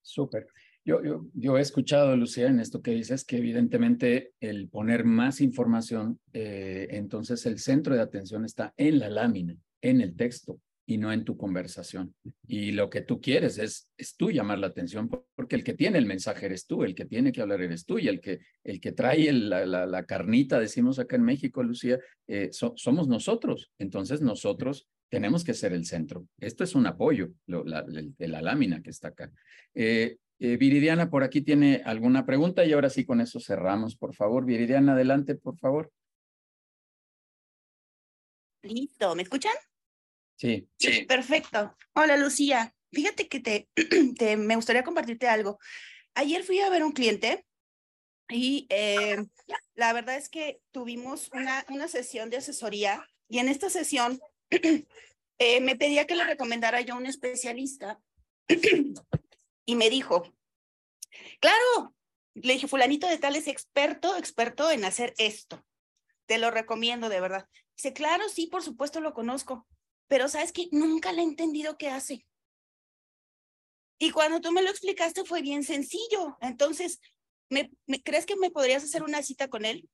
Súper. 0.02 0.48
Yo, 0.86 1.58
he 1.58 1.60
escuchado, 1.60 2.16
Lucía, 2.16 2.46
en 2.46 2.60
esto 2.60 2.80
que 2.80 2.92
dices, 2.92 3.24
que 3.24 3.38
evidentemente 3.38 4.34
el 4.38 4.68
poner 4.68 5.04
más 5.04 5.40
información, 5.40 6.20
eh, 6.32 6.86
entonces 6.90 7.44
el 7.44 7.58
centro 7.58 7.96
de 7.96 8.02
atención 8.02 8.44
está 8.44 8.72
en 8.76 9.00
la 9.00 9.10
lámina, 9.10 9.56
en 9.82 10.00
el 10.00 10.14
texto 10.14 10.60
y 10.86 10.98
no 10.98 11.12
en 11.12 11.24
tu 11.24 11.36
conversación. 11.36 12.14
Y 12.46 12.70
lo 12.70 12.88
que 12.88 13.00
tú 13.00 13.20
quieres 13.20 13.58
es, 13.58 13.88
tú 14.16 14.30
llamar 14.30 14.60
la 14.60 14.68
atención, 14.68 15.10
porque 15.34 15.56
el 15.56 15.64
que 15.64 15.74
tiene 15.74 15.98
el 15.98 16.06
mensaje 16.06 16.46
eres 16.46 16.68
tú, 16.68 16.84
el 16.84 16.94
que 16.94 17.04
tiene 17.04 17.32
que 17.32 17.42
hablar 17.42 17.62
eres 17.62 17.84
tú, 17.84 17.98
y 17.98 18.06
el 18.06 18.20
que, 18.20 18.38
el 18.62 18.80
que 18.80 18.92
trae 18.92 19.32
la, 19.32 20.04
carnita, 20.06 20.60
decimos 20.60 21.00
acá 21.00 21.16
en 21.16 21.24
México, 21.24 21.64
Lucía, 21.64 21.98
eh, 22.28 22.50
somos 22.52 23.08
nosotros. 23.08 23.72
Entonces 23.80 24.20
nosotros 24.20 24.86
tenemos 25.08 25.42
que 25.42 25.54
ser 25.54 25.72
el 25.72 25.84
centro. 25.84 26.28
Esto 26.38 26.62
es 26.62 26.76
un 26.76 26.86
apoyo 26.86 27.32
de 27.48 28.28
la 28.28 28.40
lámina 28.40 28.80
que 28.82 28.90
está 28.90 29.08
acá. 29.08 29.32
Eh, 29.74 30.18
eh, 30.38 30.56
Viridiana, 30.56 31.08
por 31.08 31.22
aquí 31.24 31.40
tiene 31.40 31.82
alguna 31.84 32.26
pregunta 32.26 32.64
y 32.64 32.72
ahora 32.72 32.90
sí 32.90 33.04
con 33.04 33.20
eso 33.20 33.40
cerramos, 33.40 33.96
por 33.96 34.14
favor. 34.14 34.44
Viridiana, 34.44 34.92
adelante, 34.92 35.34
por 35.34 35.58
favor. 35.58 35.90
Listo, 38.62 39.14
¿me 39.14 39.22
escuchan? 39.22 39.54
Sí. 40.36 40.68
Sí, 40.76 41.04
perfecto. 41.06 41.74
Hola, 41.94 42.16
Lucía. 42.16 42.74
Fíjate 42.92 43.28
que 43.28 43.40
te, 43.40 43.68
me 44.36 44.56
gustaría 44.56 44.84
compartirte 44.84 45.28
algo. 45.28 45.58
Ayer 46.14 46.42
fui 46.42 46.60
a 46.60 46.70
ver 46.70 46.82
a 46.82 46.86
un 46.86 46.92
cliente 46.92 47.46
y 48.28 48.66
eh, 48.70 49.24
la 49.74 49.92
verdad 49.92 50.16
es 50.16 50.28
que 50.28 50.60
tuvimos 50.72 51.30
una, 51.32 51.64
una 51.70 51.88
sesión 51.88 52.28
de 52.30 52.38
asesoría 52.38 53.06
y 53.28 53.38
en 53.38 53.48
esta 53.48 53.70
sesión 53.70 54.20
eh, 54.50 55.60
me 55.60 55.76
pedía 55.76 56.06
que 56.06 56.16
le 56.16 56.24
recomendara 56.24 56.80
yo 56.80 56.94
a 56.94 56.98
un 56.98 57.06
especialista 57.06 58.00
y 59.66 59.74
me 59.76 59.90
dijo, 59.90 60.32
claro, 61.40 61.94
le 62.34 62.54
dije, 62.54 62.68
fulanito 62.68 63.06
de 63.06 63.18
tal 63.18 63.36
es 63.36 63.48
experto, 63.48 64.16
experto 64.16 64.70
en 64.70 64.84
hacer 64.84 65.12
esto. 65.18 65.64
Te 66.26 66.38
lo 66.38 66.50
recomiendo 66.50 67.08
de 67.08 67.20
verdad. 67.20 67.48
Dice, 67.76 67.92
claro, 67.92 68.28
sí, 68.28 68.46
por 68.46 68.62
supuesto 68.62 69.00
lo 69.00 69.12
conozco, 69.12 69.66
pero 70.08 70.28
sabes 70.28 70.52
que 70.52 70.68
nunca 70.72 71.12
le 71.12 71.22
he 71.22 71.24
entendido 71.24 71.76
qué 71.76 71.90
hace. 71.90 72.26
Y 73.98 74.10
cuando 74.10 74.40
tú 74.40 74.52
me 74.52 74.62
lo 74.62 74.70
explicaste 74.70 75.24
fue 75.24 75.42
bien 75.42 75.64
sencillo. 75.64 76.36
Entonces, 76.40 77.00
¿me, 77.50 77.70
crees 78.04 78.24
que 78.24 78.36
me 78.36 78.50
podrías 78.50 78.84
hacer 78.84 79.02
una 79.02 79.22
cita 79.22 79.48
con 79.48 79.64
él? 79.64 79.88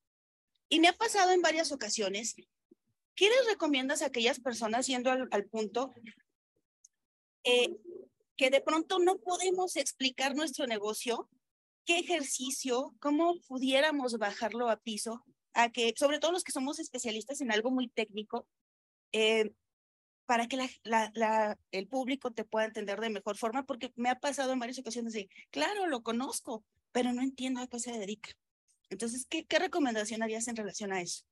Y 0.69 0.81
me 0.81 0.89
ha 0.89 0.93
pasado 0.93 1.33
en 1.33 1.43
varias 1.43 1.73
ocasiones 1.73 2.35
¿Qué 3.15 3.29
les 3.29 3.47
recomiendas 3.47 4.03
a 4.03 4.07
aquellas 4.07 4.41
personas, 4.41 4.87
yendo 4.87 5.11
al, 5.11 5.45
punto, 5.47 5.95
eh, 7.45 7.77
que 8.43 8.51
de 8.51 8.61
pronto 8.61 8.99
no 8.99 9.19
podemos 9.19 9.77
explicar 9.77 10.35
nuestro 10.35 10.67
negocio? 10.67 11.31
¿Qué 11.85 12.01
ejercicio, 12.01 12.93
cómo 12.99 13.41
pudiéramos 13.47 14.19
bajarlo 14.19 14.69
a 14.69 14.81
piso? 14.81 15.25
A 15.55 15.71
que, 15.71 15.95
sobre 15.97 16.19
todo 16.19 16.33
los 16.33 16.43
que 16.43 16.51
somos 16.51 16.81
especialistas 16.81 17.41
en 17.41 17.53
algo 17.53 17.71
muy 17.71 17.87
técnico, 17.87 18.49
eh, 19.13 19.53
para 20.27 20.49
que 20.49 20.57
la, 20.57 20.69
la, 21.15 21.57
el 21.71 21.87
público 21.87 22.33
te 22.33 22.43
pueda 22.43 22.67
entender 22.67 22.99
de 22.99 23.11
mejor 23.11 23.37
forma, 23.37 23.65
porque 23.65 23.93
me 23.95 24.09
ha 24.09 24.19
pasado 24.19 24.53
en 24.53 24.59
varias 24.59 24.81
ocasiones 24.81 25.13
de, 25.13 25.29
claro, 25.53 25.87
lo 25.87 26.03
conozco, 26.03 26.65
pero 26.91 27.13
no 27.13 27.23
entiendo 27.23 27.61
a 27.61 27.69
qué 27.69 27.79
se 27.79 27.93
dedica. 27.93 28.31
Entonces, 28.91 29.25
¿qué, 29.25 29.45
qué 29.45 29.61
recomendación 29.61 30.21
harías 30.21 30.49
en 30.49 30.57
relación 30.57 30.93
a 30.93 31.01
eso? 31.01 31.23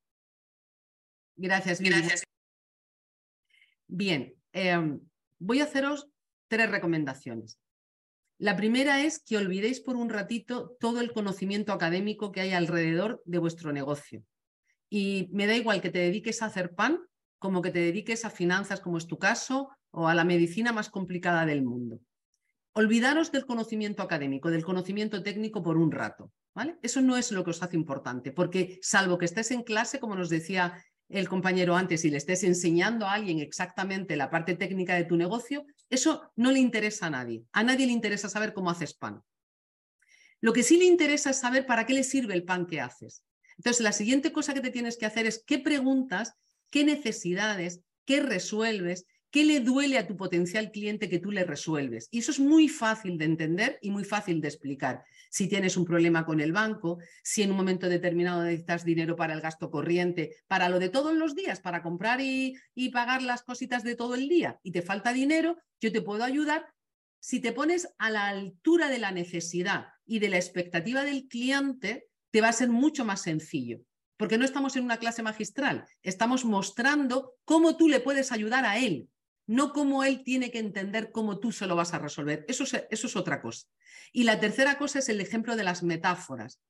Gracias, 1.34 1.80
Gracias. 1.80 2.22
Bien, 3.88 4.32
em, 4.52 5.00
voy 5.40 5.58
a 5.58 5.64
haceros 5.64 6.06
tres 6.51 6.70
recomendaciones. 6.70 7.59
La 8.38 8.57
primera 8.57 9.03
es 9.03 9.20
que 9.20 9.36
olvidéis 9.36 9.80
por 9.80 9.96
un 9.96 10.11
ratito 10.11 10.76
todo 10.80 11.01
el 11.01 11.12
conocimiento 11.12 11.72
académico 11.72 12.32
que 12.32 12.40
hay 12.40 12.53
alrededor 12.53 13.22
de 13.24 13.38
vuestro 13.38 13.72
negocio. 13.72 14.24
Y 14.88 15.28
me 15.32 15.46
da 15.46 15.55
igual 15.55 15.80
que 15.80 15.90
te 15.90 16.01
dediques 16.01 16.42
a 16.42 16.46
hacer 16.46 16.74
pan 16.74 17.01
como 17.38 17.62
que 17.62 17.70
te 17.70 17.78
dediques 17.78 18.24
a 18.24 18.30
finanzas, 18.30 18.80
como 18.80 18.98
es 18.98 19.07
tu 19.07 19.18
caso, 19.18 19.70
o 19.92 20.09
a 20.09 20.14
la 20.14 20.24
medicina 20.24 20.72
más 20.72 20.90
complicada 20.90 21.46
del 21.46 21.62
mundo. 21.62 22.01
Olvidaros 22.72 23.32
del 23.32 23.46
conocimiento 23.46 24.03
académico, 24.03 24.51
del 24.51 24.64
conocimiento 24.64 25.22
técnico 25.22 25.62
por 25.62 25.78
un 25.78 25.90
rato. 25.90 26.32
¿vale? 26.55 26.78
Eso 26.82 27.01
no 27.01 27.16
es 27.16 27.32
lo 27.32 27.44
que 27.44 27.51
os 27.51 27.62
hace 27.62 27.76
importante, 27.76 28.32
porque 28.32 28.78
salvo 28.82 29.18
que 29.18 29.24
estés 29.24 29.51
en 29.53 29.62
clase, 29.62 30.01
como 30.01 30.16
nos 30.16 30.28
decía 30.28 30.82
el 31.09 31.28
compañero 31.28 31.76
antes 31.76 32.05
y 32.05 32.11
le 32.11 32.18
estés 32.18 32.44
enseñando 32.44 33.07
a 33.07 33.14
alguien 33.14 33.40
exactamente 33.40 34.16
la 34.16 34.30
parte 34.30 34.55
técnica 34.57 34.94
de 34.94 35.05
tu 35.05 35.16
negocio, 35.16 35.66
eso 35.91 36.32
no 36.36 36.51
le 36.53 36.59
interesa 36.59 37.07
a 37.07 37.11
nadie. 37.11 37.45
A 37.53 37.62
nadie 37.62 37.86
le 37.86 37.93
interesa 37.93 38.28
saber 38.28 38.55
cómo 38.55 38.70
haces 38.70 38.95
pan. 38.95 39.22
Lo 40.41 40.53
que 40.53 40.62
sí 40.62 40.78
le 40.78 40.86
interesa 40.86 41.30
es 41.30 41.41
saber 41.41 41.66
para 41.66 41.84
qué 41.84 41.93
le 41.93 42.05
sirve 42.05 42.34
el 42.34 42.45
pan 42.45 42.66
que 42.66 42.80
haces. 42.80 43.24
Entonces, 43.59 43.82
la 43.82 43.93
siguiente 43.93 44.32
cosa 44.32 44.55
que 44.55 44.61
te 44.61 44.70
tienes 44.70 44.97
que 44.97 45.05
hacer 45.05 45.26
es 45.26 45.45
qué 45.47 45.59
preguntas, 45.59 46.34
qué 46.70 46.84
necesidades, 46.84 47.80
qué 48.07 48.20
resuelves 48.20 49.05
¿Qué 49.30 49.45
le 49.45 49.61
duele 49.61 49.97
a 49.97 50.09
tu 50.09 50.16
potencial 50.16 50.72
cliente 50.72 51.09
que 51.09 51.20
tú 51.20 51.30
le 51.30 51.45
resuelves? 51.45 52.09
Y 52.11 52.18
eso 52.18 52.32
es 52.32 52.41
muy 52.41 52.68
fácil 52.68 53.16
de 53.16 53.26
entender 53.26 53.78
y 53.80 53.91
muy 53.91 54.05
fácil 54.05 54.41
de 54.41 54.49
explicar. 54.49 55.05
Si 55.30 55.48
tienes 55.48 55.76
un 55.76 55.84
problema 55.84 56.26
con 56.26 56.40
el 56.40 56.52
banco, 56.52 56.98
si 57.22 57.42
en 57.42 57.52
un 57.52 57.56
momento 57.56 57.88
determinado 57.88 58.42
necesitas 58.42 58.84
dinero 58.84 59.14
para 59.14 59.32
el 59.32 59.40
gasto 59.40 59.70
corriente, 59.70 60.36
para 60.48 60.68
lo 60.68 60.80
de 60.80 60.88
todos 60.88 61.14
los 61.14 61.36
días, 61.36 61.60
para 61.60 61.82
comprar 61.82 62.20
y, 62.20 62.58
pagar 62.92 63.22
las 63.22 63.42
cositas 63.42 63.84
de 63.84 63.94
todo 63.94 64.16
el 64.16 64.28
día 64.28 64.58
y 64.64 64.72
te 64.72 64.82
falta 64.82 65.12
dinero, 65.12 65.56
yo 65.80 65.92
te 65.92 66.02
puedo 66.02 66.24
ayudar. 66.24 66.66
Si 67.20 67.38
te 67.38 67.52
pones 67.52 67.88
a 67.98 68.10
la 68.10 68.26
altura 68.26 68.88
de 68.88 68.98
la 68.98 69.12
necesidad 69.12 69.86
y 70.04 70.18
de 70.18 70.30
la 70.30 70.36
expectativa 70.36 71.04
del 71.04 71.28
cliente, 71.28 72.08
te 72.32 72.40
va 72.40 72.48
a 72.48 72.52
ser 72.52 72.68
mucho 72.68 73.04
más 73.04 73.22
sencillo 73.22 73.80
porque 74.16 74.36
no 74.36 74.44
estamos 74.44 74.76
en 74.76 74.84
una 74.84 74.98
clase 74.98 75.22
magistral, 75.22 75.86
estamos 76.02 76.44
mostrando 76.44 77.38
cómo 77.46 77.78
tú 77.78 77.88
le 77.88 78.00
puedes 78.00 78.32
ayudar 78.32 78.66
a 78.66 78.76
él, 78.76 79.08
no 79.51 79.72
cómo 79.72 80.05
él 80.05 80.22
tiene 80.22 80.53
que 80.53 80.61
entender 80.61 81.11
cómo 81.11 81.40
tú 81.40 81.51
se 81.51 81.66
lo 81.66 81.74
vas 81.74 81.92
a 81.92 81.98
resolver. 81.98 82.44
Eso 82.46 82.62
es, 82.62 82.86
eso 82.88 83.07
es 83.09 83.16
otra 83.16 83.42
cosa. 83.42 83.66
Y 84.12 84.22
la 84.22 84.38
tercera 84.38 84.78
cosa 84.78 85.01
es 85.01 85.09
el 85.09 85.20
ejemplo 85.20 85.57
de 85.57 85.64
las 85.64 85.82
metáforas. 85.82 86.61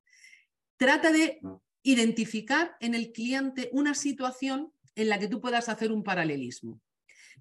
Trata 0.79 1.13
de 1.13 1.43
identificar 1.83 2.79
en 2.81 2.95
el 2.95 3.13
cliente 3.13 3.69
una 3.73 3.95
situación 3.95 4.73
en 4.95 5.11
la 5.11 5.19
que 5.19 5.29
tú 5.29 5.43
puedas 5.43 5.69
hacer 5.69 5.93
un 5.93 6.03
paralelismo. 6.03 6.81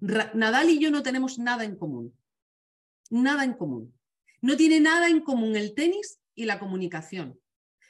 Nadal 0.00 0.68
y 0.68 0.78
yo 0.78 0.90
no 0.90 1.02
tenemos 1.02 1.38
nada 1.38 1.64
en 1.64 1.76
común. 1.76 2.14
Nada 3.08 3.42
en 3.44 3.54
común. 3.54 3.94
No 4.42 4.58
tiene 4.58 4.78
nada 4.78 5.08
en 5.08 5.22
común 5.22 5.56
el 5.56 5.74
tenis 5.74 6.20
y 6.34 6.44
la 6.44 6.58
comunicación. 6.58 7.40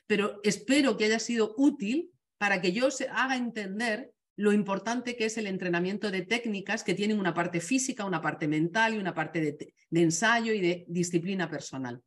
Pero 0.06 0.38
espero 0.44 0.96
que 0.96 1.06
haya 1.06 1.18
sido 1.18 1.56
útil 1.56 2.12
para 2.38 2.60
que 2.60 2.70
yo 2.70 2.92
se 2.92 3.08
haga 3.08 3.34
entender 3.34 4.12
lo 4.40 4.54
importante 4.54 5.16
que 5.16 5.26
es 5.26 5.36
el 5.36 5.46
entrenamiento 5.46 6.10
de 6.10 6.22
técnicas 6.22 6.82
que 6.82 6.94
tienen 6.94 7.20
una 7.20 7.34
parte 7.34 7.60
física, 7.60 8.06
una 8.06 8.22
parte 8.22 8.48
mental 8.48 8.94
y 8.94 8.96
una 8.96 9.12
parte 9.12 9.38
de, 9.42 9.74
ensayo 9.90 10.54
y 10.54 10.62
de 10.62 10.86
disciplina 10.88 11.50
personal. 11.50 12.02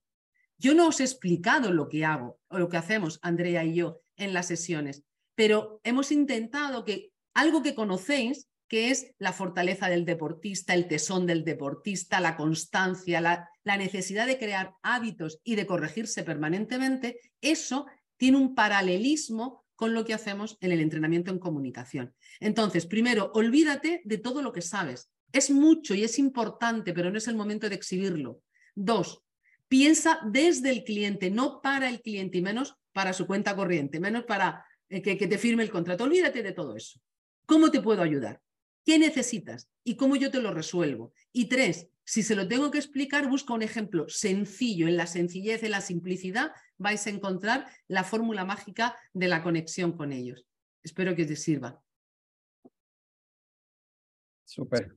Yo 0.58 0.74
no 0.74 0.88
os 0.88 1.00
he 1.00 1.04
explicado 1.04 1.72
lo 1.72 1.88
que 1.90 2.06
hago 2.06 2.40
o 2.48 2.58
lo 2.58 2.70
que 2.70 2.78
hacemos, 2.78 3.20
Andrea 3.22 3.64
y 3.64 3.76
yo, 3.76 4.02
en 4.18 4.34
las 4.34 4.48
sesiones, 4.48 5.04
pero 5.36 5.80
hemos 5.84 6.12
intentado 6.12 6.84
que 6.86 7.12
algo 7.36 7.62
que 7.62 7.76
conocéis, 7.76 8.50
que 8.68 8.90
es 8.90 9.14
la 9.20 9.32
fortaleza 9.32 9.88
del 9.88 10.04
deportista, 10.04 10.74
el 10.74 10.88
tesón 10.88 11.28
del 11.28 11.44
deportista, 11.44 12.20
la 12.20 12.36
constancia, 12.36 13.22
la, 13.22 13.48
necesidad 13.78 14.26
de 14.26 14.40
crear 14.40 14.74
hábitos 14.82 15.40
y 15.44 15.54
de 15.54 15.68
corregirse 15.68 16.24
permanentemente, 16.24 17.20
eso 17.42 17.86
tiene 18.18 18.38
un 18.38 18.56
paralelismo 18.56 19.63
con 19.84 19.94
lo 19.94 20.06
que 20.06 20.14
hacemos 20.14 20.58
en 20.62 20.72
el 20.72 20.80
entrenamiento 20.80 21.30
en 21.30 21.40
comunicación. 21.40 22.14
Entonces, 22.40 22.86
primero, 22.86 23.34
olvídate 23.34 24.02
de 24.06 24.18
todo 24.18 24.42
lo 24.42 24.54
que 24.54 24.62
sabes. 24.62 25.12
Es 25.34 25.52
mucho 25.52 25.94
y 25.94 26.06
es 26.06 26.20
importante, 26.20 26.94
pero 26.94 27.12
no 27.12 27.18
es 27.18 27.28
el 27.28 27.36
momento 27.36 27.68
de 27.68 27.76
exhibirlo. 27.76 28.40
Dos, 28.76 29.26
piensa 29.68 30.22
desde 30.24 30.70
el 30.70 30.86
cliente, 30.86 31.30
no 31.30 31.60
para 31.62 31.90
el 31.90 32.00
cliente 32.00 32.38
y 32.38 32.42
menos 32.42 32.78
para 32.94 33.12
su 33.12 33.28
cuenta 33.28 33.58
corriente, 33.58 34.00
menos 34.00 34.24
para 34.24 34.66
eh, 34.88 35.02
que, 35.02 35.18
que 35.18 35.28
te 35.28 35.38
firme 35.38 35.64
el 35.64 35.70
contrato. 35.70 36.06
Olvídate 36.06 36.42
de 36.42 36.54
todo 36.54 36.78
eso. 36.78 37.02
¿Cómo 37.46 37.70
te 37.70 37.82
puedo 37.82 38.04
ayudar? 38.04 38.40
¿Qué 38.86 38.98
necesitas? 38.98 39.68
¿Y 39.84 39.98
cómo 39.98 40.16
yo 40.16 40.32
te 40.32 40.40
lo 40.40 40.54
resuelvo? 40.54 41.12
Y 41.34 41.48
tres, 41.48 41.90
si 42.06 42.24
se 42.24 42.36
lo 42.36 42.48
tengo 42.48 42.70
que 42.70 42.78
explicar, 42.78 43.30
busca 43.30 43.54
un 43.54 43.62
ejemplo 43.62 44.06
sencillo. 44.10 44.88
En 44.88 44.98
la 44.98 45.08
sencillez, 45.08 45.64
en 45.64 45.72
la 45.72 45.82
simplicidad, 45.82 46.52
vais 46.78 47.06
a 47.08 47.10
encontrar 47.10 47.68
la 47.88 48.04
fórmula 48.04 48.46
mágica 48.46 48.96
de 49.14 49.28
la 49.28 49.42
conexión 49.42 49.96
con 49.96 50.12
ellos. 50.12 50.46
Espero 50.84 51.16
que 51.16 51.26
te 51.26 51.36
sirva. 51.36 51.82
Súper. 54.44 54.96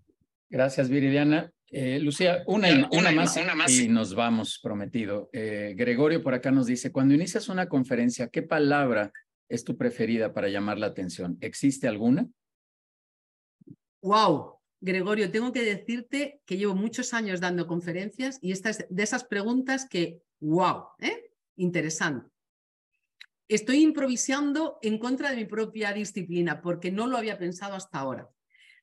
Gracias, 0.49 0.89
Viridiana. 0.89 1.53
Eh, 1.69 1.99
Lucía, 1.99 2.45
una, 2.47 2.89
una, 2.93 3.11
más, 3.13 3.37
y 3.71 3.89
nos 3.89 4.15
vamos, 4.15 4.61
prometido. 4.63 5.29
Eh, 5.33 5.75
Gregorio 5.77 6.23
por 6.23 6.35
acá 6.35 6.51
nos 6.51 6.67
dice, 6.67 6.93
cuando 6.93 7.15
inicias 7.15 7.49
una 7.49 7.69
conferencia, 7.69 8.29
¿qué 8.29 8.43
palabra 8.43 9.13
es 9.49 9.65
tu 9.65 9.77
preferida 9.77 10.33
para 10.33 10.49
llamar 10.49 10.79
la 10.79 10.87
atención? 10.87 11.37
¿Existe 11.41 11.89
alguna? 11.89 12.29
Wow, 14.03 14.56
Gregorio, 14.81 15.31
tengo 15.31 15.53
que 15.53 15.63
decirte 15.63 16.41
que 16.45 16.57
llevo 16.57 16.75
muchos 16.75 17.15
años 17.15 17.41
dando 17.41 17.67
conferencias 17.67 18.39
y 18.43 18.53
esta 18.53 18.71
es 18.71 18.87
de 18.89 19.03
esas 19.03 19.25
preguntas 19.25 19.89
que 19.89 20.21
¡Wow! 20.41 20.89
¿eh? 20.99 21.31
Interesante. 21.57 22.31
Estoy 23.49 23.83
improvisando 23.83 24.79
en 24.83 24.99
contra 24.99 25.31
de 25.31 25.37
mi 25.37 25.45
propia 25.45 25.93
disciplina 25.93 26.61
porque 26.61 26.91
no 26.91 27.07
lo 27.07 27.17
había 27.17 27.39
pensado 27.39 27.75
hasta 27.75 27.99
ahora. 27.99 28.29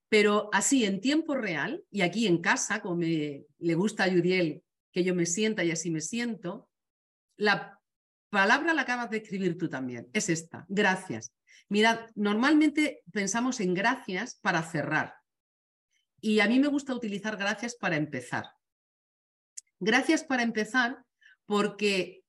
Pero 0.10 0.50
así, 0.54 0.86
en 0.86 1.02
tiempo 1.02 1.36
real, 1.36 1.84
y 1.92 2.02
aquí 2.02 2.28
en 2.28 2.40
casa, 2.40 2.82
como 2.82 3.02
le 3.02 3.76
gusta 3.76 4.04
a 4.04 4.08
Yuriel 4.08 4.64
que 4.92 5.04
yo 5.04 5.16
me 5.16 5.26
sienta 5.26 5.64
y 5.64 5.72
así 5.72 5.90
me 5.90 6.02
siento, 6.02 6.70
la 7.36 7.80
palabra 8.30 8.74
la 8.74 8.84
acabas 8.84 9.10
de 9.10 9.18
escribir 9.18 9.58
tú 9.58 9.68
también, 9.70 10.08
es 10.14 10.30
esta, 10.30 10.66
gracias. 10.70 11.34
Mirad, 11.68 12.00
normalmente 12.16 13.02
pensamos 13.12 13.60
en 13.60 13.74
gracias 13.74 14.36
para 14.42 14.62
cerrar. 14.62 15.16
Y 16.26 16.40
a 16.40 16.48
mí 16.48 16.58
me 16.58 16.70
gusta 16.70 16.96
utilizar 16.96 17.36
gracias 17.36 17.76
para 17.76 17.98
empezar. 17.98 18.46
Gracias 19.78 20.24
para 20.24 20.42
empezar 20.42 21.04
porque 21.46 22.24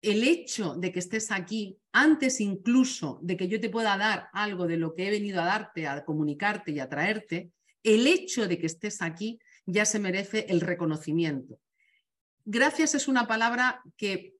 el 0.00 0.24
hecho 0.24 0.74
de 0.74 0.90
que 0.90 1.00
estés 1.00 1.30
aquí, 1.30 1.78
antes 1.92 2.40
incluso 2.40 3.20
de 3.22 3.36
que 3.36 3.46
yo 3.46 3.60
te 3.60 3.68
pueda 3.68 3.98
dar 3.98 4.30
algo 4.32 4.66
de 4.66 4.78
lo 4.78 4.94
que 4.94 5.06
he 5.06 5.10
venido 5.10 5.42
a 5.42 5.44
darte, 5.44 5.86
a 5.86 6.02
comunicarte 6.06 6.72
y 6.72 6.80
a 6.80 6.88
traerte, 6.88 7.50
el 7.82 8.06
hecho 8.06 8.48
de 8.48 8.58
que 8.58 8.68
estés 8.68 9.02
aquí 9.02 9.38
ya 9.66 9.84
se 9.84 9.98
merece 9.98 10.46
el 10.48 10.62
reconocimiento. 10.62 11.60
Gracias 12.46 12.94
es 12.94 13.06
una 13.06 13.26
palabra 13.26 13.82
que 13.98 14.34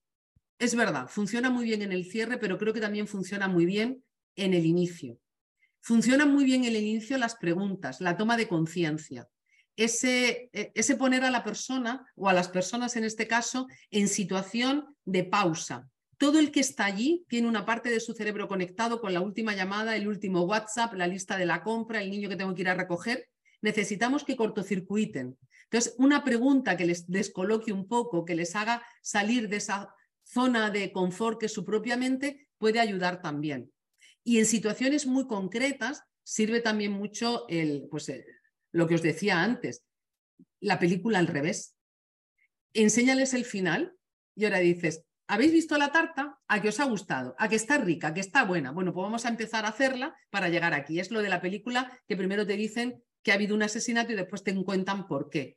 es 0.58 0.74
verdad, 0.74 1.08
funciona 1.08 1.50
muy 1.50 1.66
bien 1.66 1.82
en 1.82 1.92
el 1.92 2.06
cierre, 2.06 2.38
pero 2.38 2.56
creo 2.56 2.72
que 2.72 2.80
también 2.80 3.06
funciona 3.06 3.46
muy 3.46 3.66
bien 3.66 4.02
en 4.36 4.54
el 4.54 4.64
inicio. 4.64 5.18
Funciona 5.86 6.26
muy 6.26 6.44
bien 6.44 6.64
en 6.64 6.74
el 6.74 6.82
inicio 6.82 7.16
las 7.16 7.36
preguntas, 7.36 8.00
la 8.00 8.16
toma 8.16 8.36
de 8.36 8.48
conciencia, 8.48 9.28
ese, 9.76 10.50
e, 10.52 10.72
ese 10.74 10.96
poner 10.96 11.22
a 11.22 11.30
la 11.30 11.44
persona 11.44 12.04
o 12.16 12.28
a 12.28 12.32
las 12.32 12.48
personas 12.48 12.96
en 12.96 13.04
este 13.04 13.28
caso 13.28 13.68
en 13.92 14.08
situación 14.08 14.96
de 15.04 15.22
pausa. 15.22 15.88
Todo 16.18 16.40
el 16.40 16.50
que 16.50 16.58
está 16.58 16.86
allí 16.86 17.24
tiene 17.28 17.46
una 17.46 17.64
parte 17.64 17.88
de 17.88 18.00
su 18.00 18.14
cerebro 18.14 18.48
conectado 18.48 19.00
con 19.00 19.14
la 19.14 19.20
última 19.20 19.54
llamada, 19.54 19.94
el 19.94 20.08
último 20.08 20.42
WhatsApp, 20.42 20.94
la 20.94 21.06
lista 21.06 21.36
de 21.36 21.46
la 21.46 21.62
compra, 21.62 22.02
el 22.02 22.10
niño 22.10 22.28
que 22.28 22.36
tengo 22.36 22.52
que 22.52 22.62
ir 22.62 22.68
a 22.68 22.74
recoger. 22.74 23.28
Necesitamos 23.62 24.24
que 24.24 24.34
cortocircuiten. 24.34 25.38
Entonces, 25.70 25.94
una 25.98 26.24
pregunta 26.24 26.76
que 26.76 26.86
les 26.86 27.06
descoloque 27.08 27.72
un 27.72 27.86
poco, 27.86 28.24
que 28.24 28.34
les 28.34 28.56
haga 28.56 28.82
salir 29.02 29.48
de 29.48 29.58
esa 29.58 29.94
zona 30.24 30.70
de 30.70 30.90
confort 30.90 31.38
que 31.38 31.46
es 31.46 31.52
su 31.52 31.64
propia 31.64 31.96
mente, 31.96 32.48
puede 32.58 32.80
ayudar 32.80 33.22
también. 33.22 33.70
Y 34.26 34.40
en 34.40 34.46
situaciones 34.46 35.06
muy 35.06 35.28
concretas 35.28 36.02
sirve 36.24 36.60
también 36.60 36.90
mucho 36.90 37.46
el, 37.48 37.86
pues, 37.88 38.08
eh, 38.08 38.26
lo 38.72 38.88
que 38.88 38.96
os 38.96 39.02
decía 39.02 39.40
antes, 39.40 39.84
la 40.58 40.80
película 40.80 41.20
al 41.20 41.28
revés. 41.28 41.76
Enséñales 42.74 43.34
el 43.34 43.44
final 43.44 43.94
y 44.34 44.44
ahora 44.44 44.58
dices, 44.58 45.04
¿habéis 45.28 45.52
visto 45.52 45.78
la 45.78 45.92
tarta? 45.92 46.40
¿A 46.48 46.60
que 46.60 46.70
os 46.70 46.80
ha 46.80 46.86
gustado? 46.86 47.36
¿A 47.38 47.48
que 47.48 47.54
está 47.54 47.78
rica? 47.78 48.08
¿A 48.08 48.14
que 48.14 48.20
está 48.20 48.42
buena? 48.42 48.72
Bueno, 48.72 48.92
pues 48.92 49.04
vamos 49.04 49.24
a 49.26 49.28
empezar 49.28 49.64
a 49.64 49.68
hacerla 49.68 50.16
para 50.30 50.48
llegar 50.48 50.74
aquí. 50.74 50.98
Es 50.98 51.12
lo 51.12 51.22
de 51.22 51.28
la 51.28 51.40
película 51.40 51.96
que 52.08 52.16
primero 52.16 52.44
te 52.44 52.56
dicen 52.56 53.00
que 53.22 53.30
ha 53.30 53.36
habido 53.36 53.54
un 53.54 53.62
asesinato 53.62 54.10
y 54.10 54.16
después 54.16 54.42
te 54.42 54.56
cuentan 54.64 55.06
por 55.06 55.30
qué 55.30 55.56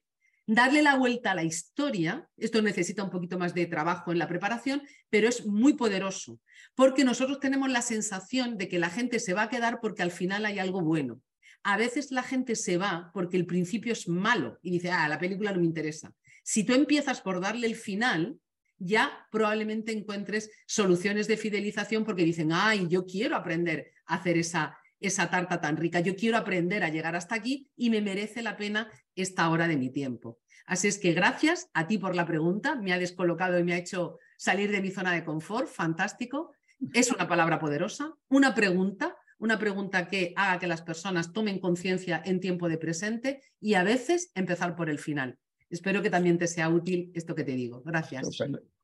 darle 0.53 0.81
la 0.81 0.97
vuelta 0.97 1.31
a 1.31 1.35
la 1.35 1.43
historia, 1.43 2.27
esto 2.35 2.59
necesita 2.63 3.03
un 3.03 3.11
poquito 3.11 3.37
más 3.37 3.53
de 3.53 3.67
trabajo 3.67 4.11
en 4.11 4.17
la 4.17 4.27
preparación, 4.27 4.81
pero 5.11 5.29
es 5.29 5.45
muy 5.45 5.73
poderoso, 5.73 6.39
porque 6.73 7.03
nosotros 7.03 7.39
tenemos 7.39 7.69
la 7.69 7.83
sensación 7.83 8.57
de 8.57 8.67
que 8.67 8.79
la 8.79 8.89
gente 8.89 9.19
se 9.19 9.35
va 9.35 9.43
a 9.43 9.49
quedar 9.49 9.79
porque 9.79 10.01
al 10.01 10.09
final 10.09 10.45
hay 10.45 10.57
algo 10.57 10.81
bueno. 10.81 11.21
A 11.61 11.77
veces 11.77 12.09
la 12.09 12.23
gente 12.23 12.55
se 12.55 12.77
va 12.77 13.11
porque 13.13 13.37
el 13.37 13.45
principio 13.45 13.93
es 13.93 14.07
malo 14.07 14.57
y 14.63 14.71
dice, 14.71 14.89
ah, 14.89 15.07
la 15.07 15.19
película 15.19 15.51
no 15.51 15.59
me 15.59 15.67
interesa. 15.67 16.15
Si 16.43 16.63
tú 16.63 16.73
empiezas 16.73 17.21
por 17.21 17.41
darle 17.41 17.67
el 17.67 17.75
final, 17.75 18.39
ya 18.79 19.27
probablemente 19.31 19.91
encuentres 19.91 20.49
soluciones 20.65 21.27
de 21.27 21.37
fidelización 21.37 22.03
porque 22.03 22.23
dicen, 22.23 22.49
ay, 22.51 22.87
yo 22.89 23.05
quiero 23.05 23.35
aprender 23.35 23.91
a 24.07 24.15
hacer 24.15 24.37
esa, 24.37 24.75
esa 24.99 25.29
tarta 25.29 25.61
tan 25.61 25.77
rica. 25.77 25.99
Yo 25.99 26.15
quiero 26.15 26.37
aprender 26.37 26.83
a 26.83 26.89
llegar 26.89 27.15
hasta 27.15 27.35
aquí 27.35 27.69
y 27.75 27.89
me 27.89 28.01
merece 28.01 28.41
la 28.41 28.57
pena 28.57 28.89
esta 29.15 29.49
hora 29.49 29.67
de 29.67 29.77
mi 29.77 29.89
tiempo. 29.89 30.39
Así 30.65 30.87
es 30.87 30.99
que 30.99 31.13
gracias 31.13 31.69
a 31.73 31.87
ti 31.87 31.97
por 31.97 32.15
la 32.15 32.25
pregunta, 32.25 32.75
me 32.75 32.93
ha 32.93 32.99
descolocado 32.99 33.57
y 33.57 33.63
me 33.63 33.73
ha 33.73 33.77
hecho 33.77 34.19
salir 34.37 34.71
de 34.71 34.81
mi 34.81 34.91
zona 34.91 35.13
de 35.13 35.23
confort, 35.23 35.67
fantástico. 35.67 36.53
Es 36.93 37.11
una 37.11 37.27
palabra 37.27 37.59
poderosa, 37.59 38.13
una 38.29 38.53
pregunta, 38.53 39.17
una 39.39 39.57
pregunta 39.57 40.07
que 40.07 40.33
haga 40.35 40.59
que 40.59 40.67
las 40.67 40.81
personas 40.81 41.33
tomen 41.33 41.59
conciencia 41.59 42.21
en 42.23 42.39
tiempo 42.39 42.69
de 42.69 42.77
presente 42.77 43.41
y 43.59 43.73
a 43.73 43.83
veces 43.83 44.31
empezar 44.35 44.75
por 44.75 44.89
el 44.89 44.99
final. 44.99 45.37
Espero 45.69 46.01
que 46.01 46.09
también 46.09 46.37
te 46.37 46.47
sea 46.47 46.69
útil 46.69 47.11
esto 47.13 47.35
que 47.35 47.43
te 47.43 47.51
digo. 47.51 47.81
Gracias. 47.85 48.27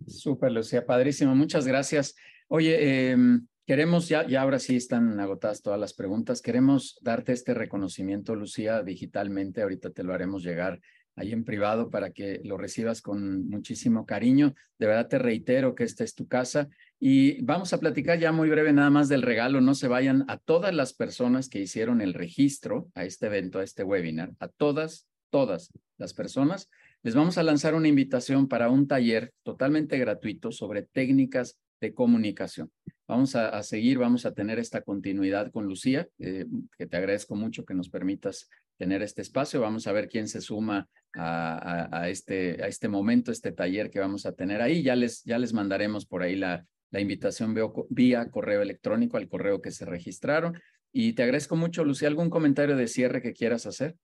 Súper, 0.07 0.51
Lucía, 0.51 0.85
padrísimo. 0.85 1.35
Muchas 1.35 1.65
gracias. 1.65 2.15
Oye, 2.47 3.11
em, 3.11 3.47
Queremos, 3.65 4.07
ya, 4.07 4.27
ya 4.27 4.43
ahora 4.43 4.59
sí 4.59 4.75
están 4.75 5.19
agotadas 5.19 5.63
todas 5.63 5.79
las 5.79 5.93
preguntas, 5.93 6.43
queremos 6.43 6.99
darte 7.01 7.33
este 7.33 7.55
reconocimiento, 7.55 8.35
Lucía, 8.35 8.83
digitalmente, 8.83 9.63
ahorita 9.63 9.89
te 9.89 10.03
lo 10.03 10.13
haremos 10.13 10.43
llegar 10.43 10.79
ahí 11.15 11.31
en 11.31 11.43
privado 11.43 11.89
para 11.89 12.11
que 12.11 12.41
lo 12.43 12.57
recibas 12.57 13.01
con 13.01 13.47
muchísimo 13.47 14.05
cariño. 14.05 14.53
De 14.77 14.85
verdad 14.85 15.07
te 15.07 15.17
reitero 15.17 15.73
que 15.73 15.83
esta 15.83 16.03
es 16.03 16.13
tu 16.13 16.27
casa 16.27 16.69
y 16.99 17.41
vamos 17.43 17.73
a 17.73 17.79
platicar 17.79 18.19
ya 18.19 18.31
muy 18.31 18.49
breve 18.49 18.73
nada 18.73 18.89
más 18.89 19.09
del 19.09 19.21
regalo. 19.21 19.61
No 19.61 19.73
se 19.73 19.87
vayan 19.87 20.25
a 20.27 20.37
todas 20.37 20.73
las 20.73 20.93
personas 20.93 21.49
que 21.49 21.59
hicieron 21.59 22.01
el 22.01 22.13
registro 22.13 22.89
a 22.93 23.05
este 23.05 23.27
evento, 23.27 23.59
a 23.59 23.63
este 23.63 23.83
webinar, 23.83 24.33
a 24.39 24.47
todas, 24.47 25.07
todas 25.29 25.71
las 25.97 26.13
personas. 26.13 26.69
Les 27.01 27.15
vamos 27.15 27.37
a 27.37 27.43
lanzar 27.43 27.75
una 27.75 27.87
invitación 27.87 28.47
para 28.47 28.69
un 28.69 28.87
taller 28.87 29.33
totalmente 29.43 29.97
gratuito 29.97 30.51
sobre 30.51 30.83
técnicas 30.83 31.57
de 31.81 31.93
comunicación. 31.93 32.71
Vamos 33.07 33.35
a, 33.35 33.61
seguir, 33.61 33.99
vamos 33.99 34.25
a 34.25 34.33
tener 34.33 34.57
esta 34.57 34.81
continuidad 34.81 35.51
con 35.51 35.65
Lucía, 35.65 36.07
eh, 36.17 36.45
que 36.75 36.87
te 36.87 36.97
agradezco 36.97 37.35
mucho 37.35 37.63
que 37.63 37.75
nos 37.75 37.89
permitas 37.89 38.49
tener 38.77 39.03
este 39.03 39.21
espacio. 39.21 39.61
Vamos 39.61 39.85
a 39.85 39.91
ver 39.91 40.09
quién 40.09 40.27
se 40.27 40.41
suma 40.41 40.89
a, 41.13 42.09
este, 42.09 42.63
a 42.63 42.67
este 42.67 42.87
momento, 42.87 43.31
este 43.31 43.51
taller 43.51 43.91
que 43.91 43.99
vamos 43.99 44.25
a 44.25 44.31
tener 44.31 44.61
ahí. 44.61 44.81
Ya 44.81 44.95
les, 44.95 45.23
ya 45.23 45.37
les 45.37 45.53
mandaremos 45.53 46.07
por 46.07 46.23
ahí 46.23 46.35
la, 46.35 46.65
la 46.89 46.99
invitación 46.99 47.53
vía, 47.53 47.65
vía 47.89 48.29
correo 48.31 48.63
electrónico 48.63 49.17
al 49.17 49.27
correo 49.27 49.61
que 49.61 49.71
se 49.71 49.85
registraron. 49.85 50.59
Y 50.91 51.13
te 51.13 51.23
agradezco 51.23 51.55
mucho, 51.55 51.83
Lucía. 51.83 52.07
¿Algún 52.07 52.31
comentario 52.31 52.75
de 52.75 52.87
cierre 52.87 53.21
que 53.21 53.33
quieras 53.33 53.67
hacer? 53.67 53.95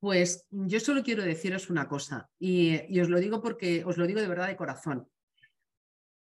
Pues 0.00 0.46
yo 0.50 0.80
solo 0.80 1.02
quiero 1.02 1.22
deciros 1.22 1.70
una 1.70 1.86
cosa, 1.88 2.28
y, 2.36 2.80
y, 2.92 2.98
os 2.98 3.08
lo 3.08 3.20
digo 3.20 3.40
porque 3.40 3.84
os 3.84 3.98
lo 3.98 4.08
digo 4.08 4.20
de 4.20 4.26
verdad 4.26 4.48
de 4.48 4.56
corazón 4.56 5.06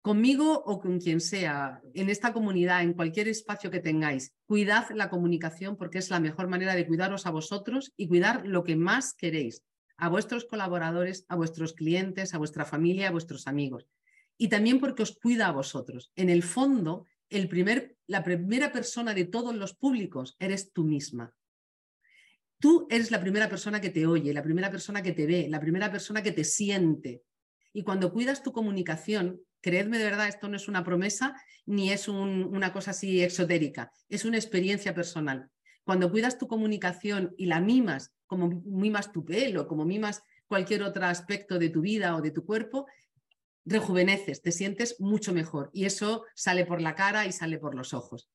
conmigo 0.02 0.64
o 0.66 0.80
con 0.80 1.00
quien 1.00 1.22
sea, 1.22 1.82
en 1.94 2.10
esta 2.10 2.34
comunidad, 2.34 2.82
en 2.82 2.94
cualquier 2.94 3.28
espacio 3.28 3.70
que 3.70 3.80
tengáis, 3.80 4.34
cuidad 4.46 4.90
la 4.96 5.10
comunicación 5.10 5.78
porque 5.78 6.00
es 6.00 6.10
la 6.10 6.20
mejor 6.20 6.48
manera 6.48 6.76
de 6.76 6.88
cuidaros 6.88 7.26
a 7.26 7.32
vosotros 7.32 7.94
y 7.96 8.08
cuidar 8.08 8.46
lo 8.46 8.64
que 8.64 8.76
más 8.76 9.14
queréis, 9.14 9.64
a 9.98 10.10
vuestros 10.10 10.46
colaboradores, 10.46 11.26
a 11.30 11.36
vuestros 11.36 11.74
clientes, 11.74 12.34
a 12.34 12.40
vuestra 12.40 12.66
familia, 12.66 13.10
a 13.10 13.12
vuestros 13.12 13.48
amigos. 13.48 13.88
Y 14.38 14.48
también 14.48 14.80
porque 14.80 15.04
os 15.04 15.18
cuida 15.20 15.48
a 15.48 15.52
vosotros. 15.52 16.12
En 16.16 16.30
el 16.30 16.42
fondo, 16.42 17.06
el 17.30 17.48
primer, 17.48 17.96
la 18.08 18.24
primera 18.24 18.72
persona 18.72 19.14
de 19.14 19.26
todos 19.26 19.56
los 19.56 19.76
públicos 19.76 20.36
eres 20.40 20.74
tú 20.74 20.84
misma. 20.84 21.36
Tú 22.60 22.88
eres 22.90 23.12
la 23.12 23.22
primera 23.22 23.50
persona 23.50 23.80
que 23.80 23.92
te 23.92 24.08
oye, 24.08 24.34
la 24.34 24.44
primera 24.44 24.72
persona 24.72 25.04
que 25.04 25.14
te 25.14 25.28
ve, 25.28 25.48
la 25.48 25.60
primera 25.60 25.92
persona 25.92 26.24
que 26.24 26.32
te 26.32 26.44
siente. 26.44 27.22
Y 27.72 27.84
cuando 27.84 28.12
cuidas 28.12 28.42
tu 28.42 28.52
comunicación, 28.52 29.42
creedme 29.62 29.98
de 29.98 30.06
verdad, 30.06 30.28
esto 30.28 30.50
no 30.50 30.58
es 30.58 30.68
una 30.68 30.84
promesa 30.84 31.36
ni 31.66 31.92
es 31.92 32.08
una 32.08 32.74
cosa 32.74 32.92
así 32.92 33.22
exotérica, 33.22 33.92
es 34.10 34.26
una 34.26 34.38
experiencia 34.38 34.94
personal. 34.94 35.50
Cuando 35.84 36.12
cuidas 36.12 36.38
tu 36.38 36.48
comunicación 36.48 37.34
y 37.38 37.46
la 37.46 37.60
mimas, 37.60 38.14
como 38.28 38.62
mimas 38.66 39.12
tu 39.12 39.24
pelo, 39.24 39.68
como 39.68 39.86
mimas 39.86 40.24
cualquier 40.48 40.84
otro 40.84 41.06
aspecto 41.06 41.60
de 41.60 41.70
tu 41.70 41.82
vida 41.82 42.16
o 42.16 42.22
de 42.22 42.32
tu 42.32 42.46
cuerpo, 42.46 42.88
rejuveneces, 43.66 44.42
te 44.42 44.52
sientes 44.52 45.00
mucho 45.00 45.34
mejor 45.34 45.70
y 45.74 45.86
eso 45.86 46.26
sale 46.36 46.66
por 46.66 46.82
la 46.82 46.96
cara 46.96 47.26
y 47.26 47.32
sale 47.32 47.58
por 47.58 47.76
los 47.76 47.94
ojos. 47.94 48.30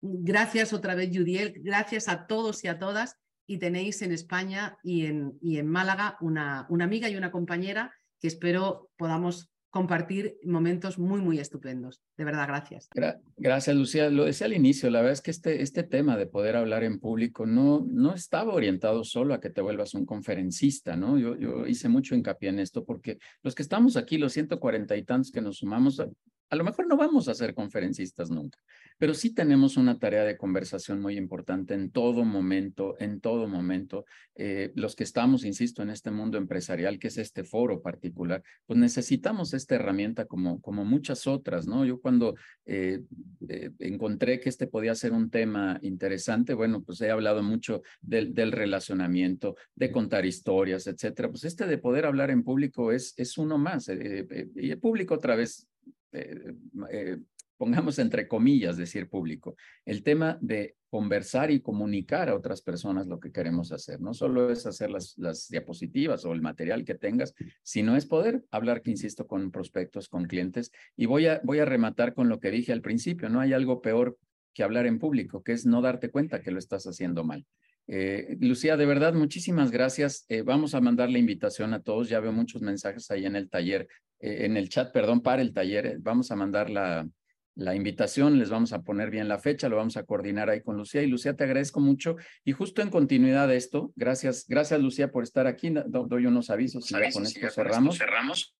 Gracias 0.00 0.72
otra 0.72 0.94
vez, 0.94 1.10
Judiel, 1.12 1.54
gracias 1.58 2.08
a 2.08 2.26
todos 2.26 2.64
y 2.64 2.68
a 2.68 2.78
todas 2.78 3.18
y 3.46 3.58
tenéis 3.58 4.00
en 4.02 4.12
España 4.12 4.78
y 4.82 5.06
en, 5.06 5.66
Málaga 5.66 6.16
una 6.20 6.66
amiga 6.70 7.08
y 7.08 7.16
una 7.16 7.32
compañera 7.32 7.92
que 8.20 8.28
espero 8.28 8.90
podamos 8.96 9.50
compartir 9.70 10.36
momentos 10.44 10.98
muy, 10.98 11.20
muy 11.20 11.38
estupendos. 11.38 12.02
De 12.16 12.24
verdad, 12.24 12.46
gracias. 12.48 12.88
gracias, 13.36 13.76
Lucía. 13.76 14.10
Lo 14.10 14.24
decía 14.24 14.46
al 14.46 14.52
inicio, 14.52 14.90
la 14.90 14.98
verdad 14.98 15.12
es 15.12 15.22
que 15.22 15.30
este, 15.30 15.62
este 15.62 15.84
tema 15.84 16.16
de 16.16 16.26
poder 16.26 16.56
hablar 16.56 16.82
en 16.82 16.98
público 16.98 17.46
no, 17.46 17.86
no 17.88 18.14
estaba 18.14 18.52
orientado 18.52 19.04
solo 19.04 19.32
a 19.32 19.40
que 19.40 19.50
te 19.50 19.60
vuelvas 19.60 19.94
un 19.94 20.04
conferencista, 20.04 20.96
¿no? 20.96 21.18
Yo, 21.18 21.36
yo 21.36 21.66
hice 21.66 21.88
mucho 21.88 22.14
hincapié 22.14 22.50
en 22.50 22.58
esto 22.58 22.84
porque 22.84 23.18
los 23.42 23.54
que 23.54 23.62
estamos 23.62 23.96
aquí, 23.96 24.18
los 24.18 24.32
140 24.32 24.96
y 24.96 25.04
tantos 25.04 25.30
que 25.30 25.40
nos 25.40 25.58
sumamos, 25.58 26.02
A 26.50 26.56
lo 26.56 26.64
mejor 26.64 26.88
no 26.88 26.96
vamos 26.96 27.28
a 27.28 27.34
ser 27.34 27.54
conferencistas 27.54 28.28
nunca, 28.28 28.58
pero 28.98 29.14
sí 29.14 29.32
tenemos 29.32 29.76
una 29.76 30.00
tarea 30.00 30.24
de 30.24 30.36
conversación 30.36 31.00
muy 31.00 31.16
importante 31.16 31.74
en 31.74 31.92
todo 31.92 32.24
momento, 32.24 32.96
en 32.98 33.20
todo 33.20 33.46
momento. 33.46 34.04
Eh, 34.34 34.72
los 34.74 34.96
que 34.96 35.04
estamos, 35.04 35.44
insisto, 35.44 35.80
en 35.80 35.90
este 35.90 36.10
mundo 36.10 36.38
empresarial, 36.38 36.98
que 36.98 37.06
es 37.06 37.18
este 37.18 37.44
foro 37.44 37.80
particular, 37.82 38.42
pues 38.66 38.80
necesitamos 38.80 39.54
esta 39.54 39.76
herramienta 39.76 40.24
como, 40.24 40.60
como 40.60 40.84
muchas 40.84 41.28
otras, 41.28 41.68
¿no? 41.68 41.84
Yo 41.84 42.00
cuando 42.00 42.34
eh, 42.66 43.00
eh, 43.48 43.70
encontré 43.78 44.40
que 44.40 44.48
este 44.48 44.66
podía 44.66 44.96
ser 44.96 45.12
un 45.12 45.30
tema 45.30 45.78
interesante, 45.82 46.54
bueno, 46.54 46.82
pues 46.82 47.00
he 47.00 47.10
hablado 47.12 47.44
mucho 47.44 47.82
del, 48.00 48.34
del 48.34 48.50
relacionamiento, 48.50 49.54
de 49.76 49.92
contar 49.92 50.26
historias, 50.26 50.88
etcétera. 50.88 51.28
Pues 51.30 51.44
este 51.44 51.68
de 51.68 51.78
poder 51.78 52.06
hablar 52.06 52.32
en 52.32 52.42
público 52.42 52.90
es, 52.90 53.14
es 53.16 53.38
uno 53.38 53.56
más. 53.56 53.88
y 53.88 54.70
el 54.70 54.78
público 54.80 55.14
otra 55.14 55.36
vez 55.36 55.69
eh, 56.12 56.54
eh, 56.90 57.18
pongamos 57.56 57.98
entre 57.98 58.26
comillas, 58.26 58.76
decir 58.76 59.08
público, 59.08 59.54
el 59.84 60.02
tema 60.02 60.38
de 60.40 60.76
conversar 60.88 61.50
y 61.50 61.60
comunicar 61.60 62.28
a 62.28 62.34
otras 62.34 62.62
personas 62.62 63.06
lo 63.06 63.20
que 63.20 63.30
queremos 63.30 63.70
hacer. 63.70 64.00
No 64.00 64.14
solo 64.14 64.50
es 64.50 64.66
hacer 64.66 64.90
las, 64.90 65.16
las 65.18 65.48
diapositivas 65.48 66.24
o 66.24 66.32
el 66.32 66.40
material 66.40 66.84
que 66.84 66.94
tengas, 66.94 67.34
sino 67.62 67.96
es 67.96 68.06
poder 68.06 68.44
hablar, 68.50 68.80
que 68.82 68.90
insisto, 68.90 69.26
con 69.26 69.50
prospectos, 69.50 70.08
con 70.08 70.24
clientes. 70.24 70.72
Y 70.96 71.06
voy 71.06 71.26
a, 71.26 71.40
voy 71.44 71.58
a 71.58 71.66
rematar 71.66 72.14
con 72.14 72.28
lo 72.28 72.40
que 72.40 72.50
dije 72.50 72.72
al 72.72 72.80
principio, 72.80 73.28
no 73.28 73.40
hay 73.40 73.52
algo 73.52 73.82
peor 73.82 74.18
que 74.54 74.62
hablar 74.62 74.86
en 74.86 74.98
público, 74.98 75.42
que 75.42 75.52
es 75.52 75.66
no 75.66 75.82
darte 75.82 76.10
cuenta 76.10 76.40
que 76.40 76.50
lo 76.50 76.58
estás 76.58 76.86
haciendo 76.86 77.24
mal. 77.24 77.44
Eh, 77.86 78.36
Lucía, 78.40 78.76
de 78.76 78.86
verdad, 78.86 79.14
muchísimas 79.14 79.70
gracias. 79.70 80.26
Vamos 80.44 80.74
a 80.74 80.80
mandar 80.80 81.10
la 81.10 81.18
invitación 81.18 81.74
a 81.74 81.82
todos. 81.82 82.08
Ya 82.08 82.20
veo 82.20 82.32
muchos 82.32 82.62
mensajes 82.62 83.10
ahí 83.10 83.26
en 83.26 83.36
el 83.36 83.50
taller, 83.50 83.86
eh, 84.20 84.44
en 84.44 84.56
el 84.56 84.68
chat, 84.68 84.92
perdón, 84.92 85.20
para 85.20 85.42
el 85.42 85.52
taller. 85.52 85.98
Vamos 86.00 86.30
a 86.30 86.36
mandar 86.36 86.70
la, 86.70 87.08
la 87.54 87.74
invitación, 87.74 88.38
les 88.38 88.50
vamos 88.50 88.72
a 88.72 88.82
poner 88.82 89.10
bien 89.10 89.28
la 89.28 89.38
fecha, 89.38 89.68
lo 89.68 89.76
vamos 89.76 89.96
a 89.96 90.04
coordinar 90.04 90.50
ahí 90.50 90.62
con 90.62 90.76
Lucía. 90.76 91.02
Y 91.02 91.06
Lucía, 91.06 91.34
te 91.34 91.44
agradezco 91.44 91.80
mucho. 91.80 92.16
Y 92.44 92.52
justo 92.52 92.82
en 92.82 92.90
continuidad 92.90 93.48
de 93.48 93.56
esto, 93.56 93.92
gracias, 93.96 94.46
gracias 94.48 94.80
Lucía 94.80 95.10
por 95.10 95.24
estar 95.24 95.46
aquí. 95.46 95.72
doy 95.86 96.26
unos 96.26 96.50
avisos 96.50 96.90
y 96.90 96.94
con 97.12 97.24
esto 97.24 97.50
cerramos. 97.50 97.98
cerramos. 97.98 98.54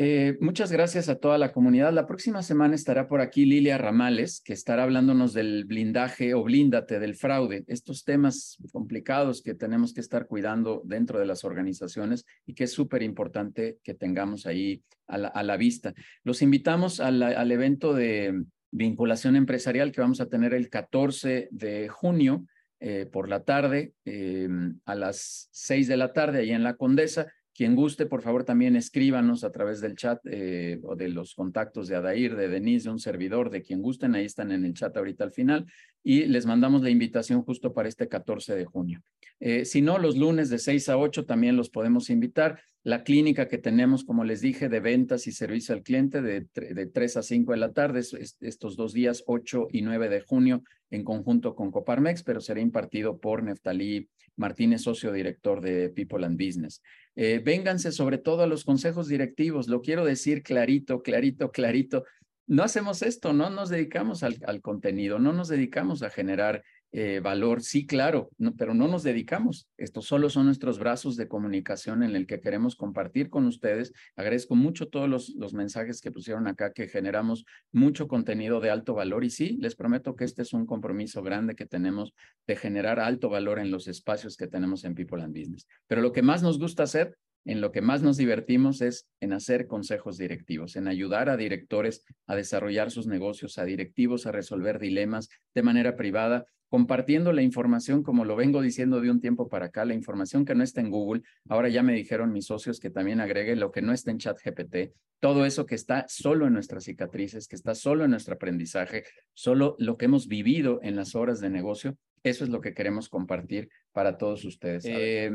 Eh, 0.00 0.36
muchas 0.40 0.70
gracias 0.70 1.08
a 1.08 1.16
toda 1.16 1.38
la 1.38 1.50
comunidad. 1.50 1.92
La 1.92 2.06
próxima 2.06 2.44
semana 2.44 2.76
estará 2.76 3.08
por 3.08 3.20
aquí 3.20 3.44
Lilia 3.44 3.78
Ramales, 3.78 4.40
que 4.44 4.52
estará 4.52 4.84
hablándonos 4.84 5.34
del 5.34 5.64
blindaje 5.64 6.34
o 6.34 6.44
blíndate 6.44 7.00
del 7.00 7.16
fraude, 7.16 7.64
estos 7.66 8.04
temas 8.04 8.58
complicados 8.70 9.42
que 9.42 9.54
tenemos 9.54 9.92
que 9.92 10.00
estar 10.00 10.28
cuidando 10.28 10.82
dentro 10.84 11.18
de 11.18 11.26
las 11.26 11.42
organizaciones 11.42 12.26
y 12.46 12.54
que 12.54 12.62
es 12.64 12.72
súper 12.72 13.02
importante 13.02 13.78
que 13.82 13.94
tengamos 13.94 14.46
ahí 14.46 14.84
a 15.08 15.42
la, 15.42 15.56
vista. 15.56 15.92
Los 16.22 16.42
invitamos 16.42 17.00
al 17.00 17.50
evento 17.50 17.92
de 17.92 18.44
vinculación 18.70 19.34
empresarial 19.34 19.90
que 19.90 20.00
vamos 20.00 20.20
a 20.20 20.28
tener 20.28 20.54
el 20.54 20.70
14 20.70 21.48
de 21.50 21.88
junio 21.88 22.46
eh, 22.80 23.08
por 23.10 23.28
la 23.28 23.42
tarde, 23.42 23.94
eh, 24.04 24.48
a 24.84 24.94
las 24.94 25.48
6 25.50 25.88
de 25.88 25.96
la 25.96 26.12
tarde, 26.12 26.40
ahí 26.40 26.52
en 26.52 26.62
la 26.62 26.76
Condesa. 26.76 27.26
Quien 27.58 27.74
guste, 27.74 28.06
por 28.06 28.22
favor, 28.22 28.44
también 28.44 28.76
escríbanos 28.76 29.42
a 29.42 29.50
través 29.50 29.80
del 29.80 29.96
chat 29.96 30.20
eh, 30.30 30.78
o 30.84 30.94
de 30.94 31.08
los 31.08 31.34
contactos 31.34 31.88
de 31.88 31.96
Adair, 31.96 32.36
de 32.36 32.46
Denise, 32.46 32.84
de 32.84 32.92
un 32.92 33.00
servidor, 33.00 33.50
de 33.50 33.62
quien 33.62 33.82
gusten. 33.82 34.14
Ahí 34.14 34.26
están 34.26 34.52
en 34.52 34.64
el 34.64 34.74
chat 34.74 34.96
ahorita 34.96 35.24
al 35.24 35.32
final. 35.32 35.66
Y 36.04 36.26
les 36.26 36.46
mandamos 36.46 36.82
la 36.82 36.90
invitación 36.90 37.42
justo 37.42 37.74
para 37.74 37.88
este 37.88 38.06
14 38.06 38.54
de 38.54 38.64
junio. 38.64 39.02
Eh, 39.40 39.64
si 39.64 39.82
no, 39.82 39.98
los 39.98 40.16
lunes 40.16 40.50
de 40.50 40.60
6 40.60 40.88
a 40.88 40.98
8 40.98 41.26
también 41.26 41.56
los 41.56 41.68
podemos 41.68 42.10
invitar. 42.10 42.60
La 42.84 43.02
clínica 43.02 43.48
que 43.48 43.58
tenemos, 43.58 44.04
como 44.04 44.22
les 44.22 44.40
dije, 44.40 44.68
de 44.68 44.78
ventas 44.78 45.26
y 45.26 45.32
servicio 45.32 45.74
al 45.74 45.82
cliente 45.82 46.22
de, 46.22 46.46
de 46.54 46.86
3 46.86 47.16
a 47.16 47.22
5 47.24 47.50
de 47.50 47.58
la 47.58 47.72
tarde, 47.72 48.02
estos 48.38 48.76
dos 48.76 48.92
días, 48.92 49.24
8 49.26 49.66
y 49.72 49.82
9 49.82 50.08
de 50.08 50.20
junio, 50.20 50.62
en 50.90 51.02
conjunto 51.02 51.56
con 51.56 51.72
Coparmex, 51.72 52.22
pero 52.22 52.40
será 52.40 52.60
impartido 52.60 53.18
por 53.18 53.42
Neftalí 53.42 54.08
Martínez, 54.38 54.82
socio 54.82 55.12
director 55.12 55.60
de 55.60 55.90
People 55.90 56.24
and 56.24 56.38
Business. 56.38 56.82
Eh, 57.16 57.40
vénganse 57.44 57.92
sobre 57.92 58.18
todo 58.18 58.42
a 58.42 58.46
los 58.46 58.64
consejos 58.64 59.08
directivos, 59.08 59.68
lo 59.68 59.82
quiero 59.82 60.04
decir 60.04 60.42
clarito, 60.42 61.02
clarito, 61.02 61.50
clarito. 61.50 62.04
No 62.46 62.62
hacemos 62.62 63.02
esto, 63.02 63.32
no 63.32 63.50
nos 63.50 63.68
dedicamos 63.68 64.22
al, 64.22 64.38
al 64.46 64.62
contenido, 64.62 65.18
no 65.18 65.32
nos 65.32 65.48
dedicamos 65.48 66.02
a 66.02 66.10
generar 66.10 66.62
eh, 66.90 67.20
valor, 67.20 67.62
sí, 67.62 67.86
claro, 67.86 68.30
pero 68.56 68.72
no 68.72 68.88
nos 68.88 69.02
dedicamos. 69.02 69.68
Estos 69.76 70.06
solo 70.06 70.30
son 70.30 70.46
nuestros 70.46 70.78
brazos 70.78 71.16
de 71.16 71.28
comunicación 71.28 72.02
en 72.02 72.16
el 72.16 72.26
que 72.26 72.40
queremos 72.40 72.76
compartir 72.76 73.28
con 73.28 73.46
ustedes. 73.46 73.92
Agradezco 74.16 74.54
mucho 74.54 74.88
todos 74.88 75.08
los, 75.08 75.30
los 75.36 75.52
mensajes 75.52 76.00
que 76.00 76.10
pusieron 76.10 76.46
acá, 76.46 76.72
que 76.72 76.88
generamos 76.88 77.44
mucho 77.72 78.08
contenido 78.08 78.60
de 78.60 78.70
alto 78.70 78.94
valor 78.94 79.24
y 79.24 79.30
sí, 79.30 79.58
les 79.60 79.76
prometo 79.76 80.16
que 80.16 80.24
este 80.24 80.42
es 80.42 80.54
un 80.54 80.64
compromiso 80.64 81.22
grande 81.22 81.54
que 81.54 81.66
tenemos 81.66 82.14
de 82.46 82.56
generar 82.56 83.00
alto 83.00 83.28
valor 83.28 83.58
en 83.58 83.70
los 83.70 83.86
espacios 83.86 84.36
que 84.36 84.46
tenemos 84.46 84.84
en 84.84 84.94
People 84.94 85.22
and 85.22 85.36
Business. 85.36 85.66
Pero 85.86 86.00
lo 86.00 86.12
que 86.12 86.22
más 86.22 86.42
nos 86.42 86.58
gusta 86.58 86.84
hacer 86.84 87.16
en 87.44 87.60
lo 87.60 87.72
que 87.72 87.80
más 87.80 88.02
nos 88.02 88.16
divertimos 88.16 88.80
es 88.82 89.08
en 89.20 89.32
hacer 89.32 89.66
consejos 89.66 90.18
directivos, 90.18 90.76
en 90.76 90.88
ayudar 90.88 91.28
a 91.30 91.36
directores 91.36 92.04
a 92.26 92.36
desarrollar 92.36 92.90
sus 92.90 93.06
negocios, 93.06 93.58
a 93.58 93.64
directivos 93.64 94.26
a 94.26 94.32
resolver 94.32 94.78
dilemas 94.78 95.28
de 95.54 95.62
manera 95.62 95.96
privada 95.96 96.44
compartiendo 96.68 97.32
la 97.32 97.42
información, 97.42 98.02
como 98.02 98.24
lo 98.24 98.36
vengo 98.36 98.60
diciendo 98.60 99.00
de 99.00 99.10
un 99.10 99.20
tiempo 99.20 99.48
para 99.48 99.66
acá, 99.66 99.84
la 99.84 99.94
información 99.94 100.44
que 100.44 100.54
no 100.54 100.62
está 100.62 100.80
en 100.80 100.90
Google. 100.90 101.22
Ahora 101.48 101.68
ya 101.68 101.82
me 101.82 101.94
dijeron 101.94 102.32
mis 102.32 102.46
socios 102.46 102.78
que 102.78 102.90
también 102.90 103.20
agregue 103.20 103.56
lo 103.56 103.70
que 103.70 103.82
no 103.82 103.92
está 103.92 104.10
en 104.10 104.18
ChatGPT, 104.18 104.92
todo 105.20 105.46
eso 105.46 105.66
que 105.66 105.74
está 105.74 106.06
solo 106.08 106.46
en 106.46 106.52
nuestras 106.52 106.84
cicatrices, 106.84 107.48
que 107.48 107.56
está 107.56 107.74
solo 107.74 108.04
en 108.04 108.10
nuestro 108.10 108.34
aprendizaje, 108.34 109.04
solo 109.32 109.76
lo 109.78 109.96
que 109.96 110.04
hemos 110.04 110.28
vivido 110.28 110.80
en 110.82 110.96
las 110.96 111.14
horas 111.14 111.40
de 111.40 111.50
negocio. 111.50 111.96
Eso 112.22 112.44
es 112.44 112.50
lo 112.50 112.60
que 112.60 112.74
queremos 112.74 113.08
compartir 113.08 113.68
para 113.92 114.18
todos 114.18 114.44
ustedes. 114.44 114.84
Eh, 114.86 115.30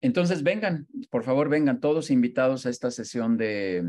entonces, 0.00 0.42
vengan, 0.42 0.86
por 1.10 1.24
favor, 1.24 1.48
vengan 1.48 1.80
todos 1.80 2.10
invitados 2.10 2.66
a 2.66 2.70
esta 2.70 2.90
sesión 2.90 3.36
de, 3.36 3.82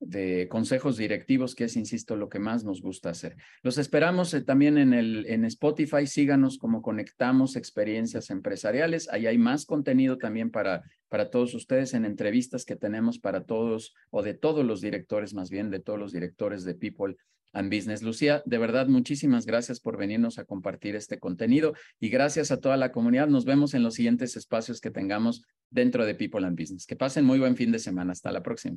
de 0.00 0.46
consejos 0.48 0.96
directivos, 0.96 1.54
que 1.54 1.64
es, 1.64 1.76
insisto, 1.76 2.16
lo 2.16 2.28
que 2.28 2.38
más 2.38 2.64
nos 2.64 2.82
gusta 2.82 3.10
hacer. 3.10 3.36
Los 3.62 3.78
esperamos 3.78 4.32
eh, 4.34 4.42
también 4.42 4.78
en, 4.78 4.92
el, 4.92 5.26
en 5.26 5.44
Spotify, 5.44 6.06
síganos 6.06 6.58
como 6.58 6.82
Conectamos 6.82 7.56
Experiencias 7.56 8.30
Empresariales, 8.30 9.08
ahí 9.10 9.26
hay 9.26 9.38
más 9.38 9.64
contenido 9.64 10.18
también 10.18 10.50
para, 10.50 10.82
para 11.08 11.30
todos 11.30 11.54
ustedes 11.54 11.94
en 11.94 12.04
entrevistas 12.04 12.64
que 12.64 12.76
tenemos 12.76 13.18
para 13.18 13.44
todos, 13.44 13.94
o 14.10 14.22
de 14.22 14.34
todos 14.34 14.64
los 14.64 14.80
directores, 14.80 15.34
más 15.34 15.50
bien 15.50 15.70
de 15.70 15.80
todos 15.80 15.98
los 15.98 16.12
directores 16.12 16.64
de 16.64 16.74
People 16.74 17.16
and 17.52 17.74
Business. 17.74 18.02
Lucía, 18.02 18.42
de 18.44 18.58
verdad, 18.58 18.86
muchísimas 18.86 19.46
gracias 19.46 19.80
por 19.80 19.96
venirnos 19.96 20.38
a 20.38 20.44
compartir 20.44 20.94
este 20.94 21.18
contenido 21.18 21.74
y 21.98 22.10
gracias 22.10 22.50
a 22.50 22.60
toda 22.60 22.76
la 22.76 22.92
comunidad. 22.92 23.28
Nos 23.28 23.44
vemos 23.44 23.74
en 23.74 23.82
los 23.82 23.94
siguientes 23.94 24.36
espacios 24.36 24.80
que 24.80 24.90
tengamos 24.90 25.44
dentro 25.70 26.04
de 26.04 26.14
People 26.14 26.46
and 26.46 26.58
Business. 26.58 26.86
Que 26.86 26.96
pasen 26.96 27.24
muy 27.24 27.38
buen 27.38 27.56
fin 27.56 27.72
de 27.72 27.78
semana. 27.78 28.12
Hasta 28.12 28.30
la 28.30 28.42
próxima. 28.42 28.76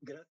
Gracias. 0.00 0.35